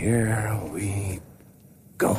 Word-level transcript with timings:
here 0.00 0.58
we 0.72 1.20
go. 1.98 2.16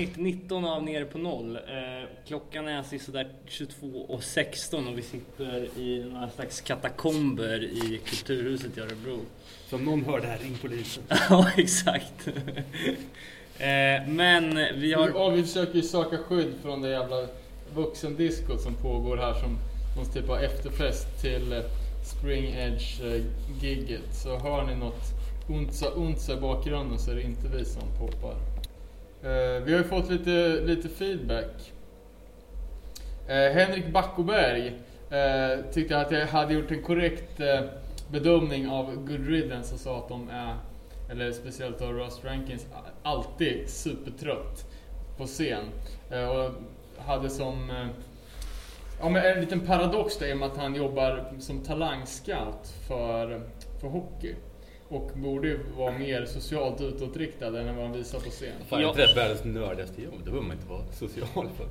Avsnitt 0.00 0.16
19 0.16 0.64
av 0.64 0.82
Nere 0.82 1.04
på 1.04 1.18
noll. 1.18 1.56
Eh, 1.56 2.08
klockan 2.26 2.68
är 2.68 2.78
alltså 2.78 2.98
sådär 2.98 3.28
22.16 3.48 4.88
och 4.88 4.98
vi 4.98 5.02
sitter 5.02 5.78
i 5.78 6.04
några 6.12 6.30
slags 6.30 6.60
katakomber 6.60 7.64
i 7.64 8.00
Kulturhuset 8.04 8.78
i 8.78 8.80
Örebro. 8.80 9.20
Så 9.68 9.76
om 9.76 9.84
någon 9.84 10.04
hör 10.04 10.20
det 10.20 10.26
här, 10.26 10.38
ring 10.38 10.58
polisen. 10.62 11.02
ja, 11.30 11.50
exakt. 11.56 12.28
eh, 13.58 14.08
men 14.08 14.54
vi 14.80 14.92
har... 14.92 15.08
Ja, 15.14 15.28
vi 15.28 15.42
försöker 15.42 15.74
ju 15.74 15.82
söka 15.82 16.18
skydd 16.18 16.52
från 16.62 16.82
det 16.82 16.90
jävla 16.90 17.26
vuxendiskot 17.74 18.60
som 18.60 18.74
pågår 18.74 19.16
här 19.16 19.34
som 19.34 19.58
någon 19.96 20.12
typ 20.12 20.30
av 20.30 20.36
efterfest 20.36 21.20
till 21.20 21.52
eh, 21.52 21.62
Spring 22.04 22.54
Edge-gigget. 22.54 24.14
Så 24.22 24.38
hör 24.38 24.66
ni 24.66 24.74
något 24.74 25.04
ontsa 25.48 25.94
ontsa 25.94 26.32
i 26.32 26.40
bakgrunden 26.40 26.98
så 26.98 27.10
är 27.10 27.14
det 27.14 27.22
inte 27.22 27.48
vi 27.56 27.64
som 27.64 27.82
poppar. 27.98 28.49
Eh, 29.22 29.62
vi 29.64 29.72
har 29.72 29.78
ju 29.78 29.84
fått 29.84 30.10
lite, 30.10 30.60
lite 30.60 30.88
feedback. 30.88 31.72
Eh, 33.28 33.52
Henrik 33.52 33.92
Backoberg 33.92 34.66
eh, 35.10 35.64
tyckte 35.72 35.98
att 35.98 36.10
jag 36.10 36.26
hade 36.26 36.54
gjort 36.54 36.70
en 36.70 36.82
korrekt 36.82 37.40
eh, 37.40 37.60
bedömning 38.10 38.68
av 38.68 38.94
Good 38.94 39.26
Riddance 39.26 39.74
och 39.74 39.80
sa 39.80 39.98
att 39.98 40.08
de 40.08 40.28
är, 40.28 40.56
eller 41.10 41.32
speciellt 41.32 41.78
då 41.78 41.92
Rust 41.92 42.24
Rankins, 42.24 42.66
alltid 43.02 43.68
supertrött 43.68 44.66
på 45.16 45.26
scen. 45.26 45.64
Eh, 46.10 46.28
och 46.28 46.52
hade 46.98 47.30
som 47.30 47.70
eh, 47.70 47.86
ja, 49.00 49.08
men 49.08 49.24
en 49.24 49.40
liten 49.40 49.60
paradox 49.60 50.18
där 50.18 50.26
i 50.26 50.32
och 50.32 50.36
med 50.36 50.48
att 50.48 50.56
han 50.56 50.74
jobbar 50.74 51.32
som 51.38 51.64
talangscout 51.64 52.74
för, 52.88 53.40
för 53.80 53.88
hockey. 53.88 54.34
Och 54.90 55.10
borde 55.14 55.48
ju 55.48 55.58
vara 55.76 55.98
mer 55.98 56.26
socialt 56.26 56.80
utåtriktad 56.80 57.46
än 57.46 57.76
vad 57.76 57.86
han 57.86 57.92
visar 57.92 58.18
på 58.18 58.30
scen. 58.30 58.52
Fan, 58.68 58.80
är 58.80 58.88
inte 58.88 59.06
det 59.06 59.14
världens 59.14 59.44
nördigaste 59.44 60.02
jobb? 60.02 60.14
Det 60.18 60.24
behöver 60.24 60.46
man 60.46 60.56
inte 60.56 60.68
vara 60.68 60.82
social 60.92 61.48
för. 61.56 61.66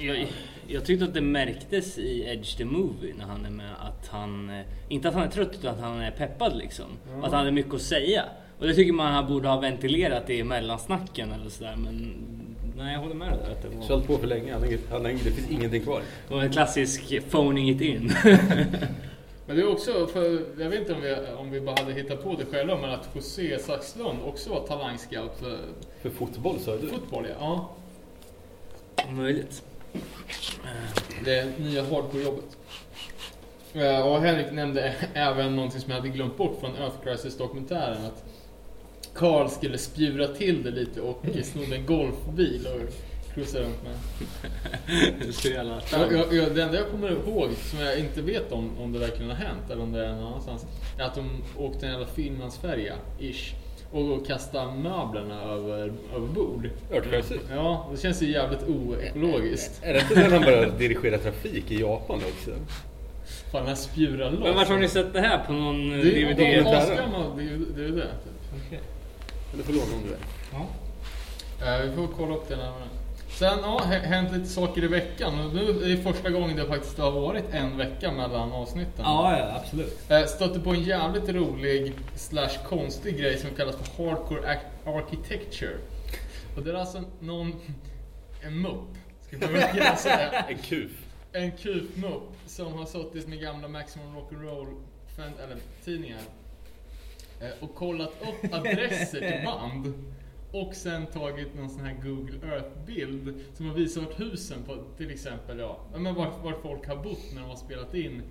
Jag, 0.00 0.26
jag 0.66 0.84
tyckte 0.84 1.04
att 1.04 1.14
det 1.14 1.20
märktes 1.20 1.98
i 1.98 2.24
Edge 2.28 2.56
the 2.56 2.64
Movie 2.64 3.14
när 3.18 3.24
han 3.24 3.46
är 3.46 3.50
med 3.50 3.72
att 3.80 4.08
han, 4.08 4.50
eh, 4.50 4.66
inte 4.88 5.08
att 5.08 5.14
han 5.14 5.22
är 5.22 5.30
trött 5.30 5.54
utan 5.54 5.74
att 5.74 5.80
han 5.80 6.00
är 6.00 6.10
peppad 6.10 6.56
liksom. 6.56 6.86
Att 7.22 7.30
han 7.30 7.34
hade 7.34 7.52
mycket 7.52 7.74
att 7.74 7.82
säga. 7.82 8.24
Och 8.58 8.66
det 8.66 8.74
tycker 8.74 8.92
man 8.92 9.12
han 9.12 9.26
borde 9.26 9.48
ha 9.48 9.60
ventilerat 9.60 10.30
i 10.30 10.44
mellansnacken 10.44 11.32
eller 11.32 11.50
sådär 11.50 11.76
men 11.76 12.14
nej 12.76 12.92
jag 12.92 13.00
håller 13.00 13.14
med 13.14 13.32
dig 13.32 13.38
där. 13.44 13.52
Att 13.52 13.62
det 13.62 13.68
var... 13.68 13.86
Kört 13.86 14.06
på 14.06 14.18
för 14.18 14.26
länge, 14.26 14.52
han 14.52 14.62
han 14.90 15.02
det 15.02 15.18
finns 15.18 15.50
ingenting 15.50 15.82
kvar. 15.82 16.02
Det 16.28 16.34
var 16.34 16.42
en 16.42 16.52
klassisk 16.52 17.30
phoning 17.30 17.70
it 17.70 17.80
in. 17.80 18.12
Men 19.46 19.56
det 19.56 19.62
är 19.62 19.68
också, 19.72 20.06
för 20.06 20.44
jag 20.62 20.68
vet 20.70 20.80
inte 20.80 20.92
om 20.94 21.00
vi, 21.00 21.14
om 21.38 21.50
vi 21.50 21.60
bara 21.60 21.76
hade 21.76 21.92
hittat 21.92 22.22
på 22.24 22.34
det 22.38 22.44
själva, 22.56 22.76
men 22.80 22.90
att 22.90 23.08
José 23.14 23.58
Saxlund 23.58 24.18
också 24.24 24.50
var 24.50 24.66
talangscout 24.66 25.38
för 25.40 25.58
För 26.02 26.10
fotboll 26.10 26.58
sa 26.60 26.76
du? 26.76 26.86
fotboll. 26.88 27.26
Ja. 27.40 27.70
Möjligt. 29.10 29.62
Det 31.24 31.58
nya 31.58 31.82
hardcore-jobbet. 31.82 32.56
Eh, 33.74 34.06
Och 34.08 34.20
Henrik 34.20 34.52
nämnde 34.52 34.94
även 35.14 35.56
någonting 35.56 35.80
som 35.80 35.90
jag 35.90 35.96
hade 35.98 36.08
glömt 36.08 36.36
bort 36.36 36.56
från 36.60 36.76
Earth 36.76 36.96
Crisis-dokumentären. 37.04 38.06
Att 38.06 38.24
Carl 39.14 39.48
skulle 39.48 39.78
spjura 39.78 40.28
till 40.28 40.62
det 40.62 40.70
lite 40.70 41.00
och 41.00 41.24
snodde 41.42 41.76
en 41.76 41.86
golfbil 41.86 42.66
och 42.66 42.80
cruisade 43.34 43.64
runt 43.64 43.78
med. 43.82 45.34
Så 45.34 45.48
jävla 45.48 45.80
Jag, 45.92 46.12
jag, 46.12 46.34
jag, 46.34 46.54
det 46.54 46.62
enda 46.62 46.78
jag 46.78 46.90
kommer 46.90 47.10
ihåg, 47.10 47.50
som 47.70 47.78
jag 47.80 47.98
inte 47.98 48.22
vet 48.22 48.52
om, 48.52 48.70
om 48.78 48.92
det 48.92 48.98
verkligen 48.98 49.30
har 49.30 49.36
hänt 49.36 49.70
eller 49.70 49.82
om 49.82 49.92
det 49.92 50.06
är 50.06 50.12
någon 50.12 50.26
annanstans, 50.26 50.66
är 50.98 51.02
att 51.02 51.14
de 51.14 51.42
åkte 51.58 51.86
en 51.86 51.92
jävla 51.92 52.06
Finlandsfärja, 52.06 52.94
ish, 53.20 53.54
och, 53.92 54.12
och 54.12 54.26
kastade 54.26 54.72
möblerna 54.74 55.42
över, 55.42 55.92
över 56.14 56.26
bord. 56.26 56.70
Örtskärse? 56.92 57.34
Ja, 57.50 57.88
det 57.92 58.00
känns 58.00 58.22
ju 58.22 58.30
jävligt 58.30 58.62
oekologiskt. 58.62 59.80
Är 59.82 59.92
det 59.92 60.00
inte 60.00 60.14
när 60.14 60.30
han 60.30 60.40
började 60.42 60.78
dirigera 60.78 61.18
trafik 61.18 61.70
i 61.70 61.80
Japan 61.80 62.16
också? 62.16 62.50
Fan, 63.52 63.60
den 63.60 63.66
här 63.68 63.74
spjurar 63.74 64.30
loss. 64.30 64.40
Men 64.44 64.54
vart 64.54 64.68
har 64.68 64.78
ni 64.78 64.88
sett 64.88 65.12
det 65.12 65.20
här? 65.20 65.44
På 65.46 65.52
någon 65.52 65.90
Det 65.90 66.02
DVD? 66.02 66.66
asgammal, 66.66 67.36
det 67.36 67.42
är 67.42 67.86
ju 67.86 67.90
det 67.94 68.02
typ. 68.02 68.80
Eller 69.54 69.62
får 69.62 69.72
låna 69.72 69.84
om 69.94 70.02
du 70.08 70.14
är. 70.14 70.20
Eh, 71.62 71.90
vi 71.90 71.96
får 71.96 72.08
kolla 72.16 72.34
upp 72.34 72.48
det 72.48 72.56
närmare. 72.56 72.84
Sen, 73.38 73.58
ja, 73.62 73.80
hä- 73.84 73.98
hänt 74.06 74.32
lite 74.32 74.46
saker 74.46 74.84
i 74.84 74.88
veckan. 74.88 75.50
Nu 75.54 75.60
är 75.84 75.96
det 75.96 76.02
första 76.02 76.30
gången 76.30 76.56
det 76.56 76.66
faktiskt 76.66 76.98
har 76.98 77.10
varit 77.10 77.44
en 77.50 77.76
vecka 77.76 78.12
mellan 78.12 78.52
avsnitten. 78.52 79.04
Ja, 79.04 79.38
ja, 79.38 79.56
absolut. 79.62 80.10
Eh, 80.10 80.24
Stötte 80.24 80.60
på 80.60 80.70
en 80.70 80.82
jävligt 80.82 81.28
rolig 81.28 81.92
slash 82.16 82.58
konstig 82.68 83.18
grej 83.18 83.38
som 83.38 83.50
kallas 83.50 83.76
för 83.76 84.04
Hardcore 84.04 84.58
Architecture. 84.84 85.76
Och 86.56 86.62
det 86.62 86.70
är 86.70 86.74
alltså 86.74 87.02
någon, 87.20 87.60
en 88.42 88.60
mupp, 88.60 88.88
man 89.40 89.52
verkligen 89.52 89.96
säga. 89.96 90.30
En 90.48 90.58
kuf. 90.58 90.90
En 91.32 91.52
kufmupp 91.52 92.22
som 92.46 92.72
har 92.72 92.86
suttit 92.86 93.28
med 93.28 93.40
gamla 93.40 93.68
Maximum 93.68 94.16
Rock'n'Roll 94.16 94.66
fan- 95.16 95.32
eller 95.44 95.56
tidningar 95.84 96.18
eh, 97.40 97.48
och 97.64 97.74
kollat 97.74 98.12
upp 98.20 98.54
adresser 98.54 99.18
till 99.20 99.44
band 99.46 99.92
och 100.52 100.74
sen 100.74 101.06
tagit 101.06 101.54
någon 101.54 101.70
sån 101.70 101.80
här 101.80 101.94
Google 102.02 102.38
Earth-bild 102.46 103.40
som 103.54 103.66
har 103.66 103.74
visat 103.74 104.20
husen 104.20 104.62
på 104.62 104.76
till 104.96 105.10
exempel, 105.10 105.58
ja, 105.58 105.80
men 105.96 106.14
vart, 106.14 106.44
vart 106.44 106.62
folk 106.62 106.86
har 106.88 106.96
bott 106.96 107.32
när 107.34 107.40
de 107.40 107.48
har 107.48 107.56
spelat 107.56 107.94
in 107.94 108.22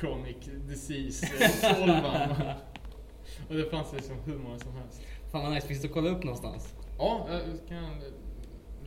Chronic 0.00 0.36
Disease 0.68 1.26
eh, 1.40 1.50
Solvan. 1.50 2.30
och 3.48 3.54
det 3.54 3.70
fanns 3.70 3.92
liksom 3.92 4.16
hur 4.24 4.38
många 4.38 4.58
som 4.58 4.72
helst. 4.72 5.02
Fan 5.32 5.42
vad 5.42 5.52
nice, 5.52 5.66
finns 5.66 5.82
det 5.82 5.88
att 5.88 5.94
kolla 5.94 6.10
upp 6.10 6.24
någonstans? 6.24 6.74
Ja, 6.98 7.26
jag 7.30 7.68
kan 7.68 8.00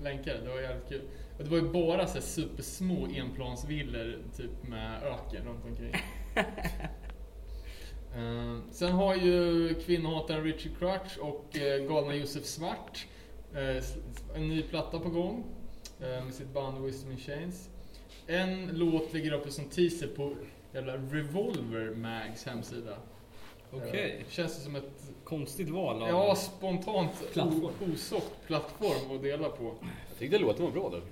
länka 0.03 0.33
det. 0.33 0.39
Det 0.39 0.49
var 0.49 0.61
jävligt 0.61 0.89
kul. 0.89 1.01
Och 1.37 1.43
det 1.43 1.49
var 1.49 1.57
ju 1.57 1.69
bara 1.69 2.07
så 2.07 2.21
supersmå 2.21 3.07
enplansvillor 3.15 4.17
typ 4.37 4.63
med 4.63 5.03
öken 5.03 5.45
runt 5.45 5.65
omkring. 5.65 5.93
Eh, 8.15 8.57
sen 8.71 8.91
har 8.91 9.15
ju 9.15 9.73
kvinnohataren 9.85 10.43
Richie 10.43 10.71
Crutch 10.79 11.17
och 11.17 11.57
eh, 11.57 11.87
galna 11.87 12.15
Josef 12.15 12.45
Svart 12.45 13.07
eh, 13.53 13.83
en 14.35 14.47
ny 14.49 14.61
platta 14.63 14.99
på 14.99 15.09
gång 15.09 15.43
med 15.99 16.33
sitt 16.33 16.53
band 16.53 16.85
Wisdom 16.85 17.11
in 17.11 17.17
Chains. 17.17 17.69
En 18.27 18.67
låt 18.73 19.13
ligger 19.13 19.31
uppe 19.31 19.51
som 19.51 19.65
teaser 19.65 20.07
på 20.07 20.33
jävla 20.73 20.93
Revolver 20.97 21.95
Mags 21.95 22.45
hemsida. 22.45 22.97
Okej. 23.71 24.17
Eh, 24.19 24.29
känns 24.29 24.55
det 24.55 24.61
som 24.61 24.75
ett 24.75 25.11
Konstigt 25.23 25.69
val 25.69 26.01
av... 26.01 26.09
Ja, 26.09 26.35
spontant 26.35 27.11
Plattform. 27.33 27.65
o- 27.65 27.91
osockt 27.93 28.47
plattform 28.47 29.15
att 29.15 29.21
dela 29.23 29.49
på. 29.49 29.63
Jag 30.09 30.19
tyckte 30.19 30.37
låten 30.39 30.65
var 30.65 30.71
bra 30.71 30.89
dock. 30.89 31.03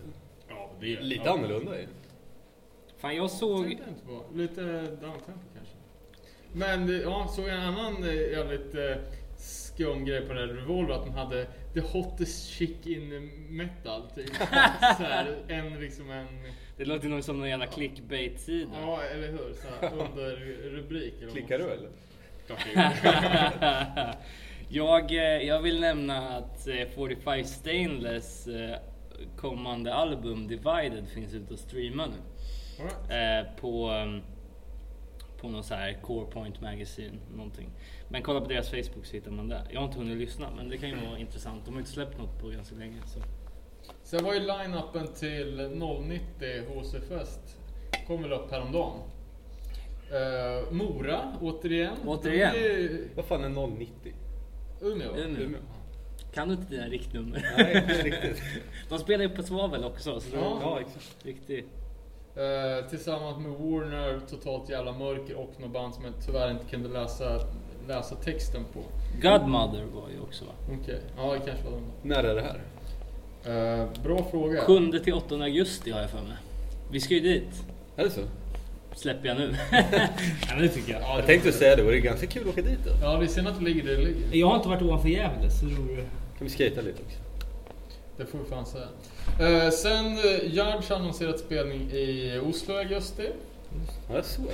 Ja, 0.49 0.69
det 0.79 0.93
är 0.95 1.01
Lite 1.01 1.31
annorlunda 1.31 1.79
ju. 1.79 1.87
Fan 2.97 3.15
jag 3.15 3.31
såg... 3.31 3.63
Tänkte 3.63 3.83
jag 3.83 3.93
inte 3.93 4.05
på. 4.05 4.23
Lite 4.37 4.61
downtempo. 4.81 5.39
Men 6.55 6.87
det- 6.87 7.01
ja, 7.01 7.27
såg 7.35 7.47
jag 7.47 7.55
en 7.55 7.63
annan 7.63 8.03
eh, 8.03 8.13
jävligt 8.31 8.75
eh, 8.75 8.95
skum 9.37 10.05
grej 10.05 10.21
på 10.21 10.33
den 10.33 10.49
här 10.49 10.55
Revolver 10.55 10.93
att 10.93 11.05
de 11.05 11.13
hade 11.13 11.45
the 11.73 11.79
hottest 11.79 12.49
chick 12.49 12.87
in 12.87 13.31
metal 13.49 14.01
typ. 14.15 14.35
så 14.97 15.03
här, 15.03 15.35
en 15.47 15.79
liksom 15.79 16.11
en... 16.11 16.27
Det 16.77 16.85
låter 16.85 17.07
nog 17.07 17.23
som 17.23 17.39
någon 17.39 17.49
jävla 17.49 17.67
clickbait-sida. 17.67 18.71
Ja, 18.81 19.01
eller 19.03 19.27
hur? 19.31 19.53
Så 19.53 19.67
här, 19.85 19.93
under 19.93 20.35
rubrik. 20.69 21.13
eller 21.21 21.25
vad 21.27 21.35
man 21.35 21.35
Klickar 21.35 21.57
du 21.59 21.63
eller? 21.63 21.89
Klart 22.47 22.65
jag 22.73 24.15
jag, 25.11 25.11
eh, 25.47 25.61
vill 25.61 25.79
nämna 25.79 26.29
att 26.37 26.67
eh, 26.67 26.87
45 26.95 27.43
Stainless 27.43 28.47
eh, 28.47 28.75
kommande 29.37 29.93
album 29.93 30.47
Divided 30.47 31.07
finns 31.13 31.33
ute 31.33 31.53
att 31.53 31.59
streama 31.59 32.05
nu. 32.05 32.13
Right. 32.83 33.45
Eh, 33.45 33.61
på, 33.61 33.87
ehm, 33.89 34.21
på 35.37 35.49
någon 35.49 35.63
så 35.63 35.73
här 35.73 35.93
Core 36.01 36.25
Point 36.31 36.61
Magazine 36.61 37.17
någonting. 37.35 37.69
Men 38.07 38.21
kolla 38.21 38.41
på 38.41 38.47
deras 38.49 38.69
Facebook 38.69 39.05
så 39.05 39.13
hittar 39.15 39.31
man 39.31 39.47
det. 39.49 39.61
Jag 39.71 39.79
har 39.79 39.87
inte 39.87 39.99
hunnit 39.99 40.17
lyssna 40.17 40.49
men 40.55 40.69
det 40.69 40.77
kan 40.77 40.89
ju 40.89 40.95
vara 40.95 41.19
intressant. 41.19 41.65
De 41.65 41.73
har 41.73 41.79
inte 41.79 41.91
släppt 41.91 42.17
något 42.17 42.41
på 42.41 42.47
ganska 42.49 42.75
länge. 42.75 43.01
Så. 43.05 43.19
Sen 44.03 44.23
var 44.23 44.33
ju 44.33 44.39
line-upen 44.39 45.07
till 45.13 45.69
090 45.69 46.21
HC 46.67 47.07
Fest. 47.09 47.57
Kom 48.07 48.21
väl 48.21 48.33
upp 48.33 48.51
häromdagen. 48.51 48.99
Uh, 50.11 50.71
Mora, 50.71 51.33
återigen. 51.41 51.95
Återigen. 52.05 52.55
Är 52.55 53.07
Vad 53.15 53.25
fan 53.25 53.43
är 53.43 53.67
090? 53.67 54.13
Umeå. 54.81 55.15
Umeå. 55.17 55.41
Umeå. 55.43 55.59
Kan 56.33 56.47
du 56.47 56.53
inte 56.53 56.69
dina 56.69 56.87
riktnummer? 56.87 57.53
Nej, 57.57 57.77
inte 57.77 58.03
riktigt. 58.03 58.43
De 58.89 58.99
spelar 58.99 59.23
ju 59.23 59.29
på 59.29 59.43
Svavel 59.43 59.83
också. 59.83 60.19
Så 60.19 60.35
Ja. 60.35 60.59
Ja, 60.61 60.79
exakt. 60.79 61.25
riktigt. 61.25 61.65
Eh, 62.35 62.89
tillsammans 62.89 63.37
med 63.37 63.51
Warner, 63.51 64.19
Totalt 64.29 64.69
Jävla 64.69 64.91
Mörker 64.91 65.35
och 65.35 65.53
något 65.57 65.71
band 65.71 65.93
som 65.93 66.03
jag 66.05 66.13
tyvärr 66.25 66.51
inte 66.51 66.65
kunde 66.65 66.89
läsa 66.89 67.39
läsa 67.87 68.15
texten 68.15 68.63
på. 68.73 68.79
Godmother 69.21 69.83
var 69.83 70.09
ju 70.09 70.19
också 70.21 70.45
va? 70.45 70.51
Okej, 70.81 71.01
ja 71.17 71.33
det 71.33 71.39
kanske 71.39 71.65
var 71.65 71.71
den. 71.71 71.83
När 72.01 72.23
är 72.23 72.35
det 72.35 72.41
här? 72.41 72.61
Eh, 73.45 74.03
bra 74.03 74.27
fråga. 74.31 74.61
7 74.61 74.91
till 74.99 75.13
8 75.13 75.35
augusti 75.35 75.91
har 75.91 76.01
jag 76.01 76.09
för 76.09 76.21
mig. 76.21 76.37
Vi 76.91 76.99
ska 76.99 77.13
ju 77.13 77.19
dit. 77.19 77.63
Är 77.95 78.03
det 78.03 78.09
så? 78.09 78.21
Släpper 78.95 79.27
jag 79.27 79.37
nu? 79.37 79.55
ja, 79.71 80.53
men 80.53 80.61
det 80.61 80.69
tycker 80.69 80.93
jag. 80.93 81.01
Jag 81.01 81.25
tänkte 81.25 81.51
säga 81.51 81.75
det, 81.75 81.83
det 81.83 81.97
är 81.97 82.01
ganska 82.01 82.27
kul 82.27 82.43
att 82.43 82.49
åka 82.49 82.61
dit 82.61 82.79
då. 82.85 82.91
Ja, 83.01 83.17
vi 83.17 83.27
ser 83.27 83.47
att 83.47 83.59
det 83.59 83.65
ligger 83.65 83.83
där 83.83 83.91
det 83.91 84.03
ligger. 84.03 84.37
Jag 84.37 84.47
har 84.47 84.55
inte 84.55 84.67
varit 84.67 84.81
ovanför 84.81 85.09
Gävle 85.09 85.49
så 85.49 85.65
tror 85.65 85.87
du... 85.87 85.95
Kan 86.37 86.47
vi 86.47 86.49
skata 86.49 86.81
lite 86.81 87.01
också? 87.03 87.19
Det 88.17 88.25
får 88.25 88.37
vi 88.37 88.45
fan 88.45 88.65
säga. 88.65 88.87
Eh, 89.39 89.69
sen 89.69 90.17
Jards 90.43 90.89
har 90.89 90.95
annonserat 90.95 91.39
spelning 91.39 91.81
i 91.91 92.39
Oslo 92.45 92.73
i 92.73 92.77
augusti. 92.77 93.29
Ja, 94.09 94.15
jag 94.15 94.25
såg. 94.25 94.45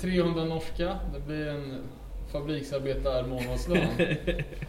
300 0.00 0.44
norska. 0.44 0.98
Det 1.14 1.20
blir 1.26 1.48
en 1.48 1.78
fabriksarbetarmånadslön. 2.32 3.86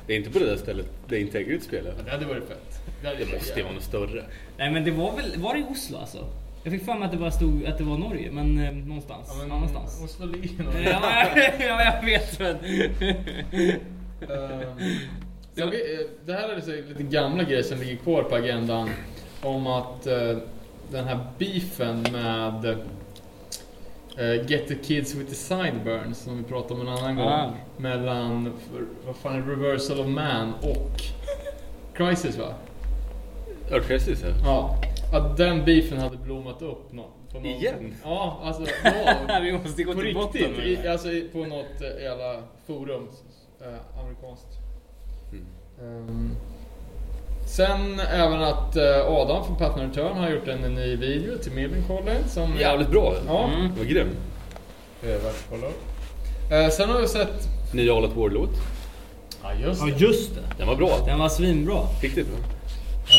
Det 0.08 0.14
är 0.14 0.18
inte 0.18 0.30
på 0.30 0.40
det 0.40 0.46
där 0.46 0.58
stället 0.58 0.86
där 1.08 1.18
Integrit 1.18 1.64
spelar. 1.64 1.94
det 2.06 2.12
hade 2.12 2.26
varit 2.26 2.48
fett. 2.48 2.82
Det, 3.02 3.08
hade 3.08 3.20
Det 3.20 3.26
varit 3.26 3.36
måste 3.38 3.60
ju 3.60 3.64
vara 3.64 3.74
något 3.74 3.84
större. 3.84 4.24
Nej 4.58 4.72
men 4.72 4.84
det 4.84 4.92
var 4.92 5.16
väl, 5.16 5.42
var 5.42 5.54
det 5.54 5.60
i 5.60 5.64
Oslo 5.70 5.98
alltså? 5.98 6.26
Jag 6.64 6.74
fick 6.74 6.86
för 6.86 6.94
mig 6.94 7.06
att 7.06 7.12
det 7.12 7.18
bara 7.18 7.32
stod 7.32 7.66
att 7.66 7.78
det 7.78 7.84
var 7.84 7.98
Norge, 7.98 8.32
men 8.32 8.58
eh, 8.60 8.72
någonstans. 8.74 9.28
Ja, 9.30 9.36
men 9.44 9.52
annanstans. 9.52 10.02
Oslo 10.04 10.26
ligger 10.26 10.64
nog. 10.64 10.74
ja, 10.86 11.28
ja, 11.60 11.84
jag 11.84 12.06
vet 12.06 12.40
men... 12.40 12.56
Ehm, 14.24 14.80
jag 15.56 15.68
vet, 15.68 16.00
eh, 16.00 16.06
det 16.26 16.34
här 16.34 16.50
är 16.50 16.62
så 16.62 16.72
lite 16.72 17.04
gamla 17.04 17.44
grejer 17.44 17.64
som 17.64 17.80
ligger 17.80 17.96
kvar 17.96 18.24
på 18.24 18.36
agendan. 18.36 18.90
Om 19.44 19.68
att 19.68 20.08
eh, 20.08 20.38
den 20.92 21.06
här 21.06 21.20
beefen 21.38 22.02
med 22.12 22.66
eh, 24.18 24.46
Get 24.52 24.68
the 24.68 24.76
Kids 24.76 25.16
with 25.16 25.30
the 25.30 25.36
Sideburns 25.36 26.18
som 26.18 26.38
vi 26.38 26.44
pratade 26.44 26.74
om 26.82 26.88
en 26.88 26.94
annan 26.94 27.20
Ah. 27.20 27.46
gång. 27.48 27.56
Mellan, 27.78 28.54
vad 29.06 29.16
fan 29.16 29.36
är? 29.36 29.42
Reversal 29.42 30.00
of 30.00 30.08
Man 30.08 30.54
och 30.54 31.02
Crisis 31.94 32.38
va? 32.38 32.54
Ja, 33.72 33.80
precis. 33.88 34.22
Ja. 34.24 34.30
Ja. 34.46 34.76
Att 35.18 35.38
den 35.38 35.66
beefen 35.66 35.98
hade 35.98 36.18
blommat 36.18 36.62
upp 36.62 36.92
nå- 36.94 37.10
på 37.32 37.38
någon, 37.40 37.46
Igen? 37.46 37.96
Ja, 38.04 38.40
alltså 38.44 38.64
ja, 39.28 39.40
vi 39.42 39.52
måste 39.52 39.84
gå 39.84 39.94
till 39.94 40.14
botten 40.14 40.52
med 40.52 40.68
I, 40.68 40.76
det. 40.76 40.92
alltså 40.92 41.12
i- 41.12 41.30
på 41.34 41.38
något 41.38 41.82
eh, 41.82 42.04
jävla 42.04 42.44
forum. 42.68 43.10
Eh, 43.62 44.00
amerikanskt. 44.04 44.48
Mm. 45.32 45.46
Ehm, 45.82 46.30
sen 47.46 48.00
även 48.00 48.42
att 48.42 48.76
eh, 48.76 49.08
Adam 49.08 49.46
från 49.46 49.58
Pattern 49.58 49.90
Return 49.90 50.18
har 50.18 50.30
gjort 50.30 50.48
en, 50.48 50.76
ny 50.76 50.96
video 50.96 51.38
till 51.38 51.52
Millencolin 51.52 52.30
som 52.30 52.56
Jävligt 52.60 52.90
bra. 52.90 53.16
Ja, 53.28 53.50
Mm. 53.54 53.72
Det 53.74 53.80
var 53.80 53.86
grym. 53.86 54.10
det. 56.50 56.56
Eh, 56.56 56.70
sen 56.70 56.90
har 56.90 57.02
vi 57.02 57.08
sett... 57.08 57.48
Nya 57.74 57.94
All 57.94 58.06
At 58.06 58.16
War-låt. 58.16 58.50
Ja, 59.44 59.54
just 59.54 59.82
Ja 59.82 59.88
just 59.98 60.36
det. 60.36 60.42
Den 60.58 60.68
var 60.68 60.76
bra. 60.76 61.00
Den 61.06 61.20
var 61.20 61.30
svinbra. 61.30 61.88
Riktigt 62.02 62.28
bra. 62.28 62.38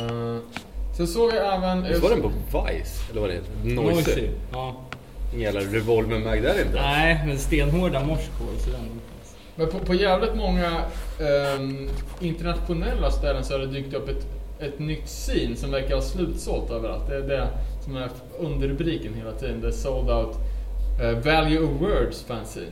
Eh, 0.07 0.39
sen 0.97 1.07
såg 1.07 1.33
vi 1.33 1.39
även... 1.39 1.83
Visst 1.83 2.03
var 2.03 2.11
den 2.11 2.23
på 2.23 2.29
Vice? 2.29 3.11
Eller 3.11 3.21
vad 3.21 3.31
det 3.31 3.35
heter? 3.35 3.53
Noisy. 3.63 4.29
Ja. 4.53 4.77
Ingen 5.35 5.55
jävla 5.55 5.61
revolver 5.61 6.19
mag 6.19 6.43
där 6.43 6.63
inte. 6.67 6.83
Nej, 6.83 7.25
men 7.27 7.39
stenhårda 7.39 8.05
morskor 8.05 8.47
så 8.65 8.71
den. 8.71 9.01
Men 9.57 9.69
på, 9.69 9.79
på 9.79 9.95
jävligt 9.95 10.35
många 10.35 10.85
um, 11.59 11.89
internationella 12.21 13.11
ställen 13.11 13.45
så 13.45 13.53
har 13.53 13.59
det 13.59 13.67
dykt 13.67 13.95
upp 13.95 14.09
ett, 14.09 14.27
ett 14.61 14.79
nytt 14.79 15.07
scene 15.07 15.57
som 15.57 15.71
verkar 15.71 15.95
ha 15.95 16.03
slutsålt 16.03 16.71
överallt. 16.71 17.09
Det 17.09 17.17
är 17.17 17.21
det 17.21 17.49
som 17.85 17.97
är 17.97 18.11
underrubriken 18.39 19.15
hela 19.15 19.33
tiden. 19.33 19.61
Det 19.61 19.69
är 19.69 19.73
sold 19.73 20.11
out 20.11 20.37
uh, 21.03 21.19
Value 21.19 21.59
of 21.59 21.71
Words 21.81 22.23
fanzine. 22.23 22.67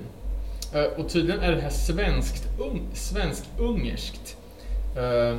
Uh, 0.74 1.00
och 1.00 1.08
tydligen 1.08 1.40
är 1.40 1.52
det 1.52 1.60
här 1.60 1.70
svenskt, 1.70 2.48
un, 2.60 2.80
svensk-ungerskt. 2.94 4.36
Uh, 4.96 5.38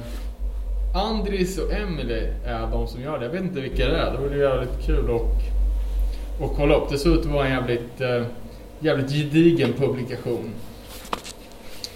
Andris 0.96 1.58
och 1.58 1.74
Emily 1.74 2.28
är 2.46 2.68
de 2.72 2.88
som 2.88 3.02
gör 3.02 3.20
det. 3.20 3.26
Jag 3.26 3.32
vet 3.32 3.42
inte 3.42 3.62
vilka 3.62 3.88
det 3.88 3.98
är. 3.98 4.12
Det 4.12 4.18
vore 4.18 4.38
jävligt 4.38 4.86
kul 4.86 5.16
att, 5.16 5.22
att 6.44 6.58
kolla 6.58 6.76
upp. 6.76 6.90
Det 6.90 6.98
ser 6.98 7.10
ut 7.14 7.20
att 7.20 7.26
vara 7.26 7.48
en 7.48 7.52
jävligt, 7.52 8.02
jävligt 8.80 9.12
gedigen 9.12 9.74
publikation. 9.74 10.54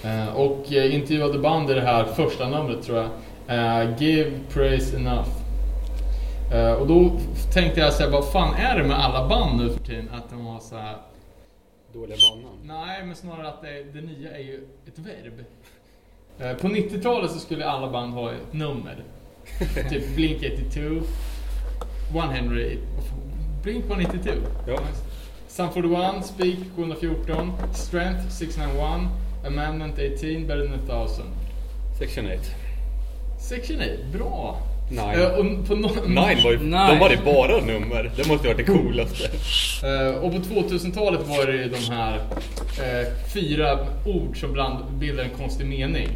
Eh, 0.08 0.36
och 0.36 0.72
intervjuade 0.72 1.40
band 1.40 1.72
i 1.72 1.74
det 1.74 1.82
här 1.82 2.04
första 2.04 2.50
numret 2.50 2.84
tror 2.84 2.98
jag. 2.98 3.10
Eh, 3.48 4.02
Give 4.02 4.32
praise 4.54 4.98
enough. 4.98 5.30
Eh, 6.54 6.72
och 6.72 6.88
då 6.88 7.12
tänkte 7.54 7.80
jag 7.80 7.94
säga, 7.94 8.10
vad 8.10 8.32
fan 8.32 8.54
är 8.56 8.78
det 8.78 8.84
med 8.84 9.00
alla 9.00 9.28
band 9.28 9.62
nu 9.62 9.70
för 9.70 9.80
tiden? 9.80 10.10
Att 10.14 10.30
de 10.30 10.46
har 10.46 10.60
så 10.60 10.78
här. 10.78 10.98
Dåliga 11.94 12.18
banan. 12.32 12.86
Nej, 12.86 13.06
men 13.06 13.16
snarare 13.16 13.48
att 13.48 13.62
det, 13.62 13.84
det 13.94 14.02
nya 14.02 14.32
är 14.32 14.42
ju 14.42 14.68
ett 14.88 15.00
verb. 15.00 15.46
På 16.62 16.68
90-talet 16.68 17.32
så 17.32 17.40
skulle 17.40 17.66
alla 17.66 17.92
band 17.92 18.14
ha 18.14 18.32
ett 18.32 18.54
nummer. 18.54 19.04
typ 19.90 20.16
Blink 20.16 20.38
82, 20.38 20.82
100, 22.14 22.56
Blink 23.64 23.86
192. 23.86 24.32
Ja. 24.68 24.80
Sum 25.48 25.70
41, 25.72 26.26
Speak 26.26 26.58
714, 26.76 27.52
Strength 27.74 28.30
691, 28.30 29.10
Amendment 29.48 29.94
18, 30.00 30.48
Better 30.48 30.68
than 30.68 30.80
1000. 30.80 31.26
Section 32.00 32.26
8. 32.26 32.40
Section 33.40 33.78
8, 33.82 33.88
bra! 34.18 34.58
Nine. 34.90 35.22
Eh, 35.22 35.28
och, 35.28 35.68
på 35.68 35.76
no- 35.76 36.08
Nine 36.08 36.44
var 36.44 36.52
ju... 36.52 36.58
Nine. 36.58 36.72
De 36.72 36.98
hade 37.00 37.18
bara 37.26 37.58
nummer. 37.66 38.12
Det 38.16 38.28
måste 38.28 38.48
ju 38.48 38.54
varit 38.54 38.68
det 38.68 38.74
coolaste. 38.74 39.30
Eh, 39.88 40.16
och 40.16 40.32
på 40.32 40.38
2000-talet 40.38 41.28
var 41.28 41.46
det 41.46 41.54
ju 41.54 41.70
de 41.70 41.94
här 41.94 42.16
eh, 42.16 43.08
fyra 43.34 43.80
ord 44.06 44.40
som 44.40 44.54
bland 44.54 44.86
bildar 45.00 45.24
en 45.24 45.30
konstig 45.38 45.68
mening. 45.68 46.08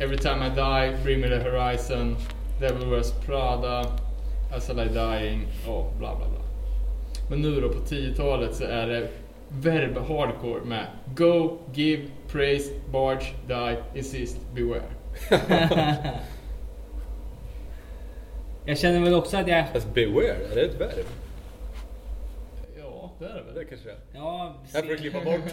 Every 0.00 0.18
time 0.18 0.46
I 0.46 0.50
die, 0.50 1.04
bring 1.04 1.20
me 1.20 1.28
the 1.28 1.50
horizon, 1.50 2.16
Devil 2.60 2.88
wears 2.90 3.12
Prada, 3.26 3.84
As 4.56 4.70
I 4.70 4.74
lie 4.74 4.84
dying, 4.84 5.46
och 5.66 5.92
bla 5.98 6.16
bla 6.16 6.26
bla. 6.28 6.40
Men 7.30 7.40
nu 7.42 7.60
då 7.60 7.68
på 7.68 7.78
10-talet 7.78 8.54
så 8.54 8.64
är 8.64 8.86
det 8.86 9.08
verb 9.48 9.96
hardcore 10.08 10.64
med 10.64 10.86
Go, 11.16 11.58
give, 11.74 12.02
praise, 12.32 12.72
barge, 12.92 13.34
die, 13.48 13.76
insist, 13.94 14.38
beware. 14.54 14.82
Jag 18.68 18.78
känner 18.78 19.00
väl 19.00 19.14
också 19.14 19.36
att 19.36 19.48
jag... 19.48 19.68
Fast 19.72 19.94
beware, 19.94 20.34
är 20.50 20.54
det 20.54 20.60
ett 20.62 20.80
verb? 20.80 21.06
Ja, 22.78 23.10
det 23.18 23.24
är 23.24 23.34
det 23.34 23.42
väl. 23.42 23.54
Det 23.54 23.64
kanske 23.64 23.88
det 23.88 23.92
är. 23.92 23.98
Ja, 24.12 24.56
Här 24.72 24.82
får 24.82 24.88
du 24.88 24.96
klippa 24.96 25.24
bort. 25.24 25.52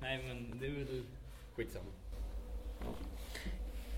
Nej 0.00 0.24
men 0.26 0.58
det 0.60 0.66
är 0.66 0.70
väl... 0.70 1.02
Skitsamma. 1.56 1.84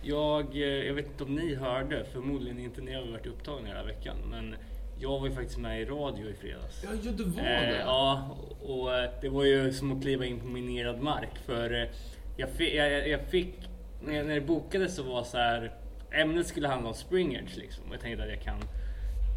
Jag, 0.03 0.55
eh, 0.55 0.61
jag 0.63 0.95
vet 0.95 1.07
inte 1.07 1.25
om 1.25 1.35
ni 1.35 1.55
hörde, 1.55 2.05
förmodligen 2.13 2.59
inte 2.59 2.81
ni 2.81 2.95
har 2.95 3.03
varit 3.03 3.27
upptagna 3.27 3.69
hela 3.69 3.85
veckan, 3.85 4.17
men 4.31 4.57
jag 4.99 5.21
var 5.21 5.27
ju 5.27 5.33
faktiskt 5.33 5.59
med 5.59 5.81
i 5.83 5.85
radio 5.85 6.31
i 6.31 6.35
fredags. 6.35 6.85
Ja, 6.85 6.89
ja, 7.03 7.11
du 7.13 7.25
var 7.25 7.41
Eh, 7.43 7.61
det. 7.61 7.79
ja, 7.81 8.37
och 8.63 8.95
eh, 8.95 9.11
det 9.21 9.29
var 9.29 9.45
ju 9.45 9.73
som 9.73 9.93
att 9.97 10.03
kliva 10.03 10.25
in 10.27 10.41
på 10.41 10.47
minerad 10.47 11.01
mark. 11.03 11.39
För 11.47 11.83
eh, 11.83 11.89
jag, 12.37 12.49
fi, 12.51 12.77
jag, 12.77 13.09
jag 13.09 13.21
fick, 13.21 13.55
när, 14.03 14.15
jag, 14.17 14.27
när 14.27 14.35
det 14.35 14.41
bokades 14.41 14.97
så 14.97 15.03
var 15.03 15.23
så 15.25 15.37
här, 15.39 15.73
ämnet 16.11 16.47
skulle 16.47 16.69
handla 16.69 16.89
om 16.89 16.95
Springers 16.95 17.57
liksom. 17.57 17.85
Och 17.89 17.95
jag 17.95 18.01
tänkte 18.01 18.23
att 18.25 18.31
jag 18.31 18.41
kan 18.43 18.61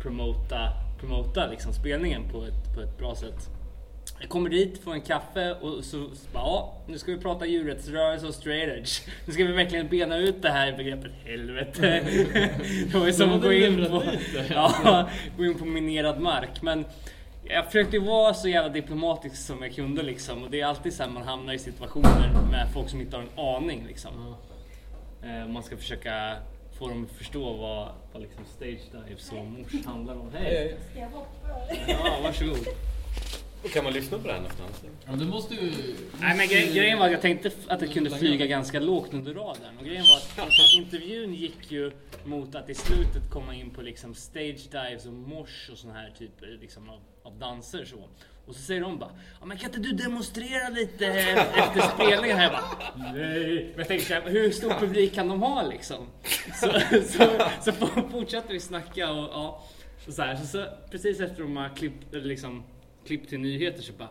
promota, 0.02 0.74
promota 1.00 1.48
liksom 1.48 1.74
spelningen 1.74 2.22
på 2.32 2.44
ett, 2.46 2.76
på 2.76 2.82
ett 2.82 2.98
bra 2.98 3.16
sätt. 3.16 3.50
Jag 4.22 4.30
kommer 4.30 4.50
dit, 4.50 4.84
får 4.84 4.94
en 4.94 5.02
kaffe 5.02 5.54
och 5.54 5.84
så, 5.84 5.92
så 6.16 6.30
bara, 6.34 6.44
ja, 6.44 6.74
nu 6.88 6.98
ska 6.98 7.12
vi 7.12 7.18
prata 7.18 7.46
djurrättsrörelse 7.46 8.28
och 8.28 8.34
straight 8.34 8.78
edge. 8.78 9.02
Nu 9.26 9.34
ska 9.34 9.44
vi 9.46 9.52
verkligen 9.52 9.88
bena 9.88 10.18
ut 10.18 10.42
det 10.42 10.50
här 10.50 10.78
begreppet. 10.78 11.12
Helvete. 11.26 12.04
Det 12.92 12.98
var 13.00 13.06
ju 13.06 13.14
som 13.14 13.34
att 13.34 13.42
gå 13.42 13.54
in 13.54 13.86
på, 13.90 14.04
ja, 14.50 15.10
gå 15.38 15.46
in 15.46 15.58
på 15.60 15.66
minerad 15.66 16.20
mark. 16.22 16.62
Men 16.62 16.86
jag 17.44 17.66
försökte 17.66 18.00
vara 18.00 18.34
så 18.34 18.50
jävla 18.50 18.70
diplomatisk 18.70 19.36
som 19.36 19.64
jag 19.64 19.76
kunde 19.76 20.04
liksom. 20.04 20.44
Och 20.44 20.50
det 20.50 20.62
är 20.62 20.66
alltid 20.66 20.94
så 20.94 21.04
här 21.04 21.10
man 21.10 21.24
hamnar 21.24 21.54
i 21.54 21.60
situationer 21.60 22.32
med 22.52 22.68
folk 22.74 22.90
som 22.90 23.02
inte 23.02 23.16
har 23.16 23.24
en 23.24 23.40
aning 23.56 23.86
liksom. 23.88 24.36
Eh, 25.24 25.48
Man 25.48 25.64
ska 25.64 25.78
försöka 25.78 26.36
få 26.80 26.88
dem 26.88 27.06
att 27.12 27.18
förstå 27.18 27.54
vad, 27.54 27.88
vad 28.14 28.22
liksom 28.22 28.46
stage 28.56 29.04
dives 29.08 29.32
och 29.32 29.46
mors 29.46 29.86
handlar 29.86 30.14
om. 30.14 30.32
Hej! 30.34 30.78
Ska 30.92 31.00
jag 31.00 31.08
hoppa? 31.10 31.50
Ja, 31.88 32.20
varsågod. 32.24 32.58
Och 33.64 33.72
kan 33.72 33.84
man 33.84 33.94
lyssna 33.94 34.18
på 34.18 34.28
här 34.28 34.36
någonstans? 34.36 34.84
Ja, 35.06 35.12
du 35.12 35.26
måste 35.26 35.54
ju... 35.54 35.72
Nej 36.20 36.38
men 36.38 36.48
gre 36.48 36.74
grejen 36.74 37.00
var 37.00 37.06
att 37.06 37.12
jag 37.12 37.22
tänkte 37.22 37.52
att 37.68 37.80
det 37.80 37.88
kunde 37.88 38.10
flyga 38.10 38.46
ganska 38.46 38.80
lågt 38.80 39.14
under 39.14 39.34
radarn. 39.34 39.78
Och 39.80 39.86
grejen 39.86 40.06
var 40.06 40.44
att 40.46 40.74
intervjun 40.76 41.34
gick 41.34 41.72
ju 41.72 41.92
mot 42.24 42.56
att 42.56 42.70
i 42.70 42.76
slutet 42.76 43.32
komma 43.32 43.56
in 43.56 43.70
på 43.70 43.82
liksom 43.82 44.16
stage 44.16 44.70
dives 44.72 45.06
och 45.06 45.14
mosh 45.14 45.72
och 45.72 45.78
sån 45.78 45.92
här 45.92 46.14
typer 46.18 46.58
liksom 46.62 46.90
av, 46.90 47.00
av 47.24 47.40
danser 47.40 47.86
så. 47.86 48.10
Och 48.48 48.56
så 48.56 48.62
säger 48.62 48.82
de 48.82 49.00
bara, 49.00 49.12
ja 49.40 49.46
men 49.46 49.58
kan 49.58 49.70
inte 49.70 49.80
du 49.80 49.92
demonstrera 49.92 50.70
lite 50.70 51.06
efter 51.56 51.82
spelningen 51.96 52.38
här? 52.38 52.44
Jag 52.44 52.52
bara, 52.52 53.14
nej. 53.14 53.66
Men 53.70 53.78
jag 53.78 53.88
tänkte 53.88 54.08
så 54.08 54.14
här, 54.14 54.30
hur 54.30 54.52
stor 54.52 54.70
publik 54.70 55.14
kan 55.14 55.28
de 55.28 55.42
ha 55.42 55.68
liksom? 55.68 56.08
Så, 56.62 56.80
så, 57.04 57.30
så 57.62 57.72
fortsatte 58.12 58.54
vi 58.54 58.60
snacka 58.60 59.12
och 59.12 59.30
ja. 59.34 59.64
Och 60.08 60.14
så, 60.14 60.22
här, 60.22 60.36
så, 60.36 60.46
så 60.46 60.66
precis 60.92 61.20
efter 61.20 61.44
de 61.44 61.58
har 61.58 61.70
klippt, 61.70 62.06
liksom, 62.12 62.64
klippt 63.06 63.30
till 63.30 63.40
nyheter 63.40 63.82
så 63.82 63.94
bara 63.94 64.10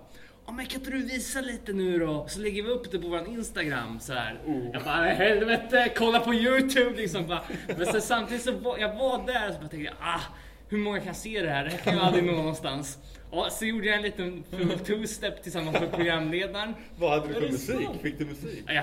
Ja 0.48 0.52
men 0.52 0.66
kan 0.66 0.80
inte 0.80 0.90
du 0.90 1.02
visa 1.02 1.40
lite 1.40 1.72
nu 1.72 1.98
då? 1.98 2.26
Så 2.28 2.40
lägger 2.40 2.62
vi 2.62 2.68
upp 2.68 2.90
det 2.90 2.98
på 2.98 3.08
vår 3.08 3.28
Instagram 3.28 4.00
så 4.00 4.12
här. 4.12 4.40
Jag 4.72 4.84
bara 4.84 5.04
helvete, 5.04 5.92
kolla 5.96 6.20
på 6.20 6.34
Youtube 6.34 6.96
liksom. 6.96 7.26
Bara. 7.26 7.42
Men 7.76 7.86
sen, 7.86 8.02
samtidigt 8.02 8.42
så 8.42 8.52
var 8.52 8.78
jag 8.78 8.94
var 8.94 9.26
där 9.26 9.48
och 9.48 9.54
så 9.54 9.60
bara 9.60 9.68
tänkte 9.68 9.86
jag, 9.86 9.94
ah, 10.00 10.20
hur 10.68 10.78
många 10.78 11.00
kan 11.00 11.14
se 11.14 11.42
det 11.42 11.50
här? 11.50 11.64
Det 11.64 11.70
här 11.70 11.78
kan 11.78 11.94
ju 11.94 12.00
aldrig 12.00 12.24
nå 12.24 12.32
någonstans. 12.32 12.98
Ja, 13.32 13.48
så 13.50 13.64
gjorde 13.64 13.86
jag 13.86 13.96
en 13.96 14.02
liten 14.02 14.44
two-step 14.84 15.42
tillsammans 15.42 15.80
med 15.80 15.92
programledaren. 15.92 16.74
Vad 16.98 17.10
hade 17.10 17.28
du 17.28 17.34
för 17.34 17.40
musik? 17.40 17.88
Fick 18.02 18.18
du 18.18 18.24
musik? 18.24 18.64
Ja, 18.66 18.82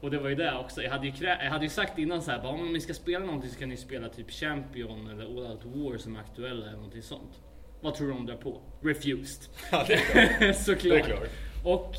och 0.00 0.10
det 0.10 0.18
var 0.18 0.28
ju 0.28 0.34
det 0.34 0.58
också. 0.58 0.82
Jag 0.82 0.90
hade 0.90 1.06
ju, 1.06 1.12
jag 1.26 1.50
hade 1.50 1.64
ju 1.64 1.70
sagt 1.70 1.98
innan 1.98 2.22
så 2.22 2.30
här, 2.30 2.38
bara, 2.38 2.52
om 2.52 2.72
ni 2.72 2.80
ska 2.80 2.94
spela 2.94 3.26
någonting 3.26 3.50
så 3.50 3.58
kan 3.58 3.68
ni 3.68 3.76
spela 3.76 4.08
typ 4.08 4.30
Champion 4.30 5.10
eller 5.10 5.24
All 5.24 5.52
Out 5.52 5.64
War 5.64 5.98
som 5.98 6.16
är 6.16 6.20
aktuella 6.20 6.66
eller 6.66 6.76
någonting 6.76 7.02
sånt. 7.02 7.40
Vad 7.80 7.94
tror 7.94 8.06
du 8.06 8.12
de 8.12 8.26
drar 8.26 8.36
på? 8.36 8.60
Refused. 8.82 9.50
Ja, 9.72 9.84
det 9.88 9.94
är 9.94 9.98
klart. 10.38 10.56
Såklart. 10.64 10.82
Det 10.94 10.98
är 10.98 11.02
klart. 11.16 11.28
Och 11.64 11.94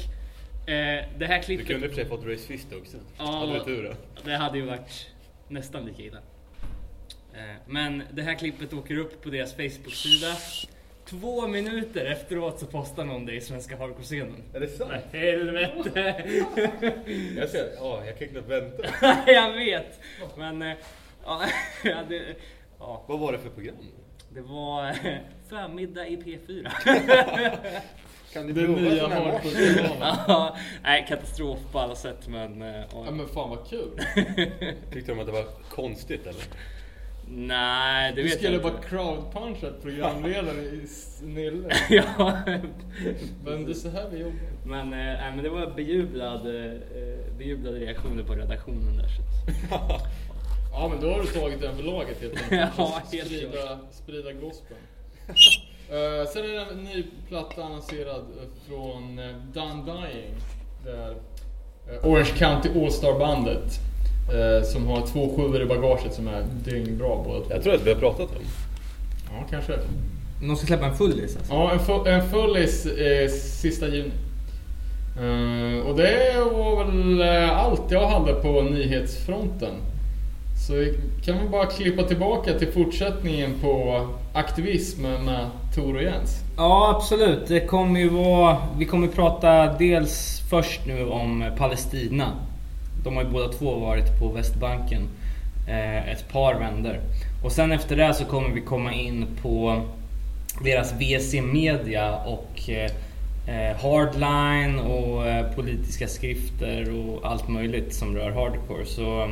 eh, 0.69 1.05
det 1.17 1.25
här 1.25 1.38
Du 1.38 1.43
klippet... 1.46 1.67
kunde 1.67 1.86
i 1.86 1.89
och 1.89 1.93
för 1.93 2.01
sig 2.01 2.10
fått 2.10 2.25
Race 2.25 2.48
Fist 2.48 2.67
också. 2.81 2.98
Ja. 3.17 3.24
Hade 3.25 3.53
du 3.53 3.60
tur? 3.60 3.96
Det 4.25 4.36
hade 4.36 4.57
ju 4.57 4.65
varit 4.65 5.10
nästan 5.48 5.86
lika 5.86 6.03
illa. 6.03 6.17
Eh, 7.34 7.55
Men 7.67 8.03
det 8.12 8.22
här 8.22 8.34
klippet 8.36 8.74
åker 8.74 8.98
upp 8.98 9.22
på 9.24 9.29
deras 9.29 9.53
Facebook-sida. 9.55 10.36
Två 11.05 11.48
minuter 11.48 12.05
efteråt 12.05 12.60
så 12.60 12.65
postar 12.65 13.05
någon 13.05 13.25
det 13.25 13.34
i 13.34 13.41
Svenska 13.41 13.77
Hardcore-scenen. 13.77 14.43
Är 14.53 14.60
det 14.60 14.67
sant? 14.67 14.91
Nej, 15.12 15.22
Helvete! 15.31 16.24
Jag 17.38 17.50
ser, 17.50 17.69
ja, 17.75 18.05
jag 18.05 18.19
kan 18.19 18.27
knappt 18.27 18.50
vänta. 18.50 18.84
jag 19.27 19.53
vet! 19.53 20.00
Men... 20.38 20.62
eh, 20.62 20.74
Ja, 21.25 21.41
det, 22.10 22.22
ja, 22.79 23.03
Vad 23.07 23.19
var 23.19 23.31
det 23.31 23.38
för 23.39 23.50
program? 23.50 23.75
det 24.34 24.41
var 24.41 24.96
förmiddag 25.50 26.08
i 26.08 26.18
P4. 26.18 26.70
Kan 28.34 28.48
du 28.48 28.54
Det 28.54 28.66
prova 28.66 28.80
nya 28.82 29.08
hardcore 29.08 29.89
Ja, 30.00 30.56
Nej, 30.84 31.06
katastrof 31.10 31.60
på 31.72 31.80
alla 31.80 31.96
sätt 31.96 32.27
men... 32.27 32.62
eh, 32.62 32.84
ja. 32.92 33.12
Men 33.12 33.27
fan 33.27 33.50
vad 33.50 33.68
kul. 33.70 33.89
Tyckte 34.94 35.12
de 35.12 35.20
att 35.20 35.25
det 35.25 35.32
var 35.32 35.46
konstigt 35.70 36.22
eller? 36.27 36.44
Nej, 37.30 38.12
det 38.12 38.16
Du 38.16 38.24
vet 38.24 38.32
jag 38.32 38.39
skulle 38.39 38.56
inte. 38.58 38.70
bara 38.72 38.82
crowdpuncha 38.82 39.68
ett 39.68 39.82
programledare 39.82 40.62
i 40.62 40.88
snille. 40.88 41.70
ja, 41.89 42.38
Men 43.46 43.66
det 43.66 43.72
är 43.72 43.74
så 43.74 43.89
här 43.89 44.10
vi 44.12 44.18
jobbar. 44.20 44.36
men, 44.66 44.89
nej, 44.89 45.32
men 45.36 45.44
det 45.44 45.50
var 45.50 45.68
bejublad, 45.75 46.48
eh, 46.66 46.72
bejublade 47.38 47.80
reaktioner 47.80 48.24
på 48.24 48.34
redaktionen 48.36 48.98
där. 48.98 49.08
Så. 49.08 50.01
Ja 50.72 50.88
men 50.88 51.01
då 51.01 51.12
har 51.12 51.22
du 51.22 51.27
tagit 51.27 51.62
den 51.62 51.75
för 51.75 51.84
laget 51.84 52.22
helt 52.22 52.34
enkelt. 52.44 52.72
Ja, 52.77 53.01
helt 53.12 53.27
sprida, 53.27 53.80
sprida 53.92 54.32
gospeln. 54.34 54.80
Eh, 55.29 56.29
sen 56.34 56.43
är 56.43 56.48
det 56.55 56.72
en 56.72 56.84
ny 56.84 57.05
platta 57.27 57.63
annonserad 57.63 58.15
eh, 58.22 58.48
från 58.69 59.19
uh, 59.19 59.36
Done 59.53 59.84
Dying. 59.86 60.34
Det 60.86 60.91
är 60.91 61.12
eh, 61.93 62.05
Orange 62.10 62.31
County 62.38 62.69
All-Star 62.86 63.19
bandet. 63.19 63.79
eh, 64.34 64.63
som 64.67 64.88
har 64.88 65.07
två 65.07 65.36
sjuor 65.36 65.62
i 65.62 65.65
bagaget 65.65 66.13
som 66.13 66.27
är 66.27 66.43
dyngbra 66.65 67.07
båda 67.25 67.39
två. 67.46 67.53
Jag 67.53 67.63
tror 67.63 67.74
att 67.75 67.86
vi 67.86 67.93
har 67.93 68.00
pratat 68.00 68.29
om. 68.29 68.43
Ja, 69.31 69.46
kanske. 69.50 69.74
De 70.41 70.55
ska 70.55 70.67
släppa 70.67 70.86
en 70.86 70.96
fullis 70.98 71.38
alltså? 71.38 71.53
Ja, 71.53 71.72
en, 71.72 71.79
fu- 71.79 72.07
en 72.07 72.29
fullis 72.29 72.86
eh, 72.86 73.29
sista 73.29 73.88
juni. 73.88 74.12
Eh, 75.19 75.88
och 75.88 75.98
det 75.98 76.36
var 76.51 76.84
väl 76.86 77.22
allt 77.50 77.91
jag 77.91 78.07
hade 78.07 78.34
på 78.34 78.62
nyhetsfronten. 78.62 79.72
Så 80.68 80.74
vi 80.74 81.00
kan 81.26 81.40
vi 81.40 81.50
bara 81.50 81.66
klippa 81.66 82.04
tillbaka 82.04 82.54
till 82.54 82.72
fortsättningen 82.72 83.54
på 83.62 84.06
aktivism 84.34 85.02
med 85.02 85.50
Tor 85.76 85.96
och 85.96 86.04
Jens. 86.04 86.40
Ja, 86.58 86.96
absolut. 86.96 87.48
Det 87.48 87.60
kommer 87.60 88.00
ju 88.00 88.10
vara... 88.10 88.58
Vi 88.78 88.86
kommer 88.86 89.08
prata 89.08 89.78
dels 89.78 90.42
först 90.50 90.82
nu 90.88 91.06
om 91.06 91.52
Palestina. 91.58 92.32
De 93.04 93.16
har 93.16 93.24
ju 93.24 93.30
båda 93.30 93.48
två 93.48 93.80
varit 93.80 94.20
på 94.20 94.28
Västbanken 94.28 95.02
eh, 95.68 96.10
ett 96.10 96.30
par 96.32 96.54
vändor. 96.54 97.00
Och 97.44 97.52
sen 97.52 97.72
efter 97.72 97.96
det 97.96 98.14
så 98.14 98.26
kommer 98.26 98.50
vi 98.50 98.62
komma 98.62 98.94
in 98.94 99.26
på 99.42 99.82
deras 100.64 100.94
VC 100.94 101.34
Media 101.42 102.16
och 102.16 102.70
eh, 102.70 102.92
eh, 103.48 103.78
Hardline 103.78 104.80
och 104.80 105.56
politiska 105.56 106.08
skrifter 106.08 106.92
och 107.00 107.32
allt 107.32 107.48
möjligt 107.48 107.94
som 107.94 108.16
rör 108.16 108.32
hardcore. 108.32 108.86
Så 108.86 109.30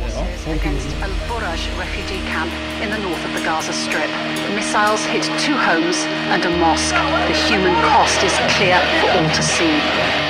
ja, 0.00 0.52
against 0.52 0.88
Al 1.02 1.10
Buraj 1.28 1.68
refugee 1.78 2.20
camp 2.32 2.52
in 2.82 2.90
the 2.90 2.98
north 2.98 3.24
of 3.24 3.32
the 3.34 3.44
Gaza 3.44 3.72
Strip. 3.72 4.10
Missiles 4.54 5.04
hit 5.06 5.24
two 5.38 5.56
homes 5.56 5.96
and 6.32 6.44
a 6.44 6.50
mosque. 6.58 6.94
The 7.28 7.36
human 7.48 7.74
cost 7.90 8.22
is 8.22 8.32
clear 8.56 8.78
for 9.00 9.10
all 9.10 9.28
to 9.34 9.42
see. 9.42 10.25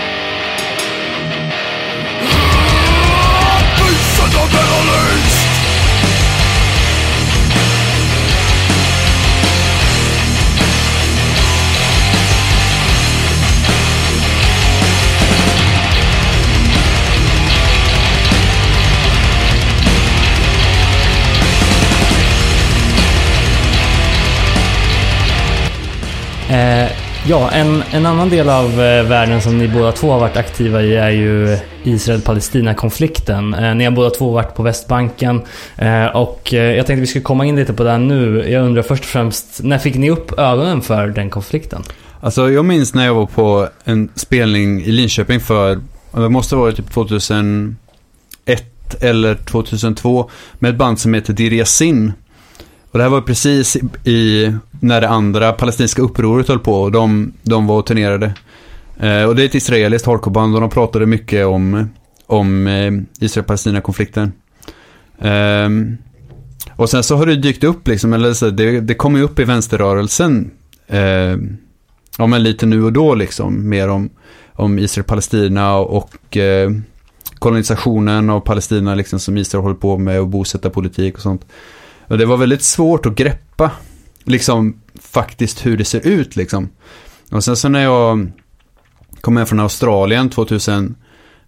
Ja, 27.29 27.51
en, 27.51 27.83
en 27.93 28.07
annan 28.07 28.31
del 28.31 28.49
av 28.49 28.65
eh, 28.65 29.03
världen 29.09 29.43
som 29.43 29.59
ni 29.59 29.69
båda 29.69 29.93
två 29.93 30.11
har 30.11 30.21
varit 30.21 30.37
aktiva 30.37 30.83
i 30.83 30.97
är 30.97 31.11
ju 31.11 31.59
Israel-Palestina-konflikten. 31.85 33.55
Eh, 33.55 33.75
ni 33.75 33.85
har 33.85 33.91
båda 33.91 34.11
två 34.11 34.31
varit 34.31 34.55
på 34.55 34.63
Västbanken 34.63 35.43
eh, 35.77 36.07
och 36.07 36.55
eh, 36.55 36.77
jag 36.77 36.87
tänkte 36.87 37.01
vi 37.01 37.07
skulle 37.07 37.23
komma 37.23 37.47
in 37.47 37.57
lite 37.57 37.73
på 37.73 37.85
det 37.85 37.99
nu. 37.99 38.51
Jag 38.51 38.65
undrar 38.65 38.83
först 38.83 39.03
och 39.03 39.09
främst, 39.09 39.61
när 39.63 39.79
fick 39.79 39.95
ni 39.95 40.11
upp 40.11 40.39
ögonen 40.39 40.83
för 40.83 41.07
den 41.07 41.31
konflikten? 41.31 41.83
Alltså 42.21 42.51
jag 42.51 42.65
minns 42.65 42.95
när 42.95 43.07
jag 43.07 43.15
var 43.15 43.27
på 43.27 43.69
en 43.85 44.09
spelning 44.15 44.83
i 44.83 44.91
Linköping 44.91 45.41
för, 45.41 45.81
det 46.13 46.29
måste 46.29 46.57
vara 46.57 46.73
typ 46.73 46.91
2001 46.91 47.77
eller 49.01 49.35
2002 49.35 50.31
med 50.59 50.71
ett 50.71 50.77
band 50.77 51.01
som 51.01 51.15
heter 51.15 51.33
Dirja 51.33 51.65
Sin. 51.65 52.13
Och 52.91 52.99
det 52.99 53.05
här 53.05 53.11
var 53.11 53.21
precis 53.21 53.77
i 54.05 54.53
när 54.81 55.01
det 55.01 55.09
andra 55.09 55.53
palestinska 55.53 56.03
upproret 56.03 56.49
höll 56.49 56.59
på 56.59 56.75
och 56.75 56.93
de, 56.93 57.33
de 57.43 57.67
var 57.67 57.79
och 57.79 57.87
turnerade. 57.87 58.35
Eh, 59.01 59.23
och 59.23 59.37
det 59.37 59.43
är 59.43 59.47
ett 59.47 59.55
israeliskt 59.55 60.07
hardcoreband 60.07 60.55
och 60.55 60.61
de 60.61 60.71
pratade 60.71 61.07
mycket 61.07 61.47
om, 61.47 61.91
om 62.27 62.67
eh, 62.67 62.93
Israel-Palestina-konflikten. 63.25 64.33
Eh, 65.19 65.69
och 66.77 66.91
sen 66.91 67.03
så 67.03 67.17
har 67.17 67.27
det 67.27 67.37
dykt 67.37 67.65
upp 67.65 67.89
liksom, 67.89 68.13
eller 68.13 68.33
så, 68.33 68.51
det, 68.51 68.81
det 68.81 68.95
kommer 68.95 69.19
ju 69.19 69.25
upp 69.25 69.39
i 69.39 69.45
vänsterrörelsen. 69.45 70.51
Eh, 70.87 71.37
ja 72.19 72.27
men 72.27 72.43
lite 72.43 72.67
nu 72.67 72.85
och 72.85 72.93
då 72.93 73.15
liksom, 73.15 73.69
mer 73.69 73.89
om, 73.89 74.11
om 74.53 74.79
Israel-Palestina 74.79 75.77
och 75.77 76.37
eh, 76.37 76.71
kolonisationen 77.39 78.31
av 78.31 78.41
Palestina 78.41 78.95
liksom 78.95 79.21
som 79.21 79.37
Israel 79.37 79.63
håller 79.63 79.77
på 79.77 79.99
med 79.99 80.21
och 80.21 80.29
bosättarpolitik 80.29 81.15
och 81.15 81.21
sånt. 81.21 81.47
Och 82.09 82.19
det 82.19 82.27
var 82.27 82.37
väldigt 82.37 82.63
svårt 82.63 83.07
att 83.07 83.15
greppa 83.15 83.71
liksom 84.27 84.81
faktiskt 85.01 85.67
hur 85.67 85.77
det 85.77 85.85
ser 85.85 86.07
ut 86.07 86.37
liksom. 86.37 86.69
Och 87.31 87.45
sen 87.45 87.57
så 87.57 87.69
när 87.69 87.83
jag 87.83 88.31
kom 89.21 89.37
hem 89.37 89.47
från 89.47 89.61
Australien 89.61 90.31
2010 90.31 90.95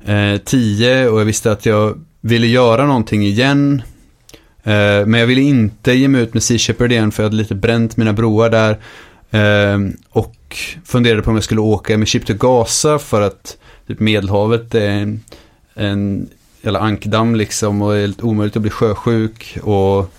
eh, 0.05 1.07
och 1.07 1.21
jag 1.21 1.25
visste 1.25 1.53
att 1.53 1.67
jag 1.67 2.05
ville 2.21 2.47
göra 2.47 2.87
någonting 2.87 3.23
igen. 3.23 3.83
Eh, 4.63 5.07
men 5.07 5.15
jag 5.15 5.27
ville 5.27 5.41
inte 5.41 5.93
ge 5.93 6.09
mig 6.09 6.21
ut 6.21 6.35
med 6.35 6.43
Sea 6.43 6.59
Shepherd 6.59 6.93
igen 6.93 7.13
för 7.13 7.23
jag 7.23 7.27
hade 7.27 7.37
lite 7.37 7.55
bränt 7.55 7.97
mina 7.97 8.13
broar 8.13 8.51
där. 8.51 8.79
Eh, 9.31 9.79
och 10.11 10.57
funderade 10.85 11.23
på 11.23 11.31
om 11.31 11.37
jag 11.37 11.45
skulle 11.45 11.61
åka 11.61 11.99
med 11.99 12.09
Ship 12.09 12.27
to 12.27 12.35
Gaza 12.35 12.99
för 12.99 13.23
att 13.23 13.57
typ 13.87 14.01
Medelhavet 14.01 14.75
är 14.75 14.91
en, 14.91 15.21
en 15.75 16.29
jävla 16.63 16.79
ankdamm 16.79 17.35
liksom 17.35 17.83
och 17.83 17.93
det 17.93 17.99
är 17.99 18.01
helt 18.01 18.23
omöjligt 18.23 18.57
att 18.57 18.63
bli 18.63 18.71
sjösjuk. 18.71 19.59
Och, 19.63 20.13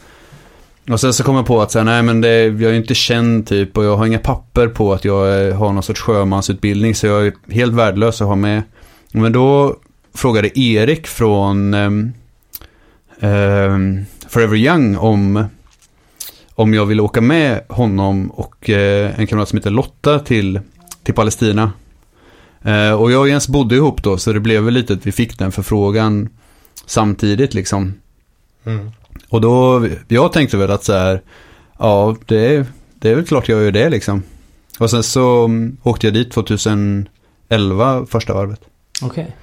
och 0.91 0.99
sen 0.99 1.13
så 1.13 1.23
kom 1.23 1.35
jag 1.35 1.45
på 1.45 1.61
att 1.61 1.71
säga, 1.71 1.83
nej 1.83 2.03
men 2.03 2.21
det, 2.21 2.43
jag 2.43 2.61
är 2.61 2.73
inte 2.73 2.95
känd 2.95 3.47
typ 3.47 3.77
och 3.77 3.83
jag 3.85 3.97
har 3.97 4.05
inga 4.05 4.19
papper 4.19 4.67
på 4.67 4.93
att 4.93 5.05
jag 5.05 5.51
har 5.53 5.73
någon 5.73 5.83
sorts 5.83 6.01
sjömansutbildning 6.01 6.95
så 6.95 7.07
jag 7.07 7.27
är 7.27 7.33
helt 7.49 7.73
värdelös 7.73 8.21
att 8.21 8.27
ha 8.27 8.35
med. 8.35 8.63
Men 9.11 9.31
då 9.31 9.75
frågade 10.13 10.59
Erik 10.59 11.07
från 11.07 11.73
ehm, 11.73 12.11
ehm 13.19 14.05
Forever 14.29 14.55
Young 14.55 14.97
om, 14.97 15.45
om 16.55 16.73
jag 16.73 16.85
ville 16.85 17.01
åka 17.01 17.21
med 17.21 17.61
honom 17.69 18.31
och 18.31 18.69
eh, 18.69 19.19
en 19.19 19.27
kamrat 19.27 19.49
som 19.49 19.57
heter 19.57 19.69
Lotta 19.69 20.19
till, 20.19 20.59
till 21.03 21.13
Palestina. 21.13 21.71
Eh, 22.61 22.91
och 22.91 23.11
jag 23.11 23.21
och 23.21 23.29
Jens 23.29 23.47
bodde 23.47 23.75
ihop 23.75 24.03
då 24.03 24.17
så 24.17 24.33
det 24.33 24.39
blev 24.39 24.63
väl 24.63 24.73
lite 24.73 24.93
att 24.93 25.07
vi 25.07 25.11
fick 25.11 25.39
den 25.39 25.51
förfrågan 25.51 26.29
samtidigt 26.85 27.53
liksom. 27.53 27.93
Mm. 28.65 28.91
Och 29.29 29.41
då, 29.41 29.87
jag 30.07 30.33
tänkte 30.33 30.57
väl 30.57 30.71
att 30.71 30.83
så 30.83 30.93
här, 30.93 31.21
ja 31.79 32.15
det, 32.25 32.67
det 32.95 33.09
är 33.09 33.15
väl 33.15 33.25
klart 33.25 33.49
jag 33.49 33.63
gör 33.63 33.71
det 33.71 33.89
liksom. 33.89 34.23
Och 34.79 34.89
sen 34.89 35.03
så 35.03 35.45
mm, 35.45 35.77
åkte 35.83 36.07
jag 36.07 36.13
dit 36.13 36.31
2011, 36.31 38.05
första 38.09 38.33
varvet. 38.33 38.59
Okej. 39.01 39.35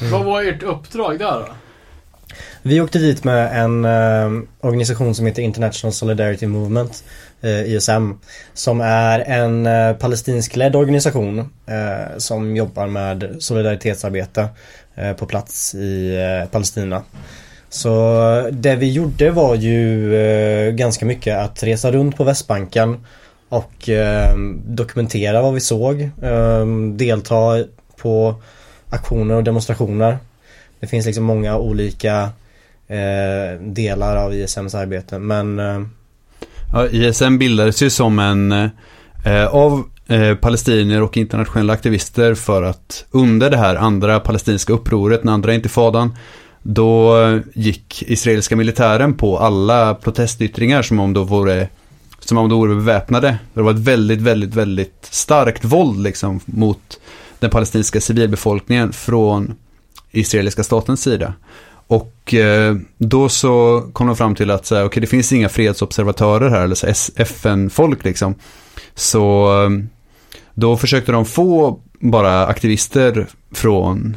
Vad 0.00 0.24
var 0.24 0.42
ert 0.42 0.62
uppdrag 0.62 1.18
där 1.18 1.38
då? 1.38 1.48
Vi 2.62 2.80
åkte 2.80 2.98
dit 2.98 3.24
med 3.24 3.62
en 3.62 3.84
eh, 3.84 4.42
organisation 4.60 5.14
som 5.14 5.26
heter 5.26 5.42
International 5.42 5.92
Solidarity 5.92 6.46
Movement, 6.46 7.04
eh, 7.40 7.74
ISM, 7.74 8.12
som 8.54 8.80
är 8.80 9.20
en 9.20 9.66
eh, 9.66 9.92
palestinskledd 9.92 10.76
organisation 10.76 11.38
eh, 11.66 12.18
som 12.18 12.56
jobbar 12.56 12.86
med 12.86 13.36
solidaritetsarbete 13.38 14.48
eh, 14.94 15.12
på 15.12 15.26
plats 15.26 15.74
i 15.74 16.16
eh, 16.16 16.50
Palestina. 16.50 17.02
Så 17.70 18.22
eh, 18.38 18.52
det 18.52 18.76
vi 18.76 18.92
gjorde 18.92 19.30
var 19.30 19.54
ju 19.54 20.14
eh, 20.14 20.72
ganska 20.72 21.06
mycket 21.06 21.38
att 21.38 21.62
resa 21.62 21.92
runt 21.92 22.16
på 22.16 22.24
Västbanken 22.24 22.96
och 23.48 23.88
eh, 23.88 24.36
dokumentera 24.64 25.42
vad 25.42 25.54
vi 25.54 25.60
såg, 25.60 26.00
eh, 26.22 26.66
delta 26.94 27.64
på 27.96 28.34
aktioner 28.90 29.34
och 29.34 29.44
demonstrationer. 29.44 30.18
Det 30.80 30.86
finns 30.86 31.06
liksom 31.06 31.24
många 31.24 31.58
olika 31.58 32.30
eh, 32.88 33.60
delar 33.60 34.16
av 34.16 34.34
ISMs 34.34 34.74
arbete 34.74 35.18
men 35.18 35.58
eh, 35.58 35.80
Ja, 36.72 36.86
ISM 36.86 37.38
bildades 37.38 37.82
ju 37.82 37.90
som 37.90 38.18
en 38.18 38.70
av 39.50 39.84
palestinier 40.40 41.02
och 41.02 41.16
internationella 41.16 41.72
aktivister 41.72 42.34
för 42.34 42.62
att 42.62 43.04
under 43.10 43.50
det 43.50 43.56
här 43.56 43.76
andra 43.76 44.20
palestinska 44.20 44.72
upproret, 44.72 45.20
den 45.20 45.28
andra 45.28 45.54
intifadan, 45.54 46.14
då 46.70 47.40
gick 47.54 48.02
israeliska 48.06 48.56
militären 48.56 49.14
på 49.14 49.38
alla 49.38 49.94
protestyttringar 49.94 50.82
som 50.82 51.00
om 51.00 51.12
de 51.12 51.26
vore 51.26 51.68
som 52.20 52.38
om 52.38 52.48
de 52.48 52.58
vore 52.58 52.74
beväpnade. 52.74 53.38
Det 53.54 53.62
var 53.62 53.70
ett 53.70 53.78
väldigt, 53.78 54.20
väldigt, 54.20 54.54
väldigt 54.54 55.08
starkt 55.10 55.64
våld 55.64 56.02
liksom 56.02 56.40
mot 56.44 57.00
den 57.38 57.50
palestinska 57.50 58.00
civilbefolkningen 58.00 58.92
från 58.92 59.54
israeliska 60.10 60.62
statens 60.62 61.02
sida. 61.02 61.34
Och 61.86 62.34
eh, 62.34 62.76
då 62.98 63.28
så 63.28 63.84
kom 63.92 64.06
de 64.06 64.16
fram 64.16 64.34
till 64.34 64.50
att 64.50 64.66
så 64.66 64.74
här, 64.74 64.84
okay, 64.84 65.00
det 65.00 65.06
finns 65.06 65.32
inga 65.32 65.48
fredsobservatörer 65.48 66.50
här, 66.50 66.64
eller 66.64 67.20
FN-folk 67.20 68.04
liksom. 68.04 68.34
Så 68.94 69.52
eh, 69.64 69.70
då 70.54 70.76
försökte 70.76 71.12
de 71.12 71.24
få 71.24 71.80
bara 72.00 72.46
aktivister 72.46 73.26
från 73.52 74.16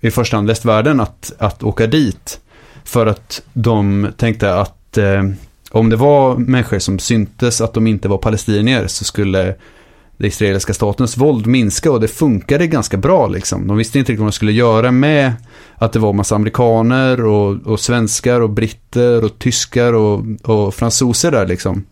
i 0.00 0.10
första 0.10 0.36
hand 0.36 0.48
västvärlden 0.48 1.00
att, 1.00 1.32
att 1.38 1.62
åka 1.62 1.86
dit. 1.86 2.40
För 2.84 3.06
att 3.06 3.42
de 3.52 4.08
tänkte 4.16 4.54
att 4.54 4.98
eh, 4.98 5.22
om 5.70 5.90
det 5.90 5.96
var 5.96 6.36
människor 6.36 6.78
som 6.78 6.98
syntes 6.98 7.60
att 7.60 7.74
de 7.74 7.86
inte 7.86 8.08
var 8.08 8.18
palestinier 8.18 8.86
så 8.86 9.04
skulle 9.04 9.54
det 10.16 10.26
israeliska 10.26 10.74
statens 10.74 11.16
våld 11.16 11.46
minska 11.46 11.92
och 11.92 12.00
det 12.00 12.08
funkade 12.08 12.66
ganska 12.66 12.96
bra 12.96 13.26
liksom. 13.26 13.66
De 13.66 13.76
visste 13.76 13.98
inte 13.98 14.12
riktigt 14.12 14.20
vad 14.20 14.28
de 14.28 14.32
skulle 14.32 14.52
göra 14.52 14.90
med 14.90 15.32
att 15.74 15.92
det 15.92 15.98
var 15.98 16.12
massa 16.12 16.34
amerikaner 16.34 17.24
och, 17.24 17.66
och 17.66 17.80
svenskar 17.80 18.40
och 18.40 18.50
britter 18.50 19.24
och 19.24 19.38
tyskar 19.38 19.92
och, 19.92 20.24
och 20.42 20.74
fransoser 20.74 21.30
där 21.30 21.46
liksom. 21.46 21.84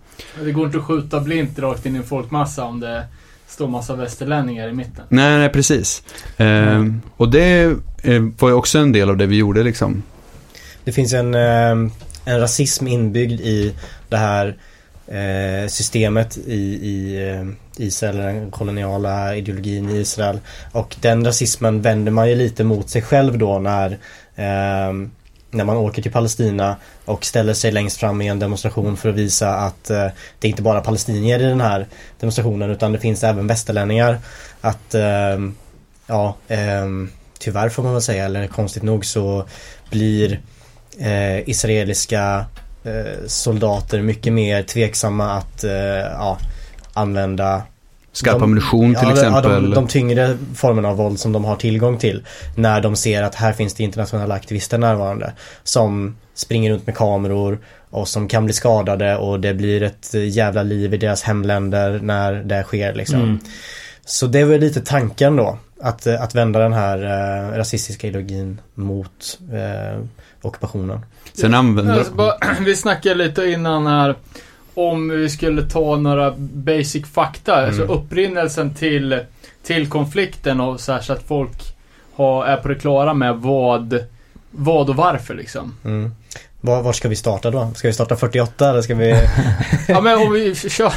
Det 0.44 0.52
går 0.52 0.66
inte 0.66 0.78
att 0.78 0.84
skjuta 0.84 1.20
blint 1.20 1.58
rakt 1.58 1.86
in 1.86 1.94
i 1.94 1.98
en 1.98 2.04
folkmassa 2.04 2.64
om 2.64 2.80
det 2.80 3.04
står 3.54 3.68
massa 3.68 3.96
västerlänningar 3.96 4.68
i 4.68 4.72
mitten. 4.72 5.04
Nej, 5.08 5.38
nej, 5.38 5.48
precis. 5.48 6.02
Eh, 6.36 6.84
och 7.16 7.28
det 7.28 7.62
eh, 8.02 8.22
var 8.38 8.48
ju 8.48 8.54
också 8.54 8.78
en 8.78 8.92
del 8.92 9.10
av 9.10 9.16
det 9.16 9.26
vi 9.26 9.36
gjorde 9.36 9.62
liksom. 9.62 10.02
det 10.84 10.92
finns 10.92 11.12
en, 11.12 11.34
eh, 11.34 11.70
en 12.24 12.40
rasism 12.40 12.86
inbyggd 12.86 13.40
i 13.40 13.74
det 14.08 14.16
här 14.16 14.56
eh, 15.06 15.68
systemet 15.68 16.38
i, 16.46 16.60
i 16.62 17.28
eh, 17.30 17.46
Israel, 17.86 18.16
den 18.16 18.50
koloniala 18.50 19.36
ideologin 19.36 19.90
i 19.90 19.96
Israel. 20.00 20.40
Och 20.72 20.96
den 21.00 21.24
rasismen 21.24 21.82
vänder 21.82 22.12
man 22.12 22.28
ju 22.28 22.34
lite 22.34 22.64
mot 22.64 22.90
sig 22.90 23.02
själv 23.02 23.38
då 23.38 23.58
när 23.58 23.90
eh, 24.36 24.92
när 25.54 25.64
man 25.64 25.76
åker 25.76 26.02
till 26.02 26.12
Palestina 26.12 26.76
och 27.04 27.24
ställer 27.24 27.54
sig 27.54 27.72
längst 27.72 27.96
fram 27.96 28.22
i 28.22 28.28
en 28.28 28.38
demonstration 28.38 28.96
för 28.96 29.08
att 29.08 29.14
visa 29.14 29.54
att 29.54 29.90
eh, 29.90 30.06
det 30.38 30.48
är 30.48 30.50
inte 30.50 30.62
bara 30.62 30.80
palestinier 30.80 31.40
i 31.40 31.44
den 31.44 31.60
här 31.60 31.86
demonstrationen 32.20 32.70
utan 32.70 32.92
det 32.92 32.98
finns 32.98 33.24
även 33.24 33.46
västerlänningar. 33.46 34.18
Att 34.60 34.94
eh, 34.94 35.38
ja, 36.06 36.36
eh, 36.48 36.86
tyvärr 37.38 37.68
får 37.68 37.82
man 37.82 37.92
väl 37.92 38.02
säga, 38.02 38.24
eller 38.24 38.46
konstigt 38.46 38.82
nog 38.82 39.04
så 39.04 39.46
blir 39.90 40.40
eh, 40.98 41.48
israeliska 41.48 42.46
eh, 42.84 43.26
soldater 43.26 44.02
mycket 44.02 44.32
mer 44.32 44.62
tveksamma 44.62 45.32
att 45.32 45.64
eh, 45.64 45.72
ja, 45.72 46.38
använda 46.92 47.62
Skarp 48.14 48.42
ammunition 48.42 48.94
till 48.94 49.08
ja, 49.08 49.12
exempel. 49.12 49.52
Ja, 49.52 49.60
de, 49.60 49.70
de 49.70 49.88
tyngre 49.88 50.36
formerna 50.54 50.88
av 50.88 50.96
våld 50.96 51.20
som 51.20 51.32
de 51.32 51.44
har 51.44 51.56
tillgång 51.56 51.98
till. 51.98 52.26
När 52.54 52.80
de 52.80 52.96
ser 52.96 53.22
att 53.22 53.34
här 53.34 53.52
finns 53.52 53.74
det 53.74 53.82
internationella 53.82 54.34
aktivister 54.34 54.78
närvarande. 54.78 55.32
Som 55.62 56.16
springer 56.34 56.72
runt 56.72 56.86
med 56.86 56.96
kameror 56.96 57.58
och 57.90 58.08
som 58.08 58.28
kan 58.28 58.44
bli 58.44 58.54
skadade 58.54 59.16
och 59.16 59.40
det 59.40 59.54
blir 59.54 59.82
ett 59.82 60.14
jävla 60.14 60.62
liv 60.62 60.94
i 60.94 60.96
deras 60.96 61.22
hemländer 61.22 62.00
när 62.02 62.34
det 62.34 62.62
sker 62.62 62.94
liksom. 62.94 63.20
Mm. 63.20 63.38
Så 64.04 64.26
det 64.26 64.44
var 64.44 64.58
lite 64.58 64.80
tanken 64.80 65.36
då. 65.36 65.58
Att, 65.80 66.06
att 66.06 66.34
vända 66.34 66.58
den 66.58 66.72
här 66.72 66.98
eh, 67.02 67.56
rasistiska 67.58 68.06
ideologin 68.06 68.60
mot 68.74 69.38
eh, 69.52 70.04
ockupationen. 70.42 71.00
Sen 71.32 71.54
använder 71.54 71.98
Alltså, 71.98 72.14
bara, 72.14 72.34
vi 72.60 72.76
snackade 72.76 73.14
lite 73.14 73.44
innan 73.44 73.86
här 73.86 74.14
om 74.74 75.08
vi 75.08 75.28
skulle 75.30 75.62
ta 75.62 75.96
några 75.96 76.34
basic 76.38 77.06
fakta. 77.06 77.66
Alltså 77.66 77.82
upprinnelsen 77.82 78.74
till, 78.74 79.20
till 79.66 79.88
konflikten 79.88 80.60
och 80.60 80.80
så, 80.80 80.92
här, 80.92 81.00
så 81.00 81.12
att 81.12 81.22
folk 81.28 81.56
har, 82.14 82.44
är 82.46 82.56
på 82.56 82.68
det 82.68 82.74
klara 82.74 83.14
med 83.14 83.36
vad, 83.36 84.04
vad 84.50 84.90
och 84.90 84.96
varför 84.96 85.34
liksom. 85.34 85.74
Mm. 85.84 86.14
Var, 86.60 86.82
var 86.82 86.92
ska 86.92 87.08
vi 87.08 87.16
starta 87.16 87.50
då? 87.50 87.70
Ska 87.74 87.88
vi 87.88 87.94
starta 87.94 88.16
48 88.16 88.70
eller 88.70 88.82
ska 88.82 88.94
vi... 88.94 89.20
Ja 89.88 90.00
men 90.00 90.18
om 90.18 90.32
vi 90.32 90.54
kör 90.54 90.92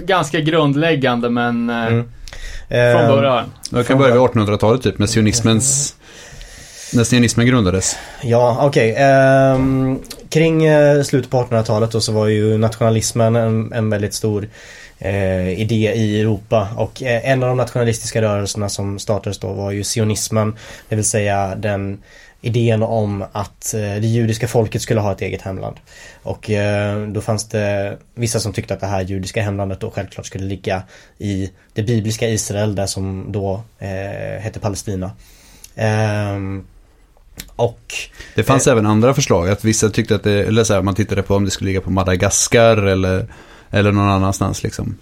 ganska 0.06 0.40
grundläggande 0.40 1.30
men 1.30 1.70
eh, 1.70 1.86
Mm. 1.86 2.08
från 2.68 3.04
Eh, 3.04 3.08
början. 3.08 3.44
Jag 3.70 3.86
kan 3.86 3.98
börja 3.98 4.12
vid 4.12 4.22
1800-talet 4.22 4.82
typ, 4.82 4.98
när 4.98 5.06
sionismens 5.06 5.96
när 6.92 7.04
sionismen 7.04 7.46
grundades. 7.46 7.96
Ja, 8.22 8.58
okej. 8.60 8.94
Ehm, 8.98 9.98
kring 10.28 10.64
eh, 10.64 11.02
slutet 11.02 11.30
på 11.30 11.42
1800-talet 11.42 12.02
så 12.02 12.12
var 12.12 12.26
ju 12.26 12.58
nationalismen 12.58 13.36
en, 13.36 13.72
en 13.72 13.90
väldigt 13.90 14.14
stor 14.14 14.48
eh, 14.98 15.60
idé 15.60 15.92
i 15.94 16.20
Europa 16.20 16.68
och 16.76 17.02
eh, 17.02 17.30
en 17.30 17.42
av 17.42 17.48
de 17.48 17.56
nationalistiska 17.56 18.22
rörelserna 18.22 18.68
som 18.68 18.98
startades 18.98 19.38
då 19.38 19.52
var 19.52 19.70
ju 19.70 19.84
sionismen. 19.84 20.56
Det 20.88 20.96
vill 20.96 21.04
säga 21.04 21.54
den 21.54 22.02
idén 22.40 22.82
om 22.82 23.24
att 23.32 23.74
eh, 23.74 23.80
det 23.80 24.06
judiska 24.06 24.48
folket 24.48 24.82
skulle 24.82 25.00
ha 25.00 25.12
ett 25.12 25.20
eget 25.20 25.42
hemland. 25.42 25.76
Och 26.22 26.50
då 27.08 27.20
fanns 27.20 27.48
det 27.48 27.98
vissa 28.14 28.40
som 28.40 28.52
tyckte 28.52 28.74
att 28.74 28.80
det 28.80 28.86
här 28.86 29.00
judiska 29.00 29.42
hemlandet 29.42 29.80
då 29.80 29.90
självklart 29.90 30.26
skulle 30.26 30.44
ligga 30.44 30.82
i 31.18 31.50
det 31.72 31.82
bibliska 31.82 32.28
Israel 32.28 32.74
där 32.74 32.86
som 32.86 33.32
då 33.32 33.62
eh, 33.78 34.40
hette 34.40 34.60
Palestina. 34.60 35.10
Ehm, 35.76 36.64
och 37.56 37.94
Det 38.34 38.42
fanns 38.42 38.66
även 38.66 38.86
andra 38.86 39.14
förslag, 39.14 39.48
att 39.48 39.64
vissa 39.64 39.90
tyckte 39.90 40.14
att 40.14 40.22
det, 40.22 40.44
eller 40.44 40.64
så 40.64 40.74
här, 40.74 40.82
man 40.82 40.94
tittade 40.94 41.22
på 41.22 41.34
om 41.34 41.44
det 41.44 41.50
skulle 41.50 41.68
ligga 41.68 41.80
på 41.80 41.90
Madagaskar 41.90 42.76
eller, 42.76 43.26
eller 43.70 43.92
någon 43.92 44.08
annanstans 44.08 44.62
liksom. 44.62 44.98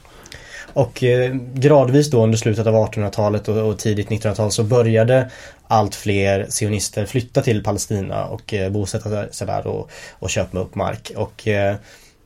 Och 0.72 1.04
eh, 1.04 1.34
gradvis 1.54 2.10
då 2.10 2.24
under 2.24 2.38
slutet 2.38 2.66
av 2.66 2.74
1800-talet 2.74 3.48
och, 3.48 3.56
och 3.56 3.78
tidigt 3.78 4.08
1900-tal 4.08 4.52
så 4.52 4.64
började 4.64 5.30
allt 5.68 5.94
fler 5.94 6.46
sionister 6.48 7.06
flytta 7.06 7.42
till 7.42 7.62
Palestina 7.62 8.24
och 8.24 8.54
eh, 8.54 8.70
bosätta 8.70 9.32
sig 9.32 9.46
där 9.46 9.66
och, 9.66 9.90
och 10.12 10.30
köpa 10.30 10.58
upp 10.58 10.74
mark. 10.74 11.12
Och 11.16 11.48
eh, 11.48 11.76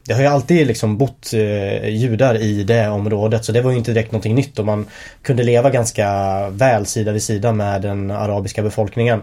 det 0.06 0.14
har 0.14 0.20
ju 0.20 0.26
alltid 0.26 0.66
liksom 0.66 0.98
bott 0.98 1.32
eh, 1.32 1.88
judar 1.88 2.34
i 2.42 2.64
det 2.64 2.88
området 2.88 3.44
så 3.44 3.52
det 3.52 3.62
var 3.62 3.70
ju 3.70 3.76
inte 3.76 3.92
direkt 3.92 4.12
någonting 4.12 4.34
nytt 4.34 4.58
och 4.58 4.66
man 4.66 4.86
kunde 5.22 5.42
leva 5.42 5.70
ganska 5.70 6.08
väl 6.50 6.86
sida 6.86 7.12
vid 7.12 7.22
sida 7.22 7.52
med 7.52 7.82
den 7.82 8.10
arabiska 8.10 8.62
befolkningen. 8.62 9.22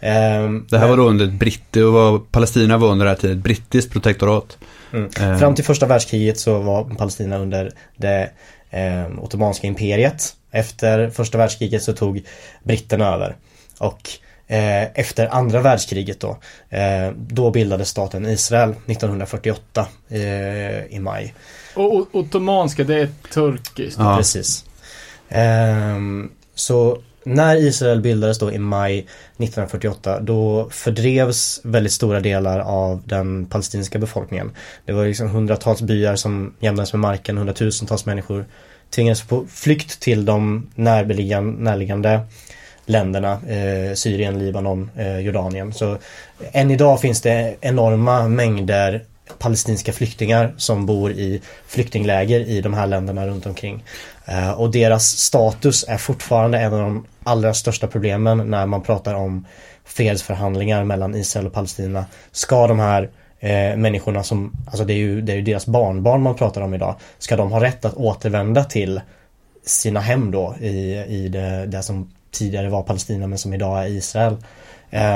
Ehm, 0.00 0.66
Det 0.70 0.78
här 0.78 0.88
var 0.88 0.96
då 0.96 1.02
under 1.08 1.24
ett 1.24 1.32
britt, 1.32 1.62
det 1.70 1.84
var, 1.84 2.18
Palestina 2.18 2.78
var 2.78 2.88
under 2.88 3.06
det 3.06 3.10
här 3.10 3.18
tiden 3.18 3.36
ett 3.36 3.44
brittiskt 3.44 3.92
protektorat. 3.92 4.58
Mm. 4.92 5.10
Eh, 5.20 5.38
Fram 5.38 5.54
till 5.54 5.64
första 5.64 5.86
världskriget 5.86 6.38
så 6.38 6.58
var 6.58 6.84
Palestina 6.84 7.38
under 7.38 7.70
det 7.96 8.30
eh, 8.70 9.18
ottomanska 9.18 9.66
imperiet. 9.66 10.34
Efter 10.50 11.10
första 11.10 11.38
världskriget 11.38 11.82
så 11.82 11.92
tog 11.92 12.22
britterna 12.62 13.14
över. 13.14 13.36
Och 13.78 14.10
eh, 14.10 14.21
efter 14.94 15.34
andra 15.34 15.60
världskriget 15.60 16.20
då, 16.20 16.38
eh, 16.68 17.10
då 17.16 17.50
bildades 17.50 17.88
staten 17.88 18.26
Israel 18.26 18.70
1948 18.86 19.86
eh, 20.08 20.20
i 20.84 20.98
maj. 21.00 21.34
Och, 21.74 22.08
ottomanska 22.12 22.84
det 22.84 23.00
är 23.00 23.08
turkiskt. 23.32 23.98
Ja. 23.98 24.16
Precis. 24.16 24.64
Ehm, 25.28 26.30
så 26.54 26.98
när 27.24 27.56
Israel 27.56 28.00
bildades 28.00 28.38
då 28.38 28.52
i 28.52 28.58
maj 28.58 28.98
1948 28.98 30.20
då 30.20 30.68
fördrevs 30.70 31.60
väldigt 31.64 31.92
stora 31.92 32.20
delar 32.20 32.60
av 32.60 33.02
den 33.04 33.46
palestinska 33.46 33.98
befolkningen. 33.98 34.50
Det 34.84 34.92
var 34.92 35.06
liksom 35.06 35.28
hundratals 35.28 35.82
byar 35.82 36.16
som 36.16 36.54
jämnades 36.60 36.92
med 36.92 37.00
marken, 37.00 37.38
hundratusentals 37.38 38.06
människor 38.06 38.44
tvingades 38.90 39.22
på 39.22 39.46
flykt 39.50 40.00
till 40.00 40.24
de 40.24 40.70
närliggande, 40.74 41.62
närliggande 41.62 42.20
länderna, 42.86 43.32
eh, 43.32 43.94
Syrien, 43.94 44.38
Libanon, 44.38 44.90
eh, 44.96 45.18
Jordanien. 45.18 45.72
Så 45.72 45.98
än 46.52 46.70
idag 46.70 47.00
finns 47.00 47.20
det 47.20 47.56
enorma 47.60 48.28
mängder 48.28 49.04
palestinska 49.38 49.92
flyktingar 49.92 50.54
som 50.56 50.86
bor 50.86 51.12
i 51.12 51.42
flyktingläger 51.66 52.40
i 52.40 52.60
de 52.60 52.74
här 52.74 52.86
länderna 52.86 53.26
runt 53.26 53.46
omkring. 53.46 53.84
Eh, 54.24 54.50
och 54.50 54.70
deras 54.70 55.04
status 55.04 55.84
är 55.88 55.96
fortfarande 55.96 56.58
en 56.58 56.72
av 56.72 56.80
de 56.80 57.06
allra 57.24 57.54
största 57.54 57.86
problemen 57.86 58.50
när 58.50 58.66
man 58.66 58.82
pratar 58.82 59.14
om 59.14 59.46
fredsförhandlingar 59.84 60.84
mellan 60.84 61.14
Israel 61.14 61.46
och 61.46 61.52
Palestina. 61.52 62.04
Ska 62.32 62.66
de 62.66 62.78
här 62.78 63.10
eh, 63.40 63.76
människorna 63.76 64.22
som, 64.22 64.52
alltså 64.66 64.84
det 64.84 64.92
är, 64.92 64.98
ju, 64.98 65.20
det 65.20 65.32
är 65.32 65.36
ju 65.36 65.42
deras 65.42 65.66
barnbarn 65.66 66.22
man 66.22 66.34
pratar 66.34 66.60
om 66.60 66.74
idag, 66.74 66.94
ska 67.18 67.36
de 67.36 67.52
ha 67.52 67.60
rätt 67.60 67.84
att 67.84 67.94
återvända 67.94 68.64
till 68.64 69.00
sina 69.66 70.00
hem 70.00 70.30
då 70.30 70.54
i, 70.60 71.04
i 71.08 71.28
det, 71.28 71.66
det 71.66 71.82
som 71.82 72.10
tidigare 72.32 72.68
var 72.68 72.82
Palestina 72.82 73.26
men 73.26 73.38
som 73.38 73.54
idag 73.54 73.84
är 73.84 73.88
Israel. 73.88 74.36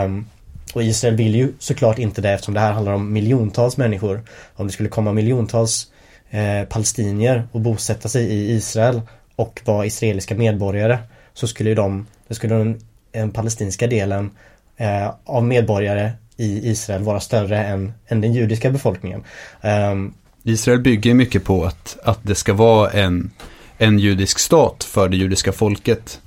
Um, 0.04 0.26
och 0.74 0.82
Israel 0.82 1.16
vill 1.16 1.34
ju 1.34 1.52
såklart 1.58 1.98
inte 1.98 2.20
det 2.20 2.30
eftersom 2.30 2.54
det 2.54 2.60
här 2.60 2.72
handlar 2.72 2.92
om 2.92 3.12
miljontals 3.12 3.76
människor. 3.76 4.22
Om 4.54 4.66
det 4.66 4.72
skulle 4.72 4.88
komma 4.88 5.12
miljontals 5.12 5.86
eh, 6.30 6.68
palestinier 6.68 7.48
och 7.52 7.60
bosätta 7.60 8.08
sig 8.08 8.24
i 8.24 8.52
Israel 8.52 9.00
och 9.36 9.60
vara 9.64 9.86
israeliska 9.86 10.34
medborgare 10.34 10.98
så 11.34 11.48
skulle 11.48 11.68
ju 11.68 11.74
de, 11.74 12.06
det 12.28 12.34
skulle 12.34 12.54
den, 12.54 12.80
den 13.12 13.30
palestinska 13.30 13.86
delen 13.86 14.30
eh, 14.76 15.10
av 15.24 15.44
medborgare 15.44 16.10
i 16.36 16.70
Israel 16.70 17.02
vara 17.02 17.20
större 17.20 17.64
än, 17.64 17.92
än 18.08 18.20
den 18.20 18.32
judiska 18.32 18.70
befolkningen. 18.70 19.24
Um, 19.62 20.14
Israel 20.42 20.80
bygger 20.80 21.14
mycket 21.14 21.44
på 21.44 21.64
att, 21.64 21.98
att 22.02 22.18
det 22.22 22.34
ska 22.34 22.54
vara 22.54 22.90
en, 22.90 23.30
en 23.78 23.98
judisk 23.98 24.38
stat 24.38 24.84
för 24.84 25.08
det 25.08 25.16
judiska 25.16 25.52
folket. 25.52 26.20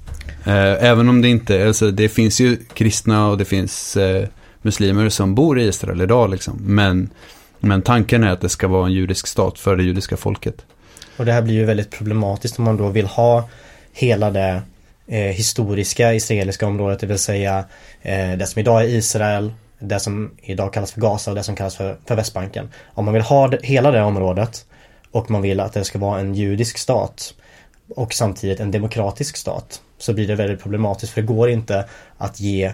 Eh, 0.49 0.83
även 0.83 1.09
om 1.09 1.21
det 1.21 1.29
inte, 1.29 1.67
alltså 1.67 1.91
det 1.91 2.09
finns 2.09 2.41
ju 2.41 2.57
kristna 2.73 3.27
och 3.27 3.38
det 3.38 3.45
finns 3.45 3.97
eh, 3.97 4.27
muslimer 4.62 5.09
som 5.09 5.35
bor 5.35 5.59
i 5.59 5.67
Israel 5.67 6.01
idag 6.01 6.29
liksom. 6.29 6.57
Men, 6.62 7.09
men 7.59 7.81
tanken 7.81 8.23
är 8.23 8.31
att 8.31 8.41
det 8.41 8.49
ska 8.49 8.67
vara 8.67 8.85
en 8.85 8.91
judisk 8.91 9.27
stat 9.27 9.59
för 9.59 9.75
det 9.75 9.83
judiska 9.83 10.17
folket. 10.17 10.65
Och 11.17 11.25
det 11.25 11.31
här 11.31 11.41
blir 11.41 11.53
ju 11.53 11.65
väldigt 11.65 11.91
problematiskt 11.91 12.59
om 12.59 12.65
man 12.65 12.77
då 12.77 12.89
vill 12.89 13.05
ha 13.05 13.49
hela 13.93 14.31
det 14.31 14.62
eh, 15.07 15.19
historiska 15.19 16.13
israeliska 16.13 16.67
området, 16.67 16.99
det 16.99 17.07
vill 17.07 17.19
säga 17.19 17.65
eh, 18.01 18.31
det 18.31 18.47
som 18.47 18.59
idag 18.59 18.81
är 18.81 18.88
Israel, 18.88 19.53
det 19.79 19.99
som 19.99 20.31
idag 20.41 20.73
kallas 20.73 20.91
för 20.91 21.01
Gaza 21.01 21.31
och 21.31 21.35
det 21.35 21.43
som 21.43 21.55
kallas 21.55 21.75
för, 21.75 21.97
för 22.05 22.15
Västbanken. 22.15 22.69
Om 22.85 23.05
man 23.05 23.13
vill 23.13 23.23
ha 23.23 23.47
det, 23.47 23.59
hela 23.63 23.91
det 23.91 24.01
området 24.01 24.65
och 25.12 25.31
man 25.31 25.41
vill 25.41 25.59
att 25.59 25.73
det 25.73 25.83
ska 25.83 25.99
vara 25.99 26.19
en 26.19 26.35
judisk 26.35 26.77
stat 26.77 27.33
och 27.95 28.13
samtidigt 28.13 28.59
en 28.59 28.71
demokratisk 28.71 29.38
stat 29.38 29.81
så 29.99 30.13
blir 30.13 30.27
det 30.27 30.35
väldigt 30.35 30.62
problematiskt 30.62 31.13
för 31.13 31.21
det 31.21 31.27
går 31.27 31.49
inte 31.49 31.85
att 32.17 32.39
ge 32.39 32.73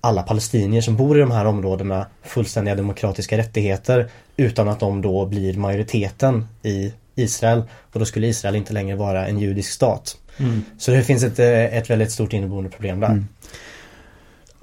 alla 0.00 0.22
palestinier 0.22 0.80
som 0.80 0.96
bor 0.96 1.16
i 1.16 1.20
de 1.20 1.30
här 1.30 1.44
områdena 1.44 2.06
fullständiga 2.22 2.74
demokratiska 2.74 3.38
rättigheter 3.38 4.10
utan 4.36 4.68
att 4.68 4.80
de 4.80 5.02
då 5.02 5.26
blir 5.26 5.54
majoriteten 5.54 6.48
i 6.62 6.92
Israel 7.14 7.62
och 7.92 8.00
då 8.00 8.06
skulle 8.06 8.26
Israel 8.26 8.56
inte 8.56 8.72
längre 8.72 8.96
vara 8.96 9.26
en 9.26 9.38
judisk 9.38 9.72
stat. 9.72 10.16
Mm. 10.36 10.62
Så 10.78 10.90
det 10.90 11.02
finns 11.02 11.24
ett, 11.24 11.38
eh, 11.38 11.76
ett 11.76 11.90
väldigt 11.90 12.12
stort 12.12 12.32
inneboende 12.32 12.70
problem 12.70 13.00
där. 13.00 13.08
Mm. 13.08 13.26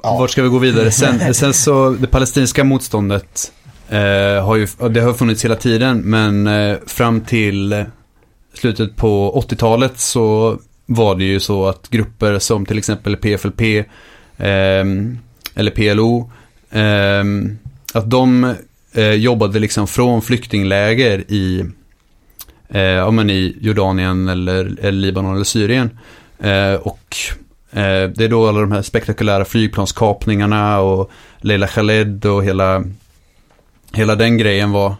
Ja. 0.03 0.17
Vart 0.17 0.29
ska 0.29 0.43
vi 0.43 0.49
gå 0.49 0.59
vidare? 0.59 0.91
Sen, 0.91 1.33
sen 1.33 1.53
så, 1.53 1.89
det 1.89 2.07
palestinska 2.07 2.63
motståndet 2.63 3.51
eh, 3.89 4.45
har 4.45 4.55
ju, 4.55 4.67
det 4.89 5.01
har 5.01 5.13
funnits 5.13 5.45
hela 5.45 5.55
tiden, 5.55 6.01
men 6.01 6.47
eh, 6.47 6.77
fram 6.87 7.21
till 7.21 7.85
slutet 8.53 8.95
på 8.95 9.43
80-talet 9.49 9.99
så 9.99 10.57
var 10.85 11.15
det 11.15 11.23
ju 11.23 11.39
så 11.39 11.65
att 11.65 11.89
grupper 11.89 12.39
som 12.39 12.65
till 12.65 12.77
exempel 12.77 13.17
PFLP 13.17 13.61
eh, 14.37 14.85
eller 15.55 15.71
PLO, 15.71 16.31
eh, 16.69 17.23
att 17.93 18.09
de 18.09 18.55
eh, 18.93 19.11
jobbade 19.11 19.59
liksom 19.59 19.87
från 19.87 20.21
flyktingläger 20.21 21.31
i, 21.31 21.65
eh, 22.69 22.81
ja, 22.81 23.11
men 23.11 23.29
i 23.29 23.57
Jordanien 23.61 24.27
eller, 24.27 24.75
eller 24.79 24.91
Libanon 24.91 25.35
eller 25.35 25.43
Syrien. 25.43 25.99
Eh, 26.39 26.73
och 26.73 27.15
eh, 27.71 28.09
det 28.09 28.23
är 28.23 28.29
då 28.29 28.47
alla 28.47 28.59
de 28.59 28.71
här 28.71 28.81
spektakulära 28.81 29.45
flygplanskapningarna 29.45 30.79
och 30.79 31.11
Leila 31.37 31.67
Khaled 31.67 32.25
och 32.25 32.43
hela, 32.43 32.83
hela 33.93 34.15
den 34.15 34.37
grejen 34.37 34.71
var. 34.71 34.95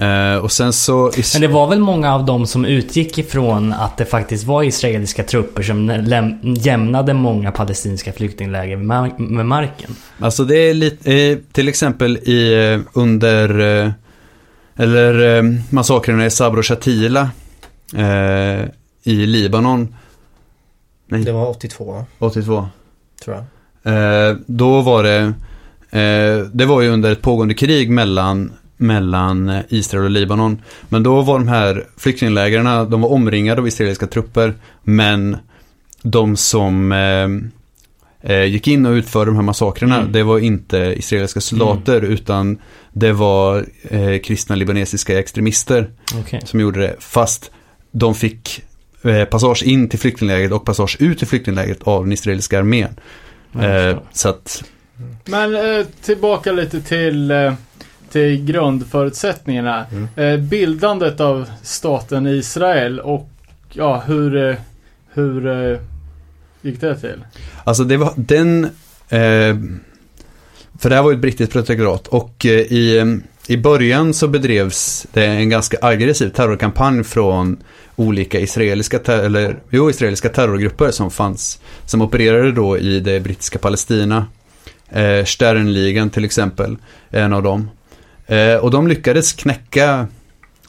Eh, 0.00 0.36
och 0.36 0.52
sen 0.52 0.72
så... 0.72 1.12
Men 1.32 1.40
det 1.42 1.48
var 1.48 1.66
väl 1.68 1.80
många 1.80 2.14
av 2.14 2.24
dem 2.26 2.46
som 2.46 2.64
utgick 2.64 3.18
ifrån 3.18 3.72
att 3.72 3.96
det 3.96 4.04
faktiskt 4.04 4.44
var 4.44 4.62
israeliska 4.62 5.22
trupper 5.24 5.62
som 5.62 6.02
jämnade 6.56 7.14
många 7.14 7.50
palestinska 7.52 8.12
flyktingläger 8.12 8.76
med, 8.76 8.86
mar- 8.86 9.18
med 9.18 9.46
marken. 9.46 9.90
Alltså 10.18 10.44
det 10.44 10.56
är 10.56 10.74
lite, 10.74 11.12
eh, 11.14 11.38
till 11.52 11.68
exempel 11.68 12.16
i, 12.16 12.72
eh, 12.72 12.80
under, 12.92 13.58
eh, 13.84 13.90
eller 14.76 15.36
eh, 15.38 15.42
massakrerna 15.70 16.26
i 16.26 16.30
Sabro 16.30 16.62
Shatila 16.62 17.30
eh, 17.96 18.64
i 19.02 19.26
Libanon. 19.26 19.94
Nej, 21.08 21.24
Det 21.24 21.32
var 21.32 21.48
82 21.50 22.04
82. 22.18 22.68
tror 23.24 23.36
jag. 23.36 23.44
Då 24.46 24.80
var 24.80 25.02
det, 25.02 25.32
det 26.52 26.64
var 26.66 26.80
ju 26.80 26.88
under 26.88 27.12
ett 27.12 27.22
pågående 27.22 27.54
krig 27.54 27.90
mellan, 27.90 28.52
mellan 28.80 29.62
Israel 29.68 30.04
och 30.04 30.10
Libanon. 30.10 30.62
Men 30.88 31.02
då 31.02 31.22
var 31.22 31.38
de 31.38 31.48
här 31.48 31.86
flyktinglägren, 31.96 32.90
de 32.90 33.00
var 33.00 33.08
omringade 33.12 33.60
av 33.60 33.68
israeliska 33.68 34.06
trupper. 34.06 34.54
Men 34.82 35.36
de 36.02 36.36
som 36.36 36.92
eh, 36.92 37.28
eh, 38.32 38.44
gick 38.44 38.68
in 38.68 38.86
och 38.86 38.92
utförde 38.92 39.30
de 39.30 39.34
här 39.36 39.42
massakrerna, 39.42 39.98
Mm. 39.98 40.12
det 40.12 40.22
var 40.22 40.38
inte 40.38 40.76
israeliska 40.96 41.40
soldater 41.40 42.02
utan 42.02 42.58
det 42.92 43.12
var 43.12 43.66
eh, 43.82 44.18
kristna 44.18 44.54
libanesiska 44.56 45.18
extremister 45.18 45.90
Okej. 46.20 46.40
som 46.44 46.60
gjorde 46.60 46.80
det. 46.80 46.96
Fast 46.98 47.50
de 47.92 48.14
fick 48.14 48.62
eh, 49.04 49.24
passage 49.24 49.62
in 49.62 49.88
till 49.88 49.98
flyktinglägret 49.98 50.52
och 50.52 50.64
passage 50.64 50.96
ut 51.00 51.18
till 51.18 51.26
flyktinglägret 51.26 51.82
av 51.82 52.04
den 52.04 52.12
israeliska 52.12 52.58
armén. 52.58 52.96
Eh, 53.60 53.98
så 54.12 54.28
att, 54.28 54.64
Men 55.24 55.54
eh, 55.54 55.86
tillbaka 56.02 56.52
lite 56.52 56.80
till, 56.80 57.30
eh, 57.30 57.52
till 58.10 58.44
grundförutsättningarna. 58.44 59.86
Mm. 59.92 60.08
Eh, 60.16 60.48
bildandet 60.48 61.20
av 61.20 61.50
staten 61.62 62.26
Israel 62.26 63.00
och 63.00 63.28
ja, 63.72 64.02
hur, 64.06 64.48
eh, 64.48 64.56
hur 65.12 65.46
eh, 65.46 65.78
gick 66.62 66.80
det 66.80 66.96
till? 66.96 67.24
alltså 67.64 67.84
det 67.84 67.96
var 67.96 68.12
den, 68.16 68.68
för 70.78 70.88
det 70.88 70.94
här 70.94 71.02
var 71.02 71.10
ju 71.10 71.14
ett 71.14 71.20
brittiskt 71.20 71.52
protektorat 71.52 72.06
och 72.06 72.44
i, 72.44 73.20
i 73.46 73.56
början 73.56 74.14
så 74.14 74.28
bedrevs 74.28 75.06
det 75.12 75.26
en 75.26 75.48
ganska 75.48 75.76
aggressiv 75.80 76.28
terrorkampanj 76.28 77.04
från 77.04 77.56
olika 77.96 78.40
israeliska, 78.40 78.98
eller, 79.12 79.56
jo, 79.70 79.90
israeliska 79.90 80.28
terrorgrupper 80.28 80.90
som 80.90 81.10
fanns, 81.10 81.60
som 81.86 82.02
opererade 82.02 82.52
då 82.52 82.78
i 82.78 83.00
det 83.00 83.20
brittiska 83.20 83.58
Palestina. 83.58 84.26
Eh, 84.88 85.24
Sternligan 85.24 86.10
till 86.10 86.24
exempel, 86.24 86.76
en 87.10 87.32
av 87.32 87.42
dem. 87.42 87.70
Eh, 88.30 88.56
och 88.56 88.70
de 88.70 88.88
lyckades 88.88 89.32
knäcka 89.32 90.06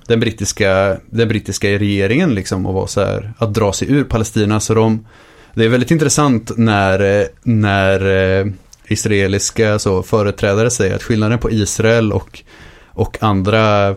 den 0.07 0.19
brittiska, 0.19 0.97
den 1.05 1.27
brittiska 1.27 1.67
regeringen 1.67 2.35
liksom 2.35 2.65
och 2.65 2.73
var 2.73 2.87
så 2.87 3.01
här, 3.01 3.33
att 3.37 3.53
dra 3.53 3.73
sig 3.73 3.91
ur 3.91 4.03
Palestina. 4.03 4.59
Så 4.59 4.73
de, 4.73 5.07
det 5.53 5.65
är 5.65 5.69
väldigt 5.69 5.91
intressant 5.91 6.51
när, 6.57 7.19
eh, 7.19 7.25
när 7.43 8.05
eh, 8.39 8.45
israeliska 8.87 9.79
så, 9.79 10.03
företrädare 10.03 10.69
säger 10.69 10.95
att 10.95 11.03
skillnaden 11.03 11.39
på 11.39 11.51
Israel 11.51 12.13
och, 12.13 12.43
och 12.87 13.17
andra 13.23 13.95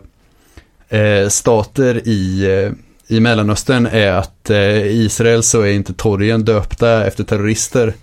eh, 0.89 1.29
stater 1.29 2.09
i, 2.09 2.45
eh, 2.45 2.73
i 3.17 3.21
Mellanöstern 3.21 3.87
är 3.87 4.13
att 4.13 4.51
eh, 4.51 4.59
i 4.59 5.05
Israel 5.05 5.43
så 5.43 5.61
är 5.61 5.73
inte 5.73 5.95
torgen 5.95 6.45
döpta 6.45 7.07
efter 7.07 7.25
terrorister. 7.25 7.95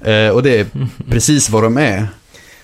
Eh, 0.00 0.28
och 0.28 0.42
det 0.42 0.60
är 0.60 0.66
precis 1.10 1.50
vad 1.50 1.62
de 1.62 1.78
är. 1.78 2.06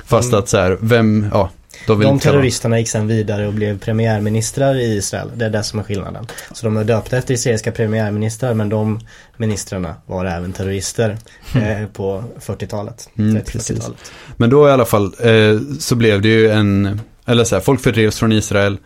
Fast 0.04 0.28
Mm. 0.28 0.38
att 0.38 0.48
så 0.48 0.56
här, 0.56 0.78
vem, 0.80 1.26
ja, 1.32 1.50
de 1.86 2.18
terroristerna 2.18 2.78
gick 2.78 2.88
sen 2.88 3.06
vidare 3.06 3.46
och 3.46 3.52
blev 3.52 3.78
premiärministrar 3.78 4.74
i 4.74 4.96
Israel. 4.96 5.30
Det 5.34 5.44
är 5.44 5.50
det 5.50 5.62
som 5.62 5.78
är 5.78 5.82
skillnaden. 5.82 6.26
Så 6.52 6.66
de 6.66 6.76
är 6.76 6.84
döpta 6.84 7.16
efter 7.18 7.34
israeliska 7.34 7.72
premiärministrar 7.72 8.54
men 8.54 8.68
de 8.68 9.00
ministrarna 9.36 9.94
var 10.06 10.24
även 10.24 10.52
terrorister 10.52 11.18
eh, 11.54 11.86
på 11.92 12.24
40-talet. 12.40 13.08
Mm, 13.18 13.36
30-40-talet. 13.36 14.12
Men 14.36 14.50
då 14.50 14.68
i 14.68 14.70
alla 14.70 14.84
fall 14.84 15.04
eh, 15.04 15.60
så 15.78 15.94
blev 15.94 16.22
det 16.22 16.28
ju 16.28 16.50
en, 16.50 17.00
eller 17.26 17.44
så 17.44 17.54
här, 17.54 17.62
folk 17.62 17.80
fördrevs 17.80 18.18
från 18.18 18.32
Israel. 18.32 18.78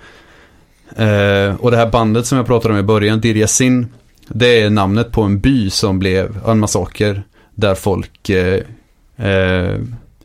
Eh, 0.96 1.54
och 1.54 1.70
det 1.70 1.76
här 1.76 1.90
bandet 1.90 2.26
som 2.26 2.38
jag 2.38 2.46
pratade 2.46 2.74
om 2.74 2.80
i 2.80 2.82
början, 2.82 3.20
Dir 3.20 3.36
Yassin, 3.36 3.86
det 4.28 4.62
är 4.62 4.70
namnet 4.70 5.12
på 5.12 5.22
en 5.22 5.40
by 5.40 5.70
som 5.70 5.98
blev 5.98 6.38
en 6.46 6.58
massaker. 6.58 7.22
där 7.54 7.74
folk 7.74 8.30
eh, 8.30 8.60
eh, 9.16 9.78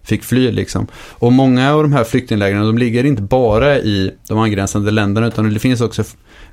fick 0.09 0.23
fly 0.23 0.51
liksom. 0.51 0.87
Och 0.93 1.33
många 1.33 1.73
av 1.73 1.83
de 1.83 1.93
här 1.93 2.03
flyktinglägren, 2.03 2.65
de 2.65 2.77
ligger 2.77 3.03
inte 3.03 3.21
bara 3.21 3.77
i 3.77 4.11
de 4.27 4.37
angränsande 4.37 4.91
länderna 4.91 5.27
utan 5.27 5.53
det 5.53 5.59
finns 5.59 5.81
också 5.81 6.03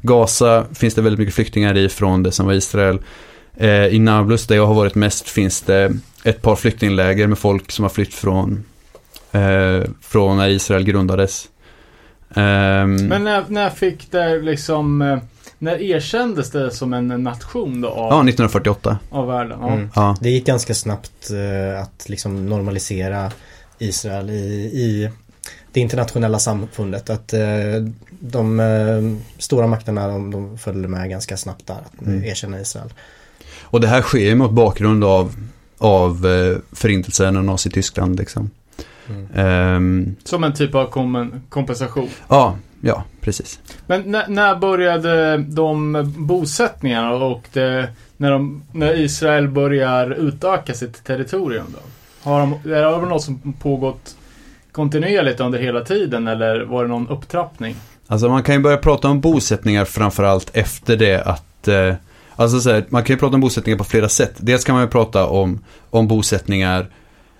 Gaza 0.02 0.64
finns 0.74 0.94
det 0.94 1.02
väldigt 1.02 1.18
mycket 1.18 1.34
flyktingar 1.34 1.76
i 1.76 1.88
från 1.88 2.22
det 2.22 2.32
som 2.32 2.46
var 2.46 2.52
Israel. 2.52 2.98
Eh, 3.56 3.86
I 3.86 3.98
Nablus, 3.98 4.46
där 4.46 4.56
jag 4.56 4.66
har 4.66 4.74
varit 4.74 4.94
mest, 4.94 5.28
finns 5.28 5.62
det 5.62 5.92
ett 6.24 6.42
par 6.42 6.56
flyktingläger 6.56 7.26
med 7.26 7.38
folk 7.38 7.72
som 7.72 7.82
har 7.82 7.90
flytt 7.90 8.14
från, 8.14 8.64
eh, 9.32 9.82
från 10.00 10.36
när 10.36 10.48
Israel 10.48 10.84
grundades. 10.84 11.48
Eh, 12.30 12.86
Men 12.86 13.24
när, 13.24 13.44
när 13.48 13.70
fick 13.70 14.10
det 14.10 14.38
liksom... 14.38 15.02
Eh, 15.02 15.18
när 15.58 15.82
erkändes 15.82 16.50
det 16.50 16.70
som 16.70 16.92
en 16.92 17.08
nation 17.08 17.80
då 17.80 17.88
av, 17.88 17.96
ja, 18.12 18.16
1948. 18.20 18.98
av 19.10 19.26
världen? 19.26 19.58
Ja. 19.60 19.72
Mm. 19.72 19.88
Ja. 19.94 20.16
Det 20.20 20.30
gick 20.30 20.46
ganska 20.46 20.74
snabbt 20.74 21.30
eh, 21.30 21.82
att 21.82 22.08
liksom 22.08 22.46
normalisera 22.48 23.32
Israel 23.78 24.30
i, 24.30 24.34
i 24.74 25.10
det 25.72 25.80
internationella 25.80 26.38
samfundet. 26.38 27.10
Att 27.10 27.32
eh, 27.32 27.40
de 28.20 28.60
eh, 28.60 29.38
stora 29.38 29.66
makterna 29.66 30.08
de, 30.08 30.30
de 30.30 30.58
följde 30.58 30.88
med 30.88 31.10
ganska 31.10 31.36
snabbt 31.36 31.66
där 31.66 31.74
att 31.74 32.06
Mm. 32.06 32.24
erkänna 32.24 32.60
Israel. 32.60 32.92
Och 33.62 33.80
det 33.80 33.88
här 33.88 34.02
sker 34.02 34.18
ju 34.18 34.34
mot 34.34 34.50
bakgrund 34.50 35.04
av, 35.04 35.34
av 35.78 36.26
eh, 36.26 36.56
förintelsen 36.72 37.36
och 37.36 37.44
Nazityskland 37.44 38.18
liksom. 38.18 38.50
Mm. 39.08 39.26
Ehm, 39.34 40.16
Som 40.24 40.44
en 40.44 40.54
typ 40.54 40.74
av 40.74 40.90
kom, 40.90 41.40
kompensation. 41.48 42.08
ja, 42.28 42.56
ja, 42.80 43.04
precis. 43.20 43.60
Men 43.86 44.02
när, 44.02 44.28
när 44.28 44.54
började 44.54 45.36
de 45.36 46.02
bosättningarna 46.16 47.14
och 47.14 47.44
det, 47.52 47.88
när, 48.16 48.30
de, 48.30 48.62
när 48.72 49.00
Israel 49.00 49.48
börjar 49.48 50.10
utöka 50.10 50.74
sitt 50.74 51.04
territorium 51.04 51.66
då? 51.72 51.78
Har 52.30 52.40
de, 52.40 52.52
är 52.52 53.00
det 53.00 53.06
något 53.06 53.22
som 53.22 53.52
pågått 53.52 54.16
kontinuerligt 54.72 55.40
under 55.40 55.58
hela 55.58 55.80
tiden 55.80 56.28
eller 56.28 56.60
var 56.60 56.82
det 56.82 56.88
någon 56.88 57.08
upptrappning? 57.08 57.76
Alltså 58.06 58.28
man 58.28 58.42
kan 58.42 58.54
ju 58.54 58.60
börja 58.60 58.76
prata 58.76 59.08
om 59.08 59.20
bosättningar 59.20 59.84
framförallt 59.84 60.56
efter 60.56 60.96
det 60.96 61.22
att 61.22 61.68
eh, 61.68 61.94
Alltså 62.36 62.60
så 62.60 62.70
här, 62.70 62.84
man 62.88 63.04
kan 63.04 63.14
ju 63.14 63.20
prata 63.20 63.34
om 63.34 63.40
bosättningar 63.40 63.78
på 63.78 63.84
flera 63.84 64.08
sätt. 64.08 64.34
Dels 64.36 64.64
kan 64.64 64.74
man 64.74 64.84
ju 64.84 64.90
prata 64.90 65.26
om, 65.26 65.64
om 65.90 66.08
bosättningar 66.08 66.86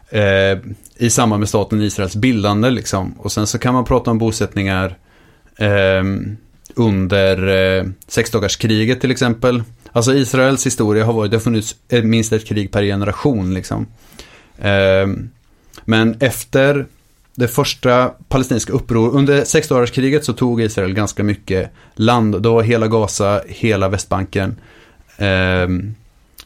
eh, 0.09 0.59
i 0.97 1.11
samband 1.11 1.41
med 1.41 1.49
staten 1.49 1.83
Israels 1.83 2.17
bildande 2.17 2.71
liksom. 2.71 3.13
Och 3.19 3.33
sen 3.33 3.47
så 3.47 3.59
kan 3.59 3.75
man 3.75 3.85
prata 3.85 4.11
om 4.11 4.19
bosättningar 4.19 4.97
Ehm, 5.59 6.37
under 6.75 7.49
eh, 7.79 7.85
sexdagarskriget 8.09 9.01
till 9.01 9.11
exempel. 9.11 9.63
Alltså 9.93 10.15
Israels 10.15 10.67
historia 10.67 11.05
har 11.05 11.13
varit, 11.13 11.31
det 11.31 11.37
har 11.37 11.43
funnits 11.43 11.77
eh, 11.89 12.03
minst 12.03 12.33
ett 12.33 12.47
krig 12.47 12.73
per 12.73 12.83
generation 12.83 13.55
liksom. 13.55 13.87
Eh, 14.59 15.07
men 15.85 16.17
efter 16.21 16.87
det 17.35 17.49
första 17.49 18.09
palestinska 18.29 18.73
uppror, 18.73 19.11
under 19.11 19.45
sexdagarskriget 19.45 20.25
så 20.25 20.33
tog 20.33 20.63
Israel 20.63 20.95
ganska 20.95 21.23
mycket 21.23 21.71
land. 21.95 22.43
Då 22.43 22.55
var 22.55 22.63
hela 22.63 22.89
Gaza, 22.89 23.43
hela 23.47 23.89
Västbanken, 23.89 24.61
eh, 25.17 25.69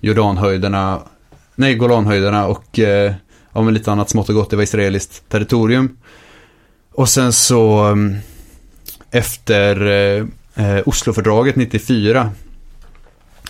Jordanhöjderna, 0.00 1.02
nej 1.54 1.74
Golanhöjderna 1.74 2.46
och 2.46 2.78
eh, 2.78 3.12
ja, 3.52 3.60
lite 3.60 3.92
annat 3.92 4.10
smått 4.10 4.28
och 4.28 4.34
gott, 4.34 4.50
det 4.50 4.56
var 4.56 4.62
israeliskt 4.62 5.28
territorium. 5.28 5.96
Och 6.92 7.08
sen 7.08 7.32
så 7.32 7.88
eh, 7.88 7.96
efter 9.10 9.86
eh, 9.86 10.26
eh, 10.66 10.88
Oslofördraget 10.88 11.56
94 11.56 12.30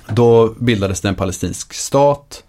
då 0.08 0.54
bildades 0.58 1.00
det 1.00 1.08
en 1.08 1.14
palestinsk 1.14 1.74
stat. 1.74 2.44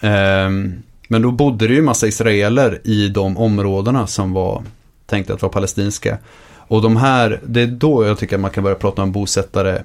Ehm, 0.00 0.82
men 1.08 1.22
då 1.22 1.30
bodde 1.30 1.68
det 1.68 1.74
ju 1.74 1.82
massa 1.82 2.06
israeler 2.06 2.80
i 2.84 3.08
de 3.08 3.36
områdena 3.36 4.06
som 4.06 4.32
var 4.32 4.62
tänkta 5.06 5.34
att 5.34 5.42
vara 5.42 5.52
palestinska. 5.52 6.18
Och 6.54 6.82
de 6.82 6.96
här, 6.96 7.40
det 7.46 7.60
är 7.60 7.66
då 7.66 8.06
jag 8.06 8.18
tycker 8.18 8.36
att 8.36 8.40
man 8.40 8.50
kan 8.50 8.64
börja 8.64 8.76
prata 8.76 9.02
om 9.02 9.12
bosättare. 9.12 9.82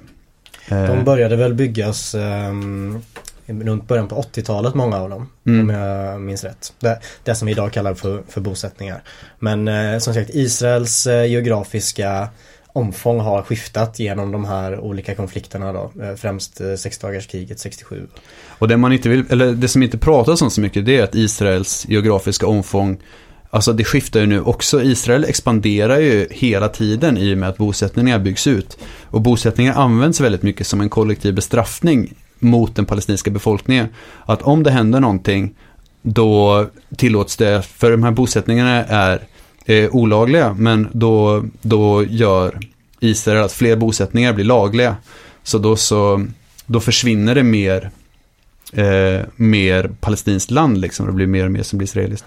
Eh, 0.68 0.84
De 0.86 1.04
började 1.04 1.36
väl 1.36 1.54
byggas 1.54 2.16
ehm, 2.16 3.02
runt 3.46 3.88
början 3.88 4.08
på 4.08 4.16
80-talet 4.16 4.76
många 4.76 4.98
av 4.98 5.10
dem. 5.10 5.30
Mm. 5.46 5.62
Om 5.62 5.70
jag 5.70 6.22
minns 6.22 6.44
rätt. 6.44 6.74
Det, 6.80 7.00
det 7.24 7.36
som 7.36 7.46
vi 7.46 7.52
idag 7.52 7.74
kallar 7.74 7.94
för, 7.94 8.24
för 8.30 8.42
bosättningar. 8.42 9.02
Men 9.40 9.68
eh, 9.68 10.00
som 10.00 10.14
sagt 10.14 10.30
Israels 10.34 11.08
eh, 11.08 11.26
geografiska 11.26 12.30
omfång 12.74 13.20
har 13.20 13.42
skiftat 13.42 14.00
genom 14.00 14.32
de 14.32 14.46
här 14.46 14.80
olika 14.80 15.16
konflikterna 15.16 15.74
då. 15.74 15.92
Eh, 16.02 16.16
främst 16.16 16.62
eh, 16.62 16.76
sexdagarskriget 16.76 17.60
67. 17.60 18.08
Och 18.48 18.68
det 18.68 18.78
man 18.78 18.94
inte 18.94 19.10
vill, 19.10 19.26
eller 19.30 19.52
det 19.52 19.68
som 19.68 19.84
inte 19.84 19.98
pratas 19.98 20.42
om 20.42 20.52
så 20.52 20.62
mycket 20.62 20.86
det 20.86 20.98
är 20.98 21.04
att 21.04 21.16
Israels 21.16 21.86
geografiska 21.90 22.48
omfång 22.48 22.98
Alltså 23.50 23.74
det 23.74 23.84
skiftar 23.84 24.20
ju 24.20 24.26
nu 24.26 24.42
också. 24.42 24.84
Israel 24.84 25.24
expanderar 25.24 26.00
ju 26.00 26.28
hela 26.32 26.70
tiden 26.70 27.18
i 27.18 27.34
och 27.34 27.38
med 27.38 27.50
att 27.50 27.58
bosättningar 27.58 28.20
byggs 28.20 28.48
ut. 28.48 28.78
Och 29.04 29.22
bosättningar 29.22 29.74
används 29.74 30.22
väldigt 30.22 30.44
mycket 30.44 30.68
som 30.68 30.82
en 30.82 30.90
kollektiv 30.90 31.36
bestraffning 31.36 32.14
mot 32.40 32.76
den 32.76 32.86
palestinska 32.86 33.32
befolkningen. 33.32 33.88
Att 34.26 34.42
om 34.42 34.64
det 34.64 34.72
händer 34.72 35.00
någonting 35.00 35.56
då 36.02 36.66
tillåts 36.98 37.38
det, 37.38 37.62
för 37.62 37.92
de 37.92 38.04
här 38.04 38.12
bosättningarna 38.12 38.86
är 38.86 39.28
eh, 39.68 39.96
olagliga, 39.96 40.54
men 40.54 40.88
då, 40.94 41.46
då 41.62 42.04
gör 42.04 42.60
Israel 43.00 43.44
att 43.44 43.54
fler 43.54 43.76
bosättningar 43.76 44.34
blir 44.34 44.46
lagliga. 44.46 44.96
Så 45.44 45.58
då, 45.58 45.76
så, 45.76 46.26
då 46.66 46.80
försvinner 46.80 47.36
det 47.36 47.44
mer, 47.44 47.90
eh, 48.74 49.22
mer 49.36 49.90
palestinskt 50.00 50.52
land 50.52 50.78
liksom. 50.78 51.06
Det 51.06 51.12
blir 51.12 51.28
mer 51.28 51.46
och 51.46 51.52
mer 51.52 51.64
som 51.64 51.78
blir 51.78 51.88
israeliskt. 51.88 52.26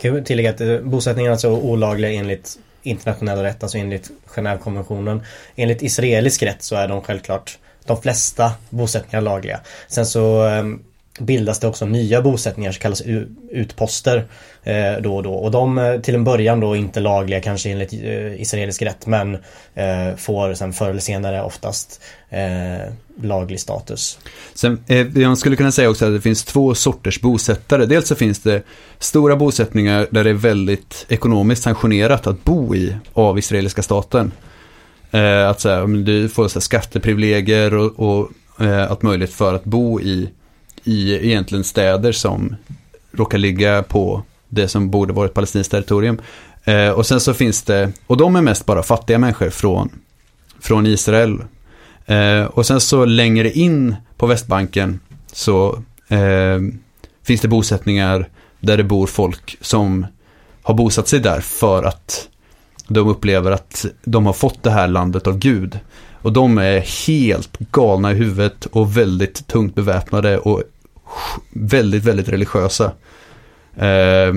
Kan 0.00 0.14
jag 0.14 0.26
tillägga 0.26 0.50
att 0.50 0.60
eh, 0.60 0.78
bosättningarna 0.78 1.30
är 1.30 1.32
alltså 1.32 1.50
olagliga 1.50 2.12
enligt 2.12 2.58
internationell 2.82 3.38
rätt, 3.38 3.62
alltså 3.62 3.78
enligt 3.78 4.10
Genèvekonventionen. 4.26 5.20
Enligt 5.56 5.82
israelisk 5.82 6.42
rätt 6.42 6.62
så 6.62 6.76
är 6.76 6.88
de 6.88 7.02
självklart 7.02 7.58
de 7.86 8.02
flesta 8.02 8.52
bosättningar 8.70 9.20
lagliga. 9.20 9.60
Sen 9.88 10.06
så 10.06 10.42
ehm, 10.42 10.82
bildas 11.18 11.58
det 11.58 11.66
också 11.66 11.86
nya 11.86 12.22
bosättningar 12.22 12.72
som 12.72 12.80
kallas 12.80 13.02
utposter 13.50 14.24
eh, 14.62 15.02
då 15.02 15.16
och 15.16 15.22
då. 15.22 15.34
Och 15.34 15.50
de 15.50 15.78
eh, 15.78 16.00
till 16.00 16.14
en 16.14 16.24
början 16.24 16.60
då 16.60 16.76
inte 16.76 17.00
lagliga 17.00 17.40
kanske 17.40 17.70
enligt 17.70 17.92
eh, 17.92 18.40
israelisk 18.40 18.82
rätt 18.82 19.06
men 19.06 19.34
eh, 19.74 20.16
får 20.16 20.54
sen 20.54 20.72
förr 20.72 20.90
eller 20.90 21.00
senare 21.00 21.42
oftast 21.42 22.00
eh, 22.30 22.92
laglig 23.22 23.60
status. 23.60 24.18
Sen, 24.54 24.80
eh, 24.86 25.18
jag 25.18 25.38
skulle 25.38 25.56
kunna 25.56 25.72
säga 25.72 25.90
också 25.90 26.06
att 26.06 26.12
det 26.12 26.20
finns 26.20 26.44
två 26.44 26.74
sorters 26.74 27.20
bosättare. 27.20 27.86
Dels 27.86 28.08
så 28.08 28.14
finns 28.14 28.38
det 28.38 28.62
stora 28.98 29.36
bosättningar 29.36 30.06
där 30.10 30.24
det 30.24 30.30
är 30.30 30.34
väldigt 30.34 31.06
ekonomiskt 31.08 31.62
sanktionerat 31.62 32.26
att 32.26 32.44
bo 32.44 32.74
i 32.74 32.96
av 33.12 33.38
israeliska 33.38 33.82
staten. 33.82 34.32
Eh, 35.10 35.48
att 35.48 35.60
så 35.60 35.68
här, 35.68 35.86
du 35.86 36.28
får 36.28 36.48
så 36.48 36.58
här, 36.58 36.60
skatteprivilegier 36.60 37.74
och, 37.74 38.00
och 38.00 38.30
eh, 38.60 38.90
allt 38.90 39.02
möjligt 39.02 39.32
för 39.32 39.54
att 39.54 39.64
bo 39.64 40.00
i, 40.00 40.28
i 40.84 41.26
egentligen 41.28 41.64
städer 41.64 42.12
som 42.12 42.56
råkar 43.12 43.38
ligga 43.38 43.82
på 43.82 44.22
det 44.48 44.68
som 44.68 44.90
borde 44.90 45.12
vara 45.12 45.26
ett 45.26 45.34
palestinskt 45.34 45.70
territorium. 45.70 46.20
Eh, 46.64 46.90
och 46.90 47.06
sen 47.06 47.20
så 47.20 47.34
finns 47.34 47.62
det, 47.62 47.92
och 48.06 48.16
de 48.16 48.36
är 48.36 48.42
mest 48.42 48.66
bara 48.66 48.82
fattiga 48.82 49.18
människor 49.18 49.50
från, 49.50 49.90
från 50.60 50.86
Israel. 50.86 51.42
Eh, 52.06 52.44
och 52.44 52.66
sen 52.66 52.80
så 52.80 53.04
längre 53.04 53.50
in 53.50 53.96
på 54.16 54.26
Västbanken 54.26 55.00
så 55.32 55.82
eh, 56.08 56.58
finns 57.22 57.40
det 57.40 57.48
bosättningar 57.48 58.28
där 58.60 58.76
det 58.76 58.84
bor 58.84 59.06
folk 59.06 59.58
som 59.60 60.06
har 60.62 60.74
bosatt 60.74 61.08
sig 61.08 61.20
där 61.20 61.40
för 61.40 61.82
att 61.82 62.28
de 62.88 63.08
upplever 63.08 63.50
att 63.50 63.86
de 64.04 64.26
har 64.26 64.32
fått 64.32 64.62
det 64.62 64.70
här 64.70 64.88
landet 64.88 65.26
av 65.26 65.38
Gud. 65.38 65.78
Och 66.28 66.34
de 66.34 66.58
är 66.58 66.80
helt 67.06 67.58
galna 67.58 68.12
i 68.12 68.14
huvudet 68.14 68.66
och 68.66 68.96
väldigt 68.96 69.46
tungt 69.46 69.74
beväpnade 69.74 70.38
och 70.38 70.62
väldigt, 71.50 72.04
väldigt 72.04 72.28
religiösa. 72.28 72.92
Eh, 73.76 74.32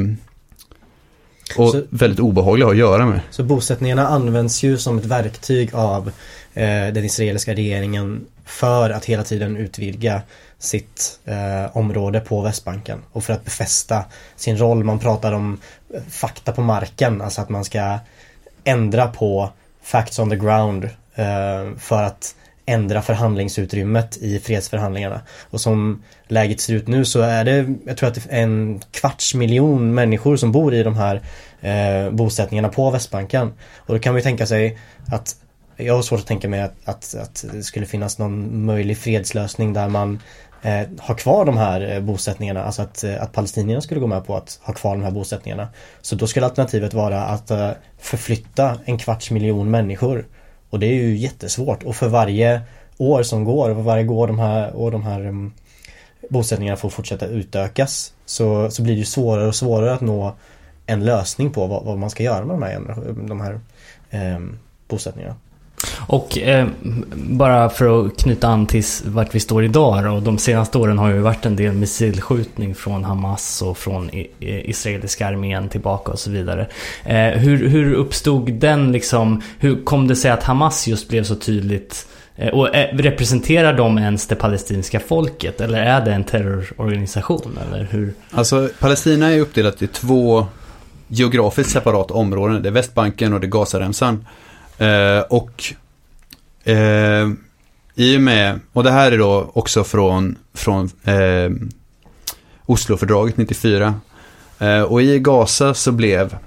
och 1.58 1.70
Så- 1.72 1.84
väldigt 1.90 2.20
obehagliga 2.20 2.70
att 2.70 2.78
göra 2.78 3.06
med. 3.06 3.20
Så 3.32 3.44
bosättningarna 3.44 4.08
används 4.08 4.64
ju 4.64 4.78
som 4.78 4.98
ett 4.98 5.06
verktyg 5.06 5.76
av 5.76 6.08
eh, 6.54 6.64
den 6.94 7.06
israeliska 7.06 7.54
regeringen 7.54 8.26
för 8.46 8.90
att 8.90 9.06
hela 9.06 9.24
tiden 9.24 9.58
utvidga 9.58 10.22
sitt 10.60 11.20
eh, 11.26 11.78
område 11.78 12.20
på 12.20 12.42
Västbanken 12.42 13.00
och 13.12 13.24
för 13.24 13.34
att 13.34 13.46
befästa 13.46 14.04
sin 14.36 14.58
roll. 14.58 14.84
Man 14.84 15.00
pratar 15.00 15.32
om 15.32 15.60
eh, 15.94 16.02
fakta 16.10 16.52
på 16.52 16.62
marken, 16.62 17.22
alltså 17.22 17.42
att 17.42 17.50
man 17.50 17.66
ska 17.66 18.00
ändra 18.64 19.08
på 19.08 19.50
facts 19.84 20.20
on 20.20 20.30
the 20.30 20.36
ground 20.36 20.90
Eh, 21.16 21.78
för 21.78 22.04
att 22.04 22.36
ändra 22.66 23.02
förhandlingsutrymmet 23.02 24.18
i 24.18 24.40
fredsförhandlingarna. 24.40 25.22
Och 25.50 25.62
som 25.62 26.04
läget 26.28 26.62
ser 26.62 26.74
ut 26.74 26.88
nu 26.88 27.06
så 27.06 27.22
är 27.22 27.44
det, 27.44 27.74
jag 27.86 27.98
tror 27.98 28.10
att 28.10 28.16
det 28.16 28.22
är 28.30 28.44
en 28.44 28.82
kvarts 28.92 29.36
miljon 29.36 29.94
människor 29.94 30.38
som 30.38 30.52
bor 30.52 30.74
i 30.74 30.84
de 30.84 30.96
här 30.96 31.22
eh, 31.62 32.12
bosättningarna 32.12 32.70
på 32.70 32.92
Västbanken. 32.92 33.54
Och 33.78 33.94
då 33.94 34.00
kan 34.00 34.14
man 34.14 34.20
ju 34.20 34.24
tänka 34.24 34.46
sig 34.46 34.78
att 35.08 35.36
jag 35.78 35.96
har 35.96 36.02
svårt 36.02 36.20
att 36.20 36.28
tänka 36.28 36.50
mig 36.50 36.62
att, 36.62 36.76
att, 36.86 37.16
att 37.16 37.46
det 37.54 37.64
skulle 37.64 37.86
finnas 37.86 38.20
någon 38.20 38.66
möjlig 38.66 38.98
fredslösning 38.98 39.74
där 39.74 39.90
man 39.90 40.20
eh, 40.62 40.82
har 41.00 41.16
kvar 41.16 41.46
de 41.46 41.58
här 41.58 41.94
eh, 41.94 42.00
bosättningarna, 42.00 42.64
alltså 42.64 42.82
att, 42.82 43.04
eh, 43.04 43.24
att 43.24 43.32
palestinierna 43.32 43.82
skulle 43.82 44.00
gå 44.00 44.08
med 44.08 44.26
på 44.26 44.38
att 44.38 44.60
ha 44.64 44.74
kvar 44.74 44.96
de 44.96 45.04
här 45.04 45.12
bosättningarna. 45.12 45.68
Så 46.02 46.16
då 46.16 46.28
skulle 46.28 46.46
alternativet 46.46 46.94
vara 46.94 47.24
att 47.24 47.52
eh, 47.52 47.72
förflytta 48.00 48.80
en 48.86 48.98
kvarts 48.98 49.32
miljon 49.32 49.72
människor. 49.72 50.26
Och 50.72 50.80
det 50.80 50.86
är 50.86 50.94
ju 50.94 51.18
jättesvårt 51.18 51.84
och 51.84 51.96
för 51.96 52.08
varje 52.08 52.62
år 52.98 53.24
som 53.24 53.44
går 53.44 53.70
och 53.70 53.76
för 53.76 53.84
varje 53.84 54.08
år 54.08 54.28
de 54.28 54.40
här, 54.40 54.76
år 54.76 54.92
de 54.92 55.04
här 55.04 55.26
um, 55.26 55.54
bosättningarna 56.30 56.78
får 56.78 56.90
fortsätta 56.90 57.26
utökas 57.26 58.14
så, 58.26 58.72
så 58.72 58.84
blir 58.84 58.94
det 58.94 59.00
ju 59.00 59.06
svårare 59.06 59.48
och 59.48 59.56
svårare 59.56 59.94
att 59.94 60.02
nå 60.02 60.36
en 60.86 61.06
lösning 61.06 61.52
på 61.52 61.68
vad, 61.68 61.84
vad 61.84 61.98
man 61.98 62.10
ska 62.10 62.24
göra 62.24 62.46
med 62.46 62.56
de 62.56 62.64
här, 62.64 63.14
de 63.28 63.42
här 63.42 63.60
um, 64.36 64.60
bosättningarna. 64.88 65.36
Och 65.98 66.38
eh, 66.38 66.68
bara 67.14 67.70
för 67.70 68.06
att 68.06 68.18
knyta 68.18 68.48
an 68.48 68.66
till 68.66 68.84
vart 69.06 69.36
vi 69.36 69.40
står 69.40 69.64
idag 69.64 70.04
då. 70.04 70.20
De 70.20 70.38
senaste 70.38 70.78
åren 70.78 70.98
har 70.98 71.10
ju 71.10 71.20
varit 71.20 71.46
en 71.46 71.56
del 71.56 71.74
missilskjutning 71.74 72.76
från 72.76 73.04
Hamas 73.04 73.62
och 73.62 73.78
från 73.78 74.10
israeliska 74.40 75.28
armén 75.28 75.70
tillbaka 75.70 76.12
och 76.12 76.20
så 76.20 76.32
vidare. 76.32 76.68
Eh, 77.04 77.18
hur, 77.18 77.68
hur 77.70 77.94
uppstod 77.94 78.54
den 78.54 78.92
liksom? 78.92 79.42
Hur 79.60 79.84
kom 79.84 80.08
det 80.08 80.16
sig 80.16 80.32
att 80.32 80.44
Hamas 80.44 80.88
just 80.88 81.10
blev 81.10 81.24
så 81.24 81.36
tydligt 81.36 82.08
eh, 82.36 82.50
och 82.50 82.76
eh, 82.76 82.98
representerar 82.98 83.74
de 83.74 83.98
ens 83.98 84.28
det 84.28 84.36
palestinska 84.36 85.00
folket? 85.00 85.62
Eller 85.62 85.80
är 85.80 86.06
det 86.06 86.14
en 86.14 86.24
terrororganisation? 86.24 87.60
Eller 87.68 87.88
hur? 87.92 88.14
Alltså 88.32 88.70
Palestina 88.80 89.32
är 89.32 89.40
uppdelat 89.40 89.82
i 89.82 89.88
två 89.88 90.48
geografiskt 91.08 91.72
separata 91.72 92.14
områden. 92.14 92.62
Det 92.62 92.70
är 92.70 92.74
Västbanken 92.74 93.34
och 93.34 93.40
det 93.40 93.48
är 93.48 93.50
Gazaremsan. 93.50 94.26
Eh, 94.82 95.20
och 95.20 95.74
eh, 96.64 97.30
i 97.96 98.18
och 98.18 98.22
med, 98.22 98.60
och 98.74 98.84
det 98.84 98.92
här 98.92 99.12
är 99.12 99.18
då 99.18 99.52
också 99.54 99.84
från, 99.84 100.38
från 100.54 100.90
eh, 101.04 101.50
Oslofördraget 102.66 103.38
94. 103.38 103.94
Eh, 104.60 104.82
och 104.82 105.02
i 105.02 105.20
Gaza 105.20 105.74
så 105.74 105.92
blev 105.92 106.38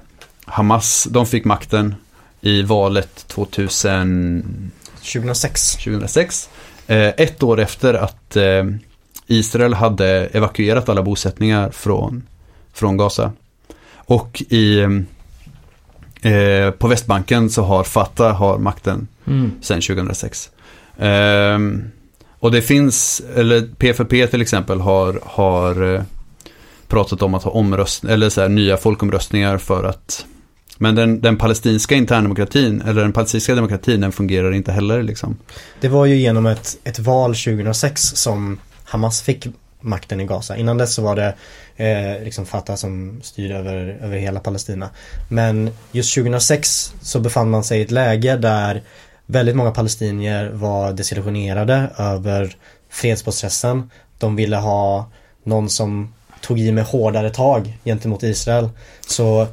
Hamas, 0.44 1.08
de 1.10 1.26
fick 1.26 1.44
makten 1.44 1.94
i 2.40 2.62
valet 2.62 3.26
2000 3.28 4.70
2006. 5.12 5.72
2006. 5.72 6.48
Eh, 6.86 7.08
ett 7.08 7.42
år 7.42 7.60
efter 7.60 7.94
att 7.94 8.36
eh, 8.36 8.64
Israel 9.26 9.74
hade 9.74 10.26
evakuerat 10.26 10.88
alla 10.88 11.02
bosättningar 11.02 11.70
från, 11.70 12.22
från 12.72 12.96
Gaza. 12.96 13.32
Och 13.94 14.42
i, 14.48 14.86
eh, 16.24 16.70
på 16.70 16.88
Västbanken 16.88 17.50
så 17.50 17.62
har 17.62 17.84
Fatah 17.84 18.36
har 18.36 18.58
makten 18.58 19.08
Mm. 19.26 19.52
sedan 19.60 19.80
2006. 19.80 20.50
Ehm, 20.98 21.84
och 22.38 22.52
det 22.52 22.62
finns, 22.62 23.22
eller 23.36 23.62
PFP 23.78 24.26
till 24.26 24.42
exempel 24.42 24.80
har, 24.80 25.20
har 25.22 25.94
eh, 25.94 26.02
pratat 26.88 27.22
om 27.22 27.34
att 27.34 27.42
ha 27.42 27.50
omröstning, 27.50 28.12
eller 28.12 28.28
så 28.28 28.40
här, 28.40 28.48
nya 28.48 28.76
folkomröstningar 28.76 29.58
för 29.58 29.84
att 29.84 30.26
men 30.78 30.94
den, 30.94 31.20
den 31.20 31.36
palestinska 31.36 31.94
interndemokratin, 31.94 32.82
eller 32.86 33.02
den 33.02 33.12
palestinska 33.12 33.54
demokratin, 33.54 34.00
den 34.00 34.12
fungerar 34.12 34.52
inte 34.52 34.72
heller 34.72 35.02
liksom. 35.02 35.36
Det 35.80 35.88
var 35.88 36.06
ju 36.06 36.16
genom 36.16 36.46
ett, 36.46 36.78
ett 36.84 36.98
val 36.98 37.34
2006 37.34 38.02
som 38.02 38.58
Hamas 38.84 39.22
fick 39.22 39.46
makten 39.84 40.20
i 40.20 40.24
Gaza. 40.24 40.56
Innan 40.56 40.78
dess 40.78 40.94
så 40.94 41.02
var 41.02 41.16
det 41.16 41.34
eh, 41.76 42.24
liksom 42.24 42.46
Fatah 42.46 42.76
som 42.76 43.20
styrde 43.22 43.56
över, 43.56 43.98
över 44.02 44.18
hela 44.18 44.40
Palestina. 44.40 44.90
Men 45.28 45.70
just 45.92 46.14
2006 46.14 46.94
så 47.02 47.20
befann 47.20 47.50
man 47.50 47.64
sig 47.64 47.78
i 47.78 47.82
ett 47.82 47.90
läge 47.90 48.36
där 48.36 48.82
väldigt 49.26 49.56
många 49.56 49.70
palestinier 49.70 50.50
var 50.50 50.92
desillusionerade 50.92 51.90
över 51.98 52.56
fredsprocessen. 52.90 53.90
De 54.18 54.36
ville 54.36 54.56
ha 54.56 55.10
någon 55.44 55.68
som 55.70 56.14
tog 56.40 56.60
i 56.60 56.72
med 56.72 56.84
hårdare 56.84 57.30
tag 57.30 57.78
gentemot 57.84 58.22
Israel. 58.22 58.68
Så 59.06 59.46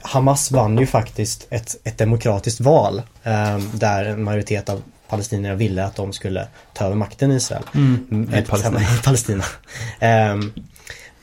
Hamas 0.00 0.50
vann 0.50 0.78
ju 0.78 0.86
faktiskt 0.86 1.46
ett, 1.50 1.76
ett 1.84 1.98
demokratiskt 1.98 2.60
val 2.60 3.02
eh, 3.22 3.58
där 3.58 4.04
en 4.04 4.22
majoritet 4.24 4.68
av 4.68 4.82
palestinierna 5.14 5.54
ville 5.54 5.84
att 5.84 5.96
de 5.96 6.12
skulle 6.12 6.46
ta 6.72 6.84
över 6.84 6.96
makten 6.96 7.32
i 7.32 7.34
Israel. 7.34 7.62
Mm, 7.74 8.30
I 8.34 8.42
Palestina. 8.42 8.80
I 9.00 9.02
Palestina. 9.04 9.44
Ehm, 10.00 10.52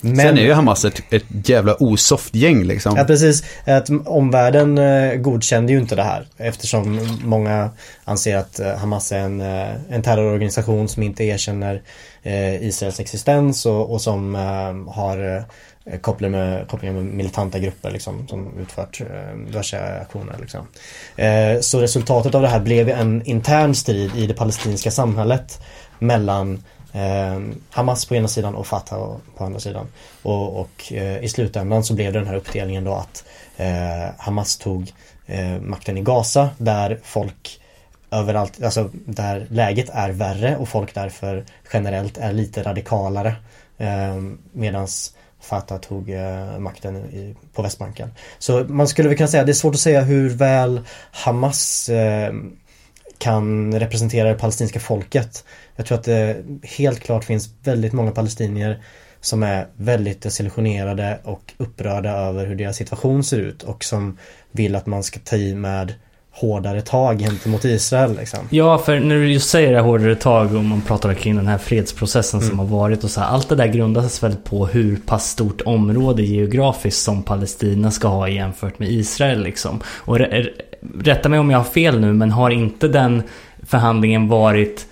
men, 0.03 0.15
Sen 0.15 0.37
är 0.37 0.41
ju 0.41 0.53
Hamas 0.53 0.85
ett, 0.85 1.01
ett 1.09 1.49
jävla 1.49 1.75
osoft 1.79 2.35
gäng 2.35 2.63
liksom. 2.63 2.97
Ja 2.97 3.03
precis, 3.03 3.43
att 3.65 3.89
omvärlden 4.05 4.77
eh, 4.77 5.15
godkände 5.15 5.73
ju 5.73 5.79
inte 5.79 5.95
det 5.95 6.03
här 6.03 6.25
eftersom 6.37 7.17
många 7.23 7.69
anser 8.03 8.37
att 8.37 8.59
eh, 8.59 8.75
Hamas 8.75 9.11
är 9.11 9.19
en, 9.19 9.41
eh, 9.41 9.69
en 9.89 10.01
terrororganisation 10.01 10.87
som 10.87 11.03
inte 11.03 11.23
erkänner 11.23 11.81
eh, 12.23 12.63
Israels 12.63 12.99
existens 12.99 13.65
och, 13.65 13.91
och 13.91 14.01
som 14.01 14.35
eh, 14.35 14.93
har 14.93 15.35
eh, 15.35 15.43
Eh, 15.85 15.99
kopplingar 15.99 16.31
med, 16.31 16.67
kopplingar 16.67 16.95
med 16.95 17.05
militanta 17.05 17.59
grupper 17.59 17.91
liksom, 17.91 18.27
som 18.27 18.59
utfört 18.59 19.01
eh, 19.01 19.37
diverse 19.45 19.99
aktioner. 20.01 20.35
Liksom. 20.41 20.67
Eh, 21.15 21.59
så 21.59 21.81
resultatet 21.81 22.35
av 22.35 22.41
det 22.41 22.47
här 22.47 22.59
blev 22.59 22.89
en 22.89 23.25
intern 23.25 23.75
strid 23.75 24.15
i 24.15 24.27
det 24.27 24.33
palestinska 24.33 24.91
samhället 24.91 25.61
mellan 25.99 26.63
eh, 26.93 27.39
Hamas 27.69 28.05
på 28.05 28.15
ena 28.15 28.27
sidan 28.27 28.55
och 28.55 28.67
Fatah 28.67 29.15
på 29.37 29.45
andra 29.45 29.59
sidan. 29.59 29.87
Och, 30.21 30.59
och 30.59 30.93
eh, 30.93 31.23
i 31.23 31.29
slutändan 31.29 31.83
så 31.83 31.93
blev 31.93 32.13
det 32.13 32.19
den 32.19 32.27
här 32.27 32.35
uppdelningen 32.35 32.83
då 32.83 32.93
att 32.93 33.23
eh, 33.57 34.09
Hamas 34.17 34.57
tog 34.57 34.93
eh, 35.25 35.59
makten 35.61 35.97
i 35.97 36.01
Gaza 36.01 36.49
där 36.57 36.99
folk 37.03 37.59
överallt, 38.11 38.63
alltså 38.63 38.89
där 38.93 39.47
läget 39.49 39.89
är 39.93 40.09
värre 40.09 40.57
och 40.57 40.69
folk 40.69 40.93
därför 40.93 41.45
generellt 41.73 42.17
är 42.17 42.33
lite 42.33 42.63
radikalare. 42.63 43.35
Eh, 43.77 44.15
medans 44.51 45.13
Fatah 45.41 45.79
tog 45.79 46.09
eh, 46.09 46.59
makten 46.59 46.95
i, 46.95 47.35
på 47.53 47.61
Västbanken. 47.61 48.09
Så 48.39 48.63
man 48.63 48.87
skulle 48.87 49.09
väl 49.09 49.17
kunna 49.17 49.27
säga, 49.27 49.43
det 49.43 49.51
är 49.51 49.53
svårt 49.53 49.75
att 49.75 49.79
säga 49.79 50.01
hur 50.01 50.29
väl 50.29 50.81
Hamas 51.11 51.89
eh, 51.89 52.33
kan 53.17 53.79
representera 53.79 54.29
det 54.29 54.35
palestinska 54.35 54.79
folket. 54.79 55.45
Jag 55.75 55.85
tror 55.85 55.97
att 55.97 56.03
det 56.03 56.43
helt 56.63 56.99
klart 56.99 57.23
finns 57.23 57.49
väldigt 57.63 57.93
många 57.93 58.11
palestinier 58.11 58.83
som 59.21 59.43
är 59.43 59.67
väldigt 59.75 60.21
desillusionerade 60.21 61.19
och 61.23 61.53
upprörda 61.57 62.11
över 62.11 62.45
hur 62.45 62.55
deras 62.55 62.75
situation 62.75 63.23
ser 63.23 63.39
ut 63.39 63.63
och 63.63 63.83
som 63.83 64.17
vill 64.51 64.75
att 64.75 64.85
man 64.85 65.03
ska 65.03 65.19
ta 65.19 65.35
i 65.35 65.55
med 65.55 65.93
hårdare 66.31 66.81
tag 66.81 67.19
gentemot 67.19 67.65
Israel 67.65 68.15
liksom. 68.15 68.39
Ja, 68.49 68.77
för 68.77 68.99
när 68.99 69.15
du 69.15 69.33
just 69.33 69.49
säger 69.49 69.69
det 69.71 69.75
här 69.75 69.83
hårdare 69.83 70.15
tag 70.15 70.55
och 70.55 70.63
man 70.63 70.81
pratar 70.81 71.13
kring 71.13 71.35
den 71.35 71.47
här 71.47 71.57
fredsprocessen 71.57 72.41
som 72.41 72.59
har 72.59 72.65
varit 72.65 73.03
och 73.03 73.09
så 73.09 73.21
här, 73.21 73.27
Allt 73.27 73.49
det 73.49 73.55
där 73.55 73.67
grundas 73.67 74.23
väl 74.23 74.35
på 74.35 74.65
hur 74.65 74.95
pass 74.95 75.29
stort 75.29 75.61
område 75.61 76.23
geografiskt 76.23 77.01
som 77.01 77.23
Palestina 77.23 77.91
ska 77.91 78.07
ha 78.07 78.29
jämfört 78.29 78.79
med 78.79 78.91
Israel 78.91 79.43
liksom. 79.43 79.79
Och 79.85 80.19
rätta 80.99 81.29
mig 81.29 81.39
om 81.39 81.49
jag 81.49 81.59
har 81.59 81.63
fel 81.65 81.99
nu, 81.99 82.13
men 82.13 82.31
har 82.31 82.49
inte 82.49 82.87
den 82.87 83.23
förhandlingen 83.67 84.27
varit 84.27 84.87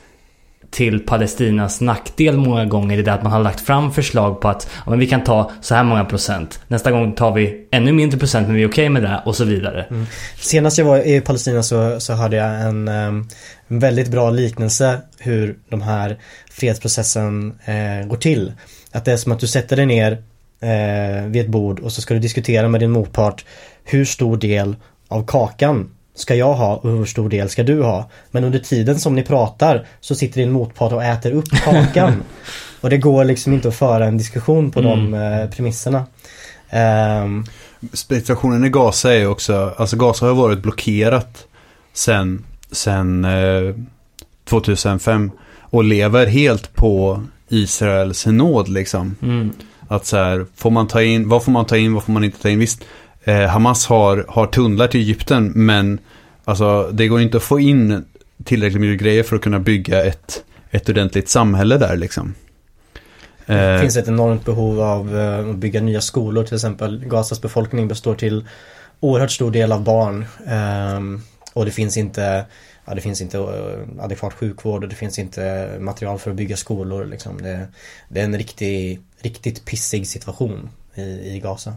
till 0.69 0.99
Palestinas 0.99 1.81
nackdel 1.81 2.37
många 2.37 2.65
gånger 2.65 2.97
i 2.97 3.01
det 3.01 3.13
att 3.13 3.23
man 3.23 3.31
har 3.31 3.39
lagt 3.39 3.61
fram 3.61 3.91
förslag 3.91 4.41
på 4.41 4.47
att 4.47 4.69
ja, 4.85 4.89
men 4.89 4.99
vi 4.99 5.07
kan 5.07 5.23
ta 5.23 5.51
så 5.61 5.75
här 5.75 5.83
många 5.83 6.05
procent. 6.05 6.59
Nästa 6.67 6.91
gång 6.91 7.13
tar 7.13 7.31
vi 7.31 7.67
ännu 7.71 7.91
mindre 7.91 8.19
procent 8.19 8.47
men 8.47 8.55
vi 8.55 8.63
är 8.63 8.69
okej 8.69 8.89
med 8.89 9.03
det 9.03 9.21
och 9.25 9.35
så 9.35 9.45
vidare. 9.45 9.83
Mm. 9.89 10.05
Senast 10.39 10.77
jag 10.77 10.85
var 10.85 11.07
i 11.07 11.21
Palestina 11.21 11.63
så, 11.63 11.99
så 11.99 12.13
hörde 12.13 12.35
jag 12.35 12.61
en, 12.61 12.87
ehm, 12.87 13.27
en 13.67 13.79
väldigt 13.79 14.07
bra 14.07 14.29
liknelse 14.29 15.01
hur 15.17 15.57
de 15.69 15.81
här 15.81 16.17
fredsprocessen 16.51 17.59
eh, 17.65 18.07
går 18.07 18.17
till. 18.17 18.53
Att 18.91 19.05
det 19.05 19.11
är 19.11 19.17
som 19.17 19.31
att 19.31 19.39
du 19.39 19.47
sätter 19.47 19.75
dig 19.75 19.85
ner 19.85 20.11
eh, 20.61 21.25
vid 21.25 21.41
ett 21.41 21.51
bord 21.51 21.79
och 21.79 21.91
så 21.91 22.01
ska 22.01 22.13
du 22.13 22.19
diskutera 22.19 22.67
med 22.67 22.81
din 22.81 22.91
motpart 22.91 23.45
hur 23.83 24.05
stor 24.05 24.37
del 24.37 24.75
av 25.07 25.25
kakan 25.25 25.89
ska 26.15 26.35
jag 26.35 26.53
ha 26.53 26.75
och 26.75 26.89
hur 26.89 27.05
stor 27.05 27.29
del 27.29 27.49
ska 27.49 27.63
du 27.63 27.83
ha. 27.83 28.09
Men 28.31 28.43
under 28.43 28.59
tiden 28.59 28.99
som 28.99 29.15
ni 29.15 29.23
pratar 29.23 29.87
så 29.99 30.15
sitter 30.15 30.41
din 30.41 30.51
motpart 30.51 30.91
och 30.91 31.03
äter 31.03 31.31
upp 31.31 31.49
kakan. 31.63 32.23
och 32.81 32.89
det 32.89 32.97
går 32.97 33.23
liksom 33.23 33.53
inte 33.53 33.67
att 33.67 33.75
föra 33.75 34.05
en 34.05 34.17
diskussion 34.17 34.71
på 34.71 34.81
de 34.81 35.13
eh, 35.13 35.49
premisserna. 35.49 36.05
Ehm, 36.69 37.45
Situationen 37.93 38.65
i 38.65 38.69
Gaza 38.69 39.15
är 39.15 39.27
också, 39.27 39.73
alltså 39.77 39.95
Gaza 39.95 40.25
har 40.25 40.33
varit 40.33 40.59
blockerat 40.59 41.47
sen, 41.93 42.45
sen 42.71 43.25
eh, 43.25 43.75
2005 44.49 45.31
och 45.61 45.83
lever 45.83 46.27
helt 46.27 46.73
på 46.73 47.23
Israels 47.49 48.25
nåd 48.25 48.69
liksom. 48.69 49.15
Mm. 49.21 49.51
Att 49.87 50.05
så 50.05 50.17
här, 50.17 50.45
får 50.55 50.71
man 50.71 50.87
ta 50.87 51.03
in, 51.03 51.29
vad 51.29 51.43
får 51.43 51.51
man 51.51 51.65
ta 51.65 51.77
in, 51.77 51.93
vad 51.93 52.03
får 52.03 52.11
man 52.11 52.23
inte 52.23 52.41
ta 52.41 52.49
in? 52.49 52.59
Visst, 52.59 52.83
eh, 53.23 53.47
Hamas 53.47 53.85
har, 53.85 54.25
har 54.27 54.47
tunnlar 54.47 54.87
till 54.87 55.01
Egypten 55.01 55.51
men 55.55 55.99
alltså 56.45 56.89
det 56.93 57.07
går 57.07 57.21
inte 57.21 57.37
att 57.37 57.43
få 57.43 57.59
in 57.59 58.05
tillräckligt 58.43 58.81
mycket 58.81 59.01
grejer 59.01 59.23
för 59.23 59.35
att 59.35 59.41
kunna 59.41 59.59
bygga 59.59 60.05
ett, 60.05 60.43
ett 60.71 60.89
ordentligt 60.89 61.29
samhälle 61.29 61.77
där 61.77 61.97
liksom. 61.97 62.33
Det 63.45 63.75
Eh, 63.75 63.81
finns 63.81 63.97
ett 63.97 64.07
enormt 64.07 64.45
behov 64.45 64.81
av 64.81 65.17
eh, 65.17 65.49
att 65.49 65.55
bygga 65.55 65.81
nya 65.81 66.01
skolor 66.01 66.43
till 66.43 66.55
exempel. 66.55 67.05
Gazas 67.05 67.41
befolkning 67.41 67.87
består 67.87 68.15
till 68.15 68.47
oerhört 68.99 69.31
stor 69.31 69.51
del 69.51 69.71
av 69.71 69.83
barn. 69.83 70.25
Ehm, 70.47 71.21
och 71.53 71.65
det 71.65 71.71
finns 71.71 71.97
inte 71.97 72.45
ja, 72.85 72.95
det 72.95 73.01
finns 73.01 73.21
inte 73.21 73.37
eh, 73.37 74.03
adekvat 74.03 74.33
sjukvård 74.33 74.83
och 74.83 74.89
det 74.89 74.95
finns 74.95 75.19
inte 75.19 75.71
material 75.79 76.19
för 76.19 76.31
att 76.31 76.37
bygga 76.37 76.57
skolor. 76.57 77.05
Liksom. 77.05 77.41
Det, 77.41 77.67
det 78.09 78.19
är 78.19 78.23
en 78.25 78.37
riktig, 78.37 78.99
riktigt 79.21 79.65
pissig 79.65 80.07
situation 80.07 80.69
i, 80.95 81.01
i 81.01 81.39
Gaza. 81.43 81.73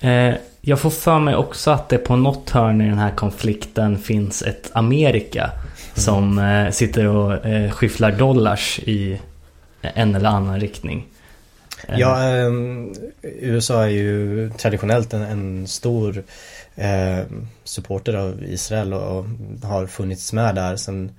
Eh, 0.00 0.34
jag 0.60 0.80
får 0.80 0.90
för 0.90 1.18
mig 1.18 1.36
också 1.36 1.70
att 1.70 1.88
det 1.88 1.98
på 1.98 2.16
något 2.16 2.50
hörn 2.50 2.80
i 2.80 2.88
den 2.88 2.98
här 2.98 3.10
konflikten 3.10 3.98
finns 3.98 4.42
ett 4.42 4.70
Amerika 4.72 5.50
som 5.94 6.38
eh, 6.38 6.70
sitter 6.70 7.06
och 7.06 7.46
eh, 7.46 7.70
skyfflar 7.70 8.12
dollars 8.12 8.78
i 8.78 9.20
en 9.80 10.14
eller 10.14 10.28
annan 10.28 10.60
riktning. 10.60 11.06
Eh, 11.88 11.98
Ja, 11.98 12.22
ehm, 12.22 12.94
USA 13.22 13.82
är 13.82 13.88
ju 13.88 14.50
traditionellt 14.50 15.12
en, 15.14 15.22
en 15.22 15.66
stor 15.66 16.22
eh, 16.74 17.18
supporter 17.64 18.14
av 18.14 18.44
Israel 18.44 18.92
och, 18.92 19.18
och 19.18 19.24
har 19.62 19.86
funnits 19.86 20.32
med 20.32 20.54
där 20.54 20.76
sen, 20.76 21.10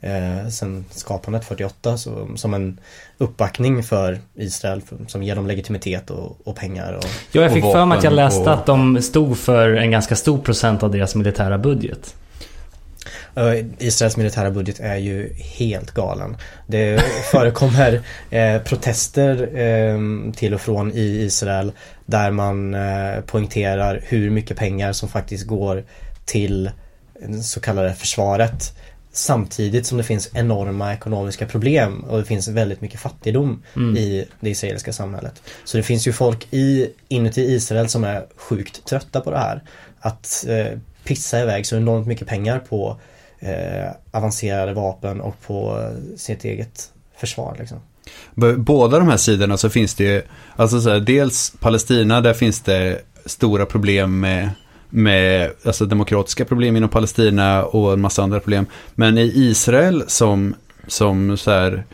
eh, 0.00 0.48
sen 0.48 0.84
skapandet 0.90 1.44
48 1.44 1.96
så, 1.98 2.28
som 2.36 2.54
en 2.54 2.80
uppbackning 3.18 3.82
för 3.82 4.18
Israel 4.34 4.82
för, 4.82 4.96
som 5.08 5.22
ger 5.22 5.34
dem 5.36 5.46
legitimitet 5.46 6.10
och, 6.10 6.36
och 6.44 6.56
pengar. 6.56 6.92
Och, 6.92 7.04
Ja, 7.32 7.42
jag 7.42 7.52
fick 7.52 7.64
och 7.64 7.72
för 7.72 7.84
mig 7.84 7.98
att 7.98 8.04
jag 8.04 8.12
läste 8.12 8.40
och- 8.40 8.52
att 8.52 8.66
de 8.66 9.02
stod 9.02 9.38
för 9.38 9.70
en 9.72 9.90
ganska 9.90 10.16
stor 10.16 10.38
procent 10.38 10.82
av 10.82 10.90
deras 10.90 11.14
militära 11.14 11.58
budget. 11.58 12.14
Eh, 13.34 13.64
Israels 13.78 14.16
militära 14.16 14.50
budget 14.50 14.80
är 14.80 14.96
ju 14.96 15.34
helt 15.34 15.90
galen. 15.90 16.36
Det 16.66 17.02
förekommer 17.32 18.00
eh, 18.30 18.58
protester 18.62 19.58
eh, 19.58 19.98
till 20.36 20.54
och 20.54 20.60
från 20.60 20.92
i 20.92 21.00
Israel 21.24 21.72
där 22.06 22.30
man 22.30 22.74
eh, 22.74 23.20
poängterar 23.26 24.00
hur 24.04 24.30
mycket 24.30 24.56
pengar 24.56 24.92
som 24.92 25.08
faktiskt 25.08 25.46
går 25.46 25.84
till 26.24 26.70
det 27.20 27.42
så 27.42 27.60
kallade 27.60 27.94
försvaret. 27.94 28.76
Samtidigt 29.16 29.86
som 29.86 29.98
det 29.98 30.04
finns 30.04 30.30
enorma 30.34 30.92
ekonomiska 30.92 31.46
problem 31.46 32.00
och 32.00 32.18
det 32.18 32.24
finns 32.24 32.48
väldigt 32.48 32.80
mycket 32.80 33.00
fattigdom 33.00 33.62
i 33.96 34.24
det 34.40 34.50
israeliska 34.50 34.92
samhället. 34.92 35.42
Så 35.64 35.76
det 35.76 35.82
finns 35.82 36.08
ju 36.08 36.12
folk 36.12 36.46
i, 36.50 36.90
inuti 37.08 37.40
Israel 37.40 37.88
som 37.88 38.04
är 38.04 38.26
sjukt 38.36 38.84
trötta 38.84 39.20
på 39.20 39.30
det 39.30 39.38
här. 39.38 39.62
Att 40.00 40.44
eh, 40.48 40.78
pissa 41.04 41.40
iväg 41.40 41.66
så 41.66 41.76
enormt 41.76 42.06
mycket 42.06 42.26
pengar 42.26 42.58
på 42.58 42.96
eh, 43.38 43.90
avancerade 44.10 44.74
vapen 44.74 45.20
och 45.20 45.40
på 45.46 45.78
eh, 45.80 46.16
sitt 46.16 46.44
eget 46.44 46.92
försvar 47.16 47.56
liksom. 47.58 47.78
Båda 48.56 48.98
de 48.98 49.08
här 49.08 49.16
sidorna 49.16 49.56
så 49.56 49.70
finns 49.70 49.94
det 49.94 50.04
ju, 50.04 50.22
alltså 50.56 50.80
så 50.80 50.90
här, 50.90 51.00
dels 51.00 51.52
Palestina, 51.60 52.20
där 52.20 52.34
finns 52.34 52.60
det 52.60 53.02
stora 53.24 53.66
problem 53.66 54.20
med, 54.20 54.50
med 54.90 55.50
alltså 55.64 55.86
demokratiska 55.86 56.44
problem 56.44 56.76
inom 56.76 56.88
Palestina 56.88 57.64
och 57.64 57.92
en 57.92 58.00
massa 58.00 58.22
andra 58.22 58.40
problem. 58.40 58.66
Men 58.94 59.18
i 59.18 59.32
Israel 59.34 60.04
som, 60.06 60.54
som 60.86 61.36
så 61.36 61.50
här, 61.50 61.84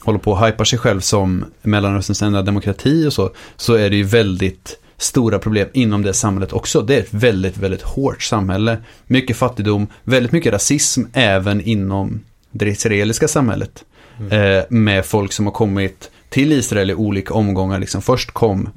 håller 0.00 0.18
på 0.18 0.30
och 0.32 0.46
hypar 0.46 0.64
sig 0.64 0.78
själv 0.78 1.00
som 1.00 1.44
Mellanösterns 1.62 2.22
enda 2.22 2.42
demokrati 2.42 3.06
och 3.06 3.12
så, 3.12 3.30
så 3.56 3.74
är 3.74 3.90
det 3.90 3.96
ju 3.96 4.02
väldigt 4.02 4.78
stora 4.96 5.38
problem 5.38 5.68
inom 5.72 6.02
det 6.02 6.14
samhället 6.14 6.52
också. 6.52 6.80
Det 6.80 6.94
är 6.94 7.00
ett 7.00 7.14
väldigt, 7.14 7.56
väldigt 7.56 7.82
hårt 7.82 8.22
samhälle. 8.22 8.78
Mycket 9.06 9.36
fattigdom, 9.36 9.86
väldigt 10.04 10.32
mycket 10.32 10.52
rasism 10.52 11.02
även 11.12 11.60
inom 11.60 12.20
det 12.50 12.68
israeliska 12.68 13.28
samhället. 13.28 13.84
Eh, 14.30 14.64
med 14.68 15.06
folk 15.06 15.32
som 15.32 15.46
har 15.46 15.52
kommit 15.52 16.10
till 16.28 16.52
Israel 16.52 16.90
i 16.90 16.94
olika 16.94 17.34
omgångar. 17.34 17.78
Liksom 17.78 18.02
först 18.02 18.30
kom 18.30 18.68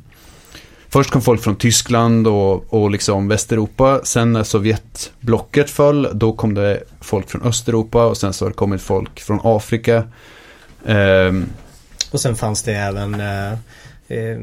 Först 0.96 1.12
kom 1.12 1.22
folk 1.22 1.44
från 1.44 1.56
Tyskland 1.56 2.28
och, 2.28 2.74
och 2.74 2.92
liksom 2.92 3.28
Västeuropa. 3.28 4.02
Sen 4.04 4.34
när 4.34 4.44
Sovjetblocket 4.44 5.70
föll, 5.70 6.10
då 6.14 6.34
kom 6.34 6.54
det 6.54 6.84
folk 7.02 7.30
från 7.30 7.42
Östeuropa 7.42 8.06
och 8.06 8.18
sen 8.18 8.34
så 8.34 8.46
har 8.46 8.50
det 8.50 8.56
kommit 8.56 8.82
folk 8.82 9.20
från 9.20 9.40
Afrika. 9.44 10.04
Ehm, 10.86 11.46
Och 12.12 12.22
sen 12.22 12.36
fanns 12.36 12.64
det 12.64 12.74
även 12.74 13.14
eh, 13.14 13.52
eh, 14.08 14.40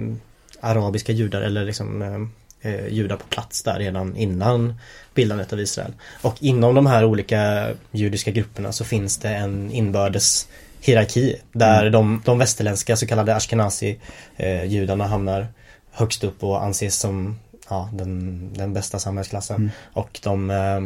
arabiska 0.60 1.12
judar 1.12 1.40
eller 1.40 1.64
liksom 1.64 2.02
eh, 2.02 2.72
eh, 2.72 2.86
judar 2.88 3.16
på 3.16 3.24
plats 3.24 3.62
där 3.62 3.78
redan 3.78 4.16
innan 4.16 4.74
bildandet 5.14 5.52
av 5.52 5.60
Israel. 5.60 5.92
Och 6.22 6.36
inom 6.40 6.74
de 6.74 6.86
här 6.86 7.04
olika 7.04 7.68
judiska 7.90 8.30
grupperna 8.30 8.72
så 8.72 8.84
finns 8.84 9.18
det 9.18 9.28
en 9.28 9.70
inbördes 9.70 10.48
hierarki 10.80 11.36
där 11.52 11.90
de, 11.90 12.22
de 12.24 12.38
västerländska 12.38 12.96
så 12.96 13.06
kallade 13.06 13.36
ashkenazi 13.36 13.98
eh, 14.36 15.00
hamnar 15.00 15.46
högst 15.92 16.24
upp 16.24 16.42
och 16.42 16.64
anses 16.64 16.98
som 16.98 17.38
ja, 17.68 17.88
den, 17.92 18.48
den 18.54 18.72
bästa 18.72 18.98
samhällsklassen. 18.98 19.70
Och 19.92 20.20
de 20.22 20.50
eh, 20.50 20.80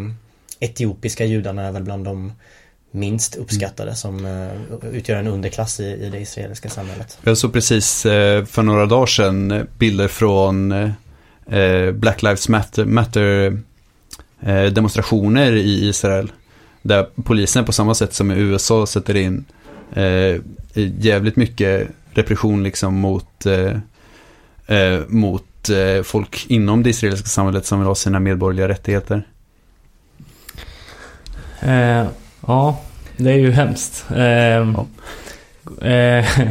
etiopiska 0.68 1.24
judarna 1.24 1.62
är 1.62 1.72
väl 1.72 1.82
bland 1.82 2.04
de 2.04 2.32
minst 2.90 3.36
uppskattade 3.36 3.94
som 3.94 4.26
eh, 4.26 4.88
utgör 4.92 5.16
en 5.16 5.26
underklass 5.26 5.80
i, 5.80 5.84
i 5.84 6.10
det 6.10 6.18
israeliska 6.18 6.68
samhället. 6.68 7.18
Jag 7.22 7.38
såg 7.38 7.52
precis 7.52 8.06
eh, 8.06 8.44
för 8.44 8.62
några 8.62 8.86
dagar 8.86 9.06
sedan 9.06 9.50
eh, 9.50 9.62
bilder 9.78 10.08
från 10.08 10.72
eh, 10.72 11.90
Black 11.92 12.22
Lives 12.22 12.48
Matter, 12.48 12.84
Matter 12.84 13.58
eh, 14.40 14.64
demonstrationer 14.64 15.52
i 15.52 15.88
Israel. 15.88 16.32
Där 16.82 17.06
polisen 17.24 17.64
på 17.64 17.72
samma 17.72 17.94
sätt 17.94 18.14
som 18.14 18.30
i 18.30 18.34
USA 18.34 18.86
sätter 18.86 19.16
in 19.16 19.44
eh, 19.92 20.40
jävligt 20.98 21.36
mycket 21.36 21.88
repression 22.10 22.62
liksom 22.62 22.94
mot, 22.94 23.46
eh, 24.66 25.00
mot 25.08 25.68
eh, 25.68 26.02
folk 26.02 26.46
inom 26.48 26.82
det 26.82 26.90
israeliska 26.90 27.28
samhället 27.28 27.66
som 27.66 27.78
vill 27.78 27.88
ha 27.88 27.94
sina 27.94 28.20
medborgerliga 28.20 28.68
rättigheter. 28.68 29.26
Eh, 31.60 32.06
ja, 32.46 32.80
det 33.16 33.30
är 33.30 33.38
ju 33.38 33.50
hemskt. 33.50 34.04
Eh, 34.10 34.84
eh, 35.90 36.26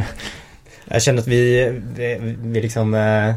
Jag 0.88 1.02
känner 1.02 1.18
att 1.18 1.28
vi, 1.28 1.70
vi, 1.96 2.36
vi 2.42 2.60
liksom 2.62 2.94
eh, 2.94 3.34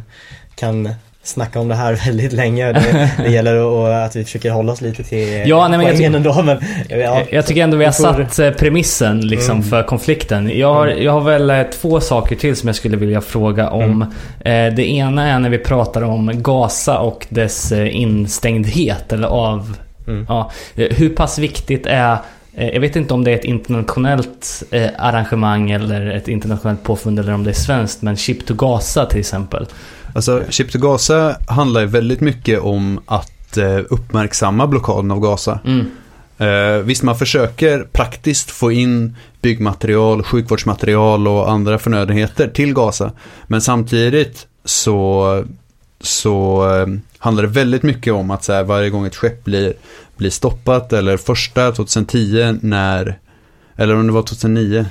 kan 0.55 0.93
snacka 1.23 1.59
om 1.59 1.67
det 1.67 1.75
här 1.75 1.93
väldigt 2.05 2.33
länge. 2.33 2.73
Det, 2.73 3.11
det 3.17 3.29
gäller 3.31 3.89
att, 4.05 4.15
vi 4.15 4.23
försöker 4.23 4.51
hålla 4.51 4.71
oss 4.71 4.81
lite 4.81 5.03
till 5.03 5.43
Ja, 5.45 5.67
nej, 5.67 5.77
men 5.77 5.87
jag 5.87 5.97
tycker- 5.97 6.15
ändå. 6.15 6.41
Men, 6.43 6.57
ja, 6.89 7.23
jag 7.31 7.45
tycker 7.45 7.63
ändå 7.63 7.77
vi 7.77 7.85
har 7.85 7.91
satt 7.91 8.39
eh, 8.39 8.51
premissen 8.51 9.21
liksom 9.27 9.55
Mm. 9.57 9.63
för 9.69 9.83
konflikten. 9.83 10.57
Jag 10.59 10.73
har, 10.73 10.87
jag 10.87 11.11
har 11.11 11.21
väl 11.21 11.49
eh, 11.49 11.63
två 11.63 11.99
saker 11.99 12.35
till 12.35 12.55
som 12.55 12.67
jag 12.67 12.75
skulle 12.75 12.97
vilja 12.97 13.21
fråga 13.21 13.69
om. 13.69 14.01
Eh, 14.39 14.73
det 14.73 14.89
ena 14.91 15.27
är 15.27 15.39
när 15.39 15.49
vi 15.49 15.57
pratar 15.57 16.01
om 16.01 16.31
Gaza 16.35 16.99
och 16.99 17.27
dess 17.29 17.71
eh, 17.71 17.95
instängdhet 17.95 19.13
eller 19.13 19.27
av... 19.27 19.77
Mm. 20.07 20.25
Ja, 20.29 20.51
eh, 20.75 20.87
hur 20.97 21.09
pass 21.09 21.39
viktigt 21.39 21.85
är 21.85 22.17
eh, 22.55 22.69
jag 22.69 22.79
vet 22.81 22.95
inte 22.95 23.13
om 23.13 23.23
det 23.23 23.31
är 23.31 23.35
ett 23.35 23.45
internationellt 23.45 24.63
eh, 24.71 24.87
arrangemang 24.97 25.71
eller 25.71 26.05
ett 26.05 26.27
internationellt 26.27 26.83
påfund 26.83 27.19
eller 27.19 27.33
om 27.33 27.43
det 27.43 27.49
är 27.49 27.53
svenskt. 27.53 28.01
Men 28.01 28.17
Ship 28.17 28.45
to 28.45 28.53
Gaza 28.53 29.05
till 29.05 29.19
exempel. 29.19 29.65
Alltså, 30.15 30.43
Ship 30.49 30.71
to 30.71 30.79
Gaza 30.79 31.37
handlar 31.47 31.81
ju 31.81 31.87
väldigt 31.87 32.21
mycket 32.21 32.59
om 32.59 32.99
att 33.05 33.57
eh, 33.57 33.79
uppmärksamma 33.89 34.67
blockaden 34.67 35.11
av 35.11 35.19
Gaza. 35.19 35.59
Mm. 35.65 35.91
Eh, 36.37 36.83
visst, 36.83 37.03
man 37.03 37.17
försöker 37.17 37.83
praktiskt 37.91 38.51
få 38.51 38.71
in 38.71 39.15
byggmaterial, 39.41 40.23
sjukvårdsmaterial 40.23 41.27
och 41.27 41.51
andra 41.51 41.79
förnödenheter 41.79 42.47
till 42.47 42.73
Gaza. 42.73 43.11
Men 43.47 43.61
samtidigt 43.61 44.47
så, 44.65 45.43
så 46.01 46.67
eh, 46.75 46.87
handlar 47.17 47.43
det 47.43 47.49
väldigt 47.49 47.83
mycket 47.83 48.13
om 48.13 48.31
att 48.31 48.43
så 48.43 48.53
här, 48.53 48.63
varje 48.63 48.89
gång 48.89 49.05
ett 49.05 49.15
skepp 49.15 49.43
blir, 49.43 49.73
blir 50.17 50.29
stoppat, 50.29 50.93
eller 50.93 51.17
första 51.17 51.71
2010 51.71 52.57
när, 52.61 53.19
eller 53.75 53.95
om 53.95 54.07
det 54.07 54.13
var 54.13 54.21
2009, 54.21 54.85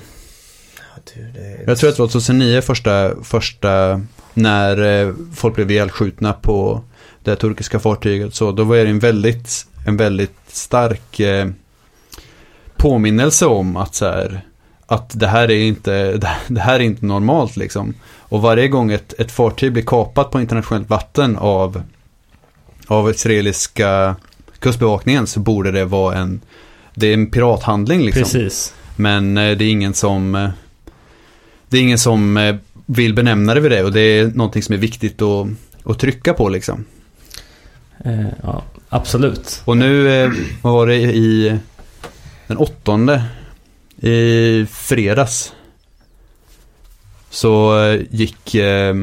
du, 1.14 1.22
det, 1.22 1.64
jag 1.66 1.78
tror 1.78 1.90
att 1.90 1.96
det 1.96 2.02
var 2.02 2.08
2009 2.08 2.60
första, 2.60 3.10
första 3.24 4.00
när 4.38 5.02
eh, 5.06 5.14
folk 5.34 5.54
blev 5.54 5.70
ihjälskjutna 5.70 6.32
på 6.32 6.82
det 7.24 7.36
turkiska 7.36 7.78
fartyget. 7.78 8.34
Så 8.34 8.52
då 8.52 8.64
var 8.64 8.76
det 8.76 8.88
en 8.88 8.98
väldigt, 8.98 9.66
en 9.86 9.96
väldigt 9.96 10.36
stark 10.46 11.20
eh, 11.20 11.48
påminnelse 12.76 13.46
om 13.46 13.76
att 13.76 13.94
så 13.94 14.04
här, 14.04 14.40
att 14.86 15.20
det 15.20 15.26
här 15.26 15.50
är 15.50 15.62
inte, 15.62 16.20
det 16.48 16.60
här 16.60 16.74
är 16.74 16.80
inte 16.80 17.06
normalt 17.06 17.56
liksom. 17.56 17.94
Och 18.04 18.42
varje 18.42 18.68
gång 18.68 18.92
ett, 18.92 19.14
ett 19.18 19.32
fartyg 19.32 19.72
blir 19.72 19.82
kapat 19.82 20.30
på 20.30 20.40
internationellt 20.40 20.90
vatten 20.90 21.36
av, 21.36 21.82
av 22.86 23.10
israeliska 23.10 24.16
kustbevakningen 24.58 25.26
så 25.26 25.40
borde 25.40 25.70
det 25.70 25.84
vara 25.84 26.16
en, 26.16 26.40
det 26.94 27.06
är 27.06 27.14
en 27.14 27.30
pirathandling 27.30 28.00
liksom. 28.00 28.22
Precis. 28.22 28.74
Men 28.96 29.38
eh, 29.38 29.56
det 29.56 29.64
är 29.64 29.70
ingen 29.70 29.94
som 29.94 30.50
Det 31.68 31.78
är 31.78 31.82
ingen 31.82 31.98
som 31.98 32.58
vill 32.90 33.14
benämna 33.14 33.54
det 33.54 33.60
vid 33.60 33.70
det 33.70 33.84
och 33.84 33.92
det 33.92 34.00
är 34.00 34.26
någonting 34.26 34.62
som 34.62 34.72
är 34.74 34.78
viktigt 34.78 35.22
att, 35.22 35.46
att 35.84 35.98
trycka 35.98 36.34
på 36.34 36.48
liksom. 36.48 36.84
Eh, 38.04 38.26
ja, 38.42 38.62
absolut. 38.88 39.62
Och 39.64 39.76
nu, 39.76 40.22
eh, 40.22 40.30
vad 40.62 40.72
var 40.72 40.86
det 40.86 40.96
i 40.96 41.58
den 42.46 42.56
åttonde 42.56 43.24
i 44.00 44.66
fredags 44.70 45.52
så 47.30 47.80
eh, 47.84 48.00
gick 48.10 48.54
eh, 48.54 48.94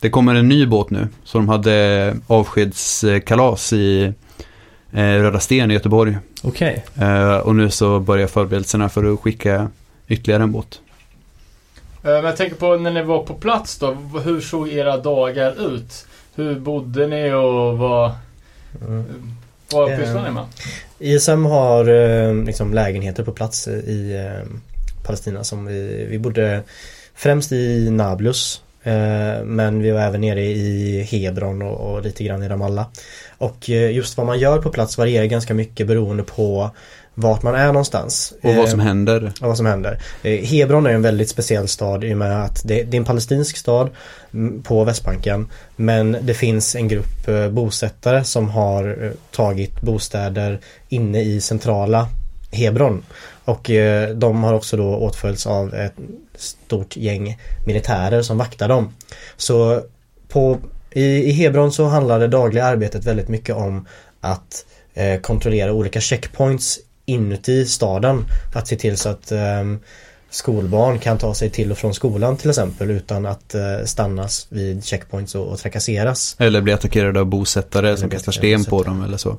det 0.00 0.10
kommer 0.10 0.34
en 0.34 0.48
ny 0.48 0.66
båt 0.66 0.90
nu 0.90 1.08
så 1.24 1.38
de 1.38 1.48
hade 1.48 2.16
avskedskalas 2.26 3.72
i 3.72 4.12
eh, 4.92 5.00
Röda 5.00 5.40
Sten 5.40 5.70
i 5.70 5.74
Göteborg. 5.74 6.18
Okej. 6.42 6.84
Eh, 6.94 7.36
och 7.36 7.56
nu 7.56 7.70
så 7.70 8.00
börjar 8.00 8.26
förberedelserna 8.26 8.88
för 8.88 9.12
att 9.12 9.20
skicka 9.20 9.68
ytterligare 10.08 10.42
en 10.42 10.52
båt. 10.52 10.80
Eh, 12.04 12.10
Men 12.10 12.24
jag 12.24 12.36
tänker 12.36 12.56
på 12.56 12.76
när 12.76 12.90
ni 12.90 13.02
var 13.02 13.22
på 13.22 13.34
plats 13.34 13.78
då. 13.78 13.96
Hur 14.24 14.40
såg 14.40 14.68
era 14.68 14.96
dagar 14.96 15.74
ut? 15.74 16.06
Hur 16.34 16.60
bodde 16.60 17.06
ni 17.06 17.32
och 17.32 17.78
vad, 17.78 18.12
Mm. 18.86 19.04
vad 19.72 19.92
Eh, 19.92 19.98
pysslade 19.98 20.28
ni 20.28 20.34
med? 20.34 20.44
ISM 20.98 21.44
har 21.44 21.88
eh, 21.88 22.34
liksom 22.34 22.74
lägenheter 22.74 23.22
på 23.22 23.32
plats 23.32 23.68
i 23.68 24.16
eh, 24.16 24.46
Palestina 25.06 25.44
som 25.44 25.66
vi, 25.66 26.06
vi 26.10 26.18
bodde 26.18 26.62
främst 27.14 27.52
i 27.52 27.90
Nablus 27.90 28.62
eh, 28.82 29.44
men 29.44 29.82
vi 29.82 29.90
var 29.90 30.00
även 30.00 30.20
nere 30.20 30.42
i 30.44 31.02
Hebron 31.02 31.62
och, 31.62 32.02
lite 32.02 32.24
grann 32.24 32.42
i 32.42 32.48
Ramallah. 32.48 32.86
Och 33.38 33.70
eh, 33.70 33.90
just 33.90 34.16
vad 34.16 34.26
man 34.26 34.38
gör 34.38 34.58
på 34.58 34.70
plats 34.70 34.98
varierar 34.98 35.24
ganska 35.24 35.54
mycket 35.54 35.86
beroende 35.86 36.22
på 36.22 36.70
vart 37.20 37.42
man 37.42 37.54
är 37.54 37.66
någonstans. 37.66 38.32
Och 38.42 38.54
vad 38.54 38.64
Eh, 38.64 38.70
som 38.70 38.80
händer. 38.80 39.32
Ja, 39.40 39.46
vad 39.46 39.56
som 39.56 39.66
händer. 39.66 39.98
Eh, 40.22 40.44
Hebron 40.44 40.86
är 40.86 40.90
en 40.90 41.02
väldigt 41.02 41.28
speciell 41.28 41.68
stad 41.68 42.04
i 42.04 42.14
och 42.14 42.18
med 42.18 42.44
att 42.44 42.62
det, 42.64 42.82
det 42.82 42.96
är 42.96 42.98
en 42.98 43.04
palestinsk 43.04 43.56
stad 43.56 43.90
mm, 44.32 44.62
på 44.62 44.84
Västbanken. 44.84 45.48
Men 45.76 46.16
det 46.22 46.34
finns 46.34 46.76
en 46.76 46.88
grupp 46.88 47.28
eh, 47.28 47.48
bosättare 47.48 48.24
som 48.24 48.48
har 48.48 49.12
tagit 49.30 49.80
bostäder 49.80 50.60
inne 50.88 51.22
i 51.22 51.40
centrala 51.40 52.08
Hebron. 52.50 53.02
Och 53.44 53.70
eh, 53.70 54.10
de 54.10 54.44
har 54.44 54.54
också 54.54 54.76
då 54.76 54.96
åtföljts 54.96 55.46
av 55.46 55.74
ett 55.74 55.94
stort 56.34 56.96
gäng 56.96 57.38
militärer 57.66 58.22
som 58.22 58.38
vaktar 58.38 58.68
dem. 58.68 58.94
Så 59.36 59.82
på, 60.28 60.58
i, 60.90 61.04
i 61.04 61.32
Hebron 61.32 61.72
så 61.72 61.84
handlar 61.84 62.20
det 62.20 62.28
dagliga 62.28 62.64
arbetet 62.64 63.04
väldigt 63.04 63.28
mycket 63.28 63.56
om 63.56 63.86
att 64.20 64.64
eh, 64.94 65.20
kontrollera 65.20 65.72
olika 65.72 66.00
checkpoints 66.00 66.78
inuti 67.10 67.66
staden. 67.66 68.24
Att 68.54 68.68
se 68.68 68.76
till 68.76 68.96
så 68.96 69.08
att 69.08 69.32
ehm, 69.32 69.78
skolbarn 70.30 70.98
kan 70.98 71.18
ta 71.18 71.34
sig 71.34 71.50
till 71.50 71.70
och 71.72 71.78
från 71.78 71.94
skolan 71.94 72.36
till 72.36 72.50
exempel 72.50 72.90
utan 72.90 73.26
att 73.26 73.54
eh, 73.54 73.84
stannas 73.84 74.46
vid 74.48 74.84
checkpoints 74.84 75.34
och, 75.34 75.46
och 75.46 75.58
trakasseras. 75.58 76.36
Eller 76.38 76.60
bli 76.60 76.72
attackerade 76.72 77.20
av 77.20 77.26
bosättare 77.26 77.88
Eller 77.88 77.96
som 77.96 78.10
kastar 78.10 78.32
sten 78.32 78.64
på 78.64 78.82
dem 78.82 79.04
eller 79.04 79.16
så. 79.16 79.36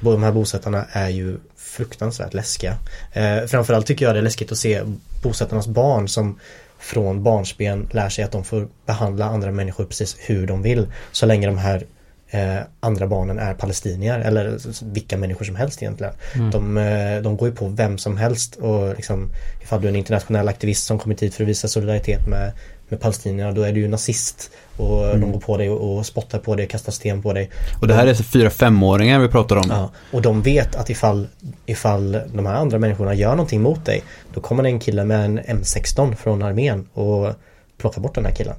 De 0.00 0.22
här 0.22 0.32
bosättarna 0.32 0.84
är 0.92 1.08
ju 1.08 1.38
fruktansvärt 1.56 2.34
läskiga. 2.34 2.76
Eh, 3.12 3.46
framförallt 3.46 3.86
tycker 3.86 4.04
jag 4.04 4.14
det 4.14 4.18
är 4.18 4.22
läskigt 4.22 4.52
att 4.52 4.58
se 4.58 4.82
bosättarnas 5.22 5.66
barn 5.66 6.08
som 6.08 6.38
från 6.78 7.22
barnsben 7.22 7.88
lär 7.92 8.08
sig 8.08 8.24
att 8.24 8.32
de 8.32 8.44
får 8.44 8.68
behandla 8.86 9.26
andra 9.26 9.52
människor 9.52 9.84
precis 9.84 10.16
hur 10.18 10.46
de 10.46 10.62
vill. 10.62 10.86
Så 11.12 11.26
länge 11.26 11.46
de 11.46 11.58
här 11.58 11.86
eh, 12.32 12.58
andra 12.80 13.06
barnen 13.06 13.38
är 13.38 13.54
palestinier 13.54 14.18
eller 14.18 14.58
vilka 14.92 15.16
människor 15.16 15.44
som 15.44 15.56
helst 15.56 15.82
egentligen. 15.82 16.12
De, 16.52 16.76
eh, 16.76 17.22
de 17.22 17.36
går 17.36 17.48
ju 17.48 17.54
på 17.54 17.68
vem 17.68 17.98
som 17.98 18.16
helst 18.16 18.56
och 18.56 18.94
liksom 18.94 19.30
ifall 19.62 19.80
du 19.80 19.86
är 19.86 19.90
en 19.90 19.96
internationell 19.96 20.48
aktivist 20.48 20.84
som 20.84 20.98
kommit 20.98 21.22
hit 21.22 21.34
för 21.34 21.44
att 21.44 21.48
visa 21.48 21.68
solidaritet 21.68 22.26
med, 22.26 22.52
med 22.88 23.00
palestinierna 23.00 23.52
då 23.52 23.62
är 23.62 23.72
du 23.72 23.80
ju 23.80 23.88
nazist 23.88 24.50
och 24.76 25.18
de 25.18 25.32
går 25.32 25.40
på 25.40 25.56
dig 25.56 25.70
och, 25.70 25.96
och 25.96 26.06
spottar 26.06 26.38
på 26.38 26.54
dig, 26.56 26.68
kastar 26.68 26.92
sten 26.92 27.22
på 27.22 27.32
dig. 27.32 27.50
Och 27.80 27.88
det 27.88 27.94
här 27.94 28.06
är 28.06 28.14
fyra 28.14 28.50
femåringar 28.50 29.20
vi 29.20 29.28
pratar 29.28 29.56
om. 29.56 29.66
Ja, 29.68 29.90
och 30.12 30.22
de 30.22 30.42
vet 30.42 30.76
att 30.76 30.90
ifall, 30.90 31.28
ifall 31.66 32.12
de 32.34 32.46
här 32.46 32.54
andra 32.54 32.78
människorna 32.78 33.14
gör 33.14 33.30
någonting 33.30 33.62
mot 33.62 33.84
dig 33.84 34.02
Då 34.34 34.40
kommer 34.40 34.62
det 34.62 34.68
en 34.68 34.80
kille 34.80 35.04
med 35.04 35.24
en 35.24 35.40
M16 35.40 36.14
från 36.14 36.42
armén 36.42 36.88
och 36.92 37.34
plockar 37.78 38.00
bort 38.00 38.14
den 38.14 38.24
här 38.24 38.34
killen 38.34 38.56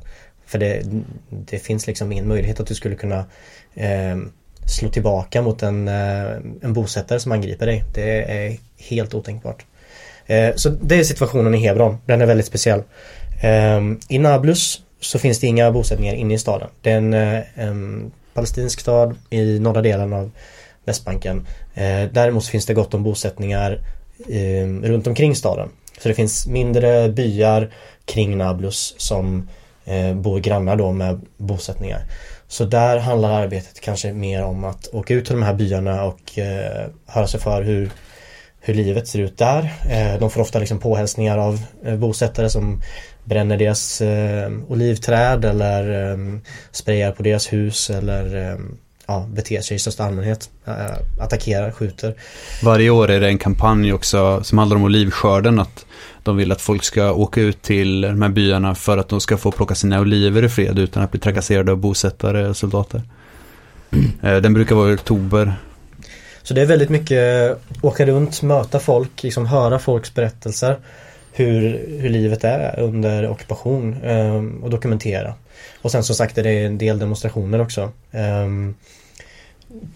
för 0.54 0.60
det, 0.60 0.84
det 1.30 1.60
finns 1.60 1.88
liksom 1.88 2.12
ingen 2.12 2.28
möjlighet 2.28 2.60
att 2.60 2.68
du 2.68 2.76
skulle 2.76 2.95
kunna 2.95 3.26
eh, 3.74 4.18
slå 4.66 4.89
tillbaka 4.89 5.41
mot 5.41 5.64
en, 5.64 5.88
eh, 5.88 6.32
en 6.62 6.74
bosättare 6.74 7.20
som 7.20 7.32
angriper 7.32 7.66
dig. 7.66 7.84
Det 7.93 8.24
är 8.24 8.58
helt 8.78 9.14
otänkbart. 9.14 9.66
Eh, 10.26 10.56
Så 10.56 10.70
det 10.70 10.99
är 10.99 11.04
situationen 11.04 11.56
i 11.56 11.58
Hebron, 11.58 11.97
den 12.06 12.22
är 12.22 12.26
väldigt 12.26 12.45
speciell. 12.45 12.84
Eh, 13.41 13.82
I 14.10 14.20
Nablus 14.20 14.82
så 14.99 15.20
finns 15.20 15.39
det 15.39 15.47
inga 15.47 15.72
bosättningar 15.72 16.14
inne 16.14 16.34
i 16.34 16.38
staden. 16.38 16.70
Det 16.82 16.91
är 16.91 16.97
en, 16.97 17.14
eh, 17.14 17.39
en 17.56 18.12
palestinsk 18.34 18.80
stad 18.80 19.16
i 19.30 19.60
norra 19.60 19.82
delen 19.82 20.14
av 20.14 20.32
Västbanken. 20.86 21.47
Eh, 21.74 22.04
däremot 22.12 22.45
finns 22.45 22.66
det 22.66 22.74
gott 22.74 22.93
om 22.93 23.04
bosättningar 23.04 23.82
eh, 24.30 24.68
runt 24.84 25.08
omkring 25.08 25.36
staden. 25.36 25.70
Så 25.99 26.08
det 26.10 26.16
finns 26.16 26.47
mindre 26.47 27.10
byar 27.10 27.72
kring 28.06 28.38
Nablus 28.38 28.95
som 28.97 29.38
eh, 29.38 29.43
Eh, 29.86 30.13
bor 30.13 30.39
grannar 30.39 30.75
då 30.75 30.91
med 30.91 31.21
bosättningar. 31.38 32.01
Så 32.47 32.65
där 32.65 32.97
handlar 32.97 33.41
arbetet 33.41 33.79
kanske 33.79 34.13
mer 34.13 34.43
om 34.43 34.63
att 34.63 34.88
åka 34.88 35.13
ut 35.13 35.25
till 35.25 35.36
de 35.36 35.43
här 35.43 35.53
byarna 35.53 36.03
och 36.03 36.39
eh, 36.39 36.88
höra 37.05 37.27
sig 37.27 37.39
för 37.39 37.63
hur, 37.63 37.89
hur 38.61 38.73
livet 38.73 39.07
ser 39.07 39.19
ut 39.19 39.38
där. 39.38 39.73
Eh, 39.89 40.19
de 40.19 40.29
får 40.29 40.41
ofta 40.41 40.59
liksom 40.59 40.79
påhälsningar 40.79 41.38
av 41.38 41.61
eh, 41.86 41.95
bosättare 41.95 42.49
som 42.49 42.81
bränner 43.23 43.57
deras 43.57 44.01
eh, 44.01 44.51
olivträd 44.67 45.45
eller 45.45 46.11
eh, 46.11 46.17
sprayar 46.71 47.11
på 47.11 47.23
deras 47.23 47.53
hus 47.53 47.89
eller 47.89 48.51
eh, 48.51 48.57
ja, 49.06 49.28
beter 49.34 49.62
sig 49.62 49.76
i 49.76 49.80
största 49.80 50.04
allmänhet. 50.04 50.49
Eh, 50.66 50.74
attackerar, 51.20 51.72
skjuter. 51.72 52.16
Varje 52.64 52.89
år 52.89 53.10
är 53.10 53.20
det 53.20 53.28
en 53.28 53.38
kampanj 53.38 53.93
också 53.93 54.43
som 54.43 54.58
handlar 54.58 54.78
om 54.78 54.84
olivskörden. 54.84 55.60
Att 55.60 55.86
de 56.24 56.38
vill 56.38 56.51
att 56.51 56.62
folk 56.62 56.84
ska 56.84 57.12
åka 57.12 57.41
ut 57.41 57.62
till 57.62 58.01
de 58.01 58.22
här 58.22 58.30
byarna 58.30 58.76
för 58.76 58.97
att 58.97 59.10
de 59.10 59.22
ska 59.22 59.38
få 59.38 59.51
plocka 59.51 59.76
sina 59.76 60.01
oliver 60.01 60.43
i 60.43 60.49
fred 60.49 60.80
utan 60.80 61.04
att 61.04 61.12
bli 61.12 61.20
trakasserade 61.20 61.72
av 61.72 61.78
bosättare 61.78 62.47
och 62.47 62.58
soldater. 62.58 63.01
Eh, 64.24 64.38
Den 64.38 64.54
brukar 64.54 64.76
vara 64.76 64.91
i 64.91 64.95
oktober. 64.95 65.54
Så 66.43 66.54
det 66.54 66.62
är 66.62 66.66
väldigt 66.66 66.89
mycket 66.89 67.58
åka 67.82 68.06
runt, 68.06 68.41
möta 68.41 68.80
folk, 68.80 69.24
liksom 69.24 69.45
höra 69.45 69.80
folks 69.80 70.14
berättelser. 70.14 70.78
Hur, 71.32 71.86
hur 71.99 72.10
livet 72.10 72.43
är 72.43 72.80
under 72.80 73.30
ockupation 73.30 73.97
eh, 74.04 74.64
och 74.64 74.70
dokumentera. 74.70 75.34
Och 75.82 75.91
sen 75.91 76.04
som 76.04 76.16
sagt 76.16 76.38
är 76.38 76.43
det 76.43 76.66
en 76.66 76.78
del 76.78 76.99
demonstrationer 76.99 77.62
också. 77.62 77.91
Eh, 78.12 78.47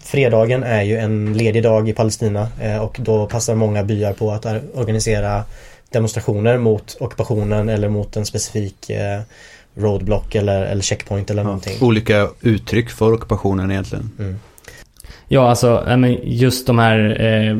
fredagen 0.00 0.62
är 0.62 0.82
ju 0.82 0.96
en 0.96 1.32
ledig 1.32 1.62
dag 1.62 1.88
i 1.88 1.92
Palestina 1.92 2.48
eh, 2.60 2.78
och 2.78 2.96
då 3.00 3.26
passar 3.26 3.54
många 3.54 3.84
byar 3.84 4.12
på 4.12 4.30
att 4.32 4.46
organisera 4.74 5.44
demonstrationer 5.90 6.58
mot 6.58 6.96
ockupationen 7.00 7.68
eller 7.68 7.88
mot 7.88 8.16
en 8.16 8.26
specifik 8.26 8.90
eh, 8.90 9.20
roadblock 9.74 10.34
eller, 10.34 10.62
eller 10.62 10.82
checkpoint 10.82 11.30
eller 11.30 11.44
någonting. 11.44 11.78
Olika 11.80 12.28
uttryck 12.40 12.90
för 12.90 13.12
ockupationen 13.12 13.70
egentligen. 13.70 14.38
Ja, 15.28 15.50
alltså 15.50 15.98
just 16.22 16.66
de 16.66 16.78
här 16.78 17.20
eh, 17.20 17.56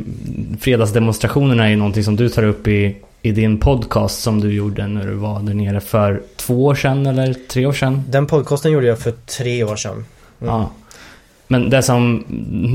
fredagsdemonstrationerna 0.60 1.64
är 1.64 1.70
ju 1.70 1.76
någonting 1.76 2.04
som 2.04 2.16
du 2.16 2.28
tar 2.28 2.42
upp 2.42 2.68
i, 2.68 2.96
i 3.22 3.32
din 3.32 3.60
podcast 3.60 4.22
som 4.22 4.40
du 4.40 4.52
gjorde 4.52 4.86
när 4.86 5.06
du 5.06 5.14
var 5.14 5.40
där 5.40 5.54
nere 5.54 5.80
för 5.80 6.22
två 6.36 6.64
år 6.64 6.74
sedan 6.74 7.06
eller 7.06 7.34
tre 7.48 7.66
år 7.66 7.72
sedan. 7.72 8.04
Den 8.08 8.26
podcasten 8.26 8.72
gjorde 8.72 8.86
jag 8.86 8.98
för 8.98 9.10
tre 9.10 9.64
år 9.64 9.76
sedan. 9.76 9.92
Mm. 9.92 10.04
Ja. 10.54 10.70
Men 11.50 11.70
det 11.70 11.82
som, 11.82 12.24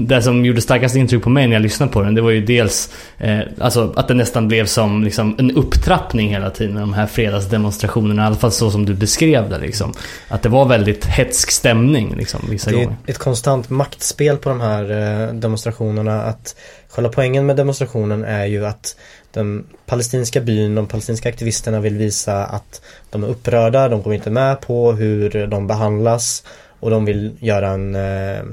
det 0.07 0.21
som 0.21 0.45
gjorde 0.45 0.61
starkast 0.61 0.95
intryck 0.95 1.23
på 1.23 1.29
mig 1.29 1.47
när 1.47 1.55
jag 1.55 1.61
lyssnade 1.61 1.91
på 1.91 2.01
den, 2.01 2.15
det 2.15 2.21
var 2.21 2.29
ju 2.29 2.45
dels 2.45 2.93
eh, 3.17 3.39
alltså 3.59 3.93
att 3.95 4.07
det 4.07 4.13
nästan 4.13 4.47
blev 4.47 4.65
som 4.65 5.03
liksom, 5.03 5.35
en 5.39 5.51
upptrappning 5.51 6.29
hela 6.29 6.49
tiden 6.49 6.75
de 6.75 6.93
här 6.93 7.07
fredagsdemonstrationerna. 7.07 8.23
I 8.23 8.25
alla 8.25 8.35
fall 8.35 8.51
så 8.51 8.71
som 8.71 8.85
du 8.85 8.93
beskrev 8.93 9.49
det 9.49 9.57
liksom. 9.57 9.93
Att 10.27 10.41
det 10.41 10.49
var 10.49 10.65
väldigt 10.65 11.05
hetsk 11.05 11.51
stämning 11.51 12.15
liksom, 12.17 12.39
vissa 12.49 12.69
Det 12.71 12.75
är 12.75 12.83
gånger. 12.83 12.97
ett 13.05 13.17
konstant 13.17 13.69
maktspel 13.69 14.37
på 14.37 14.49
de 14.49 14.61
här 14.61 14.91
eh, 14.91 15.33
demonstrationerna. 15.33 16.23
Att 16.23 16.55
själva 16.89 17.09
poängen 17.09 17.45
med 17.45 17.55
demonstrationen 17.55 18.23
är 18.23 18.45
ju 18.45 18.65
att 18.65 18.95
den 19.33 19.65
palestinska 19.85 20.41
byn, 20.41 20.75
de 20.75 20.87
palestinska 20.87 21.29
aktivisterna 21.29 21.79
vill 21.79 21.97
visa 21.97 22.45
att 22.45 22.81
de 23.09 23.23
är 23.23 23.27
upprörda, 23.27 23.89
de 23.89 24.01
går 24.01 24.13
inte 24.13 24.29
med 24.29 24.61
på 24.61 24.91
hur 24.91 25.47
de 25.47 25.67
behandlas 25.67 26.43
och 26.79 26.89
de 26.89 27.05
vill 27.05 27.37
göra 27.39 27.69
en, 27.69 27.95
eh, 27.95 28.43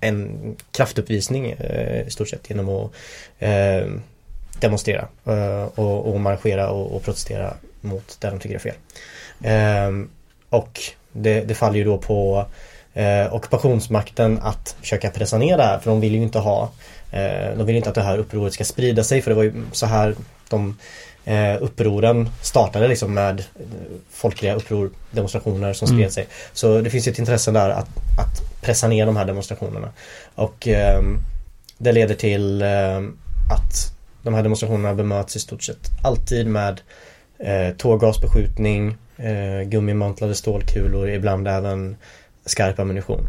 en 0.00 0.56
kraftuppvisning 0.70 1.50
eh, 1.50 2.06
i 2.06 2.10
stort 2.10 2.28
sett 2.28 2.50
genom 2.50 2.68
att 2.68 2.90
eh, 3.38 3.86
demonstrera 4.60 5.08
och, 5.74 6.14
och 6.14 6.20
marschera 6.20 6.70
och, 6.70 6.96
och 6.96 7.02
protestera 7.02 7.54
mot 7.80 8.16
det 8.20 8.30
de 8.30 8.38
tycker 8.38 8.54
är 8.54 8.58
fel. 8.58 8.74
Och 10.50 10.80
det, 11.12 11.40
det 11.40 11.54
faller 11.54 11.76
ju 11.76 11.84
då 11.84 11.98
på 11.98 12.46
eh, 12.94 13.34
ockupationsmakten 13.34 14.38
att 14.42 14.76
försöka 14.80 15.10
pressa 15.10 15.38
ner 15.38 15.56
det 15.56 15.62
här 15.62 15.78
för 15.78 15.90
de 15.90 16.00
vill 16.00 16.14
ju 16.14 16.22
inte 16.22 16.38
ha 16.38 16.70
de 17.56 17.66
vill 17.66 17.76
inte 17.76 17.88
att 17.88 17.94
det 17.94 18.02
här 18.02 18.18
upproret 18.18 18.52
ska 18.52 18.64
sprida 18.64 19.04
sig 19.04 19.22
för 19.22 19.30
det 19.30 19.34
var 19.34 19.42
ju 19.42 19.52
så 19.72 19.86
här 19.86 20.14
de 20.48 20.76
eh, 21.24 21.62
upproren 21.62 22.28
startade 22.42 22.88
liksom 22.88 23.14
med 23.14 23.40
eh, 23.40 23.64
folkliga 24.10 24.54
uppror, 24.54 24.90
demonstrationer 25.10 25.72
som 25.72 25.88
spred 25.88 26.00
Mm. 26.00 26.10
sig. 26.10 26.26
Så 26.52 26.80
det 26.80 26.90
finns 26.90 27.06
ju 27.08 27.12
ett 27.12 27.18
intresse 27.18 27.50
där 27.50 27.70
att, 27.70 27.88
att 28.18 28.60
pressa 28.62 28.88
ner 28.88 29.06
de 29.06 29.16
här 29.16 29.24
demonstrationerna. 29.24 29.88
Och 30.34 30.68
ehm, 30.68 31.18
det 31.78 31.92
leder 31.92 32.14
till 32.14 32.62
att 33.52 33.96
de 34.22 34.34
här 34.34 34.42
demonstrationerna 34.42 34.94
bemöts 34.94 35.36
i 35.36 35.40
stort 35.40 35.62
sett 35.62 35.90
alltid 36.02 36.46
med 36.46 36.80
eh, 37.38 37.76
tårgasbeskjutning, 37.76 38.96
eh, 39.16 39.68
gummimantlade 39.68 40.34
stålkulor, 40.34 41.08
ibland 41.08 41.48
även 41.48 41.96
skarp 42.44 42.78
ammunition. 42.78 43.28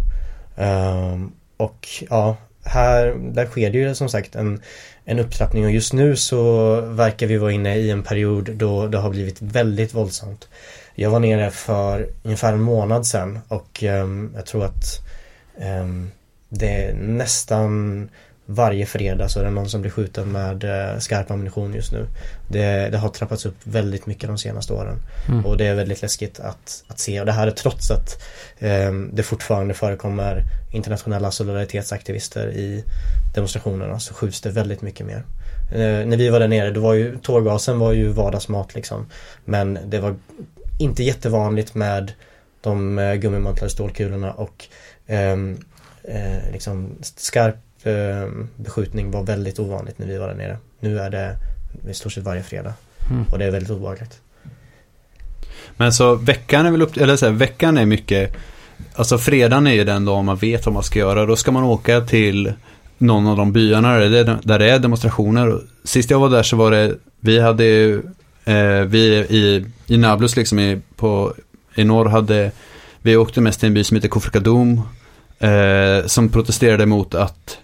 Ehm, 0.57 1.31
och 1.57 1.87
ja, 2.09 2.35
här, 2.67 3.15
där 3.33 3.45
sker 3.45 3.69
det 3.69 3.77
ju 3.77 3.95
som 3.95 4.09
sagt 4.09 4.35
en, 4.35 4.61
en 5.05 5.19
upptrappning 5.19 5.65
och 5.65 5.71
just 5.71 5.93
nu 5.93 6.15
så 6.15 6.81
verkar 6.81 7.27
vi 7.27 7.37
vara 7.37 7.51
inne 7.51 7.75
i 7.75 7.91
en 7.91 8.03
period 8.03 8.49
då 8.55 8.87
det 8.87 8.97
har 8.97 9.09
blivit 9.09 9.41
väldigt 9.41 9.93
våldsamt. 9.93 10.47
Jag 10.95 11.09
var 11.09 11.19
nere 11.19 11.51
för 11.51 12.09
ungefär 12.23 12.53
en 12.53 12.61
månad 12.61 13.07
sedan 13.07 13.39
och 13.47 13.83
um, 13.83 14.31
jag 14.35 14.45
tror 14.45 14.65
att 14.65 15.01
um, 15.81 16.11
det 16.49 16.83
är 16.83 16.93
nästan 16.93 18.09
varje 18.49 18.85
fredag 18.85 19.29
så 19.29 19.39
är 19.39 19.43
det 19.43 19.49
någon 19.49 19.69
som 19.69 19.81
blir 19.81 19.91
skjuten 19.91 20.31
med 20.31 20.63
eh, 20.63 20.99
skarp 20.99 21.31
ammunition 21.31 21.73
just 21.73 21.91
nu. 21.91 22.05
Det, 22.47 22.89
det 22.89 22.97
har 22.97 23.09
trappats 23.09 23.45
upp 23.45 23.55
väldigt 23.63 24.05
mycket 24.05 24.27
de 24.27 24.37
senaste 24.37 24.73
åren. 24.73 24.97
Mm. 25.27 25.45
Och 25.45 25.57
det 25.57 25.67
är 25.67 25.75
väldigt 25.75 26.01
läskigt 26.01 26.39
att, 26.39 26.83
att 26.87 26.99
se. 26.99 27.19
Och 27.19 27.25
det 27.25 27.31
här 27.31 27.47
är 27.47 27.51
trots 27.51 27.91
att 27.91 28.23
eh, 28.59 28.91
det 29.13 29.23
fortfarande 29.23 29.73
förekommer 29.73 30.43
internationella 30.71 31.31
solidaritetsaktivister 31.31 32.47
i 32.47 32.83
demonstrationerna 33.35 33.99
så 33.99 34.13
skjuts 34.13 34.41
det 34.41 34.49
väldigt 34.49 34.81
mycket 34.81 35.05
mer. 35.05 35.23
Eh, 35.71 36.07
när 36.07 36.17
vi 36.17 36.29
var 36.29 36.39
där 36.39 36.47
nere 36.47 36.71
då 36.71 36.81
var 36.81 36.93
ju 36.93 37.17
tårgasen 37.17 37.79
var 37.79 37.93
ju 37.93 38.07
vardagsmat 38.07 38.75
liksom. 38.75 39.05
Men 39.45 39.79
det 39.85 39.99
var 39.99 40.15
inte 40.79 41.03
jättevanligt 41.03 41.75
med 41.75 42.11
de 42.61 42.99
eh, 42.99 43.15
gummimantlade 43.15 43.69
stålkulorna 43.69 44.31
och 44.31 44.65
ehm, 45.07 45.57
eh, 46.03 46.51
liksom 46.51 46.95
skarp 47.01 47.55
beskjutning 48.55 49.11
var 49.11 49.23
väldigt 49.23 49.59
ovanligt 49.59 49.99
när 49.99 50.07
vi 50.07 50.17
var 50.17 50.27
där 50.27 50.35
nere. 50.35 50.57
Nu 50.79 50.99
är 50.99 51.09
det 51.09 51.37
i 51.89 51.93
stort 51.93 52.13
sett 52.13 52.23
varje 52.23 52.43
fredag. 52.43 52.73
Mm. 53.09 53.25
Och 53.31 53.39
det 53.39 53.45
är 53.45 53.51
väldigt 53.51 53.71
obehagligt. 53.71 54.21
Men 55.77 55.93
så 55.93 56.15
veckan 56.15 56.65
är 56.65 56.71
väl 56.71 56.81
upp, 56.81 56.97
eller 56.97 57.15
så 57.15 57.25
här, 57.25 57.33
veckan 57.33 57.77
är 57.77 57.85
mycket, 57.85 58.35
alltså 58.95 59.17
fredagen 59.17 59.67
är 59.67 59.73
ju 59.73 59.83
den 59.83 60.05
dag 60.05 60.23
man 60.23 60.37
vet 60.37 60.65
vad 60.65 60.73
man 60.73 60.83
ska 60.83 60.99
göra. 60.99 61.25
Då 61.25 61.35
ska 61.35 61.51
man 61.51 61.63
åka 61.63 62.01
till 62.01 62.53
någon 62.97 63.27
av 63.27 63.37
de 63.37 63.51
byarna 63.51 63.97
där 63.97 64.09
det, 64.09 64.37
där 64.43 64.59
det 64.59 64.71
är 64.71 64.79
demonstrationer. 64.79 65.59
Sist 65.83 66.09
jag 66.09 66.19
var 66.19 66.29
där 66.29 66.43
så 66.43 66.55
var 66.55 66.71
det, 66.71 66.95
vi 67.19 67.39
hade 67.39 67.63
ju, 67.63 68.01
eh, 68.45 68.81
vi 68.81 69.05
i, 69.17 69.65
i 69.87 69.97
Nablus 69.97 70.35
liksom 70.35 70.59
i, 70.59 70.81
på, 70.95 71.33
i 71.75 71.83
norr 71.83 72.05
hade, 72.05 72.51
vi 73.01 73.17
åkte 73.17 73.41
mest 73.41 73.59
till 73.59 73.67
en 73.67 73.73
by 73.73 73.83
som 73.83 73.95
heter 73.95 74.09
Kofrkadum. 74.09 74.81
Eh, 75.39 76.05
som 76.05 76.29
protesterade 76.29 76.85
mot 76.85 77.15
att 77.15 77.57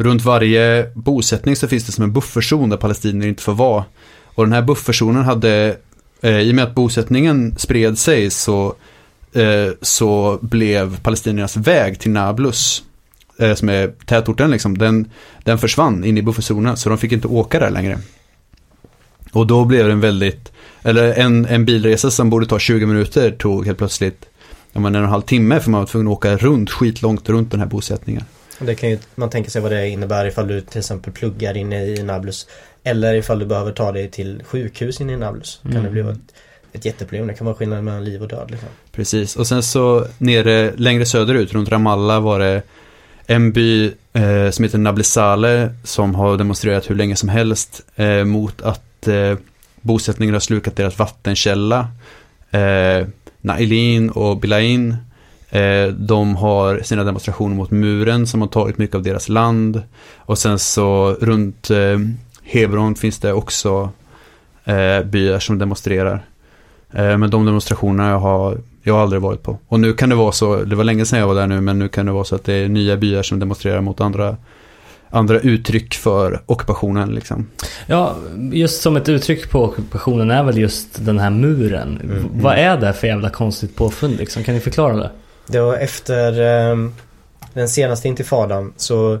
runt 0.00 0.22
varje 0.22 0.90
bosättning 0.94 1.56
så 1.56 1.68
finns 1.68 1.86
det 1.86 1.92
som 1.92 2.04
en 2.04 2.12
bufferzon 2.12 2.70
där 2.70 2.76
palestinier 2.76 3.28
inte 3.28 3.42
får 3.42 3.54
vara. 3.54 3.84
Och 4.24 4.44
den 4.44 4.52
här 4.52 4.62
bufferzonen 4.62 5.24
hade 5.24 5.76
Eh, 6.20 6.40
I 6.40 6.50
och 6.50 6.54
med 6.54 6.64
att 6.64 6.74
bosättningen 6.74 7.54
spred 7.58 7.98
sig 7.98 8.30
så, 8.30 8.74
eh, 9.32 9.72
så 9.80 10.38
blev 10.42 11.00
palestiniernas 11.00 11.56
väg 11.56 12.00
till 12.00 12.10
Nablus, 12.10 12.82
eh, 13.38 13.54
som 13.54 13.68
är 13.68 13.92
tätorten 14.06 14.50
liksom, 14.50 14.78
den, 14.78 15.10
den 15.44 15.58
försvann 15.58 16.04
in 16.04 16.18
i 16.18 16.22
buffertzonen 16.22 16.76
så 16.76 16.88
de 16.88 16.98
fick 16.98 17.12
inte 17.12 17.28
åka 17.28 17.58
där 17.58 17.70
längre. 17.70 17.98
Och 19.32 19.46
då 19.46 19.64
blev 19.64 19.86
det 19.86 19.92
en 19.92 20.00
väldigt, 20.00 20.52
eller 20.82 21.14
en, 21.14 21.46
en 21.46 21.64
bilresa 21.64 22.10
som 22.10 22.30
borde 22.30 22.46
ta 22.46 22.58
20 22.58 22.86
minuter 22.86 23.30
tog 23.30 23.66
helt 23.66 23.78
plötsligt 23.78 24.26
ja, 24.72 24.80
men 24.80 24.94
en 24.94 25.00
och 25.00 25.06
en 25.06 25.10
halv 25.10 25.22
timme 25.22 25.60
för 25.60 25.70
man 25.70 25.80
var 25.80 25.86
tvungen 25.86 26.08
att 26.08 26.12
åka 26.12 26.36
runt 26.36 26.70
skitlångt 26.70 27.28
runt 27.28 27.50
den 27.50 27.60
här 27.60 27.66
bosättningen. 27.66 28.24
Det 28.60 28.74
kan 28.74 28.90
ju 28.90 28.98
man 29.14 29.30
tänka 29.30 29.50
sig 29.50 29.62
vad 29.62 29.72
det 29.72 29.88
innebär 29.88 30.26
ifall 30.26 30.48
du 30.48 30.60
till 30.60 30.78
exempel 30.78 31.12
pluggar 31.12 31.56
inne 31.56 31.84
i 31.86 32.02
Nablus. 32.02 32.46
Eller 32.84 33.14
ifall 33.14 33.38
du 33.38 33.46
behöver 33.46 33.72
ta 33.72 33.92
dig 33.92 34.10
till 34.10 34.42
sjukhus 34.46 35.00
inne 35.00 35.12
i 35.12 35.16
Nablus. 35.16 35.60
Kan 35.62 35.70
Mm. 35.72 35.84
det 35.84 35.90
bli 35.90 36.00
ett, 36.00 36.18
ett 36.72 36.84
jätteproblem. 36.84 37.26
Det 37.26 37.34
kan 37.34 37.44
vara 37.44 37.56
skillnad 37.56 37.84
mellan 37.84 38.04
liv 38.04 38.22
och 38.22 38.28
död. 38.28 38.50
Liksom. 38.50 38.68
Precis, 38.92 39.36
och 39.36 39.46
sen 39.46 39.62
så 39.62 40.06
nere 40.18 40.72
längre 40.76 41.06
söderut 41.06 41.52
runt 41.52 41.68
Ramallah 41.68 42.20
var 42.22 42.38
det 42.38 42.62
en 43.26 43.52
by 43.52 43.92
eh, 44.12 44.50
som 44.50 44.64
heter 44.64 44.78
Nablisale 44.78 45.74
som 45.84 46.14
har 46.14 46.36
demonstrerat 46.36 46.90
hur 46.90 46.94
länge 46.94 47.16
som 47.16 47.28
helst 47.28 47.82
eh, 47.96 48.24
mot 48.24 48.62
att 48.62 49.08
eh, 49.08 49.36
bosättningen 49.80 50.34
har 50.34 50.40
slukat 50.40 50.76
deras 50.76 50.98
vattenkälla. 50.98 51.88
Eh, 52.50 53.06
Nailin 53.40 54.10
och 54.10 54.36
Bilain 54.40 54.96
de 55.92 56.36
har 56.36 56.80
sina 56.82 57.04
demonstrationer 57.04 57.56
mot 57.56 57.70
muren 57.70 58.26
som 58.26 58.40
har 58.40 58.48
tagit 58.48 58.78
mycket 58.78 58.96
av 58.96 59.02
deras 59.02 59.28
land. 59.28 59.82
Och 60.16 60.38
sen 60.38 60.58
så 60.58 61.16
runt 61.20 61.70
eh, 61.70 61.98
Hebron 62.42 62.94
finns 62.94 63.18
det 63.18 63.32
också 63.32 63.90
eh, 64.64 65.02
byar 65.04 65.38
som 65.38 65.58
demonstrerar. 65.58 66.24
Eh, 66.92 67.18
Men 67.18 67.30
de 67.30 67.46
demonstrationerna 67.46 68.10
jag 68.10 68.18
har 68.18 68.58
jag 68.82 68.94
har 68.94 69.02
aldrig 69.02 69.22
varit 69.22 69.42
på. 69.42 69.58
Och 69.68 69.80
nu 69.80 69.92
kan 69.92 70.08
det 70.08 70.14
vara 70.14 70.32
så, 70.32 70.56
det 70.56 70.76
var 70.76 70.84
länge 70.84 71.04
sedan 71.04 71.18
jag 71.18 71.26
var 71.26 71.34
där 71.34 71.46
nu, 71.46 71.60
men 71.60 71.78
nu 71.78 71.88
kan 71.88 72.06
det 72.06 72.12
vara 72.12 72.24
så 72.24 72.34
att 72.34 72.44
det 72.44 72.54
är 72.54 72.68
nya 72.68 72.96
byar 72.96 73.22
som 73.22 73.38
demonstrerar 73.38 73.80
mot 73.80 74.00
andra, 74.00 74.36
andra 75.10 75.40
uttryck 75.40 75.94
för 75.94 76.40
ockupationen 76.46 77.10
liksom. 77.14 77.46
Ja, 77.86 78.16
just 78.52 78.82
som 78.82 78.96
ett 78.96 79.08
uttryck 79.08 79.50
på 79.50 79.64
ockupationen 79.64 80.30
är 80.30 80.42
väl 80.42 80.58
just 80.58 81.04
den 81.04 81.18
här 81.18 81.30
muren. 81.30 82.00
Mm. 82.04 82.24
Vad 82.32 82.54
är 82.54 82.76
det 82.76 82.92
för 82.92 83.06
jävla 83.06 83.30
konstigt 83.30 83.76
påfund 83.76 84.16
liksom? 84.16 84.44
Kan 84.44 84.54
ni 84.54 84.60
förklara 84.60 84.96
det? 84.96 85.10
Det 85.50 85.60
var 85.60 85.76
efter 85.76 86.40
eh, 86.40 86.76
den 87.54 87.68
senaste 87.68 88.08
intifadan 88.08 88.72
så 88.76 89.18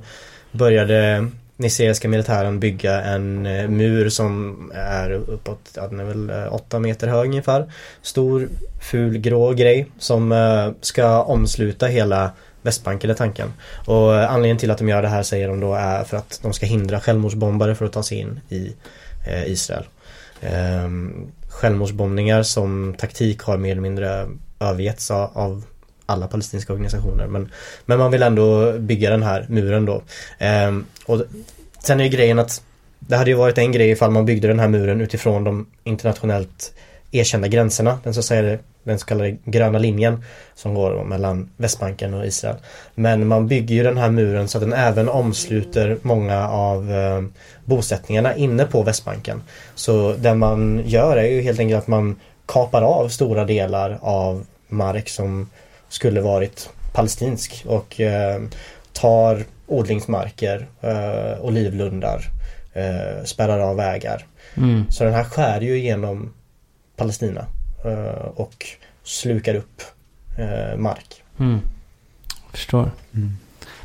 började 0.52 1.26
Nisseiska 1.56 2.08
militären 2.08 2.60
bygga 2.60 3.02
en 3.02 3.46
eh, 3.46 3.68
mur 3.68 4.08
som 4.08 4.56
är 4.74 5.10
uppåt, 5.10 5.58
ja, 5.74 5.88
den 5.88 6.00
är 6.00 6.04
väl 6.04 6.30
eh, 6.72 6.78
meter 6.80 7.08
hög 7.08 7.28
ungefär. 7.28 7.72
Stor, 8.02 8.48
ful, 8.82 9.18
grå 9.18 9.52
grej 9.52 9.86
som 9.98 10.32
eh, 10.32 10.70
ska 10.80 11.22
omsluta 11.22 11.86
hela 11.86 12.30
Västbanken 12.62 13.10
är 13.10 13.14
tanken. 13.14 13.52
Och 13.86 14.14
eh, 14.14 14.30
anledningen 14.30 14.58
till 14.58 14.70
att 14.70 14.78
de 14.78 14.88
gör 14.88 15.02
det 15.02 15.08
här 15.08 15.22
säger 15.22 15.48
de 15.48 15.60
då 15.60 15.74
är 15.74 16.04
för 16.04 16.16
att 16.16 16.40
de 16.42 16.52
ska 16.52 16.66
hindra 16.66 17.00
självmordsbombare 17.00 17.74
för 17.74 17.84
att 17.84 17.92
ta 17.92 18.02
sig 18.02 18.18
in 18.18 18.40
i 18.48 18.74
eh, 19.26 19.46
Israel. 19.46 19.84
Eh, 20.40 20.88
självmordsbombningar 21.48 22.42
som 22.42 22.94
taktik 22.98 23.42
har 23.42 23.56
mer 23.56 23.72
eller 23.72 23.82
mindre 23.82 24.26
övergetts 24.60 25.10
av- 25.10 25.30
av 25.34 25.64
alla 26.10 26.26
palestinska 26.26 26.72
organisationer. 26.72 27.26
Men, 27.26 27.50
men 27.86 27.98
man 27.98 28.10
vill 28.10 28.22
ändå 28.22 28.72
bygga 28.72 29.10
den 29.10 29.22
här 29.22 29.46
muren 29.48 29.84
då. 29.84 30.02
Eh, 30.38 30.78
och 31.06 31.22
sen 31.78 32.00
är 32.00 32.04
ju 32.04 32.10
grejen 32.10 32.38
att 32.38 32.62
det 32.98 33.16
hade 33.16 33.30
ju 33.30 33.36
varit 33.36 33.58
en 33.58 33.72
grej 33.72 33.90
ifall 33.90 34.10
man 34.10 34.26
byggde 34.26 34.48
den 34.48 34.60
här 34.60 34.68
muren 34.68 35.00
utifrån 35.00 35.44
de 35.44 35.66
internationellt 35.84 36.72
erkända 37.10 37.48
gränserna. 37.48 37.98
Den 38.02 38.14
så 38.14 38.20
att 38.20 38.26
säga 38.26 38.58
den 38.82 38.98
så 38.98 39.06
kallade 39.06 39.36
gröna 39.44 39.78
linjen 39.78 40.24
som 40.54 40.74
går 40.74 41.04
mellan 41.04 41.50
Västbanken 41.56 42.14
och 42.14 42.26
Israel. 42.26 42.56
Men 42.94 43.26
man 43.26 43.48
bygger 43.48 43.74
ju 43.74 43.82
den 43.82 43.96
här 43.96 44.10
muren 44.10 44.48
så 44.48 44.58
att 44.58 44.64
den 44.64 44.72
även 44.72 45.08
omsluter 45.08 45.98
många 46.02 46.48
av 46.48 46.92
eh, 46.92 47.22
bosättningarna 47.64 48.36
inne 48.36 48.64
på 48.64 48.82
Västbanken. 48.82 49.42
Så 49.74 50.12
det 50.18 50.34
man 50.34 50.82
gör 50.86 51.16
är 51.16 51.26
ju 51.26 51.40
helt 51.40 51.60
enkelt 51.60 51.82
att 51.82 51.88
man 51.88 52.16
kapar 52.46 52.82
av 52.82 53.08
stora 53.08 53.44
delar 53.44 53.98
av 54.02 54.46
mark 54.68 55.08
som 55.08 55.50
skulle 55.90 56.20
varit 56.20 56.70
palestinsk 56.92 57.64
och 57.66 58.00
eh, 58.00 58.40
tar 58.92 59.44
odlingsmarker, 59.66 60.68
eh, 60.80 61.40
olivlundar, 61.40 62.24
eh, 62.72 63.24
spärrar 63.24 63.58
av 63.58 63.76
vägar. 63.76 64.26
Mm. 64.54 64.84
Så 64.90 65.04
den 65.04 65.12
här 65.12 65.24
skär 65.24 65.60
ju 65.60 65.78
igenom 65.78 66.32
Palestina 66.96 67.46
eh, 67.84 68.26
och 68.34 68.66
slukar 69.02 69.54
upp 69.54 69.82
eh, 70.38 70.76
mark. 70.76 71.22
Mm. 71.38 71.60
Förstår. 72.52 72.90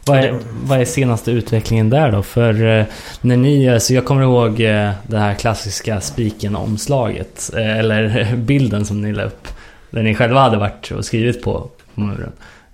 Vad, 0.06 0.18
är, 0.18 0.40
vad 0.64 0.82
är 0.82 0.86
senaste 0.86 1.32
utvecklingen 1.32 1.90
där 1.90 2.12
då? 2.12 2.24
För 2.24 2.80
eh, 2.80 2.86
när 3.22 3.38
ni, 3.38 3.70
alltså 3.70 3.94
jag 3.94 4.06
kommer 4.06 4.22
ihåg 4.22 4.62
eh, 4.62 4.92
det 5.08 5.18
här 5.18 5.34
klassiska 5.34 6.02
spiken-omslaget. 6.02 7.52
Eh, 7.54 7.80
eller 7.80 8.36
bilden 8.38 8.86
som 8.86 9.02
ni 9.02 9.14
la 9.14 9.24
upp. 9.24 9.48
Där 9.90 10.04
ni 10.04 10.16
själva 10.16 10.40
hade 10.40 10.58
varit 10.58 10.92
och 10.92 11.06
skrivit 11.06 11.42
på, 11.42 11.70
på 11.96 12.02
muren. 12.02 12.32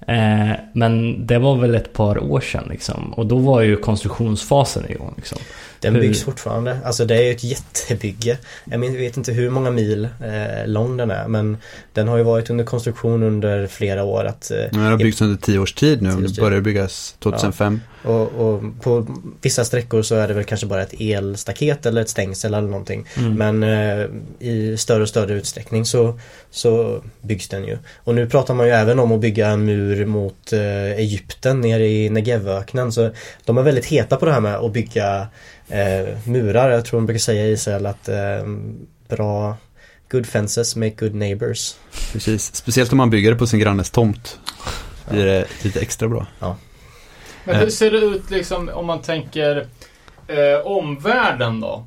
Eh, 0.07 0.51
men 0.73 1.25
det 1.27 1.37
var 1.37 1.55
väl 1.55 1.75
ett 1.75 1.93
par 1.93 2.23
år 2.23 2.39
sedan 2.39 2.67
liksom. 2.69 3.13
Och 3.13 3.25
då 3.25 3.37
var 3.37 3.61
ju 3.61 3.75
konstruktionsfasen 3.75 4.91
igång 4.91 5.13
liksom. 5.17 5.37
Den 5.81 5.95
Hur- 5.95 6.01
byggs 6.01 6.23
fortfarande. 6.23 6.77
Alltså 6.83 7.05
det 7.05 7.15
är 7.15 7.21
ju 7.21 7.31
ett 7.31 7.43
jättebygge. 7.43 8.37
Jag 8.65 8.79
vet 8.79 9.17
inte 9.17 9.31
hur 9.31 9.49
många 9.49 9.71
mil 9.71 10.03
eh, 10.03 10.67
lång 10.67 10.97
den 10.97 11.11
är 11.11 11.27
men 11.27 11.57
den 11.93 12.07
har 12.07 12.17
ju 12.17 12.23
varit 12.23 12.49
under 12.49 12.63
konstruktion 12.63 13.23
under 13.23 13.67
flera 13.67 14.03
år. 14.03 14.25
Att, 14.25 14.51
eh, 14.51 14.57
det 14.71 14.79
har 14.79 14.97
byggts 14.97 15.21
under 15.21 15.37
tio 15.37 15.59
års 15.59 15.73
tid 15.73 16.01
nu, 16.01 16.09
Tio 16.09 16.17
års 16.17 16.21
det 16.23 16.27
tid. 16.35 16.43
började 16.43 16.61
byggas 16.61 17.15
2005. 17.19 17.81
och, 18.03 18.21
och 18.27 18.61
på 18.81 19.07
vissa 19.41 19.65
sträckor 19.65 20.01
så 20.01 20.15
är 20.15 20.27
det 20.27 20.33
väl 20.33 20.43
kanske 20.43 20.67
bara 20.67 20.81
ett 20.81 20.93
elstaket 21.01 21.85
eller 21.85 22.01
ett 22.01 22.09
stängsel 22.09 22.53
eller 22.53 22.67
någonting. 22.67 23.05
Mm. 23.17 23.33
Men 23.59 23.63
eh, 23.63 24.05
i 24.39 24.77
större 24.77 25.01
och 25.01 25.09
större 25.09 25.33
utsträckning 25.33 25.85
så, 25.85 26.19
så 26.51 27.01
byggs 27.21 27.47
den 27.47 27.63
ju. 27.65 27.77
Och 28.03 28.15
nu 28.15 28.29
pratar 28.29 28.53
man 28.53 28.65
ju 28.67 28.71
även 28.73 28.99
om 28.99 29.11
att 29.11 29.19
bygga 29.21 29.47
en 29.47 29.65
mur 29.65 30.05
mot 30.05 30.53
eh, 30.53 30.91
Egypten 30.91 31.61
nere 31.61 31.87
i 31.87 32.09
Negevöknen. 32.09 32.91
Så 32.91 33.11
de 33.45 33.57
är 33.57 33.63
väldigt 33.63 33.85
heta 33.85 34.17
på 34.17 34.25
det 34.25 34.31
här 34.31 34.41
med 34.41 34.55
att 34.55 34.73
bygga 34.73 35.27
eh, 35.71 36.17
murar. 36.25 36.69
Jag 36.69 36.85
tror 36.85 36.99
de 36.99 37.05
brukar 37.05 37.19
säga 37.19 37.45
i 37.45 37.51
Israel 37.51 37.85
att 37.85 38.09
eh, 38.09 38.43
bra 39.07 39.57
Good 40.11 40.25
fences 40.25 40.75
make 40.75 40.95
good 40.99 41.15
neighbors. 41.15 41.75
Precis, 42.13 42.55
speciellt 42.55 42.91
om 42.91 42.97
man 42.97 43.09
bygger 43.09 43.31
det 43.31 43.37
på 43.37 43.47
sin 43.47 43.59
grannes 43.59 43.91
tomt. 43.91 44.39
Blir 45.09 45.25
det 45.25 45.45
lite 45.63 45.79
extra 45.79 46.07
bra. 46.07 46.25
Men 47.43 47.55
Eh. 47.55 47.61
hur 47.61 47.69
ser 47.69 47.91
det 47.91 47.97
ut 47.97 48.29
liksom 48.31 48.69
om 48.73 48.85
man 48.85 49.01
tänker 49.01 49.67
eh, 50.27 50.65
omvärlden 50.65 51.59
då? 51.61 51.85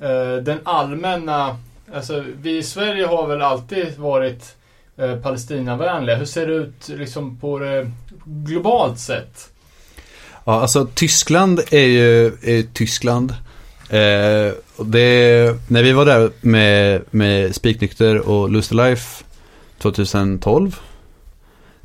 Eh, 0.00 0.36
den 0.36 0.58
allmänna, 0.64 1.58
alltså 1.94 2.24
vi 2.40 2.56
i 2.58 2.62
Sverige 2.62 3.06
har 3.06 3.26
väl 3.26 3.42
alltid 3.42 3.98
varit 3.98 4.56
eh, 4.96 5.16
Palestinavänliga. 5.16 6.16
Hur 6.16 6.24
ser 6.24 6.46
det 6.46 6.54
ut 6.54 6.88
liksom 6.88 7.36
på 7.36 7.58
det 7.58 7.90
globalt 8.24 8.98
sett? 8.98 9.48
Ja, 10.48 10.60
alltså 10.60 10.88
Tyskland 10.94 11.60
är 11.70 11.86
ju 11.86 12.26
är 12.26 12.72
Tyskland. 12.72 13.30
Eh, 13.88 14.52
det, 14.84 15.54
när 15.68 15.82
vi 15.82 15.92
var 15.92 16.04
där 16.04 16.30
med, 16.40 17.02
med 17.10 17.54
Spiknykter 17.54 18.28
och 18.28 18.50
Lust 18.50 18.74
Life 18.74 19.24
2012. 19.78 20.80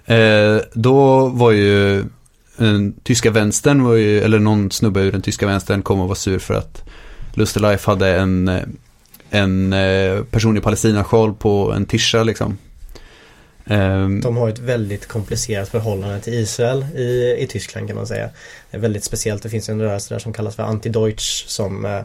Eh, 0.05 0.57
då 0.74 1.28
var 1.28 1.51
ju 1.51 2.05
den 2.57 2.93
tyska 3.03 3.32
vänstern, 3.32 3.84
var 3.84 3.93
ju, 3.93 4.22
eller 4.22 4.39
någon 4.39 4.72
snubbe 4.72 5.01
ur 5.01 5.12
den 5.12 5.22
tyska 5.22 5.47
vänstern 5.47 5.82
kom 5.82 5.99
och 5.99 6.07
var 6.07 6.16
sur 6.16 6.39
för 6.39 6.53
att 6.53 6.84
Lust 7.34 7.59
Life 7.59 7.91
hade 7.91 8.16
en, 8.16 8.51
en 9.30 9.74
eh, 9.74 10.24
person 10.24 10.57
i 10.57 10.62
Palestina-sjal 10.62 11.34
på 11.34 11.74
en 11.74 11.86
tisha. 11.86 12.24
liksom. 12.24 12.57
Ehm, 13.66 14.22
De 14.22 14.38
har 14.38 14.49
ett 14.49 14.59
väldigt 14.59 15.07
komplicerat 15.07 15.70
förhållande 15.70 16.20
till 16.20 16.34
Israel 16.34 16.86
i, 16.95 17.36
i 17.39 17.47
Tyskland 17.47 17.88
kan 17.88 17.95
man 17.95 18.07
säga. 18.07 18.30
Det 18.72 18.78
är 18.78 18.82
väldigt 18.82 19.03
speciellt. 19.03 19.43
Det 19.43 19.49
finns 19.49 19.70
en 19.70 19.82
rörelse 19.82 20.14
där 20.14 20.20
som 20.20 20.34
kallas 20.34 20.55
för 20.55 20.64
Anti-Deutsch 20.64 21.47
som 21.47 21.86
eh, 21.86 22.01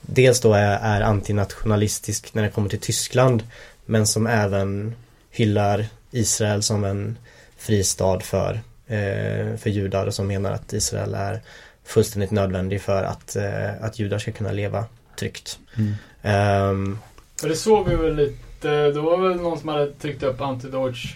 dels 0.00 0.40
då 0.40 0.52
är, 0.52 0.78
är 0.82 1.00
antinationalistisk 1.00 2.34
när 2.34 2.42
det 2.42 2.50
kommer 2.50 2.68
till 2.68 2.80
Tyskland 2.80 3.42
men 3.86 4.06
som 4.06 4.26
även 4.26 4.94
hyllar 5.30 5.86
Israel 6.10 6.62
som 6.62 6.84
en 6.84 7.18
fristad 7.58 8.20
för, 8.20 8.60
eh, 8.86 9.56
för 9.56 9.68
judar 9.70 10.06
och 10.06 10.14
som 10.14 10.26
menar 10.26 10.52
att 10.52 10.72
Israel 10.72 11.14
är 11.14 11.40
fullständigt 11.84 12.30
nödvändig 12.30 12.82
för 12.82 13.02
att, 13.02 13.36
eh, 13.36 13.82
att 13.84 13.98
judar 13.98 14.18
ska 14.18 14.32
kunna 14.32 14.52
leva 14.52 14.84
tryggt. 15.18 15.58
Mm. 15.76 16.98
För 17.40 17.48
det 17.48 17.56
såg 17.56 17.88
vi 17.88 17.94
väl 17.94 18.16
lite, 18.16 18.43
det 18.68 19.00
var 19.00 19.28
väl 19.28 19.36
någon 19.36 19.58
som 19.58 19.68
hade 19.68 19.86
tryckt 19.86 20.22
upp 20.22 20.40
anti-Dodge 20.40 21.14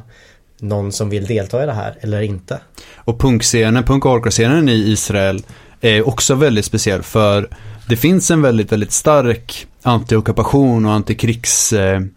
någon 0.64 0.92
som 0.92 1.10
vill 1.10 1.26
delta 1.26 1.62
i 1.62 1.66
det 1.66 1.72
här 1.72 1.98
eller 2.00 2.22
inte. 2.22 2.60
Och 2.94 3.20
punkscenen, 3.20 3.84
punk 3.84 4.04
och 4.04 4.10
hardcore-scenen 4.10 4.68
i 4.68 4.92
Israel 4.92 5.42
är 5.80 6.08
också 6.08 6.34
väldigt 6.34 6.64
speciell 6.64 7.02
för 7.02 7.48
det 7.88 7.96
finns 7.96 8.30
en 8.30 8.42
väldigt, 8.42 8.72
väldigt 8.72 8.92
stark 8.92 9.66
anti-ockupation 9.82 10.86
och 10.86 10.92
antikrigstanke 10.92 12.10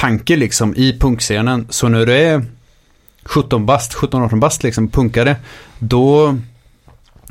tanke 0.00 0.36
liksom 0.36 0.74
i 0.74 0.98
punkscenen. 0.98 1.66
Så 1.70 1.88
när 1.88 2.06
du 2.06 2.12
är 2.12 2.44
17 3.24 3.66
bast, 3.66 3.94
17-18 3.94 4.40
bast 4.40 4.62
liksom 4.62 4.88
punkare, 4.88 5.36
då 5.78 6.36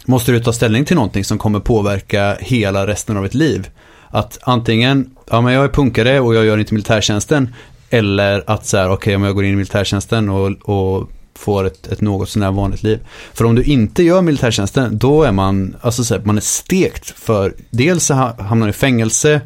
måste 0.05 0.32
du 0.32 0.39
ta 0.39 0.53
ställning 0.53 0.86
till 0.86 0.95
någonting 0.95 1.24
som 1.24 1.38
kommer 1.38 1.59
påverka 1.59 2.38
hela 2.39 2.88
resten 2.88 3.17
av 3.17 3.24
ditt 3.24 3.34
liv. 3.34 3.70
Att 4.09 4.39
antingen, 4.41 5.15
ja 5.30 5.41
men 5.41 5.53
jag 5.53 5.63
är 5.63 5.70
punkare 5.70 6.20
och 6.20 6.36
jag 6.36 6.45
gör 6.45 6.57
inte 6.57 6.74
militärtjänsten, 6.74 7.53
eller 7.90 8.44
att 8.48 8.66
så 8.66 8.78
här, 8.78 8.90
okej 8.90 9.16
om 9.16 9.24
jag 9.24 9.36
går 9.36 9.46
in 9.46 9.54
i 9.54 9.56
militärtjänsten 9.56 10.30
och, 10.30 10.70
och 10.70 11.10
får 11.36 11.64
ett, 11.66 11.88
ett 11.88 12.02
något 12.02 12.30
sånär 12.30 12.52
vanligt 12.52 12.84
liv. 12.84 13.00
För 13.34 13.46
om 13.46 13.56
du 13.56 13.64
inte 13.64 14.04
gör 14.04 14.22
militärtjänsten, 14.22 14.98
då 14.98 15.24
är 15.24 15.32
man, 15.32 15.76
alltså 15.82 16.04
så 16.04 16.16
här, 16.16 16.22
man 16.26 16.38
är 16.38 16.42
stekt 16.42 17.10
för, 17.20 17.54
dels 17.70 18.06
så 18.06 18.14
hamnar 18.14 18.68
du 18.68 18.70
i 18.70 18.74
fängelse 18.74 19.42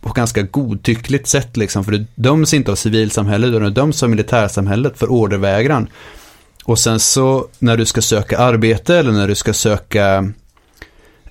på 0.00 0.12
ganska 0.12 0.42
godtyckligt 0.42 1.26
sätt 1.26 1.56
liksom, 1.56 1.84
för 1.84 1.92
du 1.92 2.06
döms 2.14 2.54
inte 2.54 2.70
av 2.70 2.76
civilsamhället, 2.76 3.48
utan 3.48 3.62
du 3.62 3.70
döms 3.70 4.02
av 4.02 4.10
militärsamhället 4.10 4.98
för 4.98 5.12
ordervägran. 5.12 5.88
Och 6.64 6.78
sen 6.78 7.00
så 7.00 7.46
när 7.58 7.76
du 7.76 7.86
ska 7.86 8.02
söka 8.02 8.38
arbete 8.38 8.96
eller 8.96 9.12
när 9.12 9.28
du 9.28 9.34
ska 9.34 9.52
söka 9.52 10.32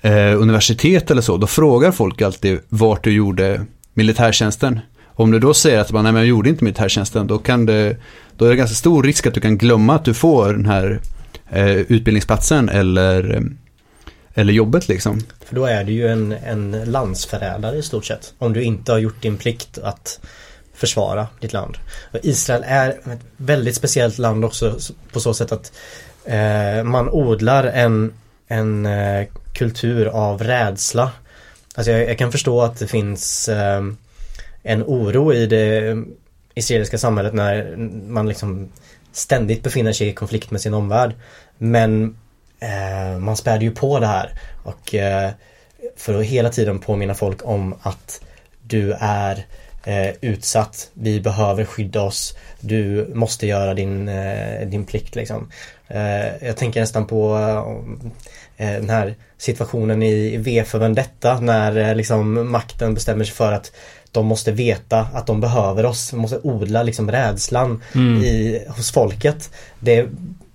eh, 0.00 0.40
universitet 0.40 1.10
eller 1.10 1.22
så, 1.22 1.36
då 1.36 1.46
frågar 1.46 1.92
folk 1.92 2.22
alltid 2.22 2.60
vart 2.68 3.04
du 3.04 3.12
gjorde 3.12 3.66
militärtjänsten. 3.94 4.80
Om 5.18 5.30
du 5.30 5.38
då 5.38 5.54
säger 5.54 5.78
att 5.78 5.92
man, 5.92 6.04
nej 6.04 6.12
men 6.12 6.22
jag 6.22 6.28
gjorde 6.28 6.48
inte 6.48 6.64
militärtjänsten, 6.64 7.26
då 7.26 7.38
kan 7.38 7.66
det, 7.66 7.96
då 8.36 8.44
är 8.44 8.48
det 8.48 8.56
ganska 8.56 8.74
stor 8.74 9.02
risk 9.02 9.26
att 9.26 9.34
du 9.34 9.40
kan 9.40 9.58
glömma 9.58 9.94
att 9.94 10.04
du 10.04 10.14
får 10.14 10.52
den 10.52 10.66
här 10.66 11.00
eh, 11.50 11.70
utbildningsplatsen 11.70 12.68
eller, 12.68 13.42
eller 14.34 14.52
jobbet 14.52 14.88
liksom. 14.88 15.20
För 15.44 15.54
då 15.54 15.64
är 15.64 15.84
du 15.84 15.92
ju 15.92 16.08
en, 16.08 16.32
en 16.32 16.84
landsförrädare 16.84 17.76
i 17.76 17.82
stort 17.82 18.04
sett. 18.04 18.34
Om 18.38 18.52
du 18.52 18.62
inte 18.62 18.92
har 18.92 18.98
gjort 18.98 19.22
din 19.22 19.36
plikt 19.36 19.78
att 19.78 20.20
försvara 20.74 21.26
ditt 21.40 21.52
land. 21.52 21.76
Och 22.12 22.18
Israel 22.22 22.64
är 22.66 22.88
ett 22.88 23.20
väldigt 23.36 23.76
speciellt 23.76 24.18
land 24.18 24.44
också 24.44 24.78
på 25.12 25.20
så 25.20 25.34
sätt 25.34 25.52
att 25.52 25.72
eh, 26.24 26.84
man 26.84 27.08
odlar 27.08 27.64
en, 27.64 28.12
en 28.48 28.86
eh, 28.86 29.26
kultur 29.52 30.06
av 30.06 30.42
rädsla. 30.42 31.10
Alltså 31.74 31.92
jag, 31.92 32.08
jag 32.08 32.18
kan 32.18 32.32
förstå 32.32 32.62
att 32.62 32.78
det 32.78 32.86
finns 32.86 33.48
eh, 33.48 33.82
en 34.62 34.82
oro 34.82 35.32
i 35.32 35.46
det 35.46 35.96
israeliska 36.54 36.98
samhället 36.98 37.34
när 37.34 37.76
man 38.08 38.28
liksom 38.28 38.68
ständigt 39.12 39.62
befinner 39.62 39.92
sig 39.92 40.08
i 40.08 40.12
konflikt 40.12 40.50
med 40.50 40.60
sin 40.60 40.74
omvärld. 40.74 41.14
Men 41.58 42.16
eh, 42.60 43.18
man 43.18 43.36
späder 43.36 43.62
ju 43.62 43.70
på 43.70 43.98
det 43.98 44.06
här 44.06 44.30
och 44.64 44.94
eh, 44.94 45.30
för 45.96 46.14
att 46.14 46.24
hela 46.24 46.50
tiden 46.50 46.78
påminna 46.78 47.14
folk 47.14 47.46
om 47.46 47.74
att 47.82 48.20
du 48.62 48.92
är 49.00 49.46
eh, 49.84 50.14
utsatt, 50.20 50.90
vi 50.94 51.20
behöver 51.20 51.64
skydda 51.64 52.02
oss, 52.02 52.36
du 52.60 53.10
måste 53.14 53.46
göra 53.46 53.74
din, 53.74 54.08
eh, 54.08 54.66
din 54.66 54.84
plikt 54.84 55.14
liksom. 55.14 55.50
Eh, 55.88 56.46
jag 56.46 56.56
tänker 56.56 56.80
nästan 56.80 57.06
på 57.06 57.36
eh, 58.56 58.66
eh 58.66 58.80
den 58.80 58.90
här 58.90 59.14
situationen 59.38 60.02
i 60.02 60.36
V 60.36 60.64
för 60.64 60.78
Vendetta 60.78 61.40
när 61.40 61.76
eh, 61.76 61.94
liksom 61.94 62.50
makten 62.50 62.94
bestämmer 62.94 63.24
sig 63.24 63.34
för 63.34 63.52
att 63.52 63.72
de 64.12 64.26
måste 64.26 64.52
veta 64.52 65.00
att 65.14 65.26
de 65.26 65.40
behöver 65.40 65.86
oss, 65.86 66.10
de 66.10 66.16
måste 66.16 66.38
odla 66.42 66.82
liksom 66.82 67.10
rädslan 67.10 67.82
Mm. 67.94 68.22
i, 68.22 68.64
hos 68.68 68.92
folket. 68.92 69.50
Det, 69.80 70.08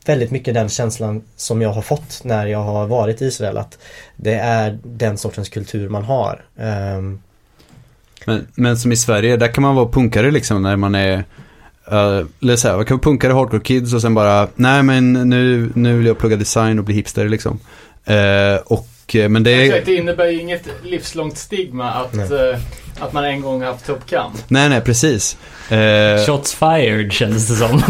väldigt 0.06 0.32
mycket 0.32 0.54
den 0.54 0.70
känslan 0.70 1.22
som 1.36 1.62
jag 1.62 1.70
har 1.74 1.82
fått 1.82 2.22
när 2.24 2.46
jag 2.46 2.64
har 2.64 2.88
varit 2.88 3.22
i 3.22 3.26
Israel. 3.26 3.58
Att 3.58 3.78
det 4.16 4.34
är 4.34 4.80
den 4.84 5.18
sortens 5.18 5.50
kultur 5.50 5.90
man 5.90 6.04
har. 6.04 6.46
Ehm, 6.60 7.20
Men, 8.26 8.48
men 8.56 8.78
som 8.78 8.92
i 8.92 8.96
Sverige, 8.98 9.38
där 9.38 9.48
kan 9.48 9.62
man 9.62 9.76
vara 9.76 9.88
punkare 9.88 10.32
liksom 10.32 10.64
när 10.64 10.76
man 10.76 10.96
är 10.96 11.24
Uh, 11.92 12.26
eller 12.42 12.56
så 12.56 12.68
här, 12.68 12.76
man 12.76 12.86
kan 12.86 13.00
punkare, 13.00 13.34
hardcore 13.34 13.62
kids 13.62 13.94
och 13.94 14.02
sen 14.02 14.14
bara, 14.14 14.48
nej 14.56 14.84
men 14.84 15.14
nu, 15.14 15.72
nu 15.76 15.98
vill 15.98 16.06
jag 16.06 16.18
plugga 16.18 16.36
design 16.36 16.80
och 16.80 16.86
bli 16.86 16.96
hipster 16.96 17.30
liksom. 17.30 17.60
Eh, 18.06 18.56
och, 18.66 18.88
eh, 19.16 19.30
men 19.30 19.44
det. 19.44 19.64
Exakt, 19.64 19.86
det 19.86 19.96
innebär 19.96 20.26
ju 20.26 20.40
inget 20.40 20.68
livslångt 20.84 21.38
stigma 21.38 21.92
att, 21.92 22.16
eh, 22.16 22.60
att 23.00 23.14
man 23.14 23.24
en 23.24 23.42
gång 23.42 23.62
haft 23.64 23.86
tuppkam. 23.86 24.32
Nej, 24.48 24.70
nej, 24.70 24.82
precis. 24.82 25.38
Eh, 25.70 26.26
Shots 26.26 26.54
fired 26.54 27.12
känns 27.14 27.48
det 27.48 27.56
som. 27.56 27.82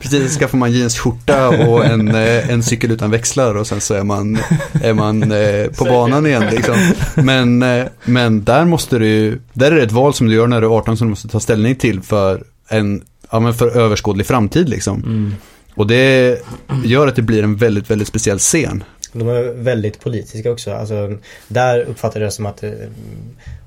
precis, 0.00 0.32
så 0.32 0.38
skaffar 0.38 0.58
man 0.58 0.72
jeansskjorta 0.72 1.48
och 1.48 1.84
en, 1.84 2.08
eh, 2.08 2.50
en 2.50 2.62
cykel 2.62 2.90
utan 2.90 3.10
växlar 3.10 3.54
och 3.54 3.66
sen 3.66 3.80
så 3.80 3.94
är 3.94 4.04
man, 4.04 4.38
är 4.82 4.94
man 4.94 5.22
eh, 5.22 5.66
på 5.66 5.74
Säker. 5.74 5.90
banan 5.90 6.26
igen 6.26 6.44
liksom. 6.50 6.76
Men, 7.14 7.62
eh, 7.62 7.86
men 8.04 8.44
där 8.44 8.64
måste 8.64 8.98
du, 8.98 9.40
där 9.52 9.72
är 9.72 9.76
det 9.76 9.82
ett 9.82 9.92
val 9.92 10.14
som 10.14 10.26
du 10.26 10.34
gör 10.34 10.46
när 10.46 10.60
du 10.60 10.66
är 10.66 10.76
18 10.76 10.96
som 10.96 11.06
du 11.06 11.10
måste 11.10 11.28
ta 11.28 11.40
ställning 11.40 11.74
till 11.76 12.00
för 12.02 12.42
en, 12.68 13.02
ja 13.30 13.40
men 13.40 13.54
för 13.54 13.76
överskådlig 13.76 14.26
framtid 14.26 14.68
liksom. 14.68 15.02
Mm. 15.02 15.34
Och 15.74 15.86
det 15.86 16.38
gör 16.84 17.06
att 17.06 17.16
det 17.16 17.22
blir 17.22 17.42
en 17.42 17.56
väldigt, 17.56 17.90
väldigt 17.90 18.08
speciell 18.08 18.38
scen. 18.38 18.84
De 19.12 19.28
är 19.28 19.52
väldigt 19.52 20.00
politiska 20.00 20.52
också. 20.52 20.72
Alltså, 20.72 21.18
där 21.48 21.80
uppfattar 21.80 22.20
jag 22.20 22.26
det 22.26 22.32
som 22.32 22.46
att 22.46 22.62
eh, 22.62 22.70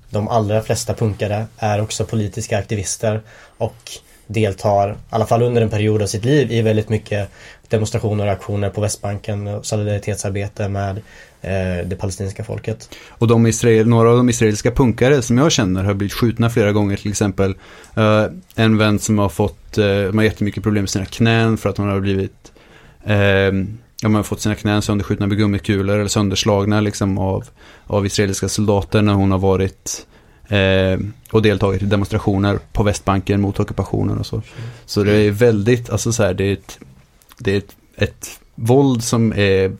de 0.09 0.27
allra 0.27 0.61
flesta 0.61 0.93
punkare 0.93 1.45
är 1.57 1.81
också 1.81 2.05
politiska 2.05 2.57
aktivister 2.57 3.21
och 3.57 3.91
deltar, 4.27 4.91
i 4.91 4.95
alla 5.09 5.25
fall 5.25 5.41
under 5.41 5.61
en 5.61 5.69
period 5.69 6.01
av 6.01 6.07
sitt 6.07 6.25
liv, 6.25 6.51
i 6.51 6.61
väldigt 6.61 6.89
mycket 6.89 7.29
demonstrationer 7.67 8.25
och 8.25 8.31
aktioner 8.31 8.69
på 8.69 8.81
Västbanken 8.81 9.47
och 9.47 9.65
solidaritetsarbete 9.65 10.69
med 10.69 10.97
eh, 11.41 11.87
det 11.87 11.97
palestinska 11.99 12.43
folket. 12.43 12.89
Och 13.09 13.27
de 13.27 13.47
israel, 13.47 13.87
några 13.87 14.09
av 14.09 14.17
de 14.17 14.29
israeliska 14.29 14.71
punkare 14.71 15.21
som 15.21 15.37
jag 15.37 15.51
känner 15.51 15.83
har 15.83 15.93
blivit 15.93 16.13
skjutna 16.13 16.49
flera 16.49 16.71
gånger 16.71 16.97
till 16.97 17.11
exempel. 17.11 17.55
eh, 17.95 18.25
en 18.55 18.77
vän 18.77 18.99
som 18.99 19.19
har 19.19 19.29
fått, 19.29 19.77
eh, 19.77 19.85
har 19.85 20.23
jättemycket 20.23 20.63
problem 20.63 20.81
med 20.83 20.89
sina 20.89 21.05
knän 21.05 21.57
för 21.57 21.69
att 21.69 21.77
hon 21.77 21.89
har 21.89 21.99
blivit, 21.99 22.51
eh, 23.03 23.51
ja 24.01 24.09
man 24.09 24.15
har 24.15 24.23
fått 24.23 24.41
sina 24.41 24.55
knän 24.55 24.81
sönderskjutna 24.81 25.27
med 25.27 25.37
gummikulor 25.37 25.95
eller 25.95 26.07
sönderslagna 26.07 26.81
liksom 26.81 27.17
av, 27.17 27.45
av 27.87 28.05
israeliska 28.05 28.49
soldater 28.49 29.01
när 29.01 29.13
hon 29.13 29.31
har 29.31 29.39
varit 29.39 30.07
eh, 30.47 30.99
och 31.31 31.41
deltagit 31.41 31.81
i 31.81 31.85
demonstrationer 31.85 32.59
på 32.73 32.83
Västbanken 32.83 33.41
mot 33.41 33.59
ockupationen 33.59 34.17
och 34.17 34.25
så. 34.25 34.41
Så 34.85 35.03
det 35.03 35.13
är 35.13 35.31
väldigt, 35.31 35.89
alltså 35.89 36.11
så 36.11 36.23
här, 36.23 36.33
det 36.33 36.43
är 36.43 36.53
ett, 36.53 36.79
det 37.37 37.53
är 37.53 37.57
ett, 37.57 37.75
ett 37.95 38.39
våld 38.55 39.03
som 39.03 39.33
är 39.33 39.75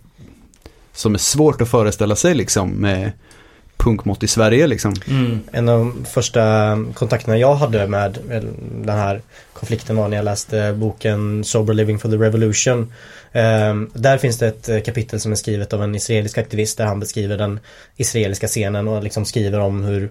som 0.94 1.14
är 1.14 1.20
svårt 1.20 1.62
att 1.62 1.70
föreställa 1.70 2.16
sig 2.16 2.36
liksom 2.36 2.70
med 2.70 3.12
punkmått 3.84 4.24
i 4.24 4.28
Sverige 4.28 4.68
liksom. 4.68 4.94
Mm. 5.08 5.40
En 5.52 5.70
av 5.70 5.80
de 5.80 6.06
första 6.06 6.78
kontakterna 6.94 7.38
jag 7.38 7.56
hade 7.56 7.88
med 7.88 8.18
den 8.82 8.98
här 8.98 9.22
konflikten 9.54 9.96
var 9.96 10.08
när 10.08 10.18
jag 10.18 10.24
läste 10.24 10.74
boken 10.74 11.44
Sober 11.44 11.74
Living 11.74 12.00
for 12.00 12.10
the 12.10 12.16
Revolution. 12.16 12.94
Ehm, 13.32 13.90
där 13.94 14.18
finns 14.18 14.38
det 14.38 14.48
ett 14.48 14.70
eh, 14.70 14.80
kapitel 14.80 15.20
som 15.20 15.32
är 15.32 15.36
skrivet 15.36 15.74
av 15.74 15.84
en 15.84 15.96
israelisk 15.96 16.38
aktivist 16.38 16.78
där 16.78 16.86
han 16.86 17.00
beskriver 17.00 17.38
den 17.38 17.60
israeliska 17.96 18.48
scenen 18.48 18.88
och 18.88 19.04
liksom 19.04 19.26
skriver 19.26 19.60
om 19.60 19.84
hur 19.84 20.10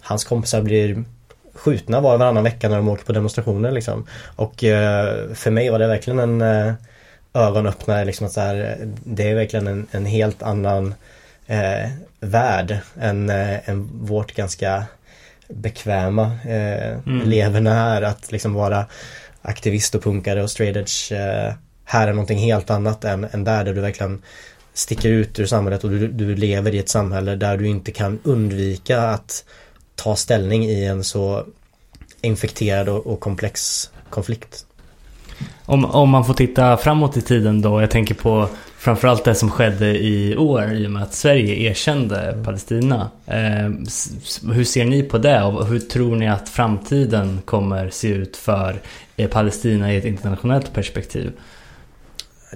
hans 0.00 0.24
kompisar 0.24 0.62
blir 0.62 1.04
skjutna 1.54 2.00
var 2.00 2.12
och 2.12 2.18
varannan 2.18 2.44
vecka 2.44 2.68
när 2.68 2.76
de 2.76 2.88
åker 2.88 3.04
på 3.04 3.12
demonstrationer 3.12 3.72
liksom. 3.72 4.06
Och 4.36 4.64
eh, 4.64 5.34
för 5.34 5.50
mig 5.50 5.70
var 5.70 5.78
det 5.78 5.86
verkligen 5.86 6.18
en 6.18 6.40
eh, 6.40 6.74
ögonöppnare 7.34 8.04
liksom 8.04 8.26
att 8.26 8.32
så 8.32 8.40
här, 8.40 8.78
det 9.04 9.30
är 9.30 9.34
verkligen 9.34 9.66
en, 9.66 9.86
en 9.90 10.06
helt 10.06 10.42
annan 10.42 10.94
eh, 11.46 11.90
värld 12.20 12.78
än, 13.00 13.30
eh, 13.30 13.68
än 13.68 13.88
vårt 13.92 14.34
ganska 14.34 14.84
bekväma 15.48 16.30
eh, 16.44 16.98
Mm. 17.06 17.28
leverne 17.28 17.70
här. 17.70 18.02
Att 18.02 18.32
liksom 18.32 18.54
vara 18.54 18.86
aktivist 19.42 19.94
och 19.94 20.02
punkare 20.02 20.42
och 20.42 20.50
straight 20.50 20.76
edge 20.76 21.12
eh, 21.12 21.52
här 21.84 22.08
är 22.08 22.12
någonting 22.12 22.38
helt 22.38 22.70
annat 22.70 23.04
än, 23.04 23.26
än 23.32 23.44
där, 23.44 23.64
där 23.64 23.74
du 23.74 23.80
verkligen 23.80 24.22
sticker 24.74 25.08
ut 25.08 25.38
ur 25.38 25.46
samhället 25.46 25.84
och 25.84 25.90
du, 25.90 26.08
du 26.08 26.34
lever 26.34 26.74
i 26.74 26.78
ett 26.78 26.88
samhälle 26.88 27.36
där 27.36 27.56
du 27.56 27.66
inte 27.66 27.92
kan 27.92 28.18
undvika 28.22 29.00
att 29.02 29.44
ta 29.94 30.16
ställning 30.16 30.64
i 30.64 30.84
en 30.84 31.04
så 31.04 31.46
infekterad 32.20 32.88
och, 32.88 33.06
och 33.06 33.20
komplex 33.20 33.90
konflikt. 34.10 34.66
Om, 35.64 35.84
om 35.84 36.10
man 36.10 36.24
får 36.24 36.34
titta 36.34 36.76
framåt 36.76 37.16
i 37.16 37.22
tiden 37.22 37.62
då. 37.62 37.80
Jag 37.80 37.90
tänker 37.90 38.14
på 38.14 38.48
framförallt 38.82 39.24
det 39.24 39.34
som 39.34 39.50
skedde 39.50 39.86
i 39.86 40.36
år 40.36 40.72
i 40.72 40.86
och 40.86 40.90
med 40.90 41.02
att 41.02 41.14
Sverige 41.14 41.70
erkände 41.70 42.38
Palestina. 42.44 43.10
Eh, 43.26 43.70
hur 44.52 44.64
ser 44.64 44.84
ni 44.84 45.02
på 45.02 45.18
det 45.18 45.42
och 45.42 45.66
hur 45.66 45.78
tror 45.78 46.16
ni 46.16 46.28
att 46.28 46.48
framtiden 46.48 47.40
kommer 47.44 47.90
se 47.90 48.08
ut 48.08 48.36
för 48.36 48.80
eh, 49.16 49.28
Palestina 49.28 49.92
i 49.92 49.96
ett 49.96 50.04
internationellt 50.04 50.72
perspektiv? 50.72 51.32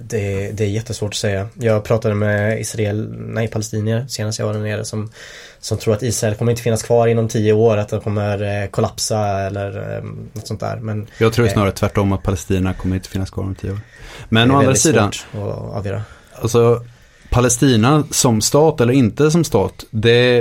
Det, 0.01 0.51
det 0.51 0.63
är 0.63 0.67
jättesvårt 0.67 1.09
att 1.09 1.15
säga. 1.15 1.47
Jag 1.53 1.83
pratade 1.83 2.15
med 2.15 2.61
Israel, 2.61 3.15
nej 3.17 3.47
palestinier 3.47 4.05
senast 4.09 4.39
jag 4.39 4.45
var 4.45 4.53
där 4.53 4.59
nere 4.59 4.85
som, 4.85 5.09
som 5.59 5.77
tror 5.77 5.93
att 5.93 6.03
Israel 6.03 6.35
kommer 6.35 6.51
inte 6.51 6.63
finnas 6.63 6.83
kvar 6.83 7.07
inom 7.07 7.27
tio 7.27 7.53
år, 7.53 7.77
att 7.77 7.89
det 7.89 7.99
kommer 7.99 8.63
eh, 8.63 8.69
kollapsa 8.69 9.39
eller 9.39 9.97
eh, 9.97 10.03
något 10.33 10.47
sånt 10.47 10.59
där. 10.59 10.77
Men 10.77 11.07
Jag 11.17 11.33
tror 11.33 11.45
Eh. 11.45 11.53
snarare 11.53 11.71
tvärtom 11.71 12.11
att 12.11 12.23
Palestina 12.23 12.73
kommer 12.73 12.95
inte 12.95 13.09
finnas 13.09 13.29
kvar 13.29 13.43
om 13.43 13.55
tio 13.55 13.71
år. 13.71 13.79
Men 14.29 14.51
å 14.51 14.57
andra 14.57 14.75
sidan, 14.75 15.11
svårt 15.11 15.41
att 15.41 15.75
avgöra 15.75 16.01
alltså 16.41 16.83
Palestina 17.29 18.03
som 18.11 18.41
stat 18.41 18.81
eller 18.81 18.93
inte 18.93 19.31
som 19.31 19.43
stat, 19.43 19.85
det, 19.91 20.37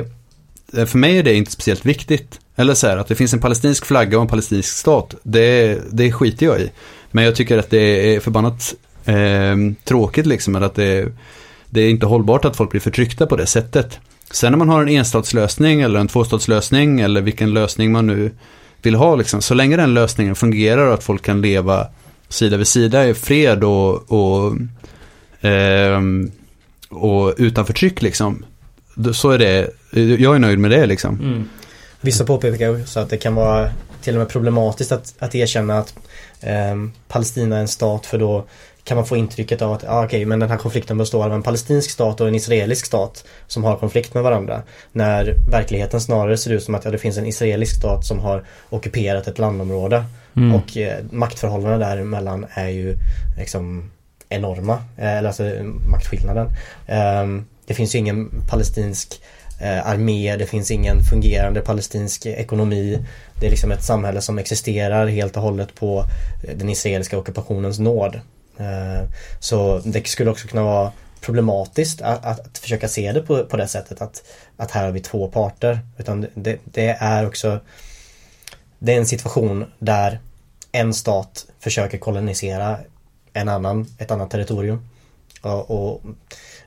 eh, 0.76 0.84
för 0.86 0.98
mig 0.98 1.18
är 1.18 1.22
det 1.22 1.34
inte 1.34 1.50
speciellt 1.50 1.86
viktigt. 1.86 2.40
Eller 2.56 2.74
så 2.74 2.86
här, 2.86 2.96
att 2.96 3.08
det 3.08 3.14
finns 3.14 3.32
en 3.32 3.40
palestinsk 3.40 3.86
flagga 3.86 4.18
och 4.18 4.22
en 4.22 4.28
palestinsk 4.28 4.76
stat, 4.76 5.14
det, 5.22 5.78
det 5.90 6.12
skiter 6.12 6.46
jag 6.46 6.60
i. 6.60 6.70
Men 7.10 7.24
jag 7.24 7.34
tycker 7.34 7.58
att 7.58 7.70
det 7.70 8.14
är 8.14 8.20
förbannat 8.20 8.74
eh, 9.04 9.56
tråkigt 9.84 10.26
liksom, 10.26 10.56
eller 10.56 10.66
att 10.66 10.74
det, 10.74 11.12
det 11.70 11.80
är 11.80 11.90
inte 11.90 12.06
hållbart 12.06 12.44
att 12.44 12.56
folk 12.56 12.70
blir 12.70 12.80
förtryckta 12.80 13.26
på 13.26 13.36
det 13.36 13.46
sättet. 13.46 13.98
Sen 14.30 14.52
när 14.52 14.58
man 14.58 14.68
har 14.68 14.82
en 14.82 14.88
enstatslösning 14.88 15.80
eller 15.80 16.00
en 16.00 16.08
tvåstatslösning 16.08 17.00
eller 17.00 17.20
vilken 17.20 17.54
lösning 17.54 17.92
man 17.92 18.06
nu 18.06 18.30
vill 18.82 18.94
ha, 18.94 19.16
liksom, 19.16 19.42
så 19.42 19.54
länge 19.54 19.76
den 19.76 19.94
lösningen 19.94 20.34
fungerar 20.34 20.86
och 20.86 20.94
att 20.94 21.04
folk 21.04 21.22
kan 21.22 21.40
leva 21.40 21.86
sida 22.28 22.56
vid 22.56 22.66
sida 22.66 23.08
i 23.08 23.14
fred 23.14 23.64
och, 23.64 24.12
och, 24.12 24.52
ehm, 25.46 26.30
och 26.88 27.34
utan 27.38 27.66
förtryck 27.66 28.02
liksom. 28.02 28.44
Så 29.14 29.30
är 29.30 29.38
det, 29.38 29.70
jag 30.18 30.34
är 30.34 30.38
nöjd 30.38 30.58
med 30.58 30.70
det 30.70 30.86
liksom. 30.86 31.20
Mm. 31.20 31.48
Vissa 32.00 32.24
påpekar 32.24 32.80
också 32.80 33.00
att 33.00 33.10
det 33.10 33.16
kan 33.16 33.34
vara 33.34 33.70
till 34.02 34.14
och 34.14 34.18
med 34.18 34.28
problematiskt 34.28 34.92
att, 34.92 35.14
att 35.18 35.34
erkänna 35.34 35.78
att 35.78 35.94
ehm, 36.40 36.92
Palestina 37.08 37.56
är 37.56 37.60
en 37.60 37.68
stat 37.68 38.06
för 38.06 38.18
då 38.18 38.46
kan 38.86 38.96
man 38.96 39.06
få 39.06 39.16
intrycket 39.16 39.62
av 39.62 39.72
att 39.72 39.84
ah, 39.88 40.04
okej 40.04 40.24
men 40.24 40.38
den 40.38 40.50
här 40.50 40.56
konflikten 40.56 40.98
består 40.98 41.24
av 41.24 41.32
en 41.32 41.42
palestinsk 41.42 41.90
stat 41.90 42.20
och 42.20 42.28
en 42.28 42.34
israelisk 42.34 42.86
stat 42.86 43.24
som 43.46 43.64
har 43.64 43.76
konflikt 43.76 44.14
med 44.14 44.22
varandra. 44.22 44.62
När 44.92 45.34
verkligheten 45.50 46.00
snarare 46.00 46.36
ser 46.36 46.50
ut 46.50 46.62
som 46.62 46.74
att 46.74 46.84
ja, 46.84 46.90
det 46.90 46.98
finns 46.98 47.18
en 47.18 47.26
israelisk 47.26 47.76
stat 47.76 48.04
som 48.04 48.18
har 48.18 48.44
ockuperat 48.70 49.26
ett 49.26 49.38
landområde. 49.38 50.04
Mm. 50.36 50.54
Och 50.54 50.76
eh, 50.76 51.04
maktförhållandena 51.10 51.88
däremellan 51.88 52.46
är 52.50 52.68
ju 52.68 52.96
liksom 53.38 53.90
enorma. 54.28 54.74
Eh, 54.96 55.16
eller 55.16 55.28
alltså 55.28 55.42
maktskillnaden. 55.86 56.50
Ehm, 56.86 57.44
det 57.66 57.74
finns 57.74 57.94
ju 57.94 57.98
ingen 57.98 58.42
palestinsk 58.48 59.20
eh, 59.60 59.86
armé, 59.86 60.36
det 60.36 60.46
finns 60.46 60.70
ingen 60.70 61.02
fungerande 61.02 61.60
palestinsk 61.60 62.26
ekonomi. 62.26 62.98
Det 63.40 63.46
är 63.46 63.50
liksom 63.50 63.72
ett 63.72 63.84
samhälle 63.84 64.20
som 64.20 64.38
existerar 64.38 65.06
helt 65.06 65.36
och 65.36 65.42
hållet 65.42 65.74
på 65.74 66.04
eh, 66.44 66.56
den 66.56 66.68
israeliska 66.68 67.18
ockupationens 67.18 67.78
nåd. 67.78 68.20
Ehm, 68.58 69.06
så 69.40 69.80
det 69.84 70.06
skulle 70.06 70.30
också 70.30 70.48
kunna 70.48 70.62
vara 70.62 70.92
problematiskt 71.20 72.02
att, 72.02 72.24
att, 72.24 72.40
att 72.40 72.58
försöka 72.58 72.88
se 72.88 73.12
det 73.12 73.20
på, 73.20 73.44
på 73.44 73.56
det 73.56 73.68
sättet 73.68 74.02
att, 74.02 74.22
att 74.56 74.70
här 74.70 74.84
har 74.84 74.92
vi 74.92 75.00
två 75.00 75.28
parter. 75.28 75.80
Utan 75.98 76.26
det, 76.34 76.58
det 76.64 76.96
är 77.00 77.26
också 77.26 77.60
det 78.78 78.92
är 78.92 78.96
en 78.96 79.06
situation 79.06 79.64
där 79.78 80.20
en 80.72 80.94
stat 80.94 81.46
försöker 81.60 81.98
kolonisera 81.98 82.78
en 83.36 83.48
annan, 83.48 83.86
ett 83.98 84.10
annat 84.10 84.30
territorium. 84.30 84.88
Och, 85.42 85.70
och 85.70 86.02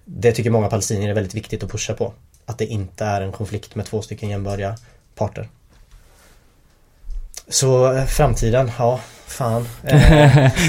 det 0.05 0.31
tycker 0.31 0.49
många 0.49 0.67
palestinier 0.67 1.09
är 1.09 1.13
väldigt 1.13 1.35
viktigt 1.35 1.63
att 1.63 1.71
pusha 1.71 1.93
på. 1.93 2.13
Att 2.45 2.57
det 2.57 2.65
inte 2.65 3.05
är 3.05 3.21
en 3.21 3.31
konflikt 3.31 3.75
med 3.75 3.85
två 3.85 4.01
stycken 4.01 4.29
jämbördiga 4.29 4.75
parter. 5.15 5.49
Så 7.47 7.93
eh, 7.93 8.05
framtiden, 8.05 8.71
ja, 8.77 8.99
fan. 9.27 9.67
Eh, 9.83 9.97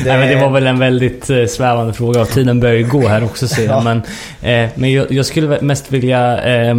Nej, 0.05 0.19
men 0.19 0.29
det 0.29 0.37
var 0.37 0.51
väl 0.51 0.67
en 0.67 0.79
väldigt 0.79 1.31
eh, 1.31 1.47
svävande 1.47 1.93
fråga 1.93 2.21
och 2.21 2.29
tiden 2.29 2.61
börjar 2.61 2.77
ju 2.77 2.89
gå 2.89 3.09
här 3.09 3.25
också 3.25 3.49
ser 3.49 3.65
jag. 3.65 3.71
Ja. 3.75 3.81
Men, 3.81 3.99
eh, 4.43 4.71
men 4.75 4.93
jag, 4.93 5.13
jag 5.13 5.27
skulle 5.27 5.61
mest 5.61 5.93
vilja... 5.93 6.43
Eh, 6.43 6.77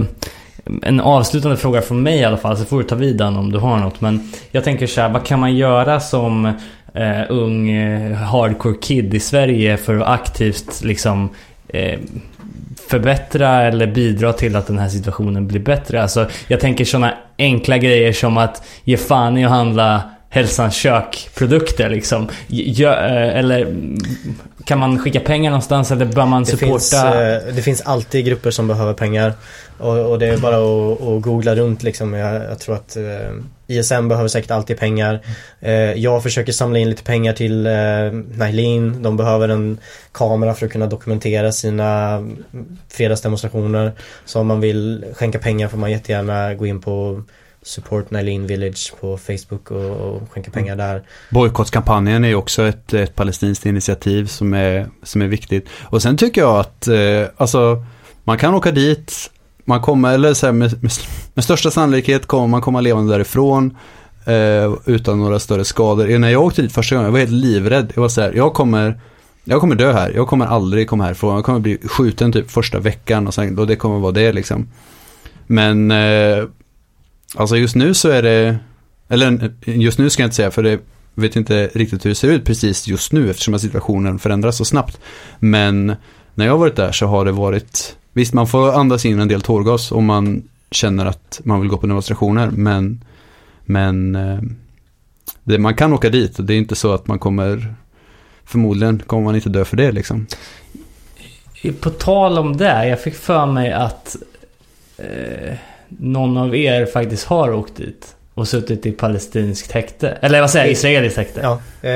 en 0.81 0.99
avslutande 0.99 1.57
fråga 1.57 1.81
från 1.81 2.03
mig 2.03 2.19
i 2.19 2.23
alla 2.23 2.37
fall, 2.37 2.57
så 2.57 2.65
får 2.65 2.77
du 2.77 2.83
ta 2.83 2.95
vid 2.95 3.17
den 3.17 3.37
om 3.37 3.51
du 3.51 3.59
har 3.59 3.77
något. 3.77 4.01
Men 4.01 4.31
jag 4.51 4.63
tänker 4.63 4.87
så 4.87 5.01
här, 5.01 5.09
vad 5.09 5.25
kan 5.25 5.39
man 5.39 5.55
göra 5.55 5.99
som 5.99 6.53
eh, 6.93 7.21
ung 7.29 7.69
eh, 7.69 8.13
hardcore 8.13 8.77
kid 8.81 9.13
i 9.13 9.19
Sverige 9.19 9.77
för 9.77 9.97
att 9.97 10.07
aktivt 10.07 10.83
liksom 10.83 11.29
eh, 11.67 11.99
förbättra 12.89 13.61
eller 13.61 13.87
bidra 13.87 14.33
till 14.33 14.55
att 14.55 14.67
den 14.67 14.79
här 14.79 14.89
situationen 14.89 15.47
blir 15.47 15.59
bättre. 15.59 16.01
Alltså, 16.01 16.27
jag 16.47 16.59
tänker 16.59 16.85
sådana 16.85 17.13
enkla 17.37 17.77
grejer 17.77 18.13
som 18.13 18.37
att 18.37 18.67
ge 18.83 18.97
fan 18.97 19.37
i 19.37 19.45
att 19.45 19.51
handla 19.51 20.01
Hälsans 20.33 20.75
kök-produkter 20.75 21.89
liksom. 21.89 22.29
Eh, 22.49 23.37
eller 23.37 23.75
kan 24.65 24.79
man 24.79 24.99
skicka 24.99 25.19
pengar 25.19 25.51
någonstans 25.51 25.91
eller 25.91 26.05
bör 26.05 26.25
man 26.25 26.43
Det 26.43 26.51
supporta? 26.51 26.69
finns, 26.71 26.93
eh, 26.93 27.55
det 27.55 27.61
finns 27.61 27.81
alltid 27.81 28.25
grupper 28.25 28.51
som 28.51 28.67
behöver 28.67 28.93
pengar. 28.93 29.33
Och, 29.77 29.97
och 30.11 30.19
det 30.19 30.27
är 30.27 30.37
bara 30.37 30.55
att, 30.57 31.01
att 31.01 31.21
googla 31.21 31.55
runt 31.55 31.83
liksom. 31.83 32.13
Jag, 32.13 32.35
jag 32.43 32.59
tror 32.59 32.75
att 32.75 32.97
eh, 32.97 33.31
ISM 33.67 34.07
behöver 34.07 34.27
säkert 34.27 34.51
alltid 34.51 34.79
pengar. 34.79 35.19
Jag 35.95 36.23
försöker 36.23 36.51
samla 36.51 36.79
in 36.79 36.89
lite 36.89 37.03
pengar 37.03 37.33
till 37.33 37.67
eh, 37.67 37.73
Nailin. 38.37 39.03
De 39.03 39.17
behöver 39.17 39.49
en 39.49 39.77
kamera 40.11 40.53
för 40.53 40.65
att 40.65 40.71
kunna 40.71 40.87
dokumentera 40.87 41.51
sina 41.51 42.19
fredagsdemonstrationer. 42.89 43.91
Så 44.25 44.39
om 44.39 44.47
man 44.47 44.61
vill 44.61 45.05
skänka 45.13 45.39
pengar 45.39 45.67
får 45.67 45.77
man 45.77 45.91
jättegärna 45.91 46.53
gå 46.53 46.65
in 46.65 46.81
på 46.81 47.23
Support 47.63 48.11
Nailin 48.11 48.47
Village 48.47 48.93
på 48.99 49.17
Facebook 49.17 49.71
och, 49.71 49.91
och 49.91 50.31
skänka 50.31 50.51
pengar 50.51 50.75
där. 50.75 51.03
Bojkottkampanjen 51.29 52.25
är 52.25 52.35
också 52.35 52.63
ett, 52.63 52.93
ett 52.93 53.15
palestinskt 53.15 53.65
initiativ 53.65 54.25
som 54.25 54.53
är, 54.53 54.87
som 55.03 55.21
är 55.21 55.27
viktigt. 55.27 55.69
Och 55.81 56.01
sen 56.01 56.17
tycker 56.17 56.41
jag 56.41 56.59
att, 56.59 56.87
eh, 56.87 57.25
alltså, 57.37 57.85
man 58.23 58.37
kan 58.37 58.53
åka 58.53 58.71
dit, 58.71 59.31
man 59.65 59.81
kommer, 59.81 60.13
eller 60.13 60.33
så 60.33 60.45
här, 60.45 60.53
med, 60.53 60.83
med, 60.83 60.91
med 61.33 61.43
största 61.43 61.71
sannolikhet 61.71 62.25
kommer 62.25 62.47
man 62.47 62.61
komma 62.61 62.81
levande 62.81 63.13
därifrån 63.13 63.77
eh, 64.25 64.73
utan 64.85 65.19
några 65.19 65.39
större 65.39 65.65
skador. 65.65 66.17
När 66.17 66.29
jag 66.29 66.43
åkte 66.43 66.61
dit 66.61 66.71
första 66.71 66.95
gången, 66.95 67.05
jag 67.05 67.11
var 67.11 67.19
helt 67.19 67.31
livrädd. 67.31 67.91
Jag 67.95 68.01
var 68.01 68.09
så 68.09 68.21
här, 68.21 68.33
jag 68.33 68.53
kommer, 68.53 68.99
jag 69.43 69.59
kommer 69.59 69.75
dö 69.75 69.93
här, 69.93 70.11
jag 70.15 70.27
kommer 70.27 70.45
aldrig 70.45 70.89
komma 70.89 71.03
härifrån, 71.03 71.35
jag 71.35 71.45
kommer 71.45 71.59
bli 71.59 71.77
skjuten 71.83 72.31
typ 72.31 72.51
första 72.51 72.79
veckan 72.79 73.27
och, 73.27 73.33
sen, 73.33 73.59
och 73.59 73.67
det 73.67 73.75
kommer 73.75 73.99
vara 73.99 74.11
det 74.11 74.33
liksom. 74.33 74.67
Men 75.47 75.91
eh, 75.91 76.43
Alltså 77.35 77.57
just 77.57 77.75
nu 77.75 77.93
så 77.93 78.09
är 78.09 78.21
det, 78.21 78.59
eller 79.07 79.53
just 79.65 79.99
nu 79.99 80.09
ska 80.09 80.23
jag 80.23 80.27
inte 80.27 80.35
säga 80.35 80.51
för 80.51 80.63
det 80.63 80.79
vet 81.15 81.35
inte 81.35 81.69
riktigt 81.73 82.05
hur 82.05 82.09
det 82.09 82.15
ser 82.15 82.27
ut 82.27 82.45
precis 82.45 82.87
just 82.87 83.11
nu 83.11 83.29
eftersom 83.29 83.53
att 83.53 83.61
situationen 83.61 84.19
förändras 84.19 84.57
så 84.57 84.65
snabbt. 84.65 84.99
Men 85.39 85.95
när 86.35 86.45
jag 86.45 86.53
har 86.53 86.59
varit 86.59 86.75
där 86.75 86.91
så 86.91 87.05
har 87.05 87.25
det 87.25 87.31
varit, 87.31 87.95
visst 88.13 88.33
man 88.33 88.47
får 88.47 88.71
andas 88.71 89.05
in 89.05 89.19
en 89.19 89.27
del 89.27 89.41
tårgas 89.41 89.91
om 89.91 90.05
man 90.05 90.43
känner 90.71 91.05
att 91.05 91.41
man 91.43 91.61
vill 91.61 91.69
gå 91.69 91.77
på 91.77 91.87
demonstrationer 91.87 92.49
men, 92.49 93.03
men 93.65 94.15
eh, 94.15 94.39
det, 95.43 95.59
man 95.59 95.75
kan 95.75 95.93
åka 95.93 96.09
dit 96.09 96.39
och 96.39 96.45
det 96.45 96.53
är 96.53 96.57
inte 96.57 96.75
så 96.75 96.93
att 96.93 97.07
man 97.07 97.19
kommer, 97.19 97.75
förmodligen 98.45 98.99
kommer 98.99 99.23
man 99.23 99.35
inte 99.35 99.49
dö 99.49 99.65
för 99.65 99.77
det 99.77 99.91
liksom. 99.91 100.27
På 101.79 101.89
tal 101.89 102.37
om 102.37 102.57
det, 102.57 102.87
jag 102.87 103.01
fick 103.01 103.15
för 103.15 103.45
mig 103.45 103.71
att 103.71 104.15
eh, 104.97 105.57
någon 105.99 106.37
av 106.37 106.55
er 106.55 106.85
faktiskt 106.85 107.25
har 107.25 107.53
åkt 107.53 107.75
dit 107.75 108.15
och 108.33 108.47
suttit 108.47 108.85
i 108.85 108.91
palestinskt 108.91 109.71
häkte. 109.71 110.09
Eller 110.09 110.41
vad 110.41 110.51
säger 110.51 110.65
jag? 110.65 110.71
Israeliskt 110.71 111.17
häkte. 111.17 111.39
Ja, 111.43 111.61
eh, 111.81 111.91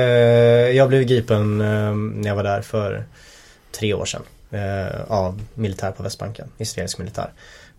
jag 0.76 0.88
blev 0.88 1.02
gripen 1.02 1.60
eh, 1.60 1.94
när 1.94 2.28
jag 2.28 2.36
var 2.36 2.42
där 2.42 2.62
för 2.62 3.04
tre 3.72 3.94
år 3.94 4.04
sedan. 4.04 4.22
Eh, 4.50 5.02
av 5.08 5.42
militär 5.54 5.90
på 5.90 6.02
Västbanken, 6.02 6.48
israelisk 6.58 6.98
militär. 6.98 7.32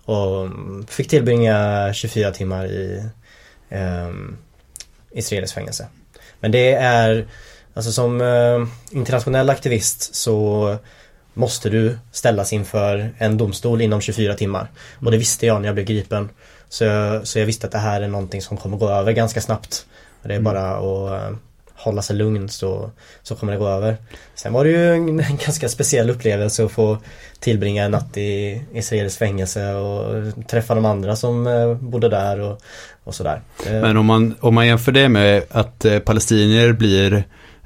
Och 0.06 0.50
fick 0.88 1.08
tillbringa 1.10 1.90
24 1.94 2.32
timmar 2.32 2.66
i 2.66 3.04
eh, 3.70 4.10
israeliskt 5.12 5.56
fängelse. 5.56 5.88
Men 6.40 6.52
det 6.52 6.74
är, 6.74 7.28
alltså 7.74 7.92
som 7.92 8.22
eh, 8.22 8.68
internationell 8.98 9.50
aktivist 9.50 10.16
så 10.16 10.78
måste 11.38 11.70
du 11.70 11.98
ställas 12.12 12.54
inför 12.54 13.10
en 13.18 13.38
domstol 13.38 13.82
inom 13.82 14.02
24 14.02 14.34
timmar. 14.34 14.72
Och 15.00 15.12
det 15.12 15.18
visste 15.18 15.46
jag 15.46 15.62
när 15.62 15.68
jag 15.68 15.76
blev 15.76 15.86
gripen. 15.86 16.30
Så 16.70 16.84
jag, 16.84 17.28
så 17.28 17.40
jag 17.40 17.46
visste 17.46 17.68
att 17.68 17.72
det 17.72 17.78
här 17.78 18.02
är 18.02 18.08
någonting 18.08 18.42
som 18.42 18.58
kommer 18.58 18.78
gå 18.78 18.90
över 18.90 19.12
ganska 19.12 19.42
snabbt. 19.42 19.86
Det 20.24 20.36
är 20.36 20.40
bara 20.40 20.76
att 20.76 21.22
eh, 21.22 21.38
hålla 21.74 22.02
sig 22.02 22.16
lugn 22.16 22.50
så, 22.50 22.92
så 23.24 23.36
kommer 23.36 23.54
det 23.54 23.60
gå 23.60 23.68
över. 23.68 23.98
Sen 24.36 24.54
var 24.54 24.64
det 24.64 24.70
ju 24.70 24.94
en, 24.94 25.20
en 25.20 25.38
ganska 25.46 25.70
speciell 25.70 26.10
upplevelse 26.10 26.66
att 26.66 26.72
få 26.72 26.98
tillbringa 27.40 27.84
en 27.84 27.92
natt 27.92 28.18
i 28.18 28.62
israeliskt 28.74 29.20
fängelse 29.20 29.74
och 29.74 30.24
träffa 30.48 30.76
de 30.76 30.86
andra 30.86 31.16
som 31.16 31.48
eh, 31.48 31.74
bodde 31.74 32.10
där 32.10 32.40
och, 32.40 32.62
och 33.04 33.16
sådär. 33.16 33.42
Men 33.66 33.98
om 33.98 34.06
man, 34.06 34.36
om 34.40 34.56
man 34.56 34.68
jämför 34.68 34.92
det 34.92 35.10
med 35.10 35.44
att 35.50 35.86
eh, 35.86 36.00
palestinier 36.00 36.74
blir 36.74 37.24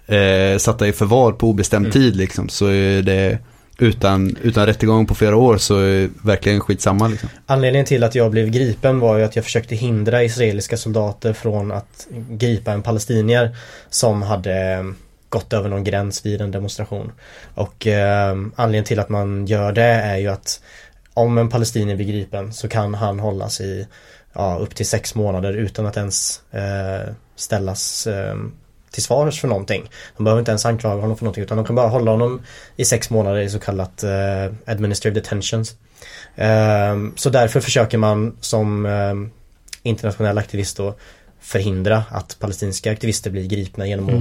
eh, 0.08 0.58
satta 0.58 0.88
i 0.88 0.94
förvar 0.94 1.32
på 1.32 1.48
obestämd 1.48 1.86
Mm. 1.86 1.92
tid 1.92 2.16
liksom, 2.16 2.50
så 2.50 2.66
är 2.66 3.02
det 3.02 3.38
utan, 3.82 4.36
utan 4.42 4.66
rättegång 4.66 5.06
på 5.06 5.16
flera 5.16 5.36
år 5.36 5.58
så 5.58 5.78
är 5.78 6.02
det 6.02 6.10
verkligen 6.24 6.60
skitsamma 6.60 7.08
liksom. 7.08 7.30
Anledningen 7.46 7.86
till 7.86 8.04
att 8.04 8.16
jag 8.16 8.32
blev 8.32 8.50
gripen 8.50 9.00
var 9.00 9.18
ju 9.18 9.24
att 9.24 9.36
jag 9.36 9.46
försökte 9.46 9.76
hindra 9.76 10.24
israeliska 10.24 10.78
soldater 10.78 11.34
från 11.34 11.72
att 11.72 12.08
gripa 12.30 12.72
en 12.72 12.82
palestinier 12.82 13.56
som 13.90 14.22
hade 14.22 14.72
eh, 14.72 14.84
gått 15.30 15.54
över 15.54 15.70
någon 15.70 15.84
gräns 15.84 16.26
vid 16.26 16.42
en 16.42 16.52
demonstration. 16.52 17.12
Och 17.56 17.88
eh, 17.88 18.32
anledningen 18.56 18.86
till 18.86 19.00
att 19.00 19.10
man 19.10 19.46
gör 19.46 19.72
det 19.72 19.84
är 19.84 20.18
ju 20.18 20.28
att 20.28 20.62
om 21.14 21.38
en 21.38 21.50
palestinier 21.50 21.96
blir 21.96 22.08
gripen 22.08 22.54
så 22.54 22.68
kan 22.68 22.94
han 22.94 23.20
hållas 23.20 23.62
i 23.62 23.88
ja, 24.34 24.58
upp 24.62 24.76
till 24.76 24.88
sex 24.88 25.16
månader 25.16 25.54
utan 25.54 25.86
att 25.86 25.98
ens 25.98 26.42
eh, 26.52 27.14
ställas 27.36 28.08
eh, 28.08 28.36
till 28.92 29.04
svars 29.04 29.42
för 29.42 29.48
någonting. 29.48 29.89
De 30.18 30.24
behöver 30.24 30.39
inte 30.39 30.52
ens 30.52 30.66
anklaga 30.66 31.02
honom 31.02 31.18
för 31.18 31.26
någonting 31.26 31.44
utan 31.44 31.58
de 31.58 31.66
kan 31.66 31.76
bara 31.76 31.88
hålla 31.88 32.12
honom 32.12 32.42
i 32.76 32.86
sex 32.86 33.10
månader 33.10 33.39
i 33.42 33.50
så 33.50 33.60
kallat 33.60 34.04
eh, 34.04 34.46
administrative 34.66 35.20
detentions. 35.20 35.76
Ehm, 36.36 37.14
så 37.16 37.30
därför 37.30 37.60
försöker 37.60 37.98
man 37.98 38.38
som 38.42 38.86
ehm, 38.86 39.32
internationell 39.84 40.38
aktivist 40.38 40.78
då 40.78 40.96
förhindra 41.44 42.04
att 42.10 42.38
palestinska 42.39 42.92
aktivister 42.92 43.32
blir 43.32 43.48
gripna 43.48 43.88
genom 43.88 44.06
att 44.06 44.12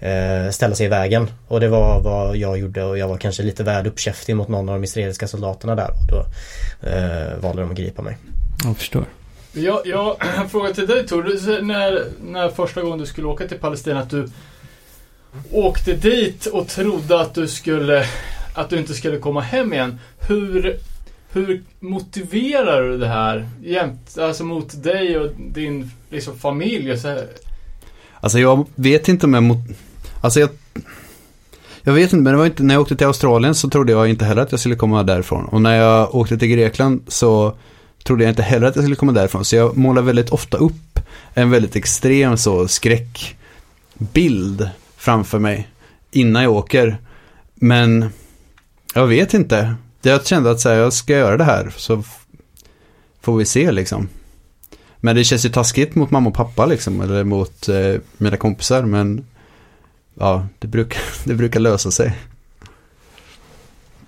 Mm. 0.00 0.46
eh, 0.46 0.50
ställa 0.50 0.74
sig 0.74 0.86
i 0.86 0.88
vägen. 0.88 1.30
Och 1.48 1.60
det 1.60 1.68
var 1.68 2.00
vad 2.02 2.36
jag 2.36 2.58
gjorde 2.58 2.84
och 2.84 2.98
jag 2.98 3.08
var 3.08 3.16
kanske 3.16 3.42
lite 3.42 3.62
väl 3.64 3.86
uppkäftig 3.86 4.36
mot 4.36 4.48
någon 4.48 4.68
av 4.68 4.74
de 4.74 4.84
israeliska 4.84 5.28
soldaterna 5.28 5.74
där 5.74 5.88
och 5.90 6.06
då 6.08 6.26
eh, 6.90 7.38
valde 7.40 7.62
de 7.62 7.70
att 7.70 7.76
gripa 7.76 8.02
mig. 8.02 8.16
Jag 8.64 8.76
förstår. 8.76 9.04
Jag, 9.56 9.80
jag 9.84 10.02
har 10.02 10.42
en 10.42 10.48
fråga 10.48 10.72
till 10.72 10.86
dig 10.86 11.06
Tor. 11.06 11.22
Du, 11.22 11.62
när, 11.62 12.04
när 12.24 12.48
första 12.48 12.82
gången 12.82 12.98
du 12.98 13.06
skulle 13.06 13.26
åka 13.26 13.48
till 13.48 13.58
Palestina 13.58 14.00
att 14.00 14.10
du 14.10 14.28
åkte 15.52 15.92
dit 15.92 16.46
och 16.46 16.68
trodde 16.68 17.20
att 17.20 17.34
du 17.34 17.48
skulle 17.48 18.06
att 18.54 18.70
du 18.70 18.78
inte 18.78 18.94
skulle 18.94 19.18
komma 19.18 19.40
hem 19.40 19.72
igen. 19.72 19.98
Hur, 20.28 20.76
hur 21.32 21.62
motiverar 21.80 22.82
du 22.82 22.98
det 22.98 23.08
här 23.08 23.48
jämt, 23.62 24.18
alltså 24.18 24.44
mot 24.44 24.82
dig 24.82 25.18
och 25.18 25.30
din 25.36 25.90
liksom, 26.10 26.38
familj? 26.38 26.98
Så 26.98 27.08
här? 27.08 27.26
Alltså 28.20 28.38
jag 28.38 28.66
vet 28.74 29.08
inte 29.08 29.26
om 29.26 29.34
jag 29.34 29.42
mot... 29.42 29.58
Alltså 30.20 30.40
jag... 30.40 30.48
Jag 31.82 31.92
vet 31.92 32.12
inte, 32.12 32.22
men 32.22 32.32
det 32.32 32.38
var 32.38 32.46
inte, 32.46 32.62
när 32.62 32.74
jag 32.74 32.80
åkte 32.80 32.96
till 32.96 33.06
Australien 33.06 33.54
så 33.54 33.70
trodde 33.70 33.92
jag 33.92 34.08
inte 34.08 34.24
heller 34.24 34.42
att 34.42 34.50
jag 34.50 34.60
skulle 34.60 34.76
komma 34.76 35.02
därifrån. 35.02 35.44
Och 35.44 35.62
när 35.62 35.76
jag 35.76 36.14
åkte 36.14 36.38
till 36.38 36.48
Grekland 36.48 37.02
så 37.08 37.54
trodde 38.06 38.24
jag 38.24 38.30
inte 38.30 38.42
heller 38.42 38.66
att 38.66 38.76
jag 38.76 38.84
skulle 38.84 38.96
komma 38.96 39.12
därifrån. 39.12 39.44
Så 39.44 39.56
jag 39.56 39.76
målar 39.76 40.02
väldigt 40.02 40.30
ofta 40.30 40.56
upp 40.56 41.00
en 41.34 41.50
väldigt 41.50 41.76
extrem 41.76 42.36
så 42.36 42.68
skräckbild 42.68 44.70
framför 44.96 45.38
mig 45.38 45.68
innan 46.10 46.42
jag 46.42 46.52
åker. 46.52 46.96
Men 47.54 48.10
jag 48.94 49.06
vet 49.06 49.34
inte. 49.34 49.74
Jag 50.02 50.26
kände 50.26 50.50
att 50.50 50.60
så 50.60 50.68
här, 50.68 50.76
jag 50.76 50.92
ska 50.92 51.12
göra 51.12 51.36
det 51.36 51.44
här 51.44 51.74
så 51.76 52.02
får 53.20 53.36
vi 53.36 53.44
se 53.44 53.72
liksom. 53.72 54.08
Men 54.96 55.16
det 55.16 55.24
känns 55.24 55.44
ju 55.44 55.48
taskigt 55.48 55.94
mot 55.94 56.10
mamma 56.10 56.28
och 56.28 56.36
pappa 56.36 56.66
liksom, 56.66 57.00
eller 57.00 57.24
mot 57.24 57.68
eh, 57.68 57.94
mina 58.16 58.36
kompisar, 58.36 58.82
men 58.82 59.26
ja, 60.14 60.46
det 60.58 60.66
brukar, 60.66 61.02
det 61.24 61.34
brukar 61.34 61.60
lösa 61.60 61.90
sig. 61.90 62.16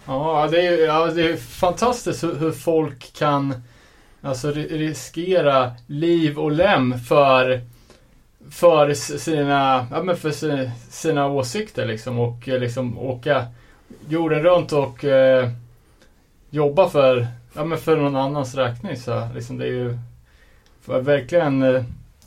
Ja, 0.07 0.49
det 0.51 0.67
är, 0.67 0.87
ja, 0.87 1.07
det 1.07 1.23
är 1.23 1.37
fantastiskt 1.37 2.25
hur, 2.25 2.35
hur 2.35 2.53
folk 2.53 3.13
kan 3.13 3.55
alltså, 4.23 4.51
riskera 4.53 5.73
liv 5.87 6.39
och 6.39 6.53
lem 6.53 6.99
för, 6.99 7.61
för 8.51 8.95
sina, 8.95 9.87
ja, 9.91 10.03
men 10.03 10.17
för 10.17 10.31
sina, 10.31 10.71
sina 10.91 11.27
åsikter 11.27 11.87
liksom 11.87 12.19
och 12.19 12.49
eh, 12.49 12.61
liksom 12.61 12.99
åka 12.99 13.47
jorden 14.09 14.43
runt 14.43 14.73
och 14.73 15.05
eh, 15.05 15.51
jobba 16.51 16.89
för, 16.89 17.27
ja, 17.53 17.65
men 17.65 17.79
för 17.79 17.97
någon 17.97 18.17
annans 18.17 18.55
räkning. 18.55 18.97
Så 18.97 19.29
liksom, 19.35 19.59
det 19.59 19.65
är 19.65 19.73
ju 19.73 19.99
för 20.83 21.01
verkligen 21.01 21.63
eh, 21.63 21.83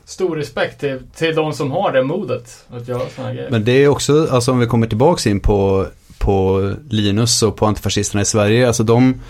stor 0.06 0.36
respekt 0.36 0.80
till, 0.80 1.00
till 1.16 1.36
de 1.36 1.54
som 1.54 1.72
har 1.72 1.92
det 1.92 2.04
modet 2.04 2.66
att 2.70 2.88
göra 2.88 3.10
sådana 3.16 3.34
grejer. 3.34 3.52
Men 3.52 3.64
det 3.64 3.72
är 3.72 3.88
också, 3.88 4.28
alltså 4.32 4.52
om 4.52 4.60
vi 4.60 4.66
kommer 4.66 4.88
tillbaka 4.88 5.30
in 5.30 5.39
på, 5.39 5.88
på 6.18 6.72
Linus 6.89 7.44
och 7.44 7.56
på 7.56 7.66
antifascisterna 7.66 8.22
i 8.22 8.26
Sverige, 8.26 8.68
alltså 8.68 8.84
de, 8.84 9.22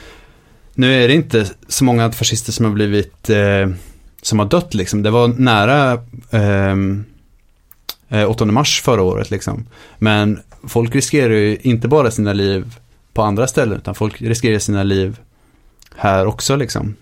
nu 0.74 1.04
är 1.04 1.08
det 1.08 1.14
inte 1.14 1.50
så 1.68 1.84
många 1.84 2.12
fascister 2.12 2.52
som 2.52 2.66
har 2.66 2.74
blivit, 2.74 3.30
eh, 3.30 3.70
som 4.22 4.40
har 4.40 4.46
dött 4.46 4.74
liksom. 4.74 5.04
Det 5.04 5.12
var 5.12 5.28
nära 5.28 6.04
ehm, 6.32 7.06
eh, 8.10 8.30
8 8.30 8.46
mars 8.46 8.82
förra 8.82 9.02
året 9.02 9.32
liksom. 9.32 9.68
Men 9.98 10.40
folk 10.68 10.96
riskerar 10.96 11.34
ju 11.34 11.58
inte 11.62 11.88
bara 11.88 12.12
sina 12.12 12.34
liv 12.34 12.76
på 13.14 13.22
andra 13.22 13.48
ställen 13.48 13.78
utan 13.78 13.96
folk 13.96 14.22
riskerar 14.22 14.60
sina 14.60 14.84
liv 14.84 15.20
här 15.96 16.26
också 16.26 16.56
liksom. 16.56 16.96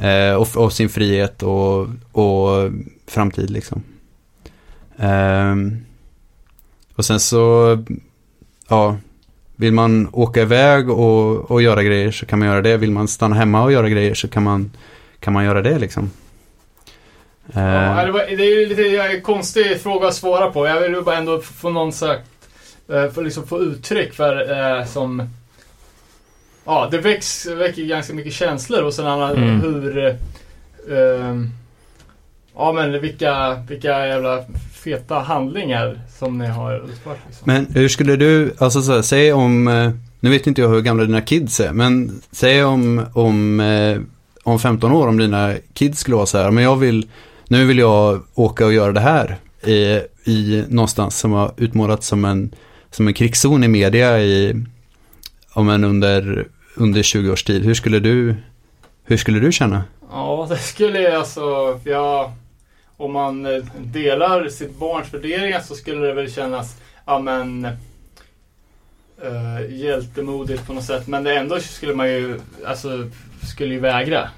Eh, 0.00 0.34
och, 0.34 0.56
och 0.56 0.72
sin 0.72 0.88
frihet 0.88 1.42
och, 1.42 1.88
och 2.12 2.70
framtid 3.06 3.50
liksom. 3.50 3.82
Eh, 4.96 5.56
och 6.94 7.04
sen 7.04 7.20
så, 7.20 7.78
ja, 8.68 8.96
vill 9.60 9.72
man 9.72 10.08
åka 10.12 10.42
iväg 10.42 10.90
och, 10.90 11.50
och 11.50 11.62
göra 11.62 11.82
grejer 11.82 12.10
så 12.10 12.26
kan 12.26 12.38
man 12.38 12.48
göra 12.48 12.62
det. 12.62 12.76
Vill 12.76 12.90
man 12.90 13.08
stanna 13.08 13.36
hemma 13.36 13.62
och 13.62 13.72
göra 13.72 13.88
grejer 13.88 14.14
så 14.14 14.28
kan 14.28 14.42
man, 14.42 14.70
kan 15.20 15.32
man 15.32 15.44
göra 15.44 15.62
det 15.62 15.78
liksom. 15.78 16.10
Ja, 17.52 18.00
Eh, 18.00 18.06
det, 18.06 18.12
var, 18.12 18.20
det 18.20 18.44
är 18.44 18.60
ju 18.60 18.66
lite 18.66 19.02
en 19.02 19.22
konstig 19.22 19.80
fråga 19.80 20.08
att 20.08 20.14
svara 20.14 20.50
på. 20.50 20.66
Jag 20.66 20.80
vill 20.80 20.92
ju 20.92 21.02
bara 21.02 21.16
ändå 21.16 21.40
få 21.40 21.70
någon 21.70 21.92
sagt, 21.92 22.28
få 23.14 23.20
liksom 23.20 23.46
få 23.46 23.60
uttryck 23.60 24.12
för 24.14 24.50
eh, 24.78 24.84
som... 24.86 25.28
Ja, 26.64 26.88
det 26.90 26.98
väcks, 26.98 27.46
väcker 27.46 27.82
ganska 27.82 28.14
mycket 28.14 28.32
känslor 28.32 28.82
hos 28.82 28.98
en 28.98 29.06
annan 29.06 29.36
Mm. 29.36 29.60
hur... 29.60 29.98
Eh, 29.98 30.14
ehm, 30.98 31.50
ja 32.54 32.72
men 32.72 33.00
vilka, 33.00 33.54
vilka 33.68 34.06
jävla 34.06 34.44
feta 34.84 35.18
handlingar 35.18 36.00
som 36.18 36.38
ni 36.38 36.46
har 36.46 36.76
utfört 36.76 37.18
liksom. 37.26 37.44
Men 37.44 37.66
hur 37.74 37.88
skulle 37.88 38.16
du, 38.16 38.54
alltså 38.58 38.82
så 38.82 38.92
här, 38.92 39.02
säg 39.02 39.32
om, 39.32 39.68
eh, 39.68 39.90
nu 40.20 40.30
vet 40.30 40.46
inte 40.46 40.60
jag 40.60 40.68
hur 40.68 40.80
gamla 40.80 41.04
dina 41.04 41.20
kids 41.20 41.60
är, 41.60 41.72
men 41.72 42.20
säg 42.32 42.64
om, 42.64 43.06
om, 43.12 43.60
eh, 43.60 44.00
om 44.44 44.58
15 44.58 44.92
år 44.92 45.08
om 45.08 45.18
dina 45.18 45.54
kids 45.74 46.00
skulle 46.00 46.16
vara 46.16 46.26
så 46.26 46.38
här, 46.38 46.50
men 46.50 46.64
jag 46.64 46.76
vill, 46.76 47.08
nu 47.48 47.64
vill 47.64 47.78
jag 47.78 48.22
åka 48.34 48.66
och 48.66 48.72
göra 48.72 48.92
det 48.92 49.00
här 49.00 49.36
i, 49.66 50.00
i 50.30 50.64
någonstans 50.68 51.18
som 51.18 51.32
har 51.32 51.52
utmålats 51.56 52.06
som 52.06 52.24
en, 52.24 52.54
som 52.90 53.08
en 53.08 53.14
krigszon 53.14 53.64
i 53.64 53.68
media 53.68 54.20
i, 54.20 54.64
om 55.52 55.68
en 55.68 55.84
under, 55.84 56.48
under 56.76 57.02
20 57.02 57.30
års 57.30 57.44
tid. 57.44 57.64
Hur 57.64 57.74
skulle 57.74 57.98
du, 57.98 58.34
hur 59.04 59.16
skulle 59.16 59.40
du 59.40 59.52
känna? 59.52 59.84
Ja, 60.10 60.46
det 60.50 60.58
skulle 60.58 61.00
jag 61.00 61.14
alltså, 61.14 61.80
ja, 61.84 62.32
om 63.00 63.12
man 63.12 63.46
eh, 63.46 63.64
delar 63.78 64.48
sitt 64.48 64.78
barns 64.78 65.14
värderingar 65.14 65.60
så 65.60 65.74
skulle 65.74 66.06
det 66.06 66.14
väl 66.14 66.32
kännas, 66.32 66.76
ja 67.04 67.18
men, 67.18 67.64
uh, 69.24 69.74
hjältemodigt 69.74 70.66
på 70.66 70.72
något 70.72 70.84
sätt. 70.84 71.06
Men 71.06 71.24
det 71.24 71.36
ändå 71.36 71.60
skulle 71.60 71.94
man 71.94 72.08
ju, 72.08 72.40
alltså, 72.66 73.10
skulle 73.52 73.74
ju 73.74 73.80
vägra. 73.80 74.28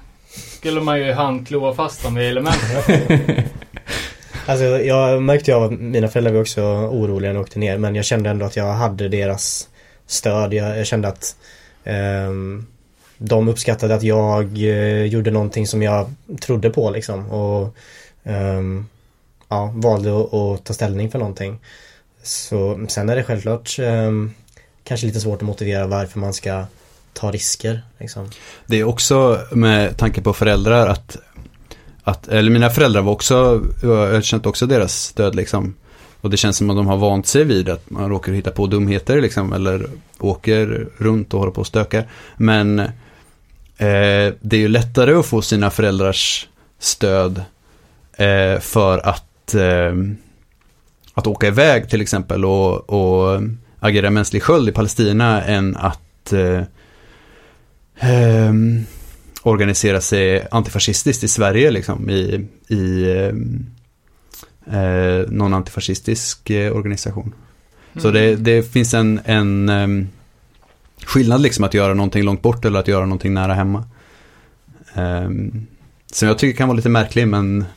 Skulle 0.57 0.81
man 0.81 0.99
ju 0.99 1.11
handkloa 1.11 1.73
fast 1.73 2.03
dem 2.03 2.17
i 2.17 2.27
elementen. 2.27 2.99
Alltså 4.45 4.63
jag 4.63 5.21
märkte 5.21 5.51
ju 5.51 5.57
av 5.57 5.63
att 5.63 5.79
mina 5.79 6.07
föräldrar 6.07 6.33
var 6.33 6.41
också 6.41 6.61
oroliga 6.61 7.29
när 7.29 7.35
jag 7.35 7.43
åkte 7.43 7.59
ner 7.59 7.77
men 7.77 7.95
jag 7.95 8.05
kände 8.05 8.29
ändå 8.29 8.45
att 8.45 8.55
jag 8.55 8.73
hade 8.73 9.09
deras 9.09 9.69
stöd. 10.07 10.53
Jag, 10.53 10.77
jag 10.77 10.87
kände 10.87 11.07
att 11.07 11.35
um, 12.27 12.67
de 13.17 13.47
uppskattade 13.47 13.95
att 13.95 14.03
jag 14.03 14.57
uh, 14.57 15.05
gjorde 15.05 15.31
någonting 15.31 15.67
som 15.67 15.81
jag 15.81 16.13
trodde 16.41 16.69
på 16.69 16.89
liksom 16.89 17.31
och 17.31 17.75
um, 18.23 18.87
ja, 19.49 19.73
valde 19.75 20.21
att, 20.21 20.33
att 20.33 20.63
ta 20.63 20.73
ställning 20.73 21.11
för 21.11 21.19
någonting. 21.19 21.59
Så 22.23 22.85
sen 22.89 23.09
är 23.09 23.15
det 23.15 23.23
självklart 23.23 23.79
um, 23.79 24.33
kanske 24.83 25.07
lite 25.07 25.19
svårt 25.19 25.41
att 25.41 25.47
motivera 25.47 25.87
varför 25.87 26.19
man 26.19 26.33
ska 26.33 26.65
ta 27.13 27.31
risker 27.31 27.81
liksom. 27.99 28.29
Det 28.67 28.79
är 28.79 28.83
också 28.83 29.41
med 29.51 29.97
tanke 29.97 30.21
på 30.21 30.33
föräldrar 30.33 30.87
att, 30.87 31.17
att 32.03 32.27
eller 32.27 32.51
mina 32.51 32.69
föräldrar 32.69 33.01
var 33.01 33.11
också, 33.11 33.61
jag 33.81 34.13
har 34.13 34.21
känt 34.21 34.45
också 34.45 34.65
deras 34.65 34.93
stöd 34.93 35.35
liksom. 35.35 35.75
Och 36.21 36.29
det 36.29 36.37
känns 36.37 36.57
som 36.57 36.69
att 36.69 36.75
de 36.75 36.87
har 36.87 36.97
vant 36.97 37.27
sig 37.27 37.43
vid 37.43 37.69
att 37.69 37.89
man 37.89 38.09
råkar 38.09 38.31
hitta 38.31 38.51
på 38.51 38.67
dumheter 38.67 39.21
liksom, 39.21 39.53
eller 39.53 39.89
åker 40.19 40.87
runt 40.97 41.33
och 41.33 41.39
håller 41.39 41.51
på 41.51 41.61
och 41.61 41.67
stökar. 41.67 42.07
Men 42.37 42.79
eh, 42.79 42.87
det 44.41 44.53
är 44.53 44.59
ju 44.59 44.67
lättare 44.67 45.13
att 45.13 45.25
få 45.25 45.41
sina 45.41 45.69
föräldrars 45.69 46.47
stöd 46.79 47.43
eh, 48.17 48.59
för 48.59 49.07
att, 49.07 49.53
eh, 49.53 49.93
att 51.13 51.27
åka 51.27 51.47
iväg 51.47 51.89
till 51.89 52.01
exempel 52.01 52.45
och, 52.45 52.89
och 52.89 53.41
agera 53.79 54.09
mänsklig 54.09 54.43
sköld 54.43 54.69
i 54.69 54.71
Palestina 54.71 55.43
än 55.43 55.75
att 55.75 56.33
eh, 56.33 56.61
ehm, 57.99 58.85
organisera 59.43 60.01
sig 60.01 60.47
antifascistiskt 60.51 61.23
i 61.23 61.27
Sverige 61.27 61.71
liksom 61.71 62.09
i, 62.09 62.47
i 62.67 63.11
ehm, 63.11 63.65
eh, 64.71 65.29
någon 65.29 65.53
antifascistisk 65.53 66.49
eh, 66.49 66.75
organisation. 66.75 67.33
Så 67.95 68.11
det, 68.11 68.35
det 68.35 68.71
finns 68.71 68.93
en, 68.93 69.19
en 69.25 69.69
ehm, 69.69 70.07
skillnad 71.05 71.41
liksom 71.41 71.63
att 71.63 71.73
göra 71.73 71.93
någonting 71.93 72.23
långt 72.23 72.41
bort 72.41 72.65
eller 72.65 72.79
att 72.79 72.87
göra 72.87 73.05
någonting 73.05 73.33
nära 73.33 73.53
hemma. 73.53 73.83
Um, 74.95 75.67
som 76.11 76.27
jag 76.27 76.37
tycker 76.37 76.57
kan 76.57 76.67
vara 76.67 76.75
lite 76.75 76.89
märklig 76.89 77.27
men, 77.27 77.61
eh, 77.61 77.67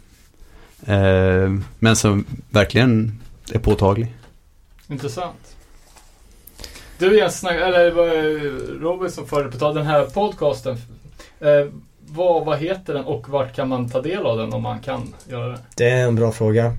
men 1.79 1.97
som 1.97 2.25
verkligen 2.51 3.21
är 3.53 3.59
påtaglig. 3.59 4.15
Intressant. 4.89 5.57
Du 6.99 7.19
Jens, 7.19 7.45
eller 7.45 7.85
det 7.85 7.91
var 7.91 8.81
Robin 8.81 9.11
som 9.11 9.27
förde 9.27 9.51
på 9.51 9.59
tal, 9.59 9.75
den 9.75 9.87
här 9.87 10.05
podcasten. 10.05 10.77
Eh, 11.41 11.67
vad, 12.09 12.45
vad 12.45 12.59
heter 12.59 12.95
den 12.95 13.05
och 13.05 13.29
vart 13.29 13.57
kan 13.57 13.69
man 13.69 13.89
ta 13.89 14.03
del 14.03 14.27
av 14.27 14.39
den 14.39 14.53
om 14.53 14.63
man 14.63 14.81
kan 14.81 15.15
göra 15.29 15.49
det? 15.49 15.59
Det 15.77 15.91
är 15.91 16.07
en 16.07 16.15
bra 16.15 16.33
fråga. 16.33 16.73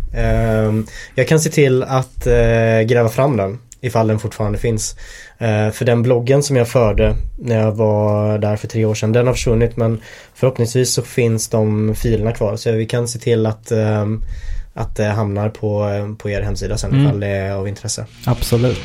Jag 1.15 1.27
kan 1.27 1.39
se 1.39 1.49
till 1.49 1.83
att 1.83 2.27
eh, 2.27 2.81
gräva 2.81 3.09
fram 3.09 3.37
den 3.37 3.59
ifall 3.81 4.07
den 4.07 4.19
fortfarande 4.19 4.57
finns. 4.57 4.95
Eh, 5.37 5.69
För 5.71 5.85
den 5.85 6.01
bloggen 6.03 6.43
som 6.43 6.55
jag 6.55 6.67
förde 6.67 7.15
när 7.37 7.59
jag 7.59 7.71
var 7.71 8.37
där 8.37 8.55
för 8.55 8.67
tre 8.67 8.85
år 8.85 8.95
sedan, 8.95 9.11
den 9.11 9.27
har 9.27 9.33
försvunnit 9.33 9.77
men 9.77 10.01
förhoppningsvis 10.35 10.93
så 10.93 11.01
finns 11.01 11.47
de 11.47 11.95
filerna 11.95 12.31
kvar 12.31 12.55
så 12.55 12.71
vi 12.71 12.85
kan 12.85 13.07
se 13.07 13.19
till 13.19 13.45
att 13.45 13.71
ehm, 13.71 14.23
att 14.73 14.95
det 14.95 15.05
hamnar 15.05 15.49
på, 15.49 15.89
eh, 15.89 16.15
på 16.15 16.29
er 16.29 16.41
hemsida 16.41 16.77
sen 16.77 16.91
Mm. 16.91 17.05
ifall 17.05 17.19
det 17.19 17.27
är 17.27 17.51
av 17.51 17.67
intresse. 17.67 18.05
Absolut. 18.25 18.81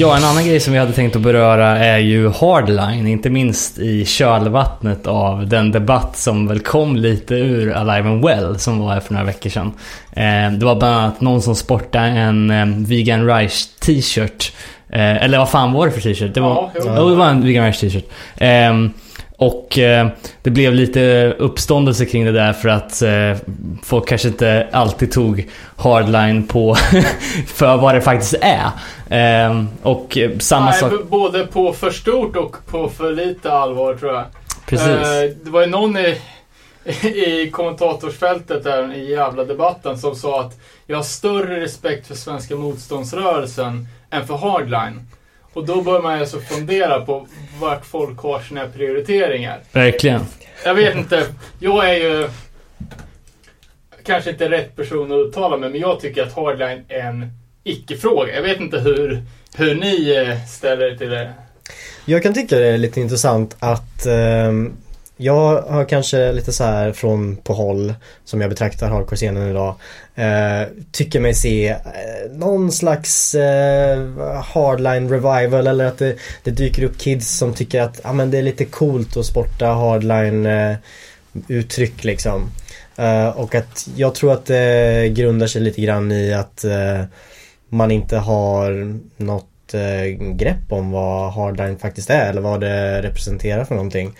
Ja, 0.00 0.16
en 0.16 0.24
annan 0.24 0.44
grej 0.46 0.60
som 0.60 0.72
vi 0.72 0.78
hade 0.78 0.92
tänkt 0.92 1.16
att 1.16 1.22
beröra 1.22 1.78
är 1.78 1.98
ju 1.98 2.28
Hardline, 2.28 3.06
inte 3.06 3.30
minst 3.30 3.78
i 3.78 4.04
kölvattnet 4.04 5.06
av 5.06 5.46
den 5.48 5.72
debatt 5.72 6.16
som 6.16 6.46
väl 6.46 6.60
kom 6.60 6.96
lite 6.96 7.34
ur 7.34 7.72
Alive 7.72 8.08
and 8.08 8.24
Well 8.24 8.58
som 8.58 8.78
var 8.78 8.92
här 8.92 9.00
för 9.00 9.12
några 9.12 9.26
veckor 9.26 9.50
sedan. 9.50 9.72
Eh, 10.12 10.52
Det 10.58 10.64
var 10.64 10.74
bland 10.76 10.94
annat 10.94 11.20
någon 11.20 11.42
som 11.42 11.54
sportade 11.54 12.06
en 12.06 12.50
eh, 12.50 12.66
Vegan 12.88 13.26
Rice 13.36 13.68
t-shirt. 13.80 14.52
Eh, 14.88 15.24
Eller 15.24 15.38
vad 15.38 15.48
fan 15.48 15.72
var 15.72 15.86
det 15.86 15.92
för 15.92 16.00
t-shirt? 16.00 16.34
Det 16.34 16.40
var, 16.40 16.70
Ja, 16.74 17.04
det 17.08 17.16
var 17.16 17.26
en 17.26 17.44
Vegan 17.44 17.66
Rice 17.66 17.80
t-shirt. 17.90 18.04
Och 19.40 19.78
eh, 19.78 20.08
det 20.42 20.50
blev 20.50 20.74
lite 20.74 21.34
uppståndelse 21.38 22.06
kring 22.06 22.24
det 22.24 22.32
där 22.32 22.52
för 22.52 22.68
att 22.68 23.02
eh, 23.02 23.36
folk 23.82 24.08
kanske 24.08 24.28
inte 24.28 24.68
alltid 24.72 25.12
tog 25.12 25.48
hardline 25.76 26.46
på 26.46 26.74
för 27.46 27.76
vad 27.76 27.94
det 27.94 28.00
faktiskt 28.00 28.34
är. 28.40 28.70
Ehm, 29.10 29.68
och 29.82 30.18
eh, 30.18 30.38
samma 30.38 30.70
Nej, 30.70 30.80
sak... 30.80 30.92
både 31.08 31.46
på 31.46 31.72
för 31.72 31.90
stort 31.90 32.36
och 32.36 32.56
på 32.66 32.88
för 32.88 33.12
lite 33.12 33.52
allvar 33.52 33.94
tror 33.94 34.14
jag. 34.14 34.24
Precis. 34.66 34.88
Eh, 34.88 35.30
det 35.44 35.50
var 35.50 35.60
ju 35.60 35.66
någon 35.66 35.96
i, 35.96 36.16
i 37.06 37.50
kommentatorsfältet 37.50 38.64
där 38.64 38.94
i 38.94 39.10
jävla 39.10 39.44
debatten 39.44 39.98
som 39.98 40.14
sa 40.14 40.40
att 40.40 40.60
jag 40.86 40.96
har 40.96 41.04
större 41.04 41.60
respekt 41.60 42.06
för 42.06 42.14
svenska 42.14 42.56
motståndsrörelsen 42.56 43.88
än 44.10 44.26
för 44.26 44.36
hardline. 44.36 45.06
Och 45.58 45.66
då 45.66 45.82
bör 45.82 46.02
man 46.02 46.18
alltså 46.18 46.40
fundera 46.40 47.00
på 47.00 47.26
vart 47.60 47.86
folk 47.86 48.18
har 48.18 48.40
sina 48.40 48.66
prioriteringar. 48.66 49.60
Verkligen. 49.72 50.20
Jag 50.64 50.74
vet 50.74 50.96
inte. 50.96 51.26
Jag 51.58 51.90
är 51.90 51.94
ju 51.94 52.28
kanske 54.04 54.30
inte 54.30 54.50
rätt 54.50 54.76
person 54.76 55.12
att 55.12 55.26
uttala 55.26 55.56
mig, 55.56 55.70
men 55.70 55.80
jag 55.80 56.00
tycker 56.00 56.22
att 56.22 56.32
hardline 56.32 56.84
är 56.88 57.00
en 57.00 57.32
icke-fråga. 57.64 58.34
Jag 58.34 58.42
vet 58.42 58.60
inte 58.60 58.78
hur, 58.78 59.22
hur 59.56 59.74
ni 59.74 60.10
eh, 60.16 60.44
ställer 60.44 60.92
er 60.92 60.96
till 60.96 61.10
det. 61.10 61.32
Jag 62.04 62.22
kan 62.22 62.34
tycka 62.34 62.58
det 62.58 62.66
är 62.66 62.78
lite 62.78 63.00
intressant 63.00 63.56
att 63.58 64.06
ehm, 64.06 64.72
jag 65.20 65.62
har 65.62 65.84
kanske 65.84 66.32
lite 66.32 66.52
så 66.52 66.64
här 66.64 66.92
från 66.92 67.36
på 67.36 67.52
håll 67.52 67.94
som 68.24 68.40
jag 68.40 68.50
betraktar 68.50 68.88
hardcore-scenen 68.88 69.50
idag. 69.50 69.74
Eh, 70.14 70.68
tycker 70.92 71.20
mig 71.20 71.34
se 71.34 71.68
eh, 71.68 71.76
någon 72.32 72.72
slags 72.72 73.34
eh, 73.34 74.08
hardline 74.54 75.08
revival 75.08 75.66
eller 75.66 75.84
att 75.84 75.98
det, 75.98 76.16
det 76.42 76.50
dyker 76.50 76.82
upp 76.82 76.98
kids 76.98 77.38
som 77.38 77.54
tycker 77.54 77.80
att 77.80 78.00
ah, 78.02 78.12
men 78.12 78.30
det 78.30 78.38
är 78.38 78.42
lite 78.42 78.64
coolt 78.64 79.16
att 79.16 79.26
sporta 79.26 79.66
hardline 79.66 80.46
eh, 80.46 80.76
uttryck 81.48 82.04
liksom. 82.04 82.50
Eh, 82.96 83.28
och 83.28 83.54
att 83.54 83.88
jag 83.96 84.14
tror 84.14 84.32
att 84.32 84.46
det 84.46 85.08
grundar 85.08 85.46
sig 85.46 85.62
lite 85.62 85.80
grann 85.80 86.12
i 86.12 86.34
att 86.34 86.64
eh, 86.64 87.02
man 87.68 87.90
inte 87.90 88.16
har 88.16 88.98
något 89.16 89.74
eh, 89.74 90.34
grepp 90.34 90.72
om 90.72 90.90
vad 90.90 91.32
hardline 91.32 91.78
faktiskt 91.78 92.10
är 92.10 92.30
eller 92.30 92.40
vad 92.40 92.60
det 92.60 93.02
representerar 93.02 93.64
för 93.64 93.74
någonting. 93.74 94.14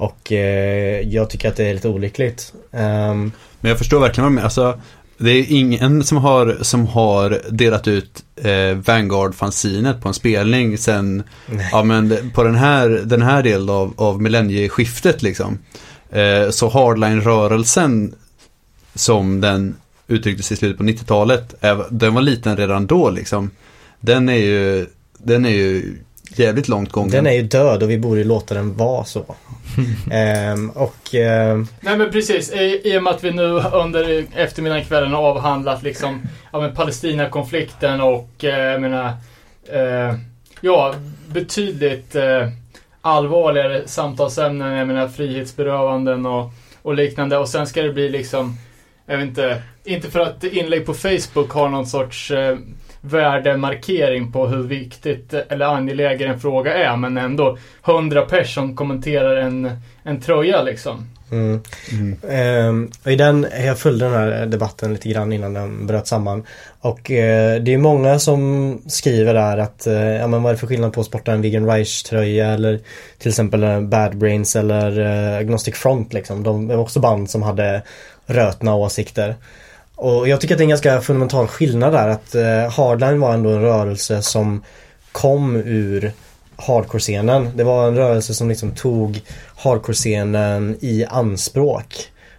Och 0.00 0.32
eh, 0.32 1.00
jag 1.08 1.30
tycker 1.30 1.48
att 1.48 1.56
det 1.56 1.64
är 1.64 1.74
lite 1.74 1.88
olyckligt. 1.88 2.52
Ehm, 2.72 3.32
Men 3.60 3.68
jag 3.68 3.78
förstår 3.78 4.00
verkligen 4.00 4.24
vad 4.24 4.32
du 4.32 4.34
menar. 4.34 4.44
Alltså, 4.44 4.80
det 5.18 5.30
är 5.30 5.44
ingen 5.48 6.04
som 6.04 6.18
har, 6.18 6.58
som 6.60 6.86
har 6.86 7.40
delat 7.50 7.88
ut 7.88 8.22
eh, 8.36 8.76
Vanguard-fanzinet 8.76 10.00
på 10.02 10.08
en 10.08 10.14
spelning 10.14 10.78
sen, 10.78 11.22
ja 11.72 11.82
men 11.82 12.30
på 12.34 12.42
den 12.44 12.54
här, 12.54 12.88
den 13.04 13.22
här 13.22 13.42
delen 13.42 13.68
av, 13.70 13.94
av 13.96 14.22
millennieskiftet 14.22 15.22
liksom. 15.22 15.58
Eh, 16.10 16.50
så 16.50 16.68
hardline-rörelsen 16.68 18.14
som 18.94 19.40
den 19.40 19.76
uttrycktes 20.08 20.52
i 20.52 20.56
slutet 20.56 20.78
på 20.78 20.84
90-talet, 20.84 21.54
är- 21.60 21.84
den 21.90 22.14
var 22.14 22.22
liten 22.22 22.56
redan 22.56 22.86
då 22.86 23.10
liksom. 23.10 23.50
Den 24.00 24.28
är 24.28 24.34
ju, 24.36 24.86
den 25.18 25.44
är 25.46 25.50
ju 25.50 25.96
jävligt 26.36 26.68
långt 26.68 26.92
gången. 26.92 27.10
den 27.10 27.26
är 27.26 27.32
ju 27.32 27.42
död 27.42 27.82
och 27.82 27.90
vi 27.90 27.98
borde 27.98 28.18
ju 28.18 28.24
låta 28.24 28.54
den 28.54 28.76
vara 28.76 29.04
så. 29.04 29.24
Ehm, 30.10 30.70
och 30.70 31.14
ehm, 31.14 31.66
Nej 31.80 31.96
men 31.96 32.10
precis, 32.10 32.52
i, 32.52 32.80
i 32.84 32.98
och 32.98 33.02
med 33.02 33.12
att 33.12 33.24
vi 33.24 33.30
nu 33.30 33.42
under 33.72 34.24
eftermiddagen 34.36 34.84
kvällen 34.84 35.12
har 35.12 35.22
avhandlat 35.22 35.82
liksom 35.82 36.22
ja, 36.52 36.60
men 36.60 36.74
Palestina-konflikten 36.74 38.00
och 38.00 38.44
eh, 38.44 38.58
jag 38.58 38.80
menar 38.80 39.12
eh, 39.72 40.14
ja, 40.60 40.94
betydligt 41.26 42.14
eh, 42.14 42.48
allvarligare 43.00 43.82
samtalsämnen, 43.86 44.72
jag 44.72 44.86
menar 44.86 45.08
frihetsberövanden 45.08 46.26
och, 46.26 46.50
och 46.82 46.94
liknande 46.94 47.38
och 47.38 47.48
sen 47.48 47.66
ska 47.66 47.82
det 47.82 47.92
bli 47.92 48.08
liksom 48.08 48.56
jag 49.06 49.16
vet 49.16 49.26
inte, 49.26 49.62
inte 49.84 50.10
för 50.10 50.20
att 50.20 50.44
inlägg 50.44 50.86
på 50.86 50.94
Facebook 50.94 51.50
har 51.50 51.68
någon 51.68 51.86
sorts 51.86 52.30
eh, 52.30 52.56
värdemarkering 53.00 54.32
på 54.32 54.46
hur 54.46 54.62
viktigt 54.62 55.34
eller 55.34 55.66
angelägen 55.66 56.30
en 56.30 56.40
fråga 56.40 56.74
är 56.74 56.96
men 56.96 57.18
ändå 57.18 57.58
100 57.86 58.22
personer 58.22 58.74
kommenterar 58.74 59.36
en, 59.36 59.70
en 60.02 60.20
tröja 60.20 60.62
liksom. 60.62 61.06
Mm. 61.32 61.60
Ehm, 62.28 62.90
och 63.04 63.12
i 63.12 63.16
den, 63.16 63.46
jag 63.64 63.78
följde 63.78 64.04
den 64.04 64.14
här 64.14 64.46
debatten 64.46 64.92
lite 64.92 65.08
grann 65.08 65.32
innan 65.32 65.54
den 65.54 65.86
bröt 65.86 66.06
samman. 66.06 66.46
Och 66.80 67.10
eh, 67.10 67.62
det 67.62 67.74
är 67.74 67.78
många 67.78 68.18
som 68.18 68.82
skriver 68.86 69.34
där 69.34 69.58
att, 69.58 69.86
eh, 69.86 69.94
ja 69.94 70.26
men 70.26 70.42
vad 70.42 70.50
är 70.50 70.54
det 70.54 70.60
för 70.60 70.66
skillnad 70.66 70.92
på 70.92 71.00
att 71.00 71.06
sporta 71.06 71.32
en 71.32 71.42
Vegan 71.42 71.70
Rice 71.70 72.08
tröja 72.08 72.46
eller 72.50 72.80
till 73.18 73.28
exempel 73.28 73.86
Bad 73.86 74.16
Brains 74.16 74.56
eller 74.56 75.00
eh, 75.00 75.38
Agnostic 75.38 75.74
Front 75.74 76.12
liksom. 76.12 76.42
De 76.42 76.68
var 76.68 76.76
också 76.76 77.00
band 77.00 77.30
som 77.30 77.42
hade 77.42 77.82
rötna 78.26 78.74
åsikter. 78.74 79.34
Och 80.00 80.28
jag 80.28 80.40
tycker 80.40 80.54
att 80.54 80.58
det 80.58 80.62
är 80.62 80.66
en 80.66 80.68
ganska 80.68 81.00
fundamental 81.00 81.46
skillnad 81.46 81.92
där 81.92 82.08
att 82.08 82.34
eh, 82.34 82.70
Hardline 82.70 83.20
var 83.20 83.34
ändå 83.34 83.50
en 83.50 83.60
rörelse 83.60 84.22
som 84.22 84.64
kom 85.12 85.56
ur 85.56 86.12
hardcore-scenen. 86.56 87.50
Det 87.54 87.64
var 87.64 87.88
en 87.88 87.96
rörelse 87.96 88.34
som 88.34 88.48
liksom 88.48 88.74
tog 88.74 89.20
hardcore-scenen 89.56 90.76
i 90.80 91.04
anspråk. 91.04 91.94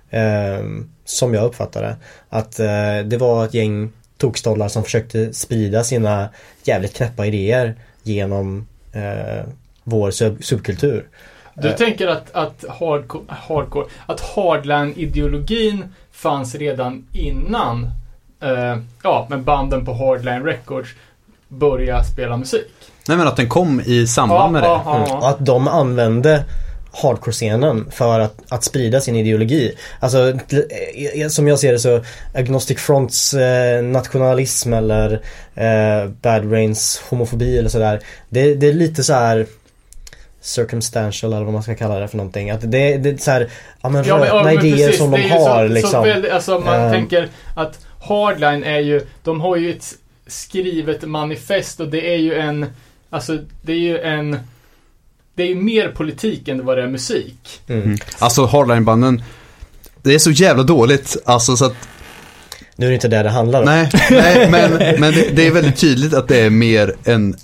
Eh, 0.10 0.66
som 1.06 1.34
jag 1.34 1.46
uppfattade 1.46 1.96
Att 2.30 2.60
eh, 2.60 3.00
det 3.06 3.18
var 3.18 3.46
ett 3.46 3.54
gäng 3.54 3.92
tokstollar 4.18 4.68
som 4.68 4.84
försökte 4.84 5.34
sprida 5.34 5.84
sina 5.84 6.30
jävligt 6.64 6.94
knäppa 6.94 7.26
idéer 7.26 7.76
genom 8.04 8.68
eh, 8.94 9.46
vår 9.84 10.12
sub- 10.12 10.42
subkultur. 10.42 11.08
Du 11.56 11.68
Eh. 11.69 11.76
tänker 11.76 12.07
att, 12.07 12.32
att 12.36 12.65
hardcore, 12.80 13.23
hardcore 13.28 13.86
att 14.06 14.19
hardline-ideologin 14.22 15.84
fanns 16.11 16.56
redan 16.56 17.06
innan 17.14 17.90
eh, 18.41 18.78
ja, 19.03 19.28
men 19.30 19.44
banden 19.44 19.86
på 19.86 19.94
Hardline 19.94 20.44
Records 20.44 20.90
började 21.48 22.03
spela 22.03 22.38
musik? 22.38 22.68
Nej 23.07 23.18
men 23.18 23.28
att 23.28 23.36
den 23.36 23.49
kom 23.49 23.82
i 23.86 24.07
samband 24.07 24.53
med 24.53 24.64
det. 24.64 24.68
ja, 24.68 25.03
Mm. 25.06 25.18
Och 25.18 25.30
att 25.30 25.45
de 25.45 25.68
använde 25.68 26.44
hardcore-scenen 26.94 27.91
för 27.91 28.19
att, 28.19 28.36
att 28.49 28.64
sprida 28.64 29.02
sin 29.02 29.15
ideologi. 29.15 29.76
Alltså 29.99 30.30
eh, 30.30 31.28
som 31.30 31.48
jag 31.48 31.60
ser 31.60 31.72
det 31.73 31.80
så 31.80 32.02
Agnostic 32.34 32.80
Fronts 32.80 33.34
eh, 33.34 33.84
nationalism 33.84 34.73
eller 34.73 35.14
eh, 35.56 36.10
Bad 36.22 36.52
Rains 36.52 37.02
homofobi 37.10 37.57
eller 37.57 37.69
sådär. 37.69 37.99
Det, 38.30 38.56
det 38.56 38.68
är 38.68 38.73
lite 38.73 39.03
så 39.03 39.14
här 39.14 39.45
circumstantial 40.41 41.34
eller 41.34 41.43
vad 41.43 41.53
man 41.53 41.63
ska 41.63 41.76
kalla 41.76 41.99
det 41.99 42.07
för 42.07 42.18
någonting. 42.18 42.49
Att 42.49 42.61
det, 42.61 42.97
det 42.97 43.09
är 43.09 43.18
så 43.18 43.31
här, 43.31 43.49
ja 43.81 43.89
men 43.89 44.03
Ja, 44.03 44.26
ja, 44.26 44.26
rötna 44.26 44.43
men 44.43 44.53
idéer 44.65 44.88
precis, 44.88 44.97
som 44.97 45.11
de 45.11 45.30
har 45.30 45.68
så, 45.68 45.73
liksom. 45.73 45.91
Så 45.91 46.01
väldigt, 46.01 46.31
alltså 46.31 46.59
man 46.59 46.81
Eh. 46.81 46.91
tänker 46.91 47.30
att 47.55 47.80
Hardline 48.07 48.63
är 48.63 48.80
ju, 48.80 49.01
de 49.23 49.41
har 49.41 49.55
ju 49.55 49.72
ett 49.72 49.93
skrivet 50.27 51.01
manifest 51.09 51.80
och 51.80 51.88
det 51.88 52.13
är 52.13 52.18
ju 52.18 52.34
en, 52.35 52.65
alltså 53.09 53.38
det 53.61 53.73
är 53.73 53.77
ju 53.80 53.99
en, 53.99 54.39
det 55.35 55.43
är 55.43 55.47
ju 55.47 55.55
mer 55.55 55.88
politik 55.89 56.47
än 56.47 56.65
vad 56.65 56.77
det 56.77 56.84
är 56.84 56.88
musik. 56.88 57.61
Mm. 57.68 57.97
Alltså 58.19 58.45
hardline-banden, 58.45 59.23
det 60.01 60.13
är 60.15 60.19
så 60.19 60.31
jävla 60.31 60.63
dåligt. 60.63 61.18
Alltså 61.26 61.55
så 61.57 61.65
att, 61.65 61.76
Nu 62.76 62.85
är 62.85 62.89
det 62.89 62.95
inte 62.95 63.07
det 63.07 63.23
det 63.23 63.30
handlar 63.30 63.59
om. 63.59 63.65
nej, 63.65 63.89
nej 64.11 64.49
men, 64.51 64.72
men 65.01 65.13
det, 65.13 65.30
det 65.35 65.47
är 65.47 65.51
väldigt 65.51 65.77
tydligt 65.77 66.13
att 66.13 66.27
det 66.27 66.39
är 66.39 66.49
mer 66.49 66.95
en, 67.03 67.35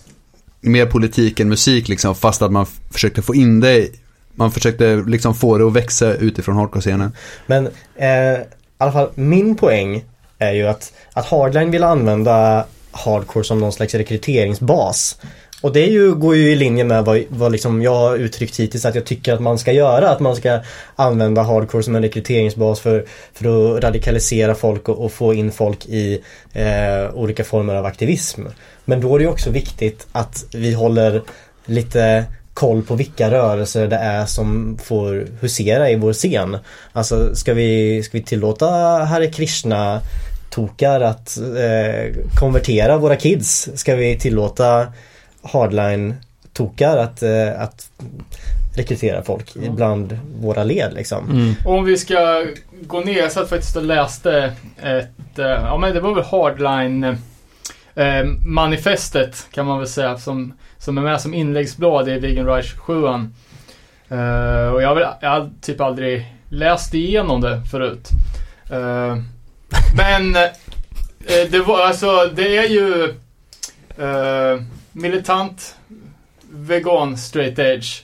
mer 0.70 0.86
politik 0.86 1.40
än 1.40 1.50
musik 1.50 1.88
liksom. 1.88 2.16
Fast 2.16 2.42
att 2.42 2.52
man 2.52 2.66
försökte 2.92 3.22
få 3.22 3.36
in 3.36 3.60
det, 3.60 3.90
man 4.36 4.52
försökte 4.52 4.96
liksom 4.96 5.36
få 5.36 5.58
det 5.58 5.68
att 5.68 5.74
växa 5.74 6.14
utifrån 6.14 6.56
hardcore-scenen. 6.56 7.12
Men 7.46 7.68
eh, 7.96 8.10
i 8.10 8.46
alla 8.78 8.92
fall 8.92 9.10
min 9.16 9.56
poäng 9.56 10.04
är 10.40 10.52
ju 10.52 10.68
att, 10.68 10.94
att 11.14 11.26
Hardline 11.26 11.72
vill 11.72 11.84
använda 11.84 12.66
Hardcore 12.92 13.44
som 13.44 13.60
någon 13.60 13.74
slags 13.74 13.96
rekryteringsbas. 13.96 15.20
Och 15.62 15.74
det 15.74 15.80
är 15.80 15.92
ju, 15.92 16.16
går 16.16 16.36
ju 16.36 16.52
i 16.52 16.56
linje 16.56 16.84
med 16.84 17.06
vad, 17.06 17.24
vad 17.30 17.52
liksom 17.52 17.82
jag 17.82 17.96
har 17.96 18.16
uttryckt 18.16 18.60
hittills 18.60 18.86
att 18.86 18.96
jag 18.96 19.06
tycker 19.06 19.34
att 19.34 19.40
man 19.40 19.58
ska 19.58 19.72
göra. 19.72 20.10
Att 20.10 20.20
man 20.20 20.36
ska 20.36 20.60
använda 20.96 21.42
Hardcore 21.42 21.84
som 21.84 21.96
en 21.96 22.02
rekryteringsbas 22.02 22.80
för, 22.80 23.06
för 23.34 23.76
att 23.76 23.84
radikalisera 23.84 24.56
folk 24.56 24.90
och, 24.90 25.06
och 25.06 25.12
få 25.12 25.34
in 25.34 25.52
folk 25.52 25.86
i 25.86 26.22
eh, 26.54 27.14
olika 27.14 27.44
former 27.44 27.76
av 27.76 27.86
aktivism. 27.86 28.42
Men 28.86 29.02
då 29.02 29.16
är 29.16 29.20
det 29.20 29.24
ju 29.24 29.32
också 29.32 29.50
viktigt 29.50 30.08
att 30.12 30.46
vi 30.54 30.74
håller 30.74 31.22
lite 31.66 32.26
koll 32.54 32.84
på 32.84 32.96
vilka 32.96 33.32
rörelser 33.32 33.88
det 33.88 33.96
är 33.96 34.26
som 34.26 34.78
får 34.84 35.28
husera 35.42 35.90
i 35.90 35.96
vår 35.96 36.14
scen. 36.14 36.58
Alltså 36.94 37.36
ska 37.36 37.54
vi, 37.54 38.04
ska 38.04 38.18
vi 38.18 38.24
tillåta 38.24 38.68
Hare 39.04 39.28
Krishna 39.28 40.02
tokar 40.50 41.02
att 41.02 41.38
eh, 41.38 42.24
konvertera 42.40 42.98
våra 42.98 43.16
kids? 43.16 43.70
Ska 43.76 43.96
vi 43.96 44.20
tillåta 44.20 44.88
hardline 45.52 46.16
tokar 46.54 46.98
att, 46.98 47.24
eh, 47.24 47.62
att 47.62 47.90
rekrytera 48.78 49.24
folk 49.24 49.54
bland 49.56 50.20
våra 50.42 50.64
led 50.64 50.94
liksom? 50.94 51.32
Mm. 51.32 51.54
Om 51.66 51.86
vi 51.86 51.98
ska 51.98 52.46
gå 52.82 53.00
ner, 53.00 53.18
jag 53.18 53.32
satt 53.32 53.50
faktiskt 53.50 53.76
och 53.76 53.84
läste 53.84 54.54
ett, 54.84 55.40
eh, 55.40 55.46
ja 55.46 55.78
men 55.78 55.94
det 55.94 56.00
var 56.00 56.16
väl 56.16 56.24
Hardline 56.24 57.04
eh, 57.96 58.26
manifestet 58.48 59.48
kan 59.52 59.66
man 59.66 59.78
väl 59.78 59.88
säga 59.88 60.18
som, 60.18 60.54
som 60.78 60.98
är 60.98 61.02
med 61.02 61.22
som 61.22 61.34
inläggsblad 61.34 62.10
i 62.10 62.20
Vegan 62.20 62.46
Rush 62.46 62.78
7 62.78 62.94
eh, 63.06 63.14
Och 64.74 64.82
jag 64.82 64.88
har, 64.88 64.96
väl, 64.96 65.08
jag 65.22 65.30
har 65.30 65.50
typ 65.62 65.82
aldrig 65.82 66.34
läst 66.50 66.94
igenom 66.94 67.42
det 67.42 67.62
förut. 67.72 68.10
Eh, 68.72 69.18
men 69.98 70.36
eh, 70.36 71.50
det 71.52 71.60
var 71.60 71.80
alltså, 71.80 72.26
det 72.36 72.58
är 72.58 72.68
ju 72.68 73.04
eh, 73.98 74.62
militant 74.98 75.76
vegan 76.52 77.18
straight 77.18 77.60
edge. 77.60 78.04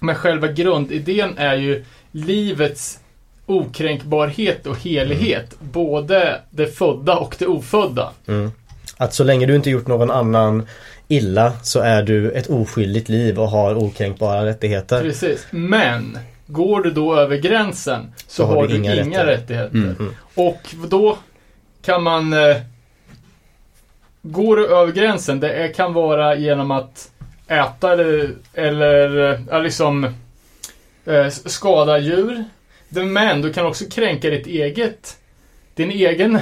Men 0.00 0.14
själva 0.14 0.48
grundidén 0.48 1.38
är 1.38 1.56
ju 1.56 1.84
livets 2.12 2.98
okränkbarhet 3.46 4.66
och 4.66 4.78
helighet. 4.78 5.54
Både 5.60 6.40
det 6.50 6.66
födda 6.66 7.16
och 7.16 7.36
det 7.38 7.46
ofödda. 7.46 8.10
Mm. 8.26 8.50
Att 8.96 9.14
så 9.14 9.24
länge 9.24 9.46
du 9.46 9.56
inte 9.56 9.70
gjort 9.70 9.86
någon 9.86 10.10
annan 10.10 10.66
illa 11.08 11.52
så 11.62 11.80
är 11.80 12.02
du 12.02 12.30
ett 12.30 12.46
oskyldigt 12.46 13.08
liv 13.08 13.40
och 13.40 13.48
har 13.48 13.74
okränkbara 13.74 14.46
rättigheter. 14.46 15.02
Precis. 15.02 15.46
Men 15.50 16.18
går 16.46 16.82
du 16.82 16.90
då 16.90 17.16
över 17.16 17.36
gränsen 17.36 18.12
så, 18.26 18.44
har, 18.46 18.68
du 18.68 18.76
inga, 18.76 18.96
rättigheter. 18.96 19.26
rättigheter. 19.26 19.76
Mm. 19.76 20.14
Och 20.34 20.74
då 20.88 21.18
kan 21.82 22.02
man... 22.02 22.32
Eh, 22.32 22.56
går 24.32 24.56
du 24.56 24.66
över 24.66 24.92
gränsen, 24.92 25.40
det 25.40 25.52
är, 25.52 25.72
kan 25.72 25.92
vara 25.92 26.36
genom 26.36 26.70
att 26.70 27.10
äta 27.46 27.92
eller, 27.92 28.34
eller 28.54 29.32
eh, 29.52 29.62
liksom 29.62 30.04
eh, 31.04 31.28
skada 31.28 31.98
djur. 31.98 32.44
Men 32.88 33.42
du 33.42 33.52
kan 33.52 33.66
också 33.66 33.84
kränka 33.90 34.30
ditt 34.30 34.46
eget 34.46 35.18
din 35.78 35.90
egen, 35.90 36.38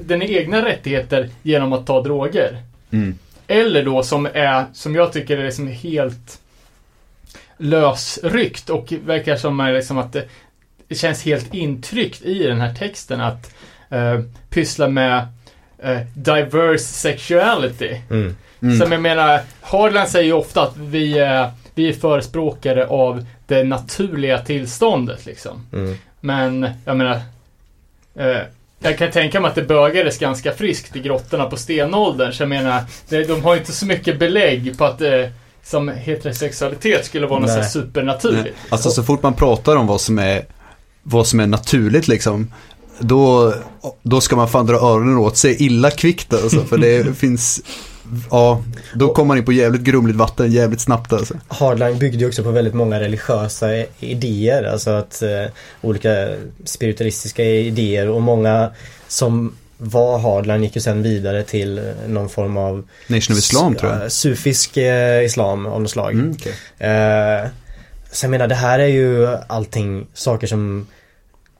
dina 0.00 0.24
egna 0.24 0.64
rättigheter 0.64 1.30
genom 1.42 1.72
att 1.72 1.86
ta 1.86 2.02
droger. 2.02 2.62
Mm. 2.90 3.18
Eller 3.46 3.84
då 3.84 4.02
som 4.02 4.26
är, 4.26 4.64
som 4.72 4.94
jag 4.94 5.12
tycker 5.12 5.38
är 5.38 5.44
liksom 5.44 5.68
helt 5.68 6.40
lösryckt 7.56 8.70
och 8.70 8.92
verkar 9.04 9.36
som 9.36 9.60
är 9.60 9.72
liksom 9.72 9.98
att 9.98 10.12
det, 10.12 10.28
känns 10.94 11.24
helt 11.24 11.54
intryckt 11.54 12.22
i 12.22 12.42
den 12.42 12.60
här 12.60 12.74
texten 12.74 13.20
att 13.20 13.54
uh, 13.92 14.20
pyssla 14.50 14.88
med 14.88 15.26
uh, 15.84 16.00
diverse 16.14 16.84
sexuality. 16.84 18.00
Mm. 18.10 18.36
Mm. 18.62 18.78
Som 18.78 18.92
jag 18.92 19.00
menar, 19.00 19.40
Hardland 19.60 20.08
säger 20.08 20.26
ju 20.26 20.32
ofta 20.32 20.62
att 20.62 20.76
vi 20.76 21.18
är, 21.18 21.50
vi 21.74 21.88
är 21.88 21.92
förespråkare 21.92 22.86
av 22.86 23.26
det 23.46 23.64
naturliga 23.64 24.38
tillståndet 24.38 25.26
liksom. 25.26 25.66
Mm. 25.72 25.96
Men 26.20 26.70
jag 26.84 26.96
menar, 26.96 27.20
eh, 28.14 28.38
jag 28.78 28.98
kan 28.98 29.10
tänka 29.10 29.40
mig 29.40 29.48
att 29.48 29.54
det 29.54 29.62
bögades 29.62 30.18
ganska 30.18 30.52
friskt 30.52 30.96
i 30.96 31.00
grottorna 31.00 31.44
på 31.44 31.56
stenåldern. 31.56 32.32
Så 32.32 32.42
jag 32.42 32.48
menar, 32.48 32.82
det, 33.08 33.24
de 33.24 33.42
har 33.42 33.56
inte 33.56 33.72
så 33.72 33.86
mycket 33.86 34.18
belägg 34.18 34.78
på 34.78 34.84
att 34.84 35.00
eh, 35.00 35.26
som 35.62 35.88
heterosexualitet 35.88 37.04
skulle 37.04 37.26
vara 37.26 37.40
något 37.40 37.70
supernaturligt. 37.70 38.44
Nej, 38.44 38.68
Alltså 38.68 38.90
så 38.90 39.02
fort 39.02 39.22
man 39.22 39.34
pratar 39.34 39.76
om 39.76 39.86
vad 39.86 40.00
som 40.00 40.18
är, 40.18 40.44
vad 41.02 41.26
som 41.26 41.40
är 41.40 41.46
naturligt 41.46 42.08
liksom. 42.08 42.52
Då, 43.02 43.54
då 44.02 44.20
ska 44.20 44.36
man 44.36 44.48
fan 44.48 44.66
dra 44.66 44.76
öronen 44.76 45.16
åt 45.18 45.36
sig 45.36 45.62
illa 45.62 45.90
kvickt 45.90 46.34
alltså. 46.34 46.64
För 46.64 46.78
det 46.78 47.16
finns, 47.18 47.60
ja, 48.30 48.62
då 48.94 49.14
kommer 49.14 49.28
man 49.28 49.38
in 49.38 49.44
på 49.44 49.52
jävligt 49.52 49.82
grumligt 49.82 50.16
vatten 50.18 50.52
jävligt 50.52 50.80
snabbt 50.80 51.12
alltså. 51.12 51.34
Hardline 51.48 51.98
byggde 51.98 52.18
ju 52.18 52.26
också 52.28 52.42
på 52.42 52.50
väldigt 52.50 52.74
många 52.74 53.00
religiösa 53.00 53.68
idéer. 54.00 54.64
Alltså 54.64 54.90
att 54.90 55.22
eh, 55.22 55.28
olika 55.80 56.28
spiritualistiska 56.64 57.44
idéer 57.44 58.08
och 58.08 58.22
många 58.22 58.70
som 59.08 59.52
var 59.78 60.18
Hardline 60.18 60.62
gick 60.64 60.74
ju 60.76 60.80
sen 60.82 61.02
vidare 61.02 61.42
till 61.42 61.78
eh, 61.78 61.84
någon 62.08 62.28
form 62.28 62.56
av 62.56 62.84
Nation 63.06 63.34
of 63.34 63.38
Islam 63.38 63.74
tror 63.74 63.92
jag. 63.92 64.02
eh, 64.02 64.08
Sufisk 64.08 64.76
eh, 64.76 65.24
islam 65.24 65.66
av 65.66 65.80
något 65.82 65.90
slag. 65.90 66.12
Mm, 66.12 66.34
okej. 66.38 66.52
Eh, 66.90 67.46
så 68.12 68.24
jag 68.24 68.30
menar 68.30 68.46
det 68.46 68.54
här 68.54 68.78
är 68.78 68.86
ju 68.86 69.26
allting 69.46 70.06
saker 70.14 70.46
som 70.46 70.86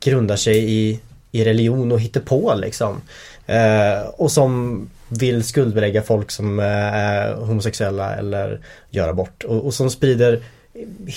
grundar 0.05 0.37
sig 0.37 0.73
i, 0.73 1.01
i 1.33 1.45
religion 1.45 1.93
och 1.93 2.01
på 2.25 2.55
liksom. 2.55 3.01
Eh, 3.47 4.09
och 4.17 4.31
som 4.33 4.81
vill 5.09 5.45
skuldbelägga 5.45 6.03
folk 6.03 6.31
som 6.31 6.59
eh, 6.59 6.67
är 6.95 7.35
homosexuella 7.35 8.15
eller 8.17 8.61
gör 8.91 9.09
abort. 9.09 9.45
Och, 9.45 9.67
och 9.67 9.75
som 9.75 9.91
sprider 9.91 10.41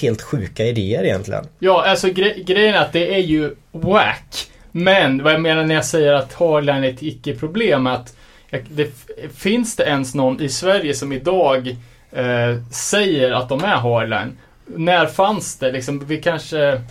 helt 0.01 0.21
sjuka 0.21 0.65
idéer 0.65 1.03
egentligen. 1.03 1.45
Ja, 1.59 1.85
alltså 1.87 2.07
gre- 2.07 2.43
grejen 2.43 2.75
är 2.75 2.79
att 2.79 2.93
det 2.93 3.15
är 3.15 3.19
ju 3.19 3.55
whack. 3.71 4.47
Men 4.71 5.23
vad 5.23 5.33
jag 5.33 5.41
menar 5.41 5.63
när 5.63 5.75
jag 5.75 5.85
säger 5.85 6.13
att 6.13 6.33
Harlan 6.33 6.83
är 6.83 6.89
ett 6.89 7.03
icke-problem 7.03 7.87
är 7.87 7.91
att 7.91 8.15
det, 8.69 8.89
finns 9.35 9.75
det 9.75 9.83
ens 9.83 10.15
någon 10.15 10.41
i 10.41 10.49
Sverige 10.49 10.93
som 10.93 11.11
idag 11.11 11.67
eh, 12.11 12.61
säger 12.71 13.31
att 13.31 13.49
de 13.49 13.63
är 13.63 13.75
Harlan? 13.75 14.37
När 14.65 15.05
fanns 15.05 15.57
det 15.57 15.71
liksom? 15.71 16.05
Vi 16.05 16.21
kanske... 16.21 16.81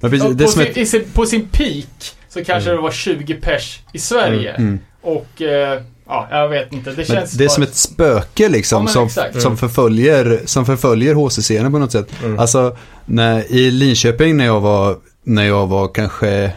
Men 0.00 0.10
precis, 0.10 0.36
på, 0.38 0.46
som 0.48 0.62
sin, 0.64 0.82
i 0.82 0.86
sin, 0.86 1.04
på 1.14 1.26
sin 1.26 1.48
peak 1.48 2.14
så 2.28 2.44
kanske 2.44 2.70
det 2.70 2.76
var 2.76 2.90
20 2.90 3.34
pers 3.34 3.80
i 3.92 3.98
Sverige. 3.98 4.52
mm. 4.52 4.78
Och 5.02 5.42
eh, 5.42 5.82
ja, 6.06 6.28
jag 6.30 6.48
vet 6.48 6.72
inte. 6.72 6.90
Det 6.90 6.96
Men 6.96 7.06
känns 7.06 7.30
det 7.32 7.44
är 7.44 7.48
bara- 7.48 7.54
som 7.54 7.62
ett 7.62 7.74
spöke 7.74 8.48
liksom 8.48 8.82
Ja, 8.94 9.08
som, 9.08 9.08
som 9.40 9.56
förföljer, 9.56 10.40
som 10.44 10.66
förföljer 10.66 11.14
HC-scenen 11.14 11.72
på 11.72 11.78
något 11.78 11.92
sätt. 11.92 12.08
Mm. 12.24 12.38
Alltså, 12.38 12.76
när, 13.06 13.52
i 13.52 13.70
Linköping 13.70 14.36
när 14.36 14.44
jag 14.44 14.60
var, 14.60 14.96
när 15.22 15.44
jag 15.44 15.66
var 15.66 15.88
kanske 15.94 16.52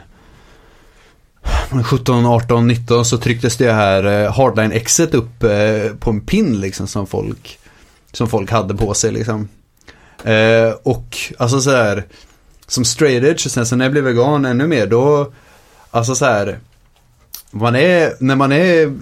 17, 1.86 2.26
18, 2.26 2.68
19 2.68 3.06
så 3.06 3.18
trycktes 3.18 3.58
det 3.58 3.72
här 3.72 4.04
eh, 4.24 4.32
Hardline-exet 4.34 5.14
upp 5.16 5.44
eh, 5.44 5.96
på 6.00 6.10
en 6.10 6.22
pin 6.22 6.60
liksom 6.62 6.88
som 6.88 7.08
folk, 7.08 7.60
som 8.12 8.28
folk 8.30 8.52
hade 8.52 8.74
på 8.76 8.94
sig 8.94 9.12
liksom. 9.12 9.50
Eh, 10.24 10.72
och 10.84 11.18
alltså 11.38 11.62
så 11.62 11.72
här, 11.72 12.04
som 12.72 12.86
straight 12.86 13.24
edge 13.24 13.46
och 13.46 13.52
sen 13.52 13.66
så 13.66 13.76
när 13.76 13.86
jag 13.86 13.92
blev 13.92 14.04
vegan 14.04 14.46
ännu 14.46 14.68
mer 14.68 14.88
då, 14.88 15.32
alltså 15.92 16.16
så 16.16 16.26
här, 16.26 16.60
man 17.52 17.76
är, 17.76 18.14
när 18.20 18.36
man 18.36 18.52
är, 18.52 19.00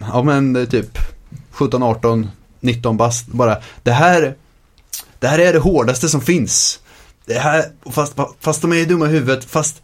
ja 0.00 0.22
men 0.22 0.66
typ 0.66 0.98
17, 1.50 1.82
18, 1.82 2.30
19 2.60 2.96
bast 2.96 3.26
bara, 3.26 3.56
det 3.82 3.92
här, 3.92 4.34
det 5.18 5.26
här 5.28 5.38
är 5.38 5.52
det 5.52 5.58
hårdaste 5.58 6.08
som 6.08 6.20
finns. 6.20 6.80
Det 7.24 7.38
här, 7.38 7.64
fast, 7.90 8.14
fast 8.40 8.62
de 8.62 8.72
är 8.72 8.84
dumma 8.84 9.06
i 9.06 9.08
huvudet, 9.08 9.44
fast, 9.44 9.82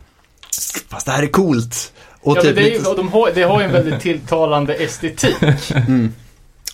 fast 0.89 1.07
det 1.07 1.13
här 1.13 1.23
är 1.23 1.27
coolt. 1.27 1.93
Och 2.21 2.37
Ja, 2.37 2.43
typ 2.43 2.55
det, 2.55 2.63
är 2.63 2.81
ju, 2.81 2.87
och 2.87 2.97
de 2.97 3.09
har, 3.09 3.31
det 3.35 3.43
har 3.43 3.61
ju 3.61 3.67
en 3.67 3.73
väldigt 3.73 4.01
tilltalande 4.01 4.75
estetik. 4.75 5.37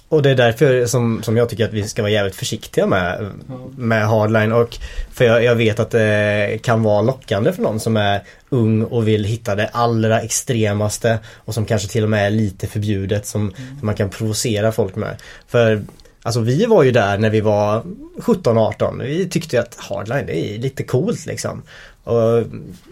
Och 0.09 0.23
det 0.23 0.31
är 0.31 0.35
därför 0.35 0.87
som, 0.87 1.23
som 1.23 1.37
jag 1.37 1.49
tycker 1.49 1.65
att 1.65 1.73
vi 1.73 1.89
ska 1.89 2.03
vara 2.03 2.13
jävligt 2.13 2.37
försiktiga 2.37 2.87
med, 2.87 3.31
med 3.77 4.07
hardline. 4.07 4.53
Och 4.53 4.79
för 5.13 5.25
jag, 5.25 5.45
jag 5.45 5.55
vet 5.55 5.81
att 5.81 5.91
det 5.91 6.59
kan 6.63 6.83
vara 6.83 7.03
lockande 7.03 7.53
för 7.53 7.63
någon 7.63 7.81
som 7.81 7.97
är 7.97 8.23
ung 8.49 8.83
och 8.83 9.09
vill 9.09 9.25
hitta 9.25 9.55
det 9.55 9.69
allra 9.73 10.21
extremaste 10.21 11.19
och 11.37 11.55
som 11.55 11.65
kanske 11.65 11.89
till 11.89 12.03
och 12.03 12.11
med 12.11 12.27
är 12.27 12.31
lite 12.31 12.67
förbjudet 12.67 13.27
som, 13.27 13.53
som 13.79 13.87
man 13.87 13.95
kan 13.95 14.11
provocera 14.11 14.73
folk 14.73 14.97
med. 14.97 15.17
För 15.49 15.83
Alltså 16.23 16.41
vi 16.41 16.67
var 16.67 16.83
ju 16.83 16.91
där 16.91 17.19
när 17.19 17.31
vi 17.31 17.41
var 17.41 17.83
17-18. 18.19 19.03
Vi 19.03 19.29
tyckte 19.29 19.57
ju 19.57 19.63
att 19.63 19.75
hardline 19.79 20.27
det 20.27 20.39
är 20.39 20.59
lite 20.59 20.83
coolt 20.83 21.27
liksom. 21.27 21.63
Och 22.05 22.45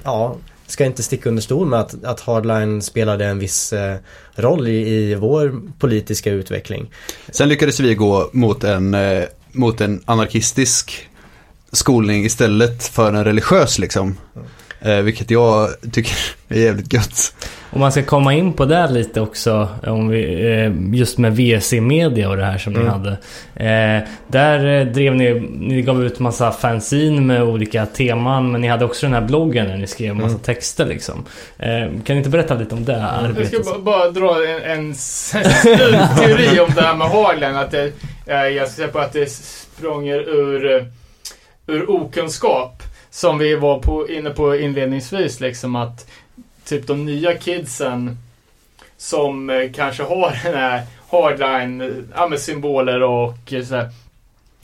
ja, 0.03 0.36
ska 0.66 0.85
inte 0.85 1.03
sticka 1.03 1.28
under 1.28 1.43
stol 1.43 1.66
med 1.66 1.81
att, 1.81 2.05
att 2.05 2.20
hardline 2.20 2.82
spelade 2.82 3.24
en 3.27 3.39
viss 3.39 3.73
eh, 3.73 3.97
roll 4.35 4.69
i, 4.69 4.89
i 4.89 5.15
vår 5.15 5.61
politiska 5.78 6.31
utveckling. 6.31 6.91
Sen 7.28 7.49
lyckades 7.49 7.81
vi 7.81 7.95
gå 7.95 8.31
mot 8.32 8.65
en, 8.65 8.95
eh, 8.95 9.24
mot 9.53 9.81
en 9.81 10.03
anarkistisk 10.05 11.09
skolning 11.73 12.24
istället 12.24 12.85
för 12.85 13.12
en 13.12 13.24
religiös 13.24 13.78
liksom. 13.78 14.16
Eh, 14.85 14.97
vilket 14.97 15.31
jag 15.31 15.69
tycker 15.93 16.15
är 16.48 16.61
jävligt 16.61 16.93
gött. 16.93 17.35
Om 17.70 17.81
man 17.81 17.93
ska 17.93 18.02
komma 18.02 18.35
in 18.35 18.52
på 18.52 18.65
det 18.65 18.90
lite 18.90 19.20
också, 19.20 19.69
om 19.86 20.09
vi, 20.09 20.51
eh, 20.52 20.73
just 20.98 21.19
med 21.19 21.36
VC 21.36 21.73
Media 21.81 22.28
och 22.31 22.36
det 22.36 22.44
här 22.44 22.59
som 22.59 22.73
ni 22.73 22.78
Mm. 22.81 22.93
hade. 22.93 23.11
Eh, 23.55 24.09
där 24.28 24.66
eh, 24.81 24.86
drev 24.86 25.15
ni, 25.15 25.35
ni 25.59 25.82
gav 25.82 26.05
ut 26.05 26.19
massa 26.19 26.51
fanzine 26.52 27.20
med 27.20 27.43
olika 27.43 27.86
teman, 27.86 28.52
men 28.52 28.61
ni 28.61 28.69
hade 28.69 28.85
också 28.85 29.06
den 29.06 29.15
här 29.15 29.20
bloggen 29.20 29.69
där 29.69 29.77
ni 29.77 29.86
skrev 29.86 30.15
massa 30.15 30.28
Mm. 30.28 30.39
texter 30.40 30.86
liksom. 30.86 31.24
Eh, 31.59 31.69
kan 31.78 31.93
ni 32.09 32.16
inte 32.16 32.31
berätta 32.31 32.55
lite 32.55 32.74
om 32.74 32.85
det 32.85 32.93
Jag 32.93 33.01
ska 33.01 33.28
arbetet? 33.28 33.65
bara, 33.65 33.78
bara 33.78 34.11
dra 34.11 34.47
en, 34.47 34.70
en 34.81 34.94
teori 36.16 36.61
om 36.61 36.70
det 36.74 36.82
här 36.82 36.94
med 36.97 37.09
Harlan. 37.09 37.56
Att 37.56 37.70
det, 37.70 37.93
eh, 38.27 38.36
jag 38.36 38.69
ska 38.69 38.77
säga 38.77 38.89
på 38.89 38.98
att 38.98 39.12
det 39.12 39.31
språnger 39.31 40.19
ur, 40.28 40.86
ur 41.66 41.90
okunskap. 41.90 42.82
Som 43.15 43.39
vi 43.39 43.55
var 43.55 43.78
på, 43.78 44.09
inne 44.09 44.31
på 44.31 44.57
inledningsvis. 44.57 45.41
Liksom 45.41 45.77
att 45.77 46.11
typ 46.65 46.86
de 46.86 47.05
nya 47.05 47.35
kidsen 47.35 48.16
som 48.97 49.51
eh, 49.51 49.73
kanske 49.73 50.03
har 50.03 50.31
den 50.45 50.55
här 50.55 50.82
hardline, 51.11 51.81
eh, 51.81 51.89
ja, 52.15 52.28
med 52.28 52.41
symboler 52.41 53.03
och 53.03 53.53
eh, 53.53 53.65
så 53.65 53.74
här, 53.74 53.89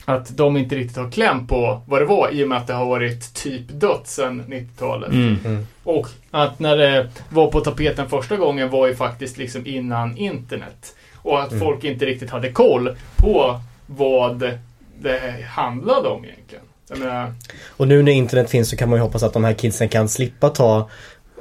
att 0.05 0.37
de 0.37 0.57
inte 0.57 0.75
riktigt 0.75 0.97
har 0.97 1.11
kläm 1.11 1.47
på 1.47 1.81
vad 1.87 2.01
det 2.01 2.05
var 2.05 2.29
i 2.29 2.43
och 2.43 2.47
med 2.47 2.57
att 2.57 2.67
det 2.67 2.73
har 2.73 2.85
varit 2.85 3.33
typ 3.33 3.67
dött 3.69 4.07
sedan 4.07 4.43
90-talet. 4.47 5.11
Mm. 5.11 5.67
Och 5.83 6.07
att 6.31 6.59
när 6.59 6.77
det 6.77 7.09
var 7.29 7.51
på 7.51 7.59
tapeten 7.61 8.09
första 8.09 8.37
gången 8.37 8.69
var 8.69 8.87
ju 8.87 8.95
faktiskt 8.95 9.37
liksom 9.37 9.67
innan 9.67 10.17
internet. 10.17 10.95
Och 11.15 11.41
att 11.41 11.51
Mm. 11.51 11.59
folk 11.59 11.83
inte 11.83 12.05
riktigt 12.05 12.29
hade 12.29 12.51
koll 12.51 12.95
på 13.15 13.59
vad 13.85 14.57
det 14.99 15.45
handlade 15.49 16.09
om 16.09 16.25
egentligen. 16.25 16.63
Menar, 16.99 17.33
Och 17.67 17.87
nu 17.87 18.03
när 18.03 18.11
internet 18.11 18.49
finns 18.49 18.69
så 18.69 18.75
kan 18.77 18.89
man 18.89 18.97
ju 18.99 19.03
hoppas 19.03 19.23
att 19.23 19.33
de 19.33 19.43
här 19.43 19.53
kidsen 19.53 19.89
kan 19.89 20.09
slippa 20.09 20.49
ta 20.49 20.89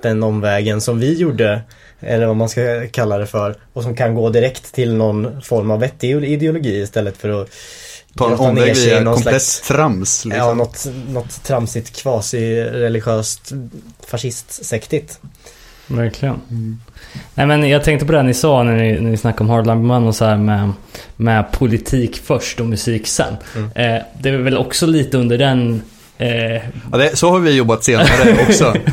den 0.02 0.22
omvägen 0.22 0.80
som 0.80 0.98
vi 0.98 1.14
gjorde. 1.14 1.62
Eller 2.00 2.26
vad 2.26 2.36
man 2.36 2.48
ska 2.48 2.86
kalla 2.92 3.18
det 3.18 3.26
för. 3.26 3.56
Och 3.72 3.82
som 3.82 3.96
kan 3.96 4.14
gå 4.14 4.30
direkt 4.30 4.72
till 4.74 4.94
någon 4.94 5.42
form 5.42 5.70
av 5.70 5.80
vettig 5.80 6.24
ideologi 6.24 6.80
istället 6.82 7.16
för 7.16 7.42
att 7.42 7.48
Ta 8.16 8.32
en 8.32 8.38
omväg 8.38 8.76
via 8.76 9.00
någon 9.00 9.14
komplett 9.14 9.42
slags- 9.42 9.68
trams. 9.68 10.24
Liksom. 10.24 10.46
Ja, 10.46 10.54
något, 10.54 10.86
något 11.08 11.42
tramsigt 11.44 11.96
kvasi-religiöst 11.96 13.52
fascistsektigt. 14.06 15.20
Verkligen. 15.90 16.40
Nej 17.34 17.46
men 17.46 17.68
jag 17.68 17.84
tänkte 17.84 18.06
på 18.06 18.12
det 18.12 18.22
ni 18.22 18.34
sa 18.34 18.62
när 18.62 18.76
ni, 18.76 19.00
när 19.00 19.10
ni 19.10 19.16
snackade 19.16 19.44
om 19.44 19.50
Hardline 19.50 19.86
Man 19.86 20.06
och 20.06 20.14
så 20.14 20.24
här 20.24 20.36
med, 20.36 20.72
med 21.16 21.52
politik 21.52 22.20
först 22.24 22.60
och 22.60 22.66
musik 22.66 23.06
sen. 23.06 23.36
Mm. 23.56 23.64
Eh, 23.74 24.02
det 24.20 24.28
är 24.28 24.36
väl 24.36 24.58
också 24.58 24.86
lite 24.86 25.18
under 25.18 25.38
den 25.38 25.82
Eh, 26.18 26.62
Ja, 26.92 26.98
det, 26.98 27.16
så 27.16 27.30
har 27.30 27.38
vi 27.40 27.56
jobbat 27.56 27.84
senare 27.84 28.46
också. 28.48 28.74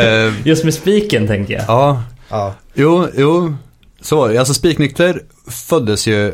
Eh, 0.00 0.32
just 0.44 0.64
med 0.64 0.74
spiken 0.74 1.26
tänker 1.26 1.54
jag. 1.54 1.64
ja, 1.68 2.02
Ja. 2.30 2.54
jo, 2.74 3.08
jo, 3.16 3.54
så 4.00 4.16
var 4.16 4.28
det. 4.28 4.38
Alltså 4.38 4.54
Spiknykter 4.54 5.20
föddes 5.48 6.06
ju 6.06 6.28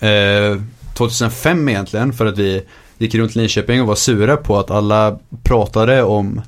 eh, 0.00 0.60
2005 0.94 1.68
egentligen 1.68 2.12
för 2.12 2.26
att 2.26 2.38
vi 2.38 2.62
gick 2.98 3.14
runt 3.14 3.34
Linköping 3.34 3.80
och 3.80 3.86
var 3.86 3.94
sura 3.94 4.36
på 4.36 4.58
att 4.58 4.70
alla 4.70 5.18
pratade 5.42 6.02
om 6.02 6.42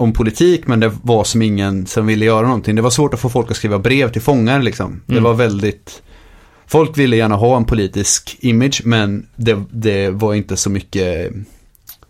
om 0.00 0.12
politik 0.12 0.66
men 0.66 0.80
det 0.80 0.92
var 1.02 1.24
som 1.24 1.42
ingen 1.42 1.86
som 1.86 2.06
ville 2.06 2.24
göra 2.24 2.42
någonting. 2.46 2.76
Det 2.76 2.82
var 2.82 2.90
svårt 2.90 3.14
att 3.14 3.20
få 3.20 3.28
folk 3.28 3.50
att 3.50 3.56
skriva 3.56 3.78
brev 3.78 4.12
till 4.12 4.22
fångar 4.22 4.62
liksom. 4.62 5.00
Det 5.06 5.12
Mm. 5.12 5.24
var 5.24 5.34
väldigt 5.34 6.02
Folk 6.66 6.98
ville 6.98 7.16
gärna 7.16 7.36
ha 7.36 7.56
en 7.56 7.64
politisk 7.64 8.36
image 8.40 8.82
men 8.84 9.26
det, 9.36 9.64
det 9.70 10.10
var 10.10 10.34
inte 10.34 10.56
så 10.56 10.70
mycket 10.70 11.32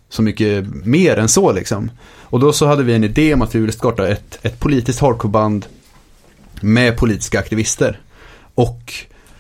så 0.09 0.23
mycket 0.23 0.67
mer 0.85 1.17
än 1.17 1.29
så 1.29 1.53
liksom. 1.53 1.91
Och 2.21 2.41
då 2.41 2.53
så 2.53 2.67
hade 2.67 2.83
vi 2.83 2.95
en 2.95 3.05
idé 3.05 3.35
om 3.35 3.43
att 3.43 3.55
vi 3.55 3.59
ville 3.61 3.73
starta 3.73 4.09
ett, 4.09 4.39
ett 4.43 4.61
politiskt 4.61 5.01
hardcoreband 5.01 5.67
med 6.61 6.97
politiska 6.97 7.39
aktivister. 7.39 8.01
Och 8.55 8.95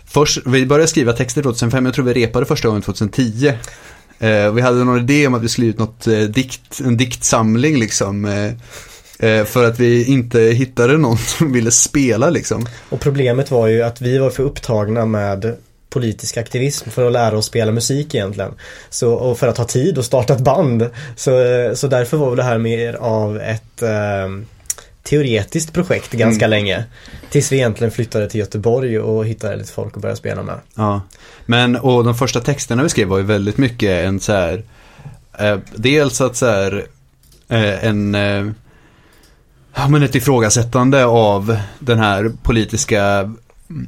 först, 0.04 0.38
vi 0.46 0.66
började 0.66 0.88
skriva 0.88 1.12
texter 1.12 1.42
2005, 1.42 1.84
jag 1.84 1.94
tror 1.94 2.04
vi 2.04 2.12
repade 2.14 2.46
första 2.46 2.68
gången 2.68 2.82
2010. 2.82 3.52
Eh, 4.20 4.52
vi 4.52 4.60
hade 4.60 4.84
någon 4.84 4.98
idé 4.98 5.26
om 5.26 5.34
att 5.34 5.42
vi 5.42 5.48
skulle 5.48 5.66
ut 5.66 5.78
något 5.78 6.06
eh, 6.06 6.18
dikt, 6.18 6.80
en 6.84 6.96
diktsamling 6.96 7.78
liksom. 7.78 8.24
Eh, 8.24 8.52
eh 9.30 9.44
för 9.44 9.64
att 9.64 9.80
vi 9.80 10.04
inte 10.04 10.40
hittade 10.40 10.98
någon 10.98 11.18
som 11.38 11.52
ville 11.52 11.70
spela 11.70 12.30
liksom. 12.30 12.66
Och 12.88 13.00
problemet 13.00 13.50
var 13.50 13.66
ju 13.66 13.82
att 13.82 14.00
vi 14.00 14.18
var 14.18 14.30
för 14.30 14.42
upptagna 14.42 15.06
med 15.06 15.56
politisk 15.90 16.36
aktivism 16.36 16.90
för 16.90 17.06
att 17.06 17.12
lära 17.12 17.38
oss 17.38 17.46
spela 17.46 17.72
musik 17.72 18.14
egentligen. 18.14 18.54
Så, 18.90 19.12
och 19.12 19.38
för 19.38 19.48
att 19.48 19.58
ha 19.58 19.64
tid 19.64 19.98
att 19.98 20.04
starta 20.04 20.34
ett 20.34 20.40
band. 20.40 20.90
Så, 21.16 21.40
eh, 21.40 21.74
så 21.74 21.86
därför 21.86 22.16
var 22.16 22.36
det 22.36 22.42
här 22.42 22.58
mer 22.58 22.94
av 22.94 23.40
ett 23.40 23.82
eh, 23.82 24.28
teoretiskt 25.02 25.72
projekt 25.72 26.12
ganska 26.12 26.46
länge. 26.46 26.84
Tills 27.30 27.52
vi 27.52 27.56
egentligen 27.56 27.90
flyttade 27.90 28.30
till 28.30 28.40
Göteborg 28.40 29.00
och 29.00 29.26
hittade 29.26 29.56
lite 29.56 29.72
folk 29.72 29.96
att 29.96 30.02
börja 30.02 30.16
spela 30.16 30.42
med. 30.42 30.58
Ja, 30.74 31.00
men 31.46 31.76
och 31.76 32.04
de 32.04 32.14
första 32.14 32.40
texterna 32.40 32.82
vi 32.82 32.88
skrev 32.88 33.08
var 33.08 33.18
ju 33.18 33.24
väldigt 33.24 33.58
mycket 33.58 34.06
en 34.06 34.20
så 34.20 34.32
här, 34.32 34.64
eh, 35.38 35.58
dels 35.74 36.20
att 36.20 36.36
så 36.36 36.46
här, 36.46 36.86
eh, 37.48 37.84
en, 37.84 38.14
eh, 38.14 38.46
ja 39.74 39.88
men 39.88 40.02
ett 40.02 40.14
ifrågasättande 40.14 41.04
av 41.04 41.58
den 41.78 41.98
här 41.98 42.32
politiska 42.42 43.32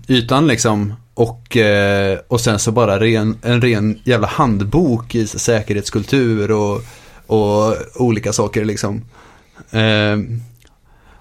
ytan 0.08 0.46
liksom. 0.46 0.94
Och, 1.14 1.56
eh, 1.56 2.18
och 2.28 2.40
sen 2.40 2.58
så 2.58 2.72
bara 2.72 3.00
ren, 3.00 3.38
en 3.42 3.60
ren 3.60 4.00
jävla 4.04 4.26
handbok 4.26 5.14
i 5.14 5.26
säkerhetskultur 5.26 6.50
och, 6.50 6.82
och 7.26 7.76
olika 7.94 8.32
saker 8.32 8.64
liksom. 8.64 9.04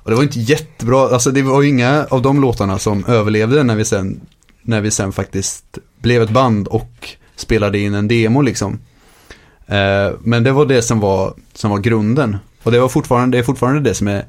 Och 0.03 0.10
det 0.10 0.15
var 0.15 0.23
inte 0.23 0.40
jättebra, 0.40 1.10
alltså 1.10 1.32
det 1.32 1.41
var 1.41 1.61
ju 1.61 1.69
inga 1.69 2.06
av 2.10 2.22
de 2.22 2.41
låtarna 2.41 2.80
som 2.80 3.06
överlevde 3.06 3.64
när 3.64 3.76
vi 3.76 3.86
sen, 3.86 4.22
när 4.61 4.82
vi 4.82 4.91
sen 4.91 5.11
faktiskt 5.11 5.78
blev 6.02 6.22
ett 6.22 6.30
band 6.30 6.68
och 6.68 7.10
spelade 7.36 7.80
in 7.80 7.94
en 7.94 8.07
demo 8.07 8.41
liksom. 8.41 8.80
Eh, 9.68 10.11
men 10.19 10.44
det 10.44 10.52
var 10.52 10.65
det 10.65 10.82
som 10.82 10.99
var, 10.99 11.34
som 11.53 11.72
var 11.72 11.80
grunden. 11.80 12.38
Och 12.64 12.72
det, 12.72 12.80
var 12.80 12.90
fortfarande, 12.90 13.38
det 13.38 13.41
är 13.41 13.44
fortfarande 13.44 13.90
det 13.90 13.94
som 13.94 14.07
är 14.07 14.26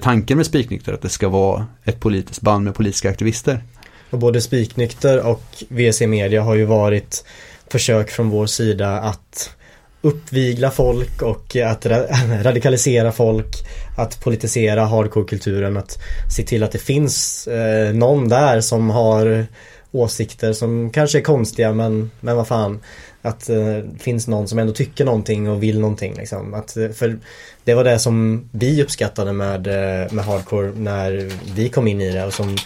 tanken 0.00 0.36
med 0.36 0.46
Spiknykter, 0.46 0.92
att 0.92 1.02
det 1.02 1.08
ska 1.08 1.28
vara 1.28 1.66
ett 1.84 2.00
politiskt 2.00 2.40
band 2.40 2.64
med 2.64 2.74
politiska 2.74 3.10
aktivister. 3.10 3.62
Och 4.10 4.18
både 4.18 4.40
Spiknykter 4.40 5.26
och 5.26 5.44
VC 5.68 6.00
Media 6.00 6.42
har 6.42 6.54
ju 6.54 6.64
varit 6.64 7.24
försök 7.70 8.10
från 8.10 8.30
vår 8.30 8.46
sida 8.46 9.00
att 9.00 9.56
uppvigla 10.02 10.70
folk 10.70 11.22
och 11.22 11.56
eh, 11.56 11.70
att 11.70 11.86
ra- 11.86 12.42
radikalisera 12.42 13.12
folk, 13.12 13.56
att 13.96 14.20
politisera 14.20 14.84
hardcore-kulturen, 14.84 15.76
att 15.76 15.98
se 16.36 16.42
till 16.42 16.62
att 16.62 16.72
det 16.72 16.78
finns 16.78 17.46
eh, 17.46 17.94
någon 17.94 18.28
där 18.28 18.60
som 18.60 18.90
har 18.90 19.46
åsikter 19.92 20.52
som 20.52 20.90
kanske 20.90 21.18
är 21.18 21.22
konstiga 21.22 21.72
men, 21.72 22.10
men 22.20 22.36
vad 22.36 22.48
fan. 22.48 22.80
Att 23.22 23.48
eh, 23.48 23.56
det 23.66 23.98
finns 23.98 24.28
någon 24.28 24.48
som 24.48 24.58
ändå 24.58 24.72
tycker 24.72 25.04
någonting 25.04 25.48
och 25.48 25.62
vill 25.62 25.80
någonting 25.80 26.14
liksom. 26.14 26.54
Att, 26.54 26.76
eh, 26.76 26.90
för 26.90 27.18
det 27.64 27.74
var 27.74 27.84
det 27.84 27.98
som 27.98 28.48
vi 28.52 28.82
uppskattade 28.82 29.32
med, 29.32 29.66
eh, 29.66 30.12
med 30.12 30.24
hardcore 30.24 30.72
när 30.76 31.30
vi 31.54 31.68
kom 31.68 31.88
in 31.88 32.00
i 32.00 32.12
det 32.12 32.24
och 32.24 32.34
som 32.34 32.56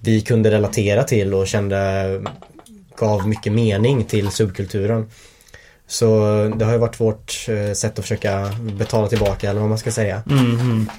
vi 0.00 0.20
kunde 0.20 0.50
relatera 0.50 1.04
till 1.04 1.34
och 1.34 1.46
kände 1.46 2.22
gav 2.96 3.28
mycket 3.28 3.52
mening 3.52 4.04
till 4.04 4.30
subkulturen. 4.30 5.06
Så 5.90 6.06
det 6.56 6.64
har 6.64 6.72
ju 6.72 6.78
varit 6.78 7.00
vårt 7.00 7.46
eh, 7.48 7.72
sätt 7.72 7.98
att 7.98 8.04
försöka 8.04 8.50
betala 8.78 9.08
tillbaka 9.08 9.50
eller 9.50 9.60
vad 9.60 9.68
man 9.68 9.78
ska 9.78 9.90
säga. 9.90 10.22
Mhm. 10.26 10.90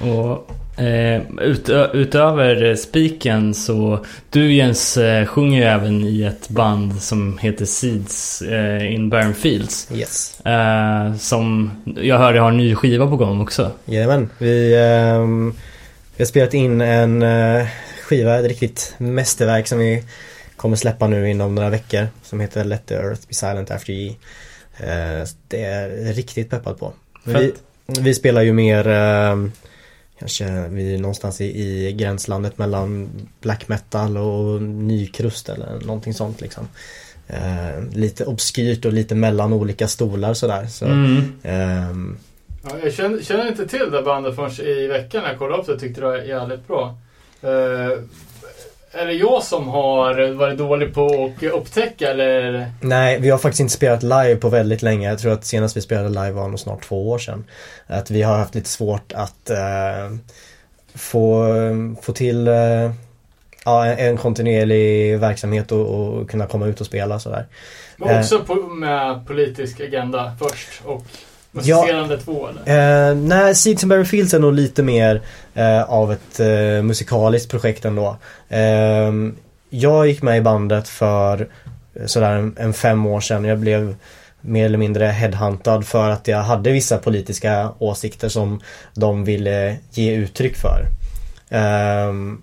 Och 0.00 0.50
eh, 0.80 1.22
utö- 1.40 1.90
utöver 1.92 2.64
eh, 2.64 2.74
spiken 2.76 3.54
så 3.54 4.04
du 4.30 4.52
Jens 4.54 4.96
eh, 4.96 5.26
sjunger 5.26 5.58
ju 5.58 5.64
även 5.64 6.04
i 6.04 6.22
ett 6.22 6.48
band 6.48 7.02
som 7.02 7.38
heter 7.38 7.64
Seeds 7.64 8.42
eh, 8.42 8.94
in 8.94 9.08
Barren 9.10 9.34
Fields. 9.34 9.88
Yes. 9.94 10.40
Eh, 10.40 11.14
som 11.14 11.70
jag 11.96 12.18
hörde 12.18 12.40
har 12.40 12.48
en 12.48 12.56
ny 12.56 12.74
skiva 12.74 13.06
på 13.06 13.16
gång 13.16 13.40
också. 13.40 13.70
Jajamän. 13.84 14.30
Vi, 14.38 14.74
ehm, 14.76 15.54
vi 16.16 16.24
har 16.24 16.28
spelat 16.28 16.54
in 16.54 16.80
en 16.80 17.22
eh, 17.22 17.66
skiva, 18.02 18.38
ett 18.38 18.46
riktigt 18.46 18.94
mästerverk 18.98 19.66
som 19.68 19.78
vi 19.78 20.04
kommer 20.58 20.76
släppa 20.76 21.06
nu 21.06 21.30
inom 21.30 21.54
några 21.54 21.70
veckor. 21.70 22.08
Som 22.22 22.40
heter 22.40 22.64
Let 22.64 22.86
the 22.86 22.94
Earth 22.94 23.28
Be 23.28 23.34
Silent 23.34 23.70
After 23.70 23.92
Ye. 23.92 24.08
Eh, 24.76 25.28
det 25.48 25.64
är 25.64 26.12
riktigt 26.12 26.50
peppad 26.50 26.78
på. 26.78 26.92
Vi, 27.24 27.54
vi 28.00 28.14
spelar 28.14 28.42
ju 28.42 28.52
mer 28.52 28.88
ehm, 28.88 29.52
Kanske 30.18 30.68
vi 30.68 30.94
är 30.94 30.98
någonstans 30.98 31.40
i, 31.40 31.44
i 31.44 31.92
gränslandet 31.92 32.58
mellan 32.58 33.08
black 33.40 33.68
metal 33.68 34.16
och 34.16 34.62
nykrust 34.62 35.48
eller 35.48 35.80
någonting 35.84 36.14
sånt 36.14 36.40
liksom. 36.40 36.68
Eh, 37.26 37.82
lite 37.92 38.24
obskyrt 38.24 38.84
och 38.84 38.92
lite 38.92 39.14
mellan 39.14 39.52
olika 39.52 39.88
stolar 39.88 40.34
sådär. 40.34 40.66
Så, 40.66 40.84
Mm. 40.84 41.32
ehm, 41.42 42.18
Ja, 42.64 42.70
jag 42.84 42.92
känner, 42.94 43.22
känner 43.22 43.48
inte 43.48 43.68
till 43.68 43.90
det 43.90 44.02
bandet 44.02 44.36
förrän 44.36 44.66
i 44.66 44.86
veckan 44.86 45.22
när 45.22 45.28
jag 45.30 45.38
kollade 45.38 45.60
upp 45.60 45.66
det 45.66 45.72
och 45.72 45.80
tyckte 45.80 46.00
det 46.00 46.06
var 46.06 46.16
jävligt 46.16 46.66
bra. 46.68 46.98
Eh, 47.42 47.98
är 48.92 49.06
det 49.06 49.12
jag 49.12 49.42
som 49.42 49.68
har 49.68 50.32
varit 50.34 50.58
dålig 50.58 50.94
på 50.94 51.32
att 51.36 51.42
upptäcka 51.42 52.10
eller? 52.10 52.72
Nej, 52.80 53.20
vi 53.20 53.30
har 53.30 53.38
faktiskt 53.38 53.60
inte 53.60 53.72
spelat 53.74 54.02
live 54.02 54.36
på 54.36 54.48
väldigt 54.48 54.82
länge. 54.82 55.08
Jag 55.08 55.18
tror 55.18 55.32
att 55.32 55.44
senast 55.44 55.76
vi 55.76 55.80
spelade 55.80 56.08
live 56.08 56.30
var 56.30 56.48
nog 56.48 56.58
snart 56.60 56.82
två 56.84 57.10
år 57.10 57.18
sedan. 57.18 57.44
Att 57.86 58.10
vi 58.10 58.22
har 58.22 58.36
haft 58.38 58.54
lite 58.54 58.68
svårt 58.68 59.12
att 59.12 59.50
eh, 59.50 60.10
få, 60.94 61.46
få 62.02 62.12
till 62.12 62.48
eh, 62.48 62.90
ja, 63.64 63.86
en- 63.86 64.16
kontinuerlig 64.16 65.18
verksamhet 65.18 65.72
och, 65.72 65.86
och 65.86 66.30
kunna 66.30 66.46
komma 66.46 66.66
ut 66.66 66.80
och 66.80 66.86
spela 66.86 67.18
sådär. 67.18 67.46
Men 67.96 68.08
Eh. 68.08 68.18
också 68.20 68.44
på, 68.44 68.54
med 68.54 69.26
politisk 69.26 69.80
agenda 69.80 70.32
först 70.40 70.68
och 70.84 71.04
Ja. 71.52 71.80
musicerande 71.80 72.18
två 72.18 72.48
eller? 72.48 73.10
Eh, 73.10 73.16
nej, 73.16 73.54
Seeds 73.54 73.82
and 73.82 73.90
Barry 73.90 74.04
Fields 74.04 74.34
är 74.34 74.38
nog 74.38 74.52
lite 74.52 74.82
mer 74.82 75.22
eh, 75.54 75.82
av 75.82 76.12
ett 76.12 76.40
eh, 76.40 76.82
musikaliskt 76.82 77.50
projekt 77.50 77.84
ändå. 77.84 78.16
Eh, 78.48 79.12
jag 79.70 80.06
gick 80.06 80.22
med 80.22 80.38
i 80.38 80.40
bandet 80.40 80.88
för 80.88 81.48
eh, 81.94 82.06
sådär 82.06 82.32
en, 82.32 82.56
en 82.58 82.72
fem 82.72 83.06
år 83.06 83.20
sedan. 83.20 83.44
Jag 83.44 83.58
blev 83.58 83.94
mer 84.40 84.64
eller 84.64 84.78
mindre 84.78 85.06
headhuntad 85.06 85.82
för 85.82 86.10
att 86.10 86.28
jag 86.28 86.38
hade 86.38 86.70
vissa 86.72 86.98
politiska 86.98 87.72
åsikter 87.78 88.28
som 88.28 88.60
de 88.94 89.24
ville 89.24 89.76
ge 89.90 90.14
uttryck 90.14 90.56
för. 90.56 90.86
Ehm, 91.50 92.42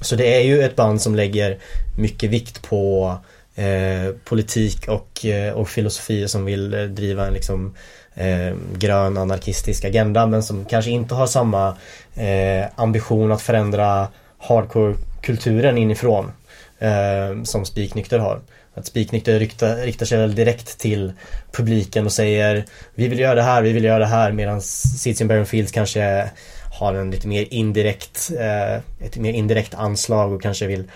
så 0.00 0.16
det 0.16 0.36
är 0.36 0.40
ju 0.40 0.62
ett 0.62 0.76
band 0.76 1.02
som 1.02 1.14
lägger 1.14 1.58
mycket 1.98 2.30
vikt 2.30 2.62
på 2.62 3.16
eh, 3.54 4.14
politik 4.24 4.88
och, 4.88 5.26
eh, 5.26 5.52
och 5.52 5.68
filosofier 5.68 6.26
som 6.26 6.44
vill 6.44 6.94
driva 6.94 7.26
en 7.26 7.34
liksom 7.34 7.74
eh, 8.14 8.54
grön 8.78 9.16
anarkistisk 9.16 9.84
agenda 9.84 10.26
men 10.26 10.42
som 10.42 10.64
kanske 10.64 10.90
inte 10.90 11.14
har 11.14 11.26
samma 11.26 11.76
eh, 12.14 12.64
ambition 12.74 13.32
att 13.32 13.42
förändra 13.42 14.08
hardcore-kulturen 14.38 15.78
inifrån 15.78 16.32
eh, 16.78 17.42
som 17.44 17.64
Spiknykter 17.64 18.18
har. 18.18 18.40
Att 18.74 18.86
Spiknykter 18.86 19.38
riktar, 19.38 19.76
riktar 19.76 20.06
sig 20.06 20.18
väl 20.18 20.34
direkt 20.34 20.78
till 20.78 21.12
publiken 21.52 22.06
och 22.06 22.12
säger 22.12 22.64
Vi 22.94 23.08
vill 23.08 23.18
göra 23.18 23.34
det 23.34 23.42
här, 23.42 23.62
vi 23.62 23.72
vill 23.72 23.84
göra 23.84 23.98
det 23.98 24.06
här 24.06 24.32
medan 24.32 24.62
Seeds 24.62 25.20
in 25.20 25.28
Baron 25.28 25.46
Fields 25.46 25.72
kanske 25.72 26.30
har 26.78 26.94
en 26.94 27.10
lite 27.10 27.28
mer 27.28 27.46
indirekt 27.50 28.30
eh, 28.38 29.06
ett 29.06 29.16
mer 29.16 29.32
indirekt 29.32 29.74
anslag 29.74 30.32
och 30.32 30.42
kanske 30.42 30.66
vill 30.66 30.90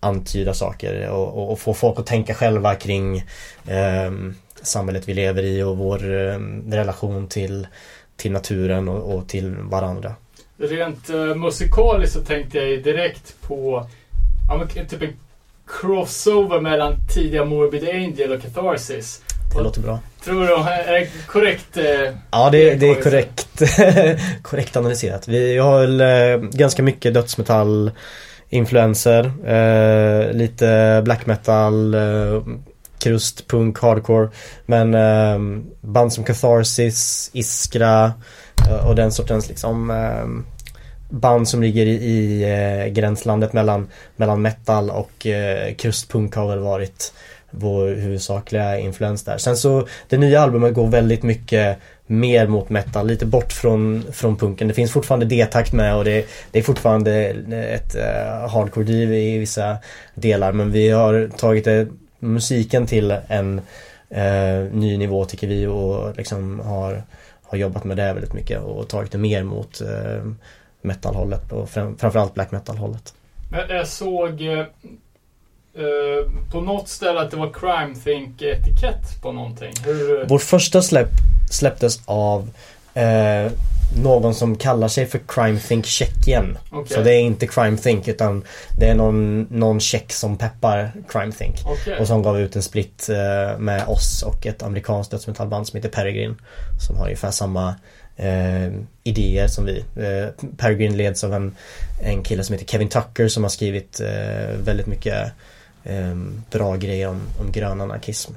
antyda 0.00 0.54
saker 0.54 1.08
och, 1.08 1.28
och, 1.28 1.52
och 1.52 1.60
få 1.60 1.74
folk 1.74 1.98
att 1.98 2.06
tänka 2.06 2.34
själva 2.34 2.74
kring 2.74 3.16
eh, 3.66 4.10
samhället 4.66 5.08
vi 5.08 5.14
lever 5.14 5.42
i 5.42 5.62
och 5.62 5.78
vår 5.78 6.14
eh, 6.14 6.38
relation 6.70 7.26
till, 7.28 7.66
till 8.16 8.32
naturen 8.32 8.88
och, 8.88 9.14
och 9.14 9.28
till 9.28 9.54
varandra. 9.56 10.14
Rent 10.58 11.10
uh, 11.10 11.34
musikaliskt 11.34 12.14
så 12.14 12.20
tänkte 12.20 12.58
jag 12.58 12.68
ju 12.68 12.82
direkt 12.82 13.34
på 13.40 13.86
ja, 14.48 14.66
typ 14.88 15.02
en 15.02 15.12
crossover 15.80 16.60
mellan 16.60 16.94
tidiga 17.14 17.44
Morbid 17.44 17.88
Angel 17.88 18.32
och 18.32 18.42
Catharsis. 18.42 19.22
Det 19.56 19.62
låter 19.62 19.80
bra. 19.80 20.00
Tror 20.24 20.46
du, 20.46 20.54
är 20.54 20.92
det 20.92 21.08
korrekt? 21.26 21.76
eh, 21.76 22.14
Ja, 22.30 22.50
det, 22.50 22.74
det 22.74 22.88
är 22.88 23.02
Korrekt. 23.02 23.62
korrekt, 24.42 24.76
analyserat. 24.76 25.28
Vi 25.28 25.58
har 25.58 25.80
väl 25.80 26.00
eh, 26.00 26.48
ganska 26.50 26.82
mycket 26.82 27.14
dödsmetall 27.14 27.90
influenser, 28.48 29.24
eh, 29.46 30.32
lite 30.32 31.00
black 31.04 31.26
metal, 31.26 31.94
eh, 31.94 32.42
krust, 32.98 33.48
punk, 33.48 33.78
hardcore. 33.78 34.28
Men 34.66 34.94
eh, 34.94 35.62
band 35.80 36.12
som 36.12 36.24
Catharsis, 36.24 37.30
Iskra 37.32 38.12
eh, 38.70 38.88
och 38.88 38.94
den 38.94 39.12
sortens 39.12 39.48
liksom 39.48 39.90
eh, 39.90 40.54
band 41.10 41.48
som 41.48 41.62
ligger 41.62 41.86
i, 41.86 41.94
i 41.94 42.42
eh, 42.42 42.92
gränslandet 42.92 43.52
mellan, 43.52 43.88
mellan 44.16 44.42
metal 44.42 44.90
och 44.90 45.26
eh, 45.26 45.74
krustpunk 45.74 46.34
har 46.34 46.48
väl 46.48 46.58
varit 46.58 47.12
vår 47.50 47.88
huvudsakliga 47.88 48.78
influens 48.78 49.24
där. 49.24 49.38
Sen 49.38 49.56
så, 49.56 49.86
det 50.08 50.18
nya 50.18 50.40
albumet 50.40 50.74
går 50.74 50.86
väldigt 50.86 51.22
mycket 51.22 51.78
mer 52.06 52.46
mot 52.46 52.68
metal, 52.68 53.06
lite 53.06 53.26
bort 53.26 53.52
från, 53.52 54.04
från 54.12 54.36
punken. 54.36 54.68
Det 54.68 54.74
finns 54.74 54.92
fortfarande 54.92 55.26
D-takt 55.26 55.72
med 55.72 55.96
och 55.96 56.04
det, 56.04 56.26
det 56.50 56.58
är 56.58 56.62
fortfarande 56.62 57.12
ett 57.50 57.96
uh, 57.96 58.48
hardcore-driv 58.48 59.14
i 59.14 59.38
vissa 59.38 59.76
delar. 60.14 60.52
Men 60.52 60.72
vi 60.72 60.90
har 60.90 61.30
tagit 61.36 61.64
det, 61.64 61.86
musiken 62.18 62.86
till 62.86 63.16
en 63.28 63.60
eh, 64.10 64.72
ny 64.72 64.96
nivå 64.98 65.24
tycker 65.24 65.46
vi 65.46 65.66
och 65.66 66.16
liksom 66.16 66.60
har, 66.60 67.02
har 67.42 67.58
jobbat 67.58 67.84
med 67.84 67.96
det 67.96 68.12
väldigt 68.12 68.32
mycket 68.32 68.62
och 68.62 68.88
tagit 68.88 69.12
det 69.12 69.18
mer 69.18 69.42
mot 69.42 69.80
eh, 69.80 70.24
metal-hållet 70.82 71.52
och 71.52 71.70
fram, 71.70 71.98
framförallt 71.98 72.34
black 72.34 72.50
metal-hållet. 72.50 73.14
Jag 73.68 73.88
såg 73.88 74.40
eh, 74.42 74.58
eh, 74.58 76.30
på 76.52 76.60
något 76.60 76.88
ställe 76.88 77.20
att 77.20 77.30
det 77.30 77.36
var 77.36 77.50
Crime 77.52 77.94
Think-etikett 77.94 79.22
på 79.22 79.32
någonting. 79.32 79.72
Hur... 79.84 80.26
Vår 80.28 80.38
första 80.38 80.82
släpp 80.82 81.10
släpptes 81.50 82.00
av 82.04 82.50
eh, 82.94 83.52
någon 83.94 84.34
som 84.34 84.56
kallar 84.56 84.88
sig 84.88 85.06
för 85.06 85.20
Crime 85.28 85.60
Think 85.60 85.86
Tjeckien. 85.86 86.58
Okej. 86.70 86.96
Så 86.96 87.02
det 87.02 87.14
är 87.14 87.20
inte 87.20 87.46
Crime 87.46 87.76
Think 87.76 88.08
utan 88.08 88.44
det 88.78 88.86
är 88.88 88.94
någon, 88.94 89.42
någon 89.50 89.80
tjeck 89.80 90.12
som 90.12 90.36
peppar 90.38 90.92
Crime 91.08 91.32
Think. 91.32 91.56
Okej. 91.64 91.98
Och 91.98 92.06
som 92.06 92.22
gav 92.22 92.40
ut 92.40 92.56
en 92.56 92.62
split 92.62 93.08
eh, 93.08 93.58
med 93.58 93.84
oss 93.86 94.22
och 94.22 94.46
ett 94.46 94.62
amerikanskt 94.62 95.10
dödsmetallband 95.10 95.66
som 95.66 95.76
heter 95.76 95.88
Peregrine. 95.88 96.34
Som 96.80 96.96
har 96.96 97.04
ungefär 97.04 97.30
samma 97.30 97.74
eh, 98.16 98.72
idéer 99.02 99.46
som 99.46 99.64
vi. 99.64 99.84
Eh, 99.96 100.48
Peregrine 100.56 100.96
leds 100.96 101.24
av 101.24 101.34
en, 101.34 101.56
en 102.02 102.22
kille 102.22 102.44
som 102.44 102.52
heter 102.52 102.66
Kevin 102.66 102.88
Tucker 102.88 103.28
som 103.28 103.42
har 103.42 103.50
skrivit 103.50 104.00
eh, 104.00 104.56
väldigt 104.64 104.86
mycket 104.86 105.32
eh, 105.84 106.14
bra 106.50 106.76
grejer 106.76 107.08
om, 107.08 107.20
om 107.40 107.52
grön 107.52 107.80
anarkism. 107.80 108.32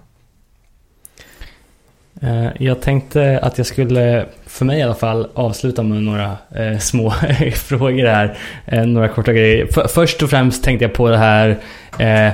Eh, 2.22 2.48
jag 2.60 2.82
tänkte 2.82 3.40
att 3.42 3.58
jag 3.58 3.68
skulle, 3.68 4.26
för 4.48 4.66
mig 4.66 4.80
i 4.80 4.84
alla 4.84 4.96
fall, 4.96 5.28
avsluta 5.34 5.84
med 5.84 6.04
några 6.04 6.38
eh, 6.56 6.78
små 6.80 7.12
frågor 7.56 8.06
här. 8.06 8.38
Eh, 8.66 8.86
några 8.86 9.08
korta 9.08 9.34
grejer. 9.34 9.68
F- 9.70 9.92
först 9.94 10.24
och 10.24 10.30
främst 10.30 10.64
tänkte 10.64 10.86
jag 10.86 10.94
på 10.94 11.10
det 11.10 11.18
här, 11.18 11.58
eh, 12.00 12.32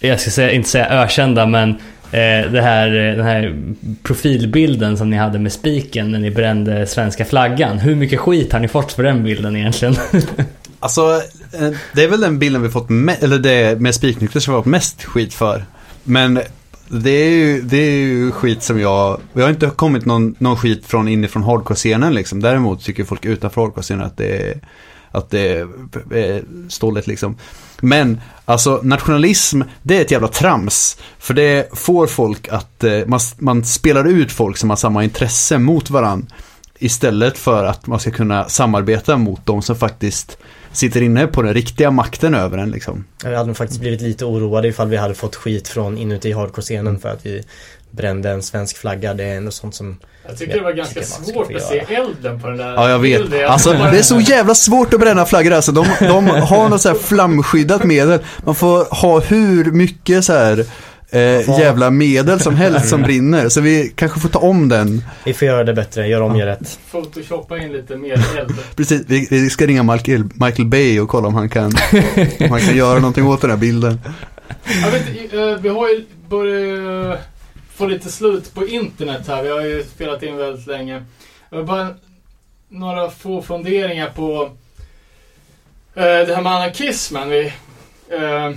jag 0.00 0.20
ska 0.20 0.30
säga, 0.30 0.50
inte 0.50 0.68
säga 0.68 0.88
ökända, 0.88 1.46
men 1.46 1.70
eh, 2.12 2.50
det 2.52 2.62
här, 2.62 2.86
eh, 3.10 3.16
den 3.16 3.24
här 3.26 3.54
profilbilden 4.02 4.96
som 4.98 5.10
ni 5.10 5.16
hade 5.16 5.38
med 5.38 5.52
spiken 5.52 6.10
när 6.12 6.18
ni 6.18 6.30
brände 6.30 6.86
svenska 6.86 7.24
flaggan. 7.24 7.78
Hur 7.78 7.94
mycket 7.94 8.20
skit 8.20 8.52
har 8.52 8.60
ni 8.60 8.68
fått 8.68 8.92
för 8.92 9.02
den 9.02 9.24
bilden 9.24 9.56
egentligen? 9.56 9.96
Alltså, 10.80 11.00
eh, 11.60 11.70
det 11.94 12.04
är 12.04 12.08
väl 12.08 12.20
den 12.20 12.38
bilden 12.38 12.62
vi 12.62 12.68
fått 12.68 12.88
me- 12.88 13.24
eller 13.24 13.38
det 13.38 13.80
med 13.80 13.94
spiknycklar 13.94 14.40
som 14.40 14.52
vi 14.52 14.56
har 14.56 14.62
fått 14.62 14.70
mest 14.70 15.04
skit 15.04 15.34
för. 15.34 15.64
Men 16.04 16.40
det 16.90 17.10
är 17.10 17.30
ju, 17.30 17.62
det 17.62 17.76
är 17.76 17.90
ju 17.90 18.30
skit 18.30 18.62
som 18.62 18.80
jag, 18.80 19.20
jag 19.32 19.42
har 19.42 19.50
inte 19.50 19.70
kommit 19.70 20.04
någon, 20.04 20.34
någon 20.38 20.56
skit 20.56 20.86
från 20.86 21.08
inifrån 21.08 21.42
hardcore-scenen 21.42 22.14
liksom. 22.14 22.40
Däremot 22.40 22.84
tycker 22.84 23.04
folk 23.04 23.24
utanför 23.24 23.60
hardcore-scenen 23.60 24.06
att 24.06 24.16
det 24.16 24.50
är, 24.50 24.60
att 25.10 25.30
det 25.30 25.48
är, 25.48 25.68
är 26.14 26.42
ståligt 26.68 27.06
liksom. 27.06 27.36
Men, 27.80 28.20
alltså 28.44 28.80
nationalism, 28.82 29.62
det 29.82 29.96
är 29.96 30.00
ett 30.00 30.10
jävla 30.10 30.28
trams. 30.28 30.98
För 31.18 31.34
det 31.34 31.78
får 31.78 32.06
folk 32.06 32.48
att, 32.48 32.84
eh, 32.84 33.06
man, 33.06 33.20
man 33.38 33.64
spelar 33.64 34.04
ut 34.04 34.32
folk 34.32 34.56
som 34.56 34.70
har 34.70 34.76
samma 34.76 35.04
intresse 35.04 35.58
mot 35.58 35.90
varandra. 35.90 36.26
Istället 36.78 37.38
för 37.38 37.64
att 37.64 37.86
man 37.86 38.00
ska 38.00 38.10
kunna 38.10 38.48
samarbeta 38.48 39.16
mot 39.16 39.46
de 39.46 39.62
som 39.62 39.76
faktiskt 39.76 40.38
sitter 40.72 41.02
inne 41.02 41.26
på 41.26 41.42
den 41.42 41.54
riktiga 41.54 41.90
makten 41.90 42.34
över 42.34 42.58
en 42.58 42.70
liksom. 42.70 43.04
Vi 43.24 43.34
hade 43.34 43.46
nog 43.46 43.56
faktiskt 43.56 43.80
blivit 43.80 44.00
lite 44.00 44.24
oroade 44.24 44.68
ifall 44.68 44.88
vi 44.88 44.96
hade 44.96 45.14
fått 45.14 45.36
skit 45.36 45.68
från 45.68 45.98
inuti 45.98 46.32
hardcore-scenen 46.32 46.98
för 46.98 47.08
att 47.08 47.26
vi 47.26 47.42
brände 47.90 48.30
en 48.30 48.42
svensk 48.42 48.76
flagga. 48.76 49.14
Det 49.14 49.24
är 49.24 49.36
ändå 49.36 49.50
sånt 49.50 49.74
som... 49.74 49.96
Jag 50.28 50.38
tycker 50.38 50.54
det 50.54 50.60
var 50.62 50.72
ganska 50.72 51.02
svårt 51.02 51.54
att 51.54 51.62
se 51.62 51.78
elden 51.78 52.40
på 52.40 52.46
den 52.48 52.56
där 52.56 52.74
Ja, 52.74 52.90
jag 52.90 52.98
vet. 52.98 53.20
bilden. 53.20 53.50
Alltså, 53.50 53.72
det 53.72 53.98
är 53.98 54.02
så 54.02 54.20
jävla 54.20 54.54
svårt 54.54 54.94
att 54.94 55.00
bränna 55.00 55.26
flaggor 55.26 55.52
alltså. 55.52 55.72
De, 55.72 55.86
de 56.00 56.26
har 56.26 56.68
något 56.68 56.80
så 56.80 56.88
här 56.88 56.96
flamskyddat 56.96 57.84
medel. 57.84 58.20
Man 58.44 58.54
får 58.54 58.84
ha 58.94 59.20
hur 59.20 59.64
mycket 59.64 60.24
så 60.24 60.32
här 60.32 60.64
eh, 61.10 61.58
jävla 61.60 61.90
medel 61.90 62.40
som 62.40 62.54
helst 62.56 62.88
som 62.88 63.02
brinner. 63.08 63.48
Så 63.48 63.60
vi 63.60 63.92
kanske 63.94 64.20
får 64.20 64.28
ta 64.28 64.38
om 64.38 64.68
den. 64.68 65.04
Vi 65.24 65.34
får 65.34 65.48
göra 65.48 65.64
det 65.64 65.74
bättre, 65.74 66.08
göra 66.08 66.24
om, 66.24 66.36
göra 66.36 66.50
rätt. 66.50 66.78
Photoshoppa 66.90 67.58
in 67.58 67.72
lite 67.72 67.96
mer 67.96 68.12
eld. 68.38 68.54
Precis, 68.76 69.02
vi, 69.06 69.26
vi 69.30 69.50
ska 69.50 69.66
ringa 69.66 69.82
Michael, 69.82 70.24
Michael 70.34 70.66
Bay 70.66 71.00
och 71.00 71.08
kolla 71.08 71.28
om 71.28 71.34
han 71.34 71.48
kan, 71.48 71.72
om 72.40 72.50
han 72.50 72.60
kan 72.60 72.76
göra 72.76 72.98
någonting 72.98 73.26
åt 73.26 73.40
den 73.40 73.50
här 73.50 73.56
bilden. 73.56 74.00
Jag 74.82 74.90
vet, 74.90 75.08
inte, 75.22 75.40
eh, 75.40 75.56
vi 75.56 75.68
har 75.68 75.88
ju 75.88 76.04
börjat 76.28 77.20
få 77.74 77.86
lite 77.86 78.08
slut 78.08 78.54
på 78.54 78.66
internet 78.66 79.28
här. 79.28 79.42
Vi 79.42 79.50
har 79.50 79.60
ju 79.60 79.84
spelat 79.84 80.22
in 80.22 80.36
väldigt 80.36 80.66
länge. 80.66 81.04
Jag 81.50 81.66
bara 81.66 81.88
några 82.68 83.10
få 83.10 83.42
funderingar 83.42 84.10
på 84.10 84.50
eh, 85.94 86.02
det 86.02 86.34
här 86.34 86.42
med 86.42 86.52
anarkismen. 86.52 87.28
Vi, 87.28 87.52
eh, 88.10 88.44
eh, 88.44 88.50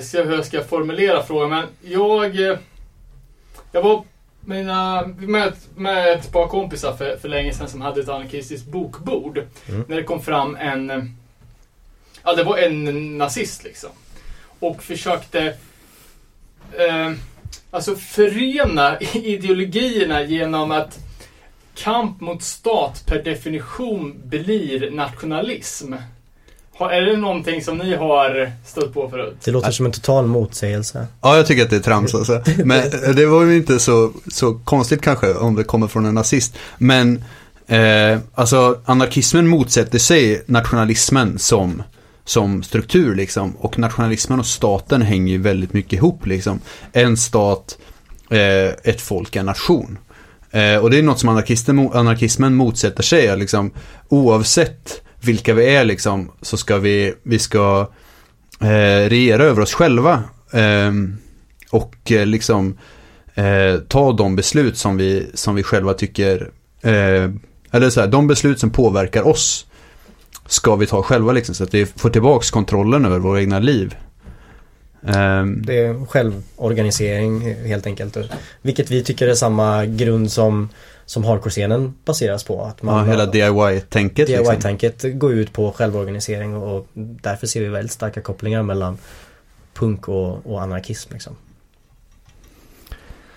se 0.00 0.22
hur 0.22 0.34
jag 0.34 0.46
ska 0.46 0.64
formulera 0.64 1.22
frågan. 1.22 1.50
Men 1.50 1.66
jag, 1.82 2.40
eh, 2.40 2.58
jag 3.72 3.82
var 3.82 4.04
mina, 4.40 5.06
med, 5.06 5.52
med 5.76 6.12
ett 6.12 6.32
par 6.32 6.48
kompisar 6.48 6.96
för, 6.96 7.16
för 7.16 7.28
länge 7.28 7.54
sedan 7.54 7.68
som 7.68 7.80
hade 7.80 8.00
ett 8.00 8.08
anarkistiskt 8.08 8.66
bokbord. 8.66 9.38
Mm. 9.68 9.84
När 9.88 9.96
det 9.96 10.02
kom 10.02 10.22
fram 10.22 10.56
en, 10.56 10.90
eh, 10.90 11.04
ja 12.22 12.34
det 12.34 12.44
var 12.44 12.58
en 12.58 13.18
nazist 13.18 13.64
liksom. 13.64 13.90
Och 14.58 14.82
försökte 14.82 15.56
eh, 16.72 17.12
alltså 17.70 17.96
förena 17.96 18.98
ideologierna 19.14 20.22
genom 20.22 20.70
att 20.70 20.98
kamp 21.74 22.20
mot 22.20 22.42
stat 22.42 23.04
per 23.06 23.22
definition 23.22 24.20
blir 24.24 24.90
nationalism. 24.90 25.94
Har, 26.76 26.90
är 26.90 27.00
det 27.00 27.16
någonting 27.16 27.62
som 27.62 27.78
ni 27.78 27.96
har 27.96 28.52
stött 28.64 28.94
på 28.94 29.08
förut? 29.08 29.36
Det 29.44 29.50
låter 29.50 29.70
som 29.70 29.86
en 29.86 29.92
total 29.92 30.26
motsägelse. 30.26 31.06
Ja, 31.20 31.36
jag 31.36 31.46
tycker 31.46 31.62
att 31.62 31.70
det 31.70 31.76
är 31.76 31.80
trams 31.80 32.14
alltså. 32.14 32.42
Men 32.64 32.90
det 33.16 33.26
var 33.26 33.42
ju 33.42 33.56
inte 33.56 33.78
så, 33.78 34.12
så 34.32 34.54
konstigt 34.54 35.02
kanske 35.02 35.34
om 35.34 35.54
det 35.54 35.64
kommer 35.64 35.86
från 35.86 36.06
en 36.06 36.14
nazist. 36.14 36.56
Men 36.78 37.24
eh, 37.66 38.18
alltså 38.34 38.78
anarkismen 38.84 39.48
motsätter 39.48 39.98
sig 39.98 40.42
nationalismen 40.46 41.38
som, 41.38 41.82
som 42.24 42.62
struktur 42.62 43.14
liksom. 43.14 43.56
Och 43.56 43.78
nationalismen 43.78 44.40
och 44.40 44.46
staten 44.46 45.02
hänger 45.02 45.32
ju 45.32 45.38
väldigt 45.38 45.72
mycket 45.72 45.92
ihop 45.92 46.26
liksom. 46.26 46.60
En 46.92 47.16
stat, 47.16 47.78
eh, 48.30 48.68
ett 48.82 49.00
folk, 49.00 49.36
en 49.36 49.46
nation. 49.46 49.98
Eh, 50.50 50.76
och 50.76 50.90
det 50.90 50.98
är 50.98 51.02
något 51.02 51.18
som 51.18 51.28
anarkismen 51.92 52.54
motsätter 52.54 53.02
sig. 53.02 53.36
Liksom, 53.36 53.70
oavsett 54.08 55.03
vilka 55.24 55.54
vi 55.54 55.74
är 55.74 55.84
liksom, 55.84 56.30
så 56.42 56.56
ska 56.56 56.78
vi, 56.78 57.14
vi 57.22 57.38
ska 57.38 57.90
eh, 58.60 59.08
regera 59.08 59.44
över 59.44 59.62
oss 59.62 59.74
själva. 59.74 60.22
Eh, 60.52 60.92
och 61.70 62.12
eh, 62.12 62.26
liksom 62.26 62.78
eh, 63.34 63.80
ta 63.88 64.12
de 64.12 64.36
beslut 64.36 64.76
som 64.76 64.96
vi, 64.96 65.30
som 65.34 65.54
vi 65.54 65.62
själva 65.62 65.94
tycker, 65.94 66.50
eh, 66.82 67.30
eller 67.70 67.90
så 67.90 68.00
här, 68.00 68.06
de 68.08 68.26
beslut 68.26 68.60
som 68.60 68.70
påverkar 68.70 69.28
oss 69.28 69.66
ska 70.46 70.76
vi 70.76 70.86
ta 70.86 71.02
själva 71.02 71.32
liksom, 71.32 71.54
så 71.54 71.64
att 71.64 71.74
vi 71.74 71.86
får 71.86 72.10
tillbaks 72.10 72.50
kontrollen 72.50 73.04
över 73.04 73.18
våra 73.18 73.40
egna 73.40 73.58
liv. 73.58 73.96
Ehm, 75.06 75.62
Det 75.66 75.78
är 75.78 76.06
självorganisering 76.06 77.54
helt 77.66 77.86
enkelt. 77.86 78.16
Vilket 78.62 78.90
vi 78.90 79.04
tycker 79.04 79.28
är 79.28 79.34
samma 79.34 79.86
grund 79.86 80.32
som, 80.32 80.68
som 81.06 81.24
hardcore-scenen 81.24 81.94
baseras 82.04 82.44
på. 82.44 82.62
Att 82.62 82.78
ja, 82.82 83.04
hela 83.04 83.26
DIY-tänket. 83.26 84.28
liksom. 84.28 84.46
DIY-tanket 84.46 85.04
går 85.18 85.32
ut 85.32 85.52
på 85.52 85.72
självorganisering 85.72 86.56
och, 86.56 86.86
därför 86.94 87.46
ser 87.46 87.60
vi 87.60 87.68
väldigt 87.68 87.92
starka 87.92 88.20
kopplingar 88.20 88.62
mellan 88.62 88.98
punk 89.74 90.08
och, 90.08 90.46
och 90.46 90.62
anarkism 90.62 91.12
liksom. 91.12 91.36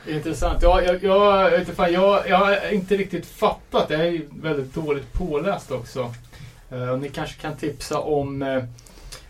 Intressant. 0.08 0.60
Ja, 0.62 0.82
jag, 0.82 1.04
jag, 1.04 1.54
jag, 1.54 1.68
fan, 1.68 1.94
jag, 1.94 2.30
jag 2.30 2.38
har 2.38 2.74
inte 2.74 2.98
riktigt 2.98 3.26
fattat. 3.26 3.86
Jag 3.90 4.00
är 4.00 4.12
ju 4.12 4.28
väldigt 4.42 4.74
dåligt 4.74 5.14
påläst 5.14 5.72
också. 5.72 6.14
Och 6.92 7.00
ni 7.00 7.10
kanske 7.10 7.42
kan 7.42 7.56
tipsa 7.58 8.00
om 8.00 8.42
eh, 8.42 8.64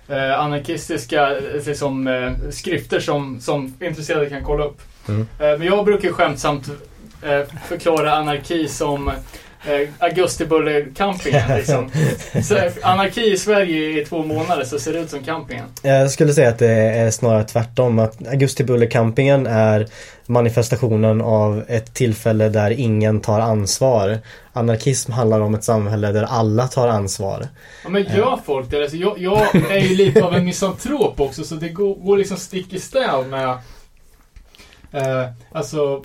eh, 0.08 0.40
anarkistiska 0.40 1.38
eh, 1.38 1.66
liksom, 1.68 2.08
eh, 2.08 2.50
skrifter 2.52 3.00
som, 3.00 3.40
som 3.42 3.74
intresserade 3.80 4.30
kan 4.30 4.44
kolla 4.44 4.66
upp. 4.66 4.82
Mm. 5.08 5.22
Eh, 5.22 5.58
men 5.58 5.62
jag 5.62 5.86
brukar 5.86 6.12
skämtsamt 6.12 6.68
eh, 7.22 7.42
förklara 7.68 8.16
anarki 8.16 8.68
som 8.68 9.12
eh, 9.66 9.90
Augustibulle-campingen. 10.00 11.42
Liksom. 11.58 11.90
Så, 12.44 12.56
eh, 12.56 12.72
anarki 12.82 13.32
i 13.32 13.38
Sverige 13.38 14.02
i 14.02 14.06
två 14.06 14.24
månader 14.24 14.64
så 14.64 14.80
ser 14.80 14.94
det 14.94 15.00
ut 15.00 15.10
som 15.10 15.24
campingen. 15.24 15.66
Jag 15.82 16.12
skulle 16.12 16.34
säga 16.34 16.50
att 16.50 16.60
det 16.60 16.72
är 16.72 17.12
snarare 17.12 17.44
tvärtom. 17.44 18.00
Att 18.00 18.28
Augustibulle-campingen 18.28 19.48
är 19.48 19.88
manifestationen 20.26 21.22
av 21.22 21.64
ett 21.68 21.94
tillfälle 21.94 22.50
där 22.50 22.72
ingen 22.72 23.22
tar 23.22 23.40
ansvar. 23.40 24.20
Anarkism 24.54 25.12
handlar 25.12 25.40
om 25.40 25.56
ett 25.56 25.64
samhälle 25.64 26.12
där 26.12 26.24
alla 26.24 26.68
tar 26.68 26.88
ansvar. 26.88 27.48
Ja, 27.84 27.90
men 27.90 28.04
gör 28.04 28.40
folk 28.46 28.70
det? 28.70 28.82
Alltså, 28.82 28.98
jag, 28.98 29.20
jag 29.20 29.56
är 29.72 29.80
ju 29.80 29.96
lite 29.96 30.24
av 30.24 30.34
en 30.34 30.46
misantrop 30.46 31.20
också 31.20 31.44
så 31.44 31.56
det 31.56 31.70
går, 31.70 31.96
går 31.96 32.18
liksom 32.18 32.38
stick 32.38 32.74
i 32.74 32.80
stäv 32.80 33.28
med 33.28 33.50
eh, 34.92 35.30
alltså 35.52 36.04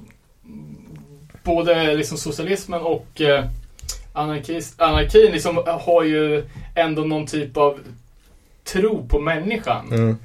både 1.45 1.95
liksom 1.95 2.19
socialismen 2.19 2.81
och 2.81 3.21
eh, 3.21 3.45
anarkin 4.13 5.33
liksom 5.33 5.63
har 5.67 6.03
ju 6.03 6.45
ändå 6.75 7.03
någon 7.03 7.27
typ 7.27 7.57
av 7.57 7.79
tro 8.65 9.07
på 9.09 9.21
människan. 9.21 9.93
Mm. 9.93 10.17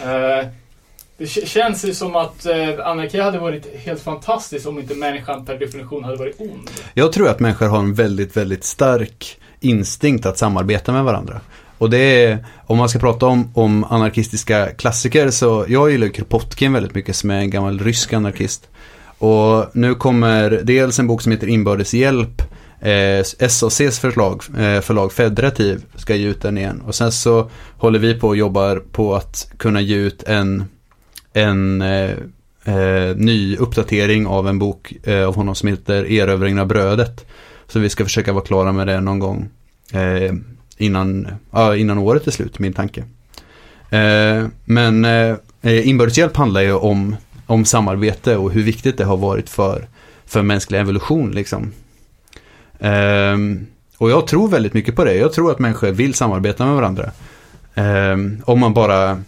Eh, 0.00 0.48
det 1.16 1.26
känns 1.26 1.84
ju 1.84 1.94
som 1.94 2.16
att 2.16 2.46
eh, 2.46 2.86
anarki 2.86 3.20
hade 3.20 3.38
varit 3.38 3.76
helt 3.76 4.02
fantastiskt 4.02 4.66
om 4.66 4.78
inte 4.78 4.94
människan 4.94 5.44
per 5.44 5.58
definition 5.58 6.04
hade 6.04 6.16
varit 6.16 6.40
ond. 6.40 6.70
Jag 6.94 7.12
tror 7.12 7.28
att 7.28 7.40
människor 7.40 7.66
har 7.66 7.78
en 7.78 7.94
väldigt, 7.94 8.36
väldigt 8.36 8.64
stark 8.64 9.38
instinkt 9.60 10.26
att 10.26 10.38
samarbeta 10.38 10.92
med 10.92 11.04
varandra. 11.04 11.40
Och 11.78 11.90
det 11.90 12.24
är, 12.24 12.46
om 12.66 12.78
man 12.78 12.88
ska 12.88 12.98
prata 12.98 13.26
om, 13.26 13.50
om 13.54 13.84
anarkistiska 13.84 14.66
klassiker 14.66 15.30
så 15.30 15.64
jag 15.68 15.90
gillar 15.90 16.08
Kropotkin 16.08 16.72
väldigt 16.72 16.94
mycket 16.94 17.16
som 17.16 17.30
är 17.30 17.38
en 17.38 17.50
gammal 17.50 17.78
rysk 17.78 18.12
anarkist. 18.12 18.68
Och 19.18 19.66
nu 19.76 19.94
kommer 19.94 20.50
dels 20.50 20.98
en 20.98 21.06
bok 21.06 21.22
som 21.22 21.32
heter 21.32 21.46
Inbördes 21.46 21.94
hjälp, 21.94 22.42
eh, 22.80 23.48
SACs 23.48 23.98
förslag, 23.98 24.42
eh, 24.58 24.80
förlag 24.80 25.12
Federativ 25.12 25.84
ska 25.94 26.14
ge 26.14 26.28
ut 26.28 26.42
den 26.42 26.58
igen. 26.58 26.82
Och 26.86 26.94
sen 26.94 27.12
så 27.12 27.50
håller 27.78 27.98
vi 27.98 28.14
på 28.14 28.28
och 28.28 28.36
jobbar 28.36 28.82
på 28.92 29.14
att 29.14 29.50
kunna 29.56 29.80
ge 29.80 29.96
ut 29.96 30.22
en, 30.22 30.64
en 31.32 31.82
eh, 31.82 32.10
eh, 32.64 33.16
ny 33.16 33.56
uppdatering 33.56 34.26
av 34.26 34.48
en 34.48 34.58
bok 34.58 34.92
eh, 35.02 35.28
av 35.28 35.34
honom 35.36 35.54
som 35.54 35.68
heter 35.68 36.12
Erövringen 36.12 36.58
av 36.58 36.66
brödet. 36.66 37.26
Så 37.68 37.78
vi 37.78 37.88
ska 37.88 38.04
försöka 38.04 38.32
vara 38.32 38.44
klara 38.44 38.72
med 38.72 38.86
det 38.86 39.00
någon 39.00 39.18
gång 39.18 39.48
eh, 39.92 40.32
innan, 40.76 41.28
ja, 41.50 41.76
innan 41.76 41.98
året 41.98 42.26
är 42.26 42.30
slut, 42.30 42.58
min 42.58 42.72
tanke. 42.72 43.04
Eh, 43.90 44.46
men 44.64 45.04
eh, 45.04 45.88
inbördes 45.88 46.18
hjälp 46.18 46.36
handlar 46.36 46.60
ju 46.60 46.72
om, 46.72 47.16
om 47.46 47.64
samarbete 47.64 48.36
och 48.36 48.52
hur 48.52 48.62
viktigt 48.62 48.98
det 48.98 49.04
har 49.04 49.16
varit 49.16 49.48
för, 49.48 49.88
för 50.26 50.42
mänsklig 50.42 50.78
evolution. 50.78 51.30
Liksom. 51.30 51.72
Eh, 52.78 53.36
och 53.98 54.10
jag 54.10 54.26
tror 54.26 54.48
väldigt 54.48 54.74
mycket 54.74 54.96
på 54.96 55.04
det. 55.04 55.14
Jag 55.14 55.32
tror 55.32 55.50
att 55.50 55.58
människor 55.58 55.90
vill 55.90 56.14
samarbeta 56.14 56.66
med 56.66 56.74
varandra. 56.74 57.10
Eh, 57.74 58.16
om 58.44 58.60
man 58.60 58.74
bara 58.74 59.22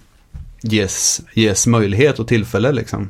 ges, 0.63 1.21
ges 1.35 1.67
möjlighet 1.67 2.19
och 2.19 2.29
tillfälle 2.29 2.73
liksom. 2.73 3.09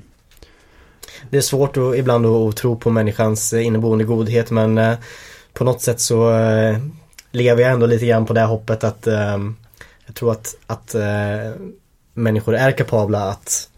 Det 1.30 1.36
är 1.36 1.40
svårt 1.40 1.76
att, 1.76 1.96
ibland 1.96 2.26
att 2.26 2.56
tro 2.56 2.76
på 2.76 2.90
människans 2.90 3.52
eh, 3.52 3.66
inneboende 3.66 4.04
godhet 4.04 4.50
men 4.50 4.78
eh, 4.78 4.98
på 5.52 5.64
något 5.64 5.80
sätt 5.80 6.00
så 6.00 6.34
eh, 6.34 6.78
lever 7.30 7.62
jag 7.62 7.72
ändå 7.72 7.86
lite 7.86 8.06
grann 8.06 8.26
på 8.26 8.32
det 8.32 8.40
här 8.40 8.46
hoppet 8.46 8.84
att 8.84 9.06
eh, 9.06 9.38
jag 10.06 10.14
tror 10.14 10.32
att, 10.32 10.56
att 10.66 10.94
eh, 10.94 11.52
människor 12.14 12.54
är 12.54 12.72
kapabla 12.72 13.30
att 13.30 13.68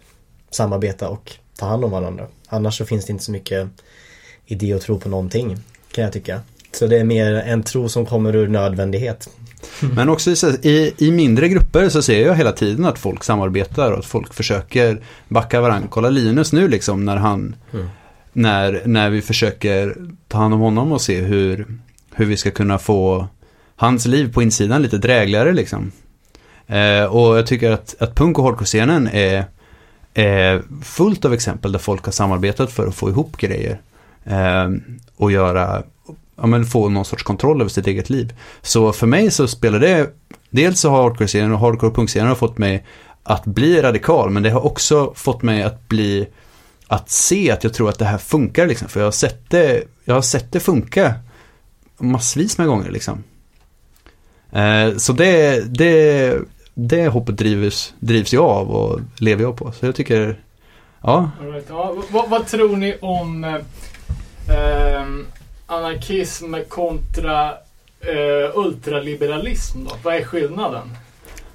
samarbeta 0.50 1.08
och 1.08 1.32
ta 1.58 1.66
hand 1.66 1.84
om 1.84 1.90
varandra. 1.90 2.26
Annars 2.48 2.78
så 2.78 2.84
finns 2.84 3.06
det 3.06 3.12
inte 3.12 3.24
så 3.24 3.32
mycket 3.32 3.68
idé 4.46 4.72
att 4.72 4.82
tro 4.82 5.00
på 5.00 5.08
någonting 5.08 5.56
kan 5.92 6.04
jag 6.04 6.12
tycka. 6.12 6.40
Så 6.72 6.86
det 6.86 6.98
är 6.98 7.04
mer 7.04 7.34
en 7.34 7.62
tro 7.62 7.88
som 7.88 8.06
kommer 8.06 8.36
ur 8.36 8.48
nödvändighet. 8.48 9.28
Men 9.80 10.08
också 10.08 10.30
i, 10.62 10.94
i, 10.98 11.10
mindre 11.10 11.48
grupper 11.48 11.88
så 11.88 12.02
ser 12.02 12.26
jag 12.26 12.34
hela 12.34 12.52
tiden 12.52 12.84
att 12.84 12.98
folk 12.98 13.24
samarbetar 13.24 13.92
och 13.92 13.98
att 13.98 14.04
folk 14.04 14.34
försöker 14.34 15.02
backa 15.28 15.60
varandra. 15.60 15.88
Kolla 15.90 16.10
Linus 16.10 16.52
nu 16.52 16.68
liksom 16.68 17.04
när 17.04 17.16
han, 17.16 17.56
när, 18.32 18.82
när 18.84 19.10
vi 19.10 19.22
försöker 19.22 19.96
ta 20.28 20.38
hand 20.38 20.54
om 20.54 20.60
honom 20.60 20.92
och 20.92 21.00
se 21.00 21.20
hur, 21.20 21.66
hur 22.14 22.26
vi 22.26 22.36
ska 22.36 22.50
kunna 22.50 22.78
få 22.78 23.26
hans 23.76 24.06
liv 24.06 24.32
på 24.32 24.42
insidan 24.42 24.82
lite 24.82 24.98
drägligare 24.98 25.52
liksom. 25.52 25.92
Eh, 26.66 27.04
och 27.04 27.38
jag 27.38 27.46
tycker 27.46 27.70
att, 27.70 27.94
att 27.98 28.14
punk 28.14 28.38
och 28.38 28.44
hardcore-scenen 28.44 29.08
är, 29.12 29.44
eh, 30.14 30.60
fullt 30.82 31.24
av 31.24 31.32
exempel 31.32 31.72
där 31.72 31.78
folk 31.78 32.05
har 32.05 32.12
samarbetat 32.12 32.72
för 32.72 32.86
att 32.86 32.94
få 32.94 33.09
ihop 33.10 33.36
grejer. 33.36 33.80
Eh, 34.24 34.68
och 35.16 35.32
göra, 35.32 35.82
ja 36.36 36.47
men 36.47 36.66
få 36.66 36.89
någon 36.89 37.05
sorts 37.05 37.22
kontroll 37.22 37.60
över 37.60 37.70
sitt 37.70 37.86
eget 37.86 38.10
liv. 38.10 38.35
Så 38.62 38.93
för 38.93 39.06
mig 39.06 39.30
så 39.30 39.48
spelar 39.48 39.78
det, 39.78 40.10
dels 40.51 40.80
så 40.80 40.90
har 40.90 41.02
hardcore-scenen 41.02 41.52
och 41.52 41.59
hardcore 41.60 41.94
punk-scenen 41.94 42.28
har 42.28 42.35
fått 42.35 42.59
mig 42.59 42.85
att 43.22 43.44
bli 43.44 43.82
radikal, 43.82 44.30
men 44.30 44.43
det 44.43 44.51
har 44.51 44.66
också 44.66 45.12
fått 45.14 45.43
mig 45.43 45.62
att 45.62 45.89
bli, 45.89 46.28
att 46.86 47.10
se 47.10 47.51
att 47.51 47.64
jag 47.64 47.74
tror 47.74 47.89
att 47.89 47.98
det 47.98 48.05
här 48.05 48.18
funkar 48.18 48.66
liksom. 48.66 48.89
För 48.89 49.01
jag 49.01 49.06
har 49.06 49.12
sett 49.12 49.51
det, 49.51 49.82
jag 50.05 50.14
har 50.14 50.22
sett 50.22 50.52
det 50.52 50.60
funka 50.60 51.14
massvis 51.98 52.59
med 52.59 52.66
gånger 52.66 52.90
liksom. 52.90 53.24
Eh, 54.52 54.97
så 54.97 55.12
det, 55.12 55.64
det, 55.78 56.35
det 56.80 57.09
hoppet 57.09 57.38
drivs, 57.38 57.94
drivs 57.98 58.32
jag 58.32 58.44
av 58.44 58.70
och 58.70 59.00
lever 59.16 59.42
jag 59.42 59.56
på. 59.56 59.72
Så 59.72 59.86
jag 59.86 59.94
tycker, 59.94 60.40
ja, 61.02 61.30
All 61.40 61.52
right. 61.52 61.66
ja, 61.68 61.94
vad, 62.10 62.30
vad 62.30 62.46
tror 62.46 62.76
ni 62.76 62.96
om 63.00 63.44
eh, 63.44 63.55
ehm, 64.56 65.26
anarkism 65.66 66.55
kontra 66.68 67.50
eh, 68.00 68.59
ultraliberalism 68.59 69.84
då? 69.84 69.90
Vad 70.02 70.14
är 70.14 70.24
skillnaden? 70.24 70.96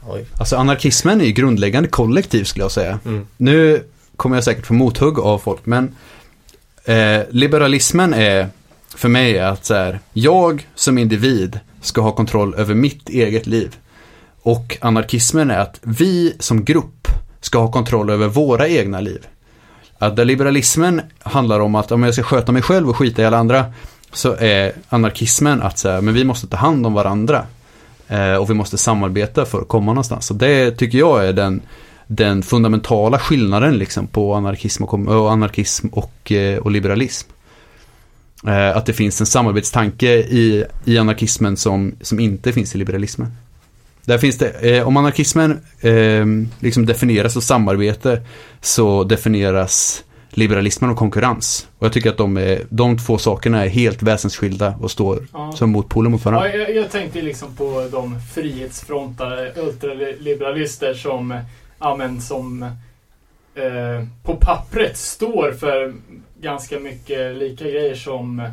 Oj. 0.08 0.26
Alltså 0.40 0.56
anarkismen 0.56 1.22
är 1.22 1.26
ju 1.26 1.32
grundläggande 1.32 1.90
kollektiv 1.90 2.44
skulle 2.44 2.64
jag 2.64 2.72
säga. 2.72 3.00
Mm. 3.06 3.28
Nu 3.38 3.84
kommer 4.16 4.38
jag 4.38 4.44
säkert 4.44 4.66
få 4.66 4.74
mothugg 4.74 5.20
av 5.20 5.40
folk, 5.40 5.66
men 5.66 5.96
eh, 6.86 7.22
liberalismen 7.30 8.14
är 8.14 8.48
för 8.96 9.10
mig 9.10 9.40
att 9.40 9.66
så 9.66 9.74
här, 9.74 10.00
jag 10.14 10.68
som 10.76 10.98
individ 10.98 11.60
ska 11.82 12.02
ha 12.02 12.12
kontroll 12.12 12.56
över 12.56 12.76
mitt 12.76 13.10
eget 13.10 13.48
liv. 13.48 13.78
Och 14.44 14.78
anarkismen 14.82 15.52
är 15.52 15.60
att 15.60 15.80
vi 15.82 16.36
som 16.40 16.64
grupp 16.64 17.08
ska 17.42 17.60
ha 17.60 17.72
kontroll 17.72 18.10
över 18.10 18.28
våra 18.28 18.68
egna 18.68 19.00
liv. 19.00 19.28
Att 19.98 20.16
där 20.16 20.26
liberalismen 20.26 21.02
handlar 21.20 21.60
om 21.60 21.76
att 21.76 21.92
om 21.92 22.04
jag 22.04 22.14
ska 22.14 22.24
sköta 22.24 22.52
mig 22.52 22.62
själv 22.62 22.90
och 22.90 22.98
skita 22.98 23.22
i 23.22 23.26
alla 23.26 23.38
andra 23.38 23.66
så 24.12 24.36
är 24.36 24.72
anarkismen 24.90 25.62
att 25.62 25.78
säga, 25.78 26.02
men 26.02 26.14
vi 26.14 26.24
måste 26.24 26.48
ta 26.48 26.58
hand 26.58 26.86
om 26.86 26.94
varandra. 26.94 27.46
Eh, 28.08 28.36
och 28.36 28.50
vi 28.50 28.54
måste 28.54 28.78
samarbeta 28.78 29.46
för 29.46 29.62
att 29.62 29.68
komma 29.68 29.92
någonstans. 29.92 30.26
Så 30.26 30.34
det 30.34 30.72
tycker 30.72 30.98
jag 30.98 31.28
är 31.28 31.34
den, 31.34 31.62
den 32.08 32.44
fundamentala 32.44 33.20
skillnaden 33.20 33.78
liksom 33.78 34.08
på 34.08 34.34
anarkism 34.34 34.84
och, 34.84 34.94
och, 34.94 35.32
anarkism 35.32 35.88
och, 35.88 36.32
eh, 36.32 36.58
och 36.58 36.72
liberalism. 36.72 37.30
Eh, 38.48 38.78
att 38.78 38.86
det 38.86 38.94
finns 38.94 39.20
en 39.20 39.28
samarbetstanke 39.28 40.08
i, 40.14 40.66
i 40.86 40.98
anarkismen 40.98 41.58
som, 41.58 41.96
som 42.02 42.20
inte 42.20 42.54
finns 42.54 42.76
i 42.76 42.78
liberalismen. 42.78 43.32
Där 44.06 44.18
finns 44.18 44.38
det, 44.38 44.78
eh, 44.78 44.88
om 44.88 44.98
anarkismen 44.98 45.52
eh, 45.82 46.26
liksom 46.60 46.86
definieras 46.86 47.34
som 47.34 47.42
samarbete 47.42 48.22
så 48.62 49.04
definieras 49.04 50.04
liberalismen 50.30 50.90
och 50.90 50.98
konkurrens. 50.98 51.68
Och 51.80 51.86
jag 51.86 51.94
tycker 51.94 52.10
att 52.10 52.18
de, 52.18 52.38
är, 52.38 52.62
de 52.70 52.98
två 52.98 53.18
sakerna 53.18 53.66
är 53.66 53.70
helt 53.70 54.04
väsensskilda 54.04 54.76
och 54.82 54.92
står 54.92 55.28
Ja. 55.34 55.52
som 55.52 55.70
motpoler 55.72 56.10
mot 56.10 56.26
varandra. 56.26 56.50
Ja, 56.50 56.56
jag, 56.58 56.76
jag 56.76 56.92
tänkte 56.92 57.22
liksom 57.22 57.56
på 57.56 57.88
de 57.92 58.20
frihetsfrontare, 58.36 59.52
ultraliberalister 59.56 60.94
som, 60.94 61.40
ja, 61.80 61.96
men 61.96 62.22
som 62.22 62.64
eh, 63.56 64.06
på 64.24 64.36
pappret 64.36 64.98
står 64.98 65.52
för 65.52 65.94
ganska 66.42 66.80
mycket 66.80 67.38
lika 67.38 67.64
grejer 67.64 67.96
som 67.96 68.50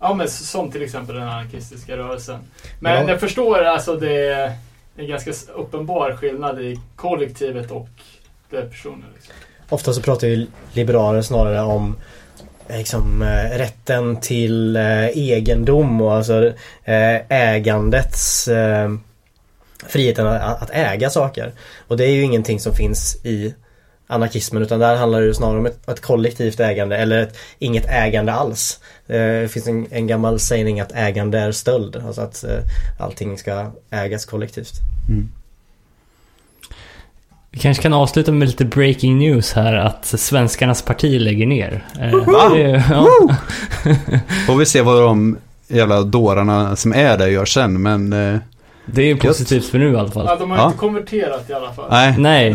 Ja 0.00 0.14
men 0.14 0.28
som 0.28 0.70
till 0.70 0.82
exempel 0.82 1.14
den 1.14 1.28
anarkistiska 1.28 1.96
rörelsen. 1.96 2.38
Men 2.80 3.02
Ja. 3.04 3.10
jag 3.10 3.20
förstår 3.20 3.62
alltså 3.62 3.96
det 3.96 4.52
en 4.96 5.06
ganska 5.06 5.32
uppenbar 5.54 6.16
skillnad 6.16 6.60
i 6.60 6.80
kollektivet 6.96 7.70
och 7.70 7.88
det 8.50 8.62
personen. 8.62 9.04
Liksom. 9.14 9.34
Ofta 9.68 9.92
så 9.92 10.02
pratar 10.02 10.26
ju 10.26 10.46
liberaler 10.72 11.22
snarare 11.22 11.62
om 11.62 11.96
eh, 12.68 12.78
liksom, 12.78 13.22
eh, 13.22 13.58
rätten 13.58 14.20
till 14.20 14.76
eh, 14.76 15.06
egendom 15.06 16.00
och 16.00 16.12
alltså 16.12 16.46
eh, 16.84 17.16
ägandets 17.28 18.48
eh, 18.48 18.90
friheten 19.86 20.26
att, 20.26 20.62
att 20.62 20.70
äga 20.70 21.10
saker. 21.10 21.52
Och 21.88 21.96
det 21.96 22.04
är 22.04 22.10
ju 22.10 22.22
ingenting 22.22 22.60
som 22.60 22.74
finns 22.74 23.24
i 23.24 23.54
anarkismen 24.06 24.62
utan 24.62 24.80
där 24.80 24.96
handlar 24.96 25.20
det 25.20 25.26
ju 25.26 25.34
snarare 25.34 25.58
om 25.58 25.66
ett, 25.66 25.88
ett 25.88 26.00
kollektivt 26.00 26.60
ägande 26.60 26.96
eller 26.96 27.18
ett, 27.22 27.36
inget 27.58 27.86
ägande 27.86 28.32
alls. 28.32 28.80
Eh, 29.08 29.16
det 29.42 29.48
finns 29.52 29.66
en, 29.66 29.86
en 29.90 30.06
gammal 30.06 30.38
sägning 30.40 30.80
att 30.80 30.92
ägande 30.92 31.38
är 31.38 31.52
stöld. 31.52 31.96
Alltså 32.06 32.20
att 32.20 32.44
eh, 32.44 32.58
allting 32.98 33.38
ska 33.38 33.70
ägas 33.90 34.24
kollektivt. 34.24 34.72
Vi 37.50 37.58
kanske 37.58 37.82
kan 37.82 37.92
avsluta 37.92 38.32
med 38.32 38.48
lite 38.48 38.64
breaking 38.64 39.18
news 39.18 39.52
här 39.52 39.74
att 39.74 40.04
Svenskarnas 40.06 40.82
parti 40.82 41.20
lägger 41.20 41.46
ner. 41.46 41.84
Eh, 42.00 42.14
Va? 42.26 42.48
det- 42.48 42.84
ja. 42.90 43.06
Får 44.46 44.56
vi 44.56 44.66
se 44.66 44.82
vad 44.82 45.02
de 45.02 45.38
jävla 45.68 46.02
dårarna 46.02 46.76
som 46.76 46.92
är 46.94 47.18
där 47.18 47.26
gör 47.26 47.44
sen, 47.44 47.82
men... 47.82 48.12
Eh, 48.12 48.38
Det 48.86 49.02
är 49.02 49.06
ju 49.06 49.16
positivt 49.16 49.66
för 49.66 49.78
nu 49.78 49.92
i 49.92 49.96
alla 49.96 50.10
Ja, 50.14 50.26
fall. 50.26 50.38
de 50.38 50.50
har 50.50 50.58
Ja. 50.58 50.66
inte 50.66 50.78
konverterat 50.78 51.50
i 51.50 51.52
alla 51.52 51.72
fall. 51.72 51.86
nej. 51.90 52.14
Nej, 52.18 52.52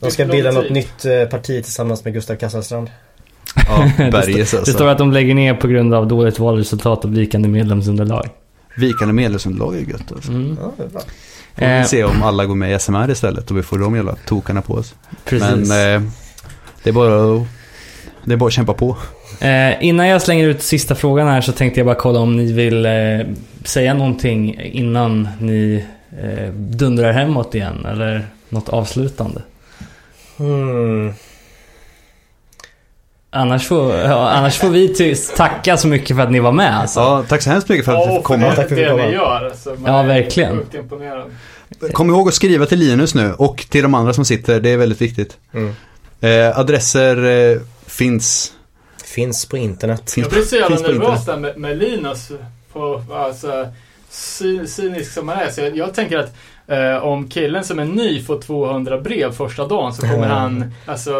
De 0.00 0.10
ska 0.10 0.22
lång 0.24 0.30
bilda 0.36 0.50
något 0.50 0.70
nytt 0.70 1.04
eh, 1.04 1.24
parti 1.24 1.64
tillsammans 1.64 2.04
med 2.04 2.12
Gustav 2.14 2.36
Kasselstrand. 2.36 2.90
Ja, 3.68 3.90
det, 4.04 4.10
berges 4.10 4.48
står, 4.48 4.58
alltså. 4.58 4.72
det 4.72 4.76
står 4.76 4.88
att 4.88 4.98
de 4.98 5.12
lägger 5.12 5.34
ner 5.34 5.54
på 5.54 5.68
grund 5.68 5.94
av 5.94 6.08
dåligt 6.08 6.38
valresultat 6.38 7.04
och 7.04 7.18
vikande 7.18 7.48
medlemsunderlag. 7.48 8.28
Vikande 8.76 9.14
medlemsunderlag 9.14 9.76
är 9.76 9.80
gött 9.80 10.12
alltså. 10.12 10.32
Mm. 10.32 10.58
Ja, 10.60 10.72
det 10.76 10.82
är 10.82 10.88
bra. 10.88 11.00
Får 11.00 11.66
vi 11.66 11.72
Eh, 11.78 11.84
se 11.84 12.04
om 12.04 12.22
alla 12.22 12.44
går 12.46 12.54
med 12.54 12.74
i 12.74 12.78
SMR 12.78 13.10
istället 13.10 13.50
och 13.50 13.56
vi 13.56 13.62
får 13.62 13.78
de 13.78 13.96
jävla 13.96 14.14
tokarna 14.26 14.62
på 14.62 14.74
oss. 14.74 14.94
precis. 15.24 15.68
Men 15.68 15.94
eh, 16.02 16.10
det 16.82 16.90
är 16.90 16.94
bara 16.94 17.36
att, 17.36 17.46
det 18.24 18.32
är 18.32 18.36
bara 18.36 18.46
att 18.46 18.52
kämpa 18.52 18.74
på. 18.74 18.96
Eh, 19.40 19.84
innan 19.84 20.06
jag 20.06 20.22
slänger 20.22 20.48
ut 20.48 20.62
sista 20.62 20.94
frågan 20.94 21.28
här 21.28 21.40
så 21.40 21.52
tänkte 21.52 21.80
jag 21.80 21.86
bara 21.86 21.96
kolla 21.96 22.20
om 22.20 22.36
ni 22.36 22.52
vill 22.52 22.86
eh, 22.86 22.92
säga 23.64 23.94
någonting 23.94 24.60
innan 24.60 25.28
ni 25.40 25.84
eh, 26.22 26.52
dundrar 26.52 27.12
hemåt 27.12 27.54
igen 27.54 27.86
eller 27.86 28.26
något 28.48 28.68
avslutande. 28.68 29.42
Hmm. 30.36 31.12
Annars 33.30 33.66
får, 33.68 33.94
ja, 33.94 34.30
annars 34.30 34.58
får 34.58 34.68
vi 34.68 35.14
tacka 35.36 35.76
så 35.76 35.88
mycket 35.88 36.16
för 36.16 36.22
att 36.22 36.30
ni 36.30 36.40
var 36.40 36.52
med 36.52 36.78
alltså. 36.80 37.00
Ja, 37.00 37.24
tack 37.28 37.42
så 37.42 37.50
hemskt 37.50 37.68
mycket 37.68 37.84
för 37.84 37.92
att 37.92 37.98
Ja, 37.98 38.04
fick 38.06 38.10
och 38.18 38.22
för 38.22 38.22
komma. 38.34 38.46
det, 38.50 38.56
Tack 38.56 38.68
för 38.68 38.76
att 38.90 38.98
det 38.98 39.06
ni 39.06 39.12
gör. 39.12 39.44
Alltså, 39.46 39.76
Ja, 39.86 40.02
verkligen. 40.02 40.62
Kom 41.92 42.10
ihåg 42.10 42.28
att 42.28 42.34
skriva 42.34 42.66
till 42.66 42.78
Linus 42.78 43.14
nu 43.14 43.32
och 43.32 43.66
till 43.70 43.82
de 43.82 43.94
andra 43.94 44.12
som 44.12 44.24
sitter, 44.24 44.60
det 44.60 44.70
är 44.70 44.76
väldigt 44.76 45.00
viktigt. 45.00 45.36
Mm. 45.54 45.74
Eh, 46.20 46.58
adresser 46.58 47.24
eh, 47.52 47.58
finns. 47.86 48.52
Finns 49.04 49.46
på 49.46 49.56
internet. 49.56 50.10
Finns 50.10 50.24
Jag 50.26 50.32
blir 50.32 50.42
så 50.42 50.56
jävla 50.56 50.76
nervös 50.76 51.24
där 51.24 51.36
med, 51.36 51.56
med 51.58 51.78
Linus. 51.78 52.30
På, 52.72 53.02
alltså, 53.12 53.68
cy, 54.10 54.66
cynisk 54.66 55.12
som 55.12 55.28
han 55.28 55.38
är. 55.38 55.50
Så 55.50 55.60
jag, 55.60 55.76
jag 55.76 55.94
tänker 55.94 56.18
att 56.18 56.34
eh, 56.66 56.96
om 57.04 57.28
killen 57.28 57.64
som 57.64 57.78
är 57.78 57.84
ny 57.84 58.22
får 58.22 58.40
200 58.42 58.98
brev 59.00 59.32
första 59.32 59.66
dagen 59.66 59.94
så 59.94 60.02
kommer 60.02 60.14
Mm. 60.16 60.30
han, 60.30 60.72
alltså 60.86 61.12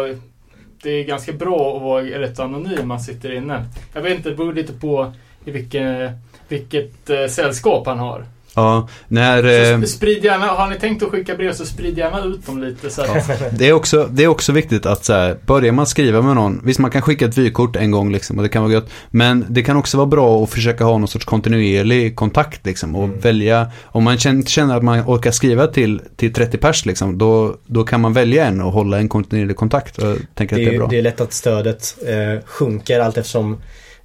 det 0.87 0.91
är 0.91 1.03
ganska 1.03 1.33
bra 1.33 1.75
att 1.75 1.81
vara 1.81 2.03
rätt 2.03 2.39
anonym 2.39 2.75
när 2.75 2.85
man 2.85 2.99
sitter 2.99 3.33
inne. 3.33 3.65
Jag 3.93 4.01
vet 4.01 4.17
inte, 4.17 4.29
det 4.29 4.35
beror 4.35 4.53
lite 4.53 4.73
på 4.73 5.13
i 5.45 5.51
vilket, 5.51 6.11
vilket 6.47 7.09
eh, 7.09 7.27
sällskap 7.27 7.85
han 7.85 7.99
har. 7.99 8.25
Ja, 8.57 8.87
när... 9.07 9.41
Så 9.41 9.47
Eh, 9.47 9.77
sp- 9.79 9.85
sprid 9.85 10.23
gärna, 10.25 10.45
har 10.47 10.67
ni 10.69 10.75
tänkt 10.75 11.03
att 11.03 11.09
skicka 11.09 11.35
brev 11.35 11.53
så 11.53 11.65
sprid 11.65 11.97
gärna 11.97 12.23
ut 12.23 12.45
dem 12.45 12.63
lite 12.63 12.89
så 12.89 13.01
att, 13.01 13.41
det, 13.59 13.67
är 13.69 13.73
också, 13.73 14.07
det 14.11 14.23
är 14.23 14.27
också 14.27 14.51
viktigt 14.51 14.85
att 14.85 15.05
så 15.05 15.13
här, 15.13 15.37
börjar 15.45 15.71
man 15.71 15.85
skriva 15.85 16.21
med 16.21 16.35
någon, 16.35 16.61
visst 16.63 16.79
man 16.79 16.91
kan 16.91 17.01
skicka 17.01 17.25
ett 17.25 17.37
vykort 17.37 17.75
en 17.75 17.91
gång 17.91 18.11
liksom 18.11 18.37
och 18.37 18.43
det 18.43 18.49
kan 18.49 18.63
vara 18.63 18.73
gött. 18.73 18.89
Men 19.09 19.45
det 19.49 19.63
kan 19.63 19.77
också 19.77 19.97
vara 19.97 20.07
bra 20.07 20.43
att 20.43 20.49
försöka 20.49 20.83
ha 20.83 20.97
någon 20.97 21.07
sorts 21.07 21.25
kontinuerlig 21.25 22.15
kontakt 22.15 22.65
liksom 22.65 22.95
och 22.95 23.03
Mm. 23.03 23.19
välja, 23.19 23.71
om 23.85 24.03
man 24.03 24.17
känner, 24.17 24.77
att 24.77 24.83
man 24.83 24.99
orkar 25.01 25.31
skriva 25.31 25.67
till, 25.67 26.01
till 26.15 26.33
30 26.33 26.57
pers 26.57 26.85
liksom, 26.85 27.17
då, 27.17 27.55
då 27.65 27.83
kan 27.83 28.01
man 28.01 28.13
välja 28.13 28.45
en 28.45 28.61
och 28.61 28.71
hålla 28.71 28.97
en 28.97 29.09
kontinuerlig 29.09 29.55
kontakt. 29.55 29.97
Och 29.97 30.15
tänker 30.35 30.55
Det 30.55 30.61
att 30.61 30.67
är, 30.67 30.71
det 30.71 30.75
är 30.75 30.79
bra. 30.79 30.87
det 30.87 30.97
är 30.97 31.01
lätt 31.01 31.21
att 31.21 31.33
stödet 31.33 31.95
eh, 32.07 32.43
sjunker 32.45 32.99
allt 32.99 33.17
eftersom 33.17 33.57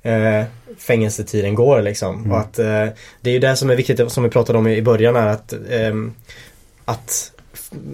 eh, 0.02 0.44
fängelsetiden 0.78 1.54
går 1.54 1.82
liksom. 1.82 2.16
Mm. 2.18 2.32
Och 2.32 2.38
att 2.38 2.58
eh, 2.58 2.86
det 3.20 3.30
är 3.30 3.34
ju 3.34 3.38
det 3.38 3.56
som 3.56 3.70
är 3.70 3.76
viktigt 3.76 4.12
som 4.12 4.24
vi 4.24 4.30
pratade 4.30 4.58
om 4.58 4.66
i 4.68 4.82
början 4.82 5.16
är 5.16 5.26
att, 5.26 5.54
ehm, 5.70 6.12
att 6.84 7.32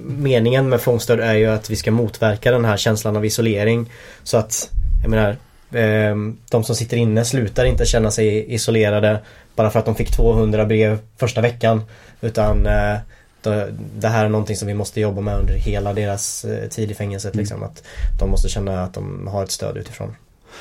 meningen 0.06 0.68
med 0.68 0.80
fångstöd 0.80 1.20
är 1.20 1.34
ju 1.34 1.46
att 1.46 1.70
vi 1.70 1.76
ska 1.76 1.90
motverka 1.90 2.50
den 2.50 2.64
här 2.64 2.76
känslan 2.76 3.16
av 3.16 3.24
isolering. 3.24 3.90
Så 4.22 4.36
att, 4.36 4.70
jag 5.02 5.10
menar, 5.10 5.36
ehm, 5.72 6.36
de 6.50 6.64
som 6.64 6.76
sitter 6.76 6.96
inne 6.96 7.24
slutar 7.24 7.64
inte 7.64 7.84
känna 7.86 8.10
sig 8.10 8.54
isolerade 8.54 9.20
bara 9.56 9.70
för 9.70 9.78
att 9.78 9.84
de 9.84 9.94
fick 9.94 10.16
200 10.16 10.64
brev 10.66 10.98
första 11.16 11.40
veckan. 11.40 11.82
Utan 12.20 12.66
eh, 12.66 12.96
det- 13.42 13.74
det 13.98 14.08
här 14.08 14.24
är 14.24 14.28
någonting 14.28 14.56
som 14.56 14.68
vi 14.68 14.74
måste 14.74 15.00
jobba 15.00 15.20
med 15.20 15.38
under 15.38 15.54
hela 15.54 15.92
deras 15.92 16.44
eh, 16.44 16.68
tid 16.68 16.90
i 16.90 16.94
fängelset. 16.94 17.34
Mm. 17.34 17.40
Liksom, 17.42 17.62
att 17.62 17.82
de 18.18 18.30
måste 18.30 18.48
känna 18.48 18.82
att 18.82 18.94
de 18.94 19.26
har 19.26 19.44
ett 19.44 19.50
stöd 19.50 19.76
utifrån. 19.76 20.14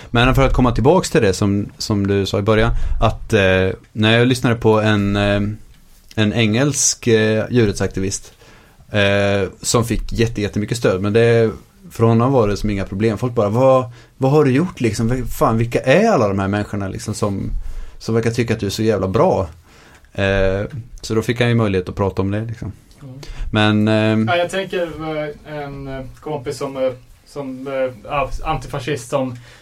Men 0.09 0.35
för 0.35 0.45
att 0.45 0.53
komma 0.53 0.71
tillbaks 0.71 1.09
till 1.09 1.21
det 1.21 1.33
som, 1.33 1.69
som 1.77 2.07
du 2.07 2.25
sa 2.25 2.39
i 2.39 2.41
början. 2.41 2.71
Att 3.01 3.33
eh, 3.33 3.69
när 3.91 4.17
jag 4.17 4.27
lyssnade 4.27 4.55
på 4.55 4.81
en, 4.81 5.15
eh, 5.15 5.41
en 6.15 6.33
engelsk 6.33 7.07
eh, 7.07 7.45
djurrättsaktivist. 7.49 8.33
Eh, 8.91 9.49
som 9.61 9.85
fick 9.85 10.13
jätte, 10.13 10.41
jättemycket 10.41 10.77
stöd. 10.77 11.01
Men 11.01 11.13
det, 11.13 11.51
för 11.91 12.03
honom 12.03 12.31
var 12.31 12.47
det 12.47 12.57
som 12.57 12.69
inga 12.69 12.85
problem. 12.85 13.17
Folk 13.17 13.33
bara, 13.33 13.49
vad, 13.49 13.91
vad 14.17 14.31
har 14.31 14.45
du 14.45 14.51
gjort 14.51 14.81
liksom? 14.81 15.27
Fan, 15.27 15.57
vilka 15.57 15.79
är 15.79 16.09
alla 16.09 16.27
de 16.27 16.39
här 16.39 16.47
människorna 16.47 16.87
liksom 16.87 17.13
som, 17.13 17.51
som 17.99 18.15
verkar 18.15 18.31
tycka 18.31 18.53
att 18.53 18.59
du 18.59 18.65
är 18.65 18.69
så 18.69 18.83
jävla 18.83 19.07
bra? 19.07 19.47
Eh, 20.13 20.61
så 21.01 21.15
då 21.15 21.21
fick 21.21 21.39
han 21.39 21.49
ju 21.49 21.55
möjlighet 21.55 21.89
att 21.89 21.95
prata 21.95 22.21
om 22.21 22.31
det 22.31 22.45
liksom. 22.45 22.71
Mm. 23.03 23.19
Men 23.51 23.87
eh, 23.87 24.33
Ja, 24.33 24.37
jag 24.37 24.49
tänker 24.49 24.83
eh, 24.83 25.57
en 25.57 26.09
kompis 26.19 26.57
som, 26.57 26.93
som 27.25 27.67
eh, 27.67 27.93
ja, 28.03 28.29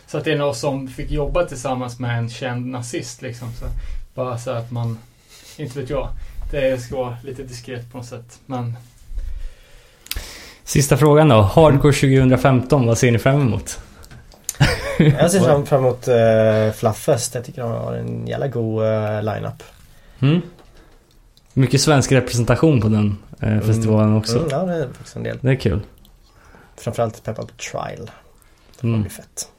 antifascist 0.06 0.11
som 0.11 0.19
satt 0.19 0.27
in 0.27 0.41
och 0.41 0.56
som 0.56 0.88
fick 0.88 1.11
jobba 1.11 1.45
tillsammans 1.45 1.99
med 1.99 2.18
en 2.18 2.30
känd 2.30 2.65
nazist 2.65 3.22
liksom. 3.22 3.48
Så 3.60 3.65
bara 4.14 4.38
så 4.38 4.52
att 4.52 4.72
man, 4.72 4.98
inte 5.57 5.80
vet 5.80 5.90
jag. 5.90 6.10
Det 6.52 6.82
ska 6.82 6.95
vara 6.95 7.18
lite 7.23 7.44
diskret 7.44 7.91
på 7.91 7.98
något 7.98 8.07
sätt. 8.07 8.40
Men 8.45 8.77
Sista 10.64 10.98
frågan 10.98 11.30
då. 11.30 11.41
Hardcore 11.41 11.94
2015, 11.94 12.88
vad 12.88 12.98
ser 12.98 13.11
ni 13.11 13.19
fram 13.19 13.41
emot? 13.41 13.80
Jag 14.99 15.32
ser 15.32 15.40
fram, 15.40 15.65
fram 15.65 15.80
emot 15.80 16.07
uh, 16.07 16.72
Flufffest. 16.73 17.36
Jag 17.36 17.45
tycker 17.45 17.61
de 17.61 17.72
har 17.72 17.94
en 17.94 18.27
jävla 18.27 18.48
god 18.48 18.84
uh, 18.84 19.23
line-up. 19.23 19.64
Mm? 20.19 20.41
Mycket 21.53 21.82
svensk 21.82 22.11
representation 22.11 22.82
på 22.82 22.88
den 22.88 23.18
eh, 23.40 23.60
festivalen 23.60 24.18
också. 24.18 24.38
Mm, 24.38 24.49
ja, 24.52 24.64
det 24.65 24.73
är 24.73 24.88
faktiskt 24.88 25.15
en 25.15 25.23
del. 25.23 25.38
Det 25.41 25.49
är 25.52 25.56
kul. 25.56 25.80
Framförallt 26.77 27.23
peppad 27.23 27.48
på 27.48 27.53
Trial. 27.53 28.06
Det 28.72 28.82
kommer 28.82 28.94
Mm. 28.94 29.02
bli 29.02 29.10
fett. 29.10 29.49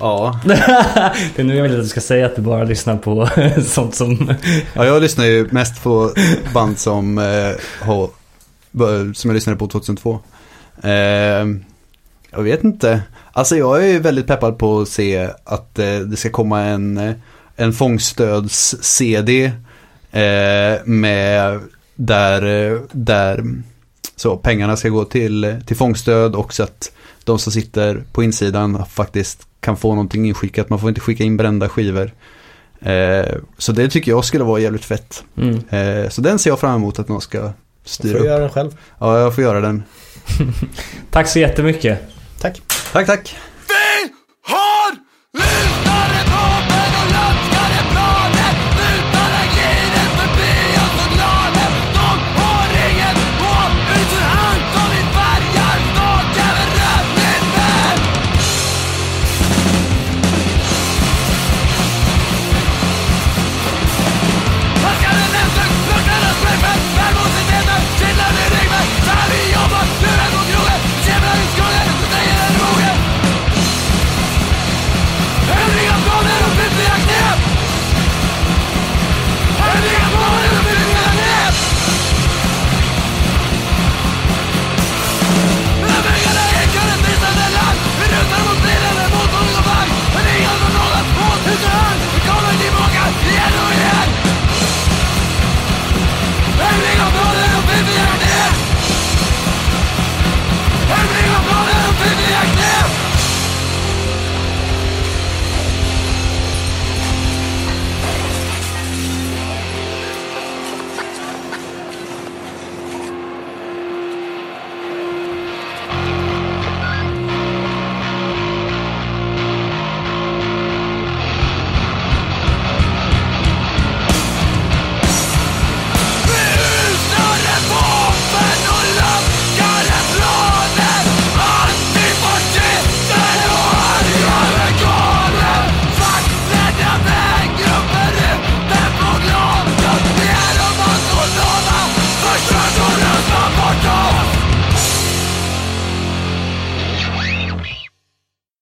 Ja. 0.00 0.40
det 0.44 1.38
är 1.38 1.44
nu 1.44 1.56
jag 1.56 1.62
vill 1.62 1.72
att 1.72 1.82
du 1.82 1.88
ska 1.88 2.00
säga 2.00 2.26
att 2.26 2.36
du 2.36 2.42
bara 2.42 2.64
lyssnar 2.64 2.96
på 2.96 3.28
sånt 3.64 3.94
som... 3.94 4.34
Ja, 4.74 4.84
jag 4.84 5.02
lyssnar 5.02 5.24
ju 5.24 5.48
mest 5.50 5.82
på 5.82 6.12
band 6.54 6.78
som, 6.78 7.18
eh, 7.18 7.52
har, 7.80 8.10
som 9.14 9.30
jag 9.30 9.34
lyssnade 9.34 9.58
på 9.58 9.66
2002. 9.66 10.20
Eh, 10.82 10.90
jag 12.30 12.42
vet 12.42 12.64
inte. 12.64 13.02
Alltså 13.32 13.56
jag 13.56 13.84
är 13.84 13.88
ju 13.88 13.98
väldigt 13.98 14.26
peppad 14.26 14.58
på 14.58 14.80
att 14.80 14.88
se 14.88 15.28
att 15.44 15.78
eh, 15.78 15.98
det 15.98 16.16
ska 16.16 16.30
komma 16.30 16.60
en, 16.60 16.98
eh, 16.98 17.14
en 17.56 17.72
fångstöds-CD 17.72 19.44
eh, 20.10 20.84
med 20.84 21.60
där, 21.94 22.70
eh, 22.72 22.80
där 22.92 23.44
så 24.16 24.36
pengarna 24.36 24.76
ska 24.76 24.88
gå 24.88 25.04
till, 25.04 25.56
till 25.66 25.76
fångstöd 25.76 26.34
och 26.34 26.54
så 26.54 26.62
att 26.62 26.92
de 27.32 27.38
som 27.38 27.52
sitter 27.52 28.04
på 28.12 28.22
insidan 28.22 28.86
faktiskt 28.90 29.46
kan 29.60 29.76
få 29.76 29.88
någonting 29.90 30.26
inskickat. 30.28 30.68
Man 30.70 30.78
får 30.78 30.88
inte 30.88 31.00
skicka 31.00 31.24
in 31.24 31.36
brända 31.36 31.68
skivor. 31.68 32.10
Eh, 32.80 33.34
så 33.58 33.72
det 33.72 33.88
tycker 33.88 34.10
jag 34.10 34.24
skulle 34.24 34.44
vara 34.44 34.60
jävligt 34.60 34.84
fett. 34.84 35.24
Mm. 35.36 35.54
Eh, 35.70 36.08
så 36.08 36.20
den 36.20 36.38
ser 36.38 36.50
jag 36.50 36.60
fram 36.60 36.74
emot 36.74 36.98
att 36.98 37.08
någon 37.08 37.20
ska 37.20 37.40
Får 37.40 37.52
styra 37.84 38.12
du 38.12 38.18
upp. 38.18 38.26
göra 38.26 38.38
den 38.40 38.50
själv? 38.50 38.76
Ja, 38.98 39.18
jag 39.18 39.34
får 39.34 39.44
göra 39.44 39.60
den. 39.60 39.82
Tack 41.10 41.28
så 41.28 41.38
jättemycket. 41.38 42.00
Tack. 42.40 42.62
Tack, 42.92 43.06
tack. 43.06 43.36